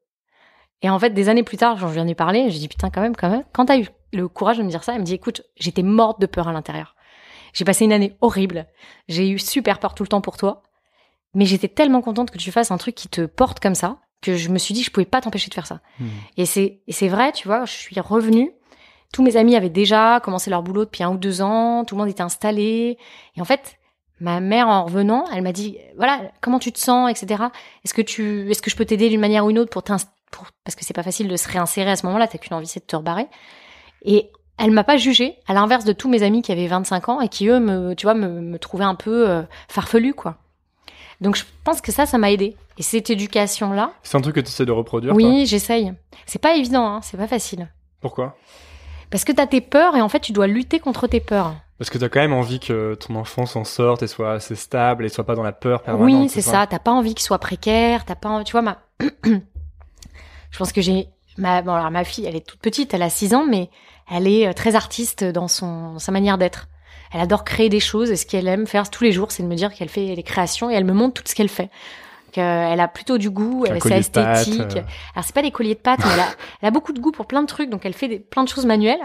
Et 0.82 0.90
en 0.90 0.98
fait, 0.98 1.10
des 1.10 1.28
années 1.28 1.44
plus 1.44 1.56
tard, 1.56 1.78
j'en 1.78 1.86
viens 1.86 2.06
ai 2.06 2.14
parlé, 2.14 2.50
j'ai 2.50 2.58
dit, 2.58 2.68
putain, 2.68 2.90
quand 2.90 3.00
même, 3.00 3.14
quand 3.16 3.30
même, 3.30 3.44
quand 3.52 3.66
t'as 3.66 3.78
eu 3.78 3.86
le 4.12 4.28
courage 4.28 4.58
de 4.58 4.62
me 4.62 4.68
dire 4.68 4.82
ça, 4.84 4.92
elle 4.94 5.00
me 5.00 5.04
dit, 5.04 5.14
écoute, 5.14 5.42
j'étais 5.56 5.82
morte 5.82 6.20
de 6.20 6.26
peur 6.26 6.48
à 6.48 6.52
l'intérieur. 6.52 6.94
J'ai 7.52 7.64
passé 7.64 7.84
une 7.84 7.92
année 7.92 8.16
horrible, 8.20 8.66
j'ai 9.08 9.28
eu 9.30 9.38
super 9.38 9.78
peur 9.78 9.94
tout 9.94 10.02
le 10.02 10.08
temps 10.08 10.20
pour 10.20 10.36
toi, 10.36 10.62
mais 11.32 11.46
j'étais 11.46 11.68
tellement 11.68 12.02
contente 12.02 12.30
que 12.32 12.38
tu 12.38 12.50
fasses 12.50 12.70
un 12.72 12.76
truc 12.76 12.96
qui 12.96 13.08
te 13.08 13.22
porte 13.26 13.60
comme 13.60 13.76
ça, 13.76 13.98
que 14.24 14.36
je 14.36 14.48
me 14.48 14.58
suis 14.58 14.74
dit, 14.74 14.82
je 14.82 14.90
pouvais 14.90 15.06
pas 15.06 15.20
t'empêcher 15.20 15.48
de 15.48 15.54
faire 15.54 15.66
ça. 15.66 15.80
Hmm. 16.00 16.08
Et 16.36 16.46
c'est, 16.46 16.80
et 16.86 16.92
c'est 16.92 17.08
vrai, 17.08 17.32
tu 17.32 17.46
vois, 17.46 17.64
je 17.64 17.72
suis 17.72 17.98
revenue. 18.00 18.50
Tous 19.12 19.22
mes 19.22 19.36
amis 19.36 19.54
avaient 19.54 19.70
déjà 19.70 20.20
commencé 20.20 20.50
leur 20.50 20.62
boulot 20.62 20.84
depuis 20.84 21.04
un 21.04 21.10
ou 21.10 21.16
deux 21.16 21.42
ans. 21.42 21.84
Tout 21.84 21.94
le 21.94 22.00
monde 22.00 22.10
était 22.10 22.22
installé. 22.22 22.98
Et 23.36 23.40
en 23.40 23.44
fait, 23.44 23.78
ma 24.18 24.40
mère, 24.40 24.68
en 24.68 24.84
revenant, 24.84 25.26
elle 25.32 25.42
m'a 25.42 25.52
dit, 25.52 25.78
voilà, 25.96 26.22
comment 26.40 26.58
tu 26.58 26.72
te 26.72 26.78
sens, 26.78 27.10
etc. 27.10 27.44
Est-ce 27.84 27.94
que 27.94 28.02
tu, 28.02 28.50
est-ce 28.50 28.62
que 28.62 28.70
je 28.70 28.76
peux 28.76 28.84
t'aider 28.84 29.08
d'une 29.08 29.20
manière 29.20 29.44
ou 29.44 29.50
une 29.50 29.58
autre 29.58 29.70
pour 29.70 29.82
pour, 30.30 30.48
parce 30.64 30.74
que 30.74 30.84
c'est 30.84 30.94
pas 30.94 31.04
facile 31.04 31.28
de 31.28 31.36
se 31.36 31.48
réinsérer 31.48 31.90
à 31.90 31.96
ce 31.96 32.06
moment-là. 32.06 32.26
T'as 32.26 32.38
qu'une 32.38 32.54
envie, 32.54 32.66
c'est 32.66 32.80
de 32.80 32.86
te 32.86 32.96
rebarrer. 32.96 33.28
Et 34.02 34.30
elle 34.58 34.70
m'a 34.70 34.84
pas 34.84 34.96
jugée, 34.96 35.36
à 35.46 35.54
l'inverse 35.54 35.84
de 35.84 35.92
tous 35.92 36.08
mes 36.08 36.22
amis 36.22 36.42
qui 36.42 36.52
avaient 36.52 36.66
25 36.66 37.08
ans 37.08 37.20
et 37.20 37.28
qui 37.28 37.48
eux 37.48 37.60
me, 37.60 37.94
tu 37.94 38.06
vois, 38.06 38.14
me, 38.14 38.40
me 38.40 38.58
trouvaient 38.58 38.84
un 38.84 38.94
peu 38.94 39.28
euh, 39.28 39.42
farfelu, 39.68 40.14
quoi. 40.14 40.38
Donc 41.24 41.34
je 41.36 41.44
pense 41.64 41.80
que 41.80 41.90
ça, 41.90 42.06
ça 42.06 42.18
m'a 42.18 42.30
aidé. 42.30 42.56
Et 42.78 42.82
cette 42.82 43.10
éducation-là, 43.10 43.92
C'est 44.02 44.16
un 44.16 44.20
truc 44.20 44.34
que 44.36 44.40
tu 44.40 44.48
essaies 44.48 44.66
de 44.66 44.72
reproduire 44.72 45.14
oui, 45.14 45.46
j'essaye. 45.46 45.92
C'est 46.26 46.38
pas 46.40 46.54
évident, 46.54 46.86
hein, 46.86 47.00
c'est 47.02 47.16
pas 47.16 47.26
facile. 47.26 47.68
Pourquoi? 48.00 48.36
Parce 49.10 49.24
que 49.24 49.32
t'as 49.32 49.46
tes 49.46 49.60
peurs 49.60 49.96
et 49.96 50.00
en 50.02 50.08
fait, 50.08 50.20
tu 50.20 50.32
dois 50.32 50.46
lutter 50.46 50.80
contre 50.80 51.06
tes 51.06 51.20
peurs. 51.20 51.54
Parce 51.78 51.90
que 51.90 51.98
t'as 51.98 52.08
quand 52.08 52.20
même 52.20 52.32
envie 52.32 52.60
que 52.60 52.94
ton 52.94 53.16
enfant 53.16 53.46
s'en 53.46 53.64
sorte 53.64 54.02
et 54.02 54.06
soit 54.06 54.32
assez 54.34 54.54
stable 54.54 55.04
et 55.04 55.08
soit 55.08 55.24
pas 55.24 55.34
dans 55.34 55.42
la 55.42 55.52
peur 55.52 55.82
permanente. 55.82 56.22
oui, 56.22 56.28
c'est 56.28 56.40
ça. 56.40 56.66
T'as 56.66 56.78
pas 56.78 56.92
envie 56.92 57.14
qu'il 57.14 57.24
soit 57.24 57.38
précaire. 57.38 58.04
T'as 58.04 58.14
pas, 58.14 58.28
envie- 58.28 58.44
tu 58.44 58.52
vois, 58.52 58.62
ma. 58.62 58.78
Je 60.50 60.58
pense 60.58 60.72
que 60.72 60.80
j'ai 60.80 61.08
ma. 61.36 61.62
Bon, 61.62 61.72
alors 61.74 61.90
ma 61.90 62.04
fille, 62.04 62.26
elle 62.26 62.36
est 62.36 62.46
toute 62.46 62.60
petite, 62.60 62.94
elle 62.94 63.02
a 63.02 63.10
6 63.10 63.34
ans, 63.34 63.46
mais 63.48 63.70
elle 64.10 64.28
est 64.28 64.46
euh, 64.48 64.52
très 64.52 64.74
artiste 64.76 65.24
dans 65.24 65.48
son 65.48 65.98
sa 65.98 66.12
manière 66.12 66.38
d'être. 66.38 66.68
Elle 67.14 67.20
adore 67.20 67.44
créer 67.44 67.68
des 67.68 67.78
choses 67.78 68.10
et 68.10 68.16
ce 68.16 68.26
qu'elle 68.26 68.48
aime 68.48 68.66
faire 68.66 68.90
tous 68.90 69.04
les 69.04 69.12
jours, 69.12 69.30
c'est 69.30 69.44
de 69.44 69.48
me 69.48 69.54
dire 69.54 69.72
qu'elle 69.72 69.88
fait 69.88 70.16
des 70.16 70.22
créations 70.24 70.68
et 70.68 70.74
elle 70.74 70.84
me 70.84 70.92
montre 70.92 71.22
tout 71.22 71.30
ce 71.30 71.36
qu'elle 71.36 71.48
fait. 71.48 71.70
Qu'elle 72.32 72.80
a 72.80 72.88
plutôt 72.88 73.18
du 73.18 73.30
goût, 73.30 73.64
elle 73.68 73.78
pâtes, 73.78 73.92
esthétique. 73.92 74.78
euh. 74.78 74.82
Alors 75.14 75.24
c'est 75.24 75.32
pas 75.32 75.42
des 75.42 75.52
colliers 75.52 75.76
de 75.76 75.80
pâtes, 75.80 76.00
mais 76.04 76.12
elle 76.12 76.20
a, 76.20 76.28
elle 76.60 76.68
a 76.68 76.70
beaucoup 76.72 76.92
de 76.92 76.98
goût 76.98 77.12
pour 77.12 77.26
plein 77.26 77.42
de 77.42 77.46
trucs, 77.46 77.70
donc 77.70 77.86
elle 77.86 77.94
fait 77.94 78.08
des, 78.08 78.18
plein 78.18 78.42
de 78.42 78.48
choses 78.48 78.66
manuelles. 78.66 78.98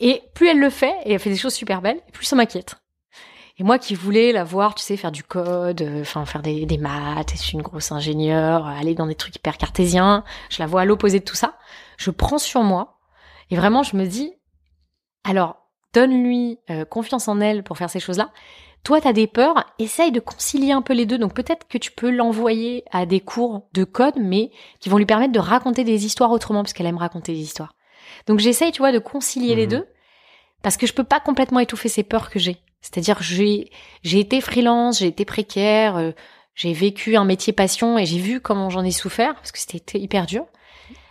Et 0.00 0.20
plus 0.34 0.48
elle 0.48 0.58
le 0.58 0.68
fait, 0.68 0.96
et 1.04 1.12
elle 1.12 1.20
fait 1.20 1.30
des 1.30 1.36
choses 1.36 1.54
super 1.54 1.80
belles, 1.80 2.00
plus 2.12 2.26
ça 2.26 2.34
m'inquiète. 2.34 2.74
Et 3.58 3.62
moi 3.62 3.78
qui 3.78 3.94
voulais 3.94 4.32
la 4.32 4.42
voir, 4.42 4.74
tu 4.74 4.82
sais, 4.82 4.96
faire 4.96 5.12
du 5.12 5.22
code, 5.22 5.82
euh, 5.82 6.00
enfin 6.00 6.26
faire 6.26 6.42
des, 6.42 6.66
des 6.66 6.76
maths, 6.76 7.32
être 7.32 7.52
une 7.52 7.62
grosse 7.62 7.92
ingénieure, 7.92 8.66
aller 8.66 8.96
dans 8.96 9.06
des 9.06 9.14
trucs 9.14 9.36
hyper 9.36 9.58
cartésiens, 9.58 10.24
je 10.50 10.58
la 10.58 10.66
vois 10.66 10.80
à 10.80 10.84
l'opposé 10.84 11.20
de 11.20 11.24
tout 11.24 11.36
ça. 11.36 11.56
Je 11.98 12.10
prends 12.10 12.38
sur 12.38 12.64
moi 12.64 12.98
et 13.50 13.54
vraiment 13.54 13.84
je 13.84 13.94
me 13.96 14.06
dis, 14.06 14.32
alors 15.22 15.65
donne-lui 15.96 16.58
euh, 16.68 16.84
confiance 16.84 17.26
en 17.26 17.40
elle 17.40 17.62
pour 17.62 17.78
faire 17.78 17.88
ces 17.88 18.00
choses-là. 18.00 18.30
Toi, 18.84 19.00
t'as 19.00 19.14
des 19.14 19.26
peurs, 19.26 19.64
essaye 19.78 20.12
de 20.12 20.20
concilier 20.20 20.72
un 20.72 20.82
peu 20.82 20.92
les 20.92 21.06
deux. 21.06 21.16
Donc 21.18 21.32
peut-être 21.32 21.66
que 21.66 21.78
tu 21.78 21.90
peux 21.90 22.10
l'envoyer 22.10 22.84
à 22.92 23.06
des 23.06 23.20
cours 23.20 23.62
de 23.72 23.84
code, 23.84 24.14
mais 24.18 24.50
qui 24.78 24.90
vont 24.90 24.98
lui 24.98 25.06
permettre 25.06 25.32
de 25.32 25.40
raconter 25.40 25.84
des 25.84 26.04
histoires 26.04 26.30
autrement, 26.30 26.62
parce 26.62 26.74
qu'elle 26.74 26.86
aime 26.86 26.98
raconter 26.98 27.32
des 27.32 27.40
histoires. 27.40 27.74
Donc 28.26 28.38
j'essaye, 28.40 28.72
tu 28.72 28.78
vois, 28.82 28.92
de 28.92 28.98
concilier 28.98 29.54
les 29.56 29.64
Mhm. 29.66 29.70
deux, 29.70 29.86
parce 30.62 30.76
que 30.76 30.86
je 30.86 30.92
peux 30.92 31.04
pas 31.04 31.18
complètement 31.18 31.60
étouffer 31.60 31.88
ces 31.88 32.02
peurs 32.02 32.28
que 32.30 32.38
j'ai. 32.38 32.58
C'est-à-dire, 32.82 33.18
j'ai 33.22 33.70
j'ai 34.02 34.20
été 34.20 34.40
freelance, 34.40 34.98
j'ai 34.98 35.08
été 35.08 35.24
précaire, 35.24 35.96
euh, 35.96 36.12
j'ai 36.54 36.72
vécu 36.74 37.16
un 37.16 37.24
métier 37.24 37.52
passion 37.52 37.98
et 37.98 38.04
j'ai 38.06 38.18
vu 38.18 38.40
comment 38.40 38.68
j'en 38.70 38.84
ai 38.84 38.92
souffert, 38.92 39.34
parce 39.36 39.50
que 39.50 39.58
c'était 39.58 39.98
hyper 39.98 40.26
dur. 40.26 40.44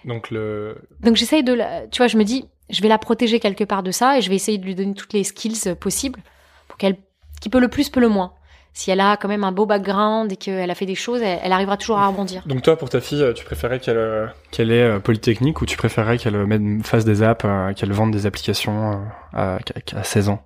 Donc 0.06 0.32
le 0.32 0.78
Donc 1.02 1.16
j'essaye 1.16 1.44
de 1.44 1.54
la, 1.54 1.88
tu 1.88 1.98
vois, 1.98 2.08
je 2.08 2.18
me 2.18 2.24
dis, 2.24 2.46
je 2.70 2.82
vais 2.82 2.88
la 2.88 2.98
protéger 2.98 3.40
quelque 3.40 3.64
part 3.64 3.84
de 3.84 3.92
ça 3.92 4.18
et 4.18 4.22
je 4.22 4.30
vais 4.30 4.36
essayer 4.36 4.58
de 4.58 4.64
lui 4.66 4.76
donner 4.76 4.94
toutes 4.94 5.14
les 5.14 5.24
skills 5.24 5.60
euh, 5.68 5.76
possibles 5.76 6.20
pour 6.68 6.78
qu'elle, 6.78 6.98
qui 7.42 7.50
peut 7.50 7.60
le 7.60 7.68
plus, 7.68 7.90
peut 7.90 8.00
le 8.00 8.10
moins. 8.10 8.34
Si 8.74 8.92
elle 8.92 9.00
a 9.00 9.16
quand 9.18 9.30
même 9.30 9.44
un 9.46 9.52
beau 9.54 9.66
background 9.66 10.32
et 10.32 10.36
qu'elle 10.36 10.70
a 10.70 10.76
fait 10.76 10.86
des 10.86 10.96
choses, 10.96 11.22
elle, 11.22 11.40
elle 11.44 11.52
arrivera 11.54 11.78
toujours 11.78 11.98
à 11.98 12.08
rebondir. 12.08 12.44
donc 12.46 12.62
toi 12.62 12.78
pour 12.78 12.90
ta 12.90 13.00
fille, 13.02 13.22
euh, 13.24 13.34
tu 13.34 13.46
préférais 13.46 13.80
qu'elle 13.80 13.98
euh, 13.98 14.28
qu'elle 14.52 14.72
ait 14.72 15.00
polytechnique 15.00 15.62
ou 15.62 15.66
tu 15.66 15.78
préférais 15.78 16.18
qu'elle 16.18 16.46
mette- 16.46 16.86
fasse 16.86 17.06
des 17.06 17.24
apps, 17.24 17.46
qu'elle 17.78 17.94
vende 17.94 18.12
des 18.12 18.26
applications 18.26 19.08
à, 19.34 19.60
à 19.96 20.04
16 20.04 20.30
ans? 20.30 20.46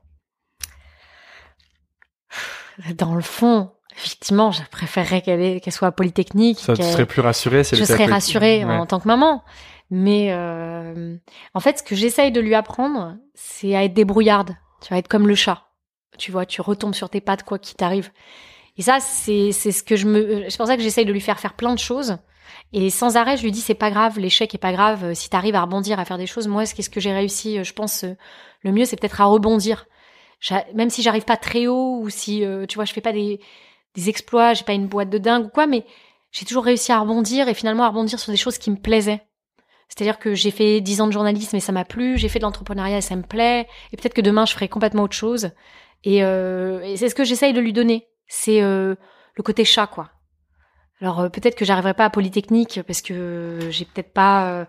Dans 2.95 3.15
le 3.15 3.21
fond, 3.21 3.71
effectivement, 3.99 4.51
je 4.51 4.61
préférerais 4.71 5.21
qu'elle 5.21 5.41
ait- 5.41 5.59
qu'elle 5.59 5.73
soit 5.73 5.91
polytechnique. 5.91 6.59
Ça 6.59 6.73
tu 6.75 6.83
serais 6.83 7.05
plus 7.05 7.21
rassurée 7.21 7.63
si 7.63 7.75
je 7.75 7.83
serais 7.83 8.05
rassurée 8.05 8.63
Ouais. 8.65 8.73
en 8.75 8.85
tant 8.85 8.99
que 8.99 9.07
maman. 9.07 9.43
Mais 9.91 10.27
euh, 10.31 11.15
en 11.53 11.59
fait, 11.59 11.79
ce 11.79 11.83
que 11.83 11.95
j'essaye 11.95 12.31
de 12.31 12.39
lui 12.39 12.55
apprendre, 12.55 13.17
c'est 13.33 13.75
à 13.75 13.83
être 13.83 13.93
débrouillarde. 13.93 14.55
Tu 14.81 14.93
vas 14.93 14.99
être 14.99 15.07
comme 15.07 15.27
le 15.27 15.35
chat. 15.35 15.63
Tu 16.17 16.31
vois, 16.31 16.45
tu 16.45 16.61
retombes 16.61 16.93
sur 16.95 17.09
tes 17.09 17.21
pattes 17.21 17.43
quoi 17.43 17.59
qu'il 17.59 17.75
t'arrive. 17.75 18.11
Et 18.77 18.81
ça, 18.81 18.99
c'est 18.99 19.51
c'est 19.51 19.71
ce 19.71 19.83
que 19.83 19.95
je 19.95 20.07
me. 20.07 20.45
C'est 20.49 20.57
pour 20.57 20.67
ça 20.67 20.77
que 20.77 20.83
j'essaye 20.83 21.05
de 21.05 21.11
lui 21.11 21.21
faire 21.21 21.39
faire 21.39 21.53
plein 21.53 21.73
de 21.73 21.79
choses. 21.79 22.17
Et 22.71 22.89
sans 22.91 23.17
arrêt, 23.17 23.35
je 23.37 23.43
lui 23.43 23.51
dis 23.51 23.61
c'est 23.61 23.73
pas 23.73 23.89
grave, 23.91 24.19
l'échec 24.19 24.53
est 24.53 24.59
pas 24.59 24.71
grave. 24.71 25.03
euh, 25.05 25.13
Si 25.13 25.29
t'arrives 25.29 25.55
à 25.55 25.61
rebondir, 25.61 25.99
à 25.99 26.05
faire 26.05 26.17
des 26.19 26.27
choses, 26.27 26.47
moi, 26.47 26.65
ce 26.65 26.75
qu'est-ce 26.75 26.89
que 26.89 26.99
j'ai 26.99 27.11
réussi, 27.13 27.57
euh, 27.59 27.63
je 27.63 27.73
pense, 27.73 28.03
euh, 28.03 28.13
le 28.63 28.71
mieux, 28.71 28.85
c'est 28.85 28.95
peut-être 28.95 29.21
à 29.21 29.25
rebondir. 29.25 29.85
Même 30.73 30.89
si 30.89 31.01
j'arrive 31.01 31.25
pas 31.25 31.35
très 31.37 31.67
haut 31.67 31.99
ou 32.01 32.09
si, 32.09 32.45
euh, 32.45 32.65
tu 32.65 32.75
vois, 32.75 32.85
je 32.85 32.93
fais 32.93 33.01
pas 33.01 33.11
des, 33.11 33.39
exploits, 34.07 34.53
j'ai 34.53 34.63
pas 34.63 34.73
une 34.73 34.87
boîte 34.87 35.09
de 35.09 35.17
dingue 35.17 35.47
ou 35.47 35.49
quoi, 35.49 35.67
mais 35.67 35.83
j'ai 36.31 36.45
toujours 36.45 36.63
réussi 36.63 36.91
à 36.91 36.99
rebondir 36.99 37.49
et 37.49 37.53
finalement 37.53 37.83
à 37.83 37.89
rebondir 37.89 38.19
sur 38.19 38.31
des 38.31 38.37
choses 38.37 38.57
qui 38.57 38.71
me 38.71 38.77
plaisaient. 38.77 39.21
C'est-à-dire 39.89 40.19
que 40.19 40.35
j'ai 40.35 40.51
fait 40.51 40.81
10 40.81 41.01
ans 41.01 41.07
de 41.07 41.11
journalisme 41.11 41.55
et 41.55 41.59
ça 41.59 41.71
m'a 41.71 41.83
plu, 41.83 42.17
j'ai 42.17 42.29
fait 42.29 42.39
de 42.39 42.43
l'entrepreneuriat 42.43 42.99
et 42.99 43.01
ça 43.01 43.15
me 43.15 43.23
plaît, 43.23 43.67
et 43.91 43.97
peut-être 43.97 44.13
que 44.13 44.21
demain 44.21 44.45
je 44.45 44.53
ferai 44.53 44.69
complètement 44.69 45.03
autre 45.03 45.15
chose. 45.15 45.51
Et, 46.03 46.23
euh, 46.23 46.95
c'est 46.95 47.09
ce 47.09 47.15
que 47.15 47.23
j'essaye 47.23 47.53
de 47.53 47.59
lui 47.59 47.73
donner, 47.73 48.07
c'est 48.27 48.61
euh, 48.61 48.95
le 49.35 49.43
côté 49.43 49.65
chat, 49.65 49.87
quoi. 49.87 50.11
Alors 51.01 51.21
euh, 51.21 51.29
peut-être 51.29 51.55
que 51.55 51.65
j'arriverai 51.65 51.95
pas 51.95 52.05
à 52.05 52.09
Polytechnique 52.09 52.81
parce 52.85 53.01
que 53.01 53.59
j'ai 53.71 53.85
peut-être 53.85 54.13
pas, 54.13 54.67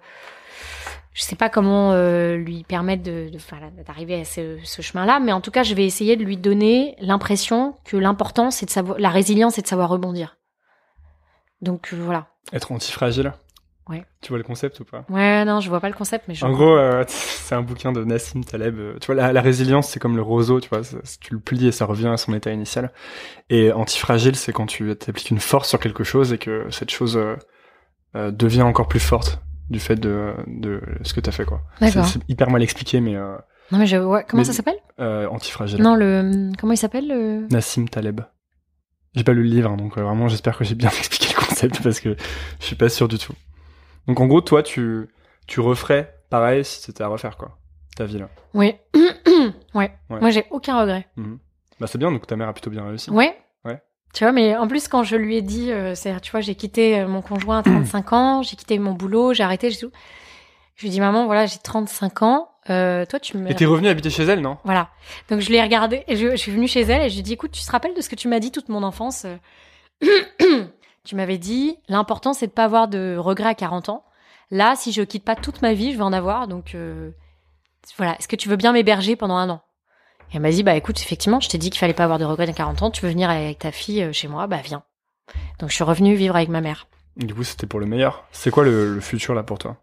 je 1.13 1.23
sais 1.23 1.37
pas 1.37 1.49
comment 1.49 1.93
euh, 1.93 2.37
lui 2.37 2.63
permettre 2.65 3.03
de, 3.03 3.29
de- 3.31 3.37
enfin, 3.37 3.57
d'arriver 3.87 4.21
à 4.21 4.25
ce, 4.25 4.59
ce 4.65 4.81
chemin-là, 4.83 5.19
mais 5.21 5.33
en 5.33 5.41
tout 5.41 5.51
cas 5.51 5.63
je 5.65 5.75
vais 5.75 5.85
essayer 5.85 6.17
de 6.17 6.25
lui 6.25 6.37
donner 6.37 6.95
l'impression 7.01 7.75
que 7.85 7.97
l'important 7.97 8.51
c'est 8.51 8.67
de 8.67 8.71
savoir, 8.71 8.99
la 8.99 9.09
résilience 9.11 9.55
c'est 9.55 9.63
de 9.63 9.67
savoir 9.67 9.89
rebondir. 9.89 10.37
Donc 11.63 11.91
euh, 11.93 11.97
voilà. 12.03 12.29
Être 12.53 12.73
antifragile 12.73 13.33
Ouais. 13.89 14.05
Tu 14.21 14.29
vois 14.29 14.39
le 14.39 14.45
concept 14.45 14.79
ou 14.79 14.85
pas? 14.85 15.05
Ouais, 15.09 15.45
non, 15.45 15.59
je 15.59 15.69
vois 15.69 15.81
pas 15.81 15.89
le 15.89 15.95
concept, 15.97 16.27
mais 16.29 16.35
je. 16.37 16.45
En 16.45 16.53
gros, 16.53 16.77
euh, 16.77 17.03
c'est 17.09 17.57
un 17.57 17.63
bouquin 17.63 17.91
de 17.91 18.05
Nassim 18.05 18.45
Taleb. 18.45 18.77
Tu 19.01 19.07
vois, 19.07 19.17
la, 19.17 19.33
la 19.33 19.41
résilience, 19.41 19.89
c'est 19.89 19.99
comme 19.99 20.15
le 20.15 20.23
roseau, 20.23 20.61
tu 20.61 20.69
vois, 20.69 20.83
tu 21.21 21.35
le 21.35 21.41
plies 21.41 21.67
et 21.67 21.73
ça 21.73 21.87
revient 21.87 22.07
à 22.07 22.17
son 22.17 22.33
état 22.33 22.53
initial. 22.53 22.93
Et 23.49 23.73
antifragile, 23.73 24.37
c'est 24.37 24.53
quand 24.53 24.67
tu 24.67 24.93
appliques 24.93 25.31
une 25.31 25.41
force 25.41 25.69
sur 25.69 25.81
quelque 25.81 26.05
chose 26.05 26.33
et 26.33 26.39
que 26.39 26.67
cette 26.71 26.91
chose 26.91 27.19
devient 28.15 28.63
encore 28.63 28.87
plus 28.87 29.01
forte 29.01 29.41
du 29.71 29.79
fait 29.81 29.97
de, 29.97 30.35
de 30.47 30.81
ce 31.03 31.15
que 31.15 31.21
t'as 31.21 31.33
fait, 31.33 31.45
quoi. 31.45 31.63
D'accord. 31.81 32.05
c'est 32.07 32.21
hyper 32.29 32.51
mal 32.51 32.63
expliqué, 32.63 33.01
mais 33.01 33.17
euh, 33.17 33.37
Non, 33.73 33.79
mais 33.79 33.87
je. 33.87 33.97
comment 33.97 34.23
Mais- 34.35 34.45
ça 34.45 34.53
s'appelle? 34.53 34.79
euh, 34.99 35.27
antifragile. 35.29 35.81
Non, 35.83 35.95
le. 35.95 36.51
Comment 36.61 36.73
il 36.73 36.77
s'appelle 36.77 37.09
le. 37.09 37.47
Nassim 37.51 37.87
Taleb. 37.87 38.21
J'ai 39.15 39.25
pas 39.25 39.33
lu 39.33 39.43
le 39.43 39.49
livre, 39.49 39.71
hein, 39.71 39.77
donc 39.77 39.97
euh, 39.99 40.03
vraiment 40.03 40.29
j'espère 40.29 40.57
que 40.57 40.63
j'ai 40.65 40.75
bien 40.77 40.89
expliqué 40.99 41.35
le 41.35 41.47
concept 41.47 41.83
parce 41.83 41.99
que 42.01 42.17
je 42.61 42.65
suis 42.67 42.77
pas 42.77 42.89
sûr 42.89 43.09
du 43.09 43.19
tout. 43.19 43.33
Donc 44.07 44.21
en 44.21 44.27
gros, 44.27 44.41
toi, 44.41 44.63
tu, 44.63 45.09
tu 45.47 45.61
referais 45.61 46.15
pareil 46.31 46.65
si 46.65 46.81
c'était 46.83 47.03
à 47.03 47.09
refaire, 47.09 47.37
quoi. 47.37 47.59
Ta 47.97 48.05
vie 48.07 48.19
là. 48.19 48.29
Oui. 48.55 48.75
ouais. 49.75 49.93
Ouais. 50.11 50.21
Moi, 50.21 50.31
j'ai 50.31 50.45
aucun 50.51 50.81
regret. 50.81 51.09
Bah 51.81 51.87
c'est 51.87 51.99
bien, 51.99 52.13
donc 52.13 52.27
ta 52.27 52.37
mère 52.37 52.49
a 52.49 52.53
plutôt 52.53 52.71
bien 52.71 52.85
réussi. 52.87 53.11
Ouais. 53.11 53.37
Tu 54.13 54.25
vois, 54.25 54.33
mais 54.33 54.57
en 54.57 54.67
plus, 54.67 54.89
quand 54.89 55.05
je 55.05 55.17
lui 55.17 55.37
ai 55.37 55.43
dit, 55.43 55.71
euh, 55.71 55.95
c'est, 55.95 56.21
tu 56.21 56.31
vois, 56.33 56.41
j'ai 56.41 56.55
quitté 56.55 57.01
euh, 57.01 57.09
mon 57.09 57.23
conjoint 57.23 57.59
à 57.59 57.63
35 57.65 58.13
ans, 58.13 58.43
j'ai 58.43 58.57
quitté 58.57 58.79
mon 58.79 58.93
boulot, 58.93 59.33
j'ai 59.35 59.43
arrêté, 59.43 59.71
j'ai 59.71 59.79
tout. 59.79 59.93
Je 60.75 60.83
lui 60.83 60.89
ai 60.89 60.91
dit, 60.93 61.01
maman, 61.01 61.27
voilà, 61.27 61.47
j'ai 61.47 61.59
35 61.59 62.23
ans, 62.23 62.51
euh, 62.71 63.05
toi 63.07 63.21
tu 63.21 63.37
me. 63.37 63.51
Et 63.51 63.55
t'es 63.55 63.67
revenu 63.67 63.89
habiter 63.89 64.11
chez 64.11 64.25
elle, 64.25 64.41
non? 64.41 64.59
Voilà. 64.65 64.89
Donc 65.29 65.41
je 65.41 65.51
l'ai 65.51 65.63
regardé, 65.63 66.05
et 66.09 66.17
je, 66.17 66.31
je 66.31 66.37
suis 66.37 66.53
venue 66.53 66.69
chez 66.69 66.81
elle 66.81 67.03
et 67.03 67.09
je 67.09 67.15
lui 67.15 67.21
ai 67.21 67.23
dit, 67.23 67.35
écoute, 67.35 67.53
tu 67.53 67.63
te 67.65 67.71
rappelles 67.71 67.95
de 67.95 68.01
ce 68.01 68.09
que 68.09 68.17
tu 68.17 68.29
m'as 68.29 68.41
dit 68.41 68.51
toute 68.51 68.69
mon 68.69 68.83
enfance 68.83 69.27
euh, 69.27 69.37
Tu 71.05 71.17
m'avais 71.17 71.39
dit, 71.39 71.77
l'important 71.89 72.33
c'est 72.33 72.49
de 72.49 72.53
pas 72.53 72.65
avoir 72.65 72.89
de 72.89 73.17
regrets 73.19 73.49
à 73.51 73.55
40 73.55 73.89
ans. 73.89 74.05
Là, 74.51 74.75
si 74.77 74.93
je 74.93 75.03
quitte 75.03 75.25
pas 75.25 75.37
toute 75.37 75.63
ma 75.63 75.73
vie, 75.73 75.93
je 75.93 75.97
vais 75.97 76.03
en 76.03 76.13
avoir. 76.13 76.47
Donc 76.49 76.75
euh, 76.75 77.11
voilà, 77.97 78.17
est-ce 78.19 78.29
que 78.29 78.37
tu 78.37 78.49
veux 78.49 78.57
bien 78.57 78.73
m'héberger 78.73 79.17
pendant 79.17 79.37
un 79.37 79.49
an? 79.49 79.63
Et 80.33 80.37
elle 80.37 80.43
m'a 80.43 80.51
dit, 80.51 80.63
bah 80.63 80.75
écoute, 80.77 81.01
effectivement, 81.01 81.41
je 81.41 81.49
t'ai 81.49 81.59
dit 81.59 81.71
qu'il 81.71 81.79
fallait 81.79 81.95
pas 81.95 82.05
avoir 82.05 82.19
de 82.19 82.25
regrets 82.25 82.49
à 82.49 82.53
40 82.53 82.83
ans. 82.83 82.91
Tu 82.91 83.03
veux 83.03 83.11
venir 83.11 83.31
avec 83.31 83.59
ta 83.59 83.73
fille 83.73 84.03
euh, 84.03 84.13
chez 84.13 84.29
moi? 84.29 84.47
Bah 84.47 84.61
viens. 84.63 84.83
Donc 85.59 85.71
je 85.71 85.75
suis 85.75 85.85
revenue 85.85 86.15
vivre 86.15 86.37
avec 86.37 86.49
ma 86.49 86.61
mère. 86.61 86.87
Du 87.17 87.35
coup, 87.35 87.45
c'était 87.45 87.67
pour 87.67 87.81
le 87.81 87.87
meilleur. 87.87 88.25
C'est 88.33 88.51
quoi 88.51 88.65
le, 88.65 88.95
le 88.95 89.01
futur 89.01 89.35
là 89.35 89.43
pour 89.43 89.59
toi? 89.59 89.77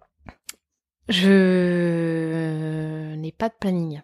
Je 1.09 3.15
n'ai 3.15 3.31
pas 3.31 3.49
de 3.49 3.53
planning. 3.59 4.01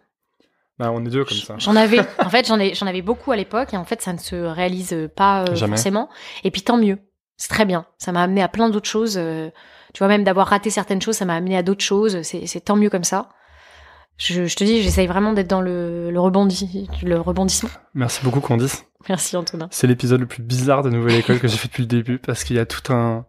Bah, 0.79 0.91
on 0.91 1.05
est 1.05 1.09
deux 1.09 1.23
comme 1.23 1.37
ça. 1.37 1.55
J'en 1.57 1.75
avais, 1.75 1.99
en 2.19 2.29
fait, 2.29 2.47
j'en 2.47 2.59
ai, 2.59 2.73
j'en 2.73 2.87
avais 2.87 3.01
beaucoup 3.01 3.31
à 3.31 3.35
l'époque 3.35 3.73
et 3.73 3.77
en 3.77 3.85
fait, 3.85 4.01
ça 4.01 4.13
ne 4.13 4.17
se 4.17 4.35
réalise 4.35 5.09
pas 5.15 5.43
euh, 5.43 5.55
forcément. 5.55 6.09
Et 6.43 6.51
puis 6.51 6.61
tant 6.61 6.77
mieux, 6.77 6.97
c'est 7.37 7.49
très 7.49 7.65
bien. 7.65 7.85
Ça 7.97 8.11
m'a 8.11 8.23
amené 8.23 8.41
à 8.41 8.47
plein 8.47 8.69
d'autres 8.69 8.89
choses. 8.89 9.17
euh, 9.17 9.49
tu 9.93 9.99
vois, 9.99 10.07
même 10.07 10.23
d'avoir 10.23 10.47
raté 10.47 10.71
certaines 10.71 11.01
choses, 11.01 11.17
ça 11.17 11.25
m'a 11.25 11.35
amené 11.35 11.55
à 11.55 11.61
d'autres 11.63 11.83
choses. 11.83 12.21
C'est, 12.23 12.47
c'est 12.47 12.61
tant 12.61 12.75
mieux 12.75 12.89
comme 12.89 13.03
ça. 13.03 13.29
Je, 14.17 14.45
je 14.45 14.55
te 14.55 14.63
dis, 14.63 14.81
j'essaye 14.83 15.07
vraiment 15.07 15.33
d'être 15.33 15.49
dans 15.49 15.61
le, 15.61 16.11
le 16.11 16.19
rebondi, 16.19 16.87
le 17.03 17.19
rebondissement. 17.19 17.69
Merci 17.93 18.23
beaucoup, 18.23 18.39
Candice. 18.39 18.85
Merci 19.09 19.35
Antonin. 19.35 19.67
C'est 19.71 19.87
l'épisode 19.87 20.21
le 20.21 20.27
plus 20.27 20.41
bizarre 20.43 20.83
de 20.83 20.89
Nouvelle 20.89 21.15
École 21.19 21.39
que 21.39 21.47
j'ai 21.47 21.57
fait 21.57 21.67
depuis 21.67 21.81
le 21.83 21.87
début 21.87 22.19
parce 22.19 22.43
qu'il 22.43 22.55
y 22.55 22.59
a 22.59 22.65
tout 22.65 22.93
un, 22.93 23.25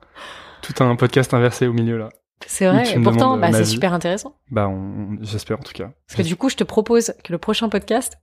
tout 0.63 0.85
un 0.85 0.95
podcast 0.95 1.35
inversé 1.35 1.67
au 1.67 1.73
milieu 1.73 1.99
là. 1.99 2.11
C'est 2.47 2.67
vrai. 2.67 2.83
et 2.93 3.01
pourtant, 3.01 3.37
demandes 3.37 3.41
bah, 3.41 3.53
c'est 3.53 3.65
super 3.65 3.93
intéressant. 3.95 4.37
Bah, 4.51 4.69
on, 4.69 5.17
j'espère 5.23 5.59
en 5.59 5.63
tout 5.63 5.73
cas. 5.73 5.91
Parce 6.07 6.19
que 6.19 6.23
du 6.27 6.37
coup, 6.37 6.49
je 6.51 6.57
te 6.57 6.65
propose 6.65 7.15
que 7.25 7.33
le 7.33 7.39
prochain 7.39 7.69
podcast, 7.71 8.19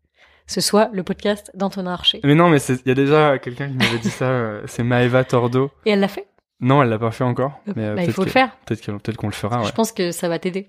ce 0.45 0.61
soit 0.61 0.89
le 0.93 1.01
podcast 1.03 1.51
d'Antonin 1.55 1.91
Archer. 1.93 2.19
Mais 2.23 2.35
non, 2.35 2.47
mais 2.49 2.57
il 2.61 2.79
y 2.87 2.91
a 2.91 2.95
déjà 2.95 3.39
quelqu'un 3.39 3.67
qui 3.69 3.75
m'avait 3.75 3.97
dit 3.97 4.09
ça. 4.11 4.25
euh, 4.25 4.61
C'est 4.67 4.83
Maeva 4.83 5.23
Tordo. 5.23 5.71
Et 5.85 5.91
elle 5.91 5.99
l'a 5.99 6.07
fait? 6.07 6.27
Non, 6.59 6.83
elle 6.83 6.89
l'a 6.89 6.99
pas 6.99 7.11
fait 7.11 7.23
encore. 7.23 7.59
Mais 7.75 7.83
euh, 7.85 7.95
bah, 7.95 8.03
il 8.03 8.11
faut 8.13 8.23
le 8.23 8.29
faire. 8.29 8.55
Peut-être 8.65 8.85
qu'on 8.85 8.99
peut 8.99 9.27
le 9.27 9.31
fera. 9.31 9.61
Ouais. 9.61 9.67
Je 9.67 9.71
pense 9.71 9.91
que 9.91 10.11
ça 10.11 10.29
va 10.29 10.37
t'aider. 10.37 10.67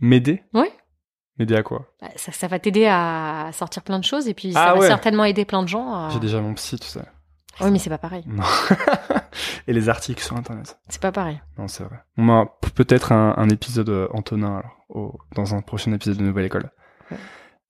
M'aider? 0.00 0.42
Ouais. 0.52 0.72
M'aider 1.38 1.56
à 1.56 1.62
quoi 1.62 1.86
Bah, 2.00 2.08
ça, 2.16 2.30
ça 2.32 2.46
va 2.46 2.58
t'aider 2.58 2.86
à 2.86 3.50
sortir 3.52 3.82
plein 3.82 3.98
de 3.98 4.04
choses 4.04 4.28
et 4.28 4.34
puis 4.34 4.52
Ah 4.54 4.66
ça 4.68 4.72
va 4.74 4.80
ouais. 4.80 4.86
certainement 4.86 5.24
aider 5.24 5.44
plein 5.44 5.62
de 5.62 5.68
gens. 5.68 5.92
à- 5.92 6.08
J'ai 6.10 6.20
déjà 6.20 6.40
mon 6.40 6.54
psy, 6.54 6.78
tu 6.78 6.86
sais. 6.86 7.00
Oui, 7.60 7.70
mais 7.70 7.78
c'est 7.78 7.90
pas 7.90 7.98
pareil. 7.98 8.24
Non. 8.26 8.42
Et 9.66 9.72
les 9.72 9.88
articles 9.88 10.22
sur 10.22 10.36
internet. 10.36 10.78
C'est 10.88 11.00
pas 11.00 11.12
pareil. 11.12 11.40
Non, 11.58 11.68
c'est 11.68 11.84
vrai. 11.84 11.96
On 12.16 12.28
a 12.30 12.46
peut-être 12.74 13.12
un, 13.12 13.34
un 13.36 13.48
épisode 13.50 13.88
euh, 13.90 14.08
Antonin 14.12 14.58
alors, 14.58 14.76
au- 14.88 15.18
dans 15.34 15.54
un 15.54 15.60
prochain 15.62 15.92
épisode 15.92 16.16
de 16.18 16.22
Nouvelle 16.22 16.46
École. 16.46 16.70
Ouais. 17.10 17.16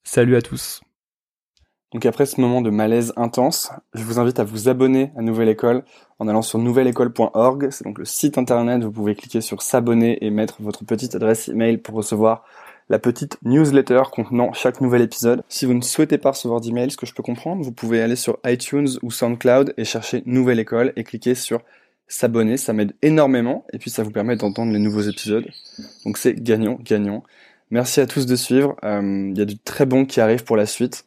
Salut 0.05 0.37
à 0.37 0.43
tous. 0.43 0.81
Donc 1.93 2.07
après 2.07 2.27
ce 2.27 2.41
moment 2.41 2.63
de 2.63 2.71
malaise 2.71 3.13
intense, 3.17 3.71
je 3.93 4.03
vous 4.03 4.19
invite 4.19 4.39
à 4.41 4.45
vous 4.45 4.69
abonner 4.69 5.13
à 5.17 5.21
Nouvelle 5.21 5.49
École 5.51 5.85
en 6.19 6.27
allant 6.27 6.43
sur 6.43 6.59
nouvelleécole.org. 6.59 7.69
C'est 7.71 7.85
donc 7.85 7.99
le 7.99 8.05
site 8.07 8.39
internet. 8.39 8.83
Vous 8.83 8.93
pouvez 8.93 9.15
cliquer 9.15 9.41
sur 9.41 9.63
s'abonner 9.63 10.25
et 10.25 10.31
mettre 10.31 10.63
votre 10.63 10.85
petite 10.85 11.15
adresse 11.15 11.49
email 11.49 11.77
pour 11.79 11.95
recevoir 11.97 12.45
la 12.93 12.99
petite 12.99 13.38
newsletter 13.43 14.03
contenant 14.12 14.53
chaque 14.53 14.82
nouvel 14.82 15.01
épisode. 15.01 15.43
Si 15.49 15.64
vous 15.64 15.72
ne 15.72 15.80
souhaitez 15.80 16.18
pas 16.18 16.32
recevoir 16.32 16.61
d'email, 16.61 16.90
ce 16.90 16.99
que 16.99 17.07
je 17.07 17.14
peux 17.14 17.22
comprendre, 17.22 17.64
vous 17.64 17.72
pouvez 17.72 18.03
aller 18.03 18.16
sur 18.16 18.38
iTunes 18.45 18.86
ou 19.03 19.11
SoundCloud 19.11 19.72
et 19.78 19.84
chercher 19.86 20.22
Nouvelle 20.26 20.61
École 20.61 20.93
et 20.97 21.03
cliquer 21.03 21.34
sur 21.34 21.62
s'abonner. 22.07 22.59
Ça 22.59 22.74
m'aide 22.74 22.93
énormément 23.01 23.64
et 23.72 23.78
puis 23.78 23.88
ça 23.88 24.03
vous 24.03 24.11
permet 24.11 24.36
d'entendre 24.36 24.72
les 24.74 24.78
nouveaux 24.78 25.01
épisodes. 25.01 25.47
Donc 26.05 26.18
c'est 26.18 26.34
gagnant, 26.34 26.78
gagnant. 26.82 27.24
Merci 27.70 28.03
à 28.03 28.07
tous 28.07 28.26
de 28.26 28.36
suivre. 28.36 28.76
Euh, 28.84 29.30
Il 29.32 29.38
y 29.38 29.40
a 29.40 29.47
du 29.47 29.59
très 29.59 29.86
bon 29.86 30.05
qui 30.05 30.20
arrive 30.20 30.45
pour 30.45 30.59
la 30.59 30.66
suite. 30.66 31.05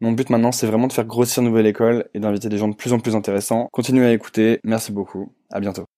Mon 0.00 0.10
but 0.10 0.30
maintenant, 0.30 0.50
c'est 0.50 0.66
vraiment 0.66 0.88
de 0.88 0.92
faire 0.92 1.06
grossir 1.06 1.44
Nouvelle 1.44 1.66
École 1.66 2.08
et 2.14 2.18
d'inviter 2.18 2.48
des 2.48 2.58
gens 2.58 2.66
de 2.66 2.74
plus 2.74 2.92
en 2.92 2.98
plus 2.98 3.14
intéressants. 3.14 3.68
Continuez 3.70 4.06
à 4.06 4.12
écouter. 4.12 4.58
Merci 4.64 4.90
beaucoup. 4.90 5.32
À 5.52 5.60
bientôt. 5.60 5.97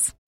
details. 0.00 0.19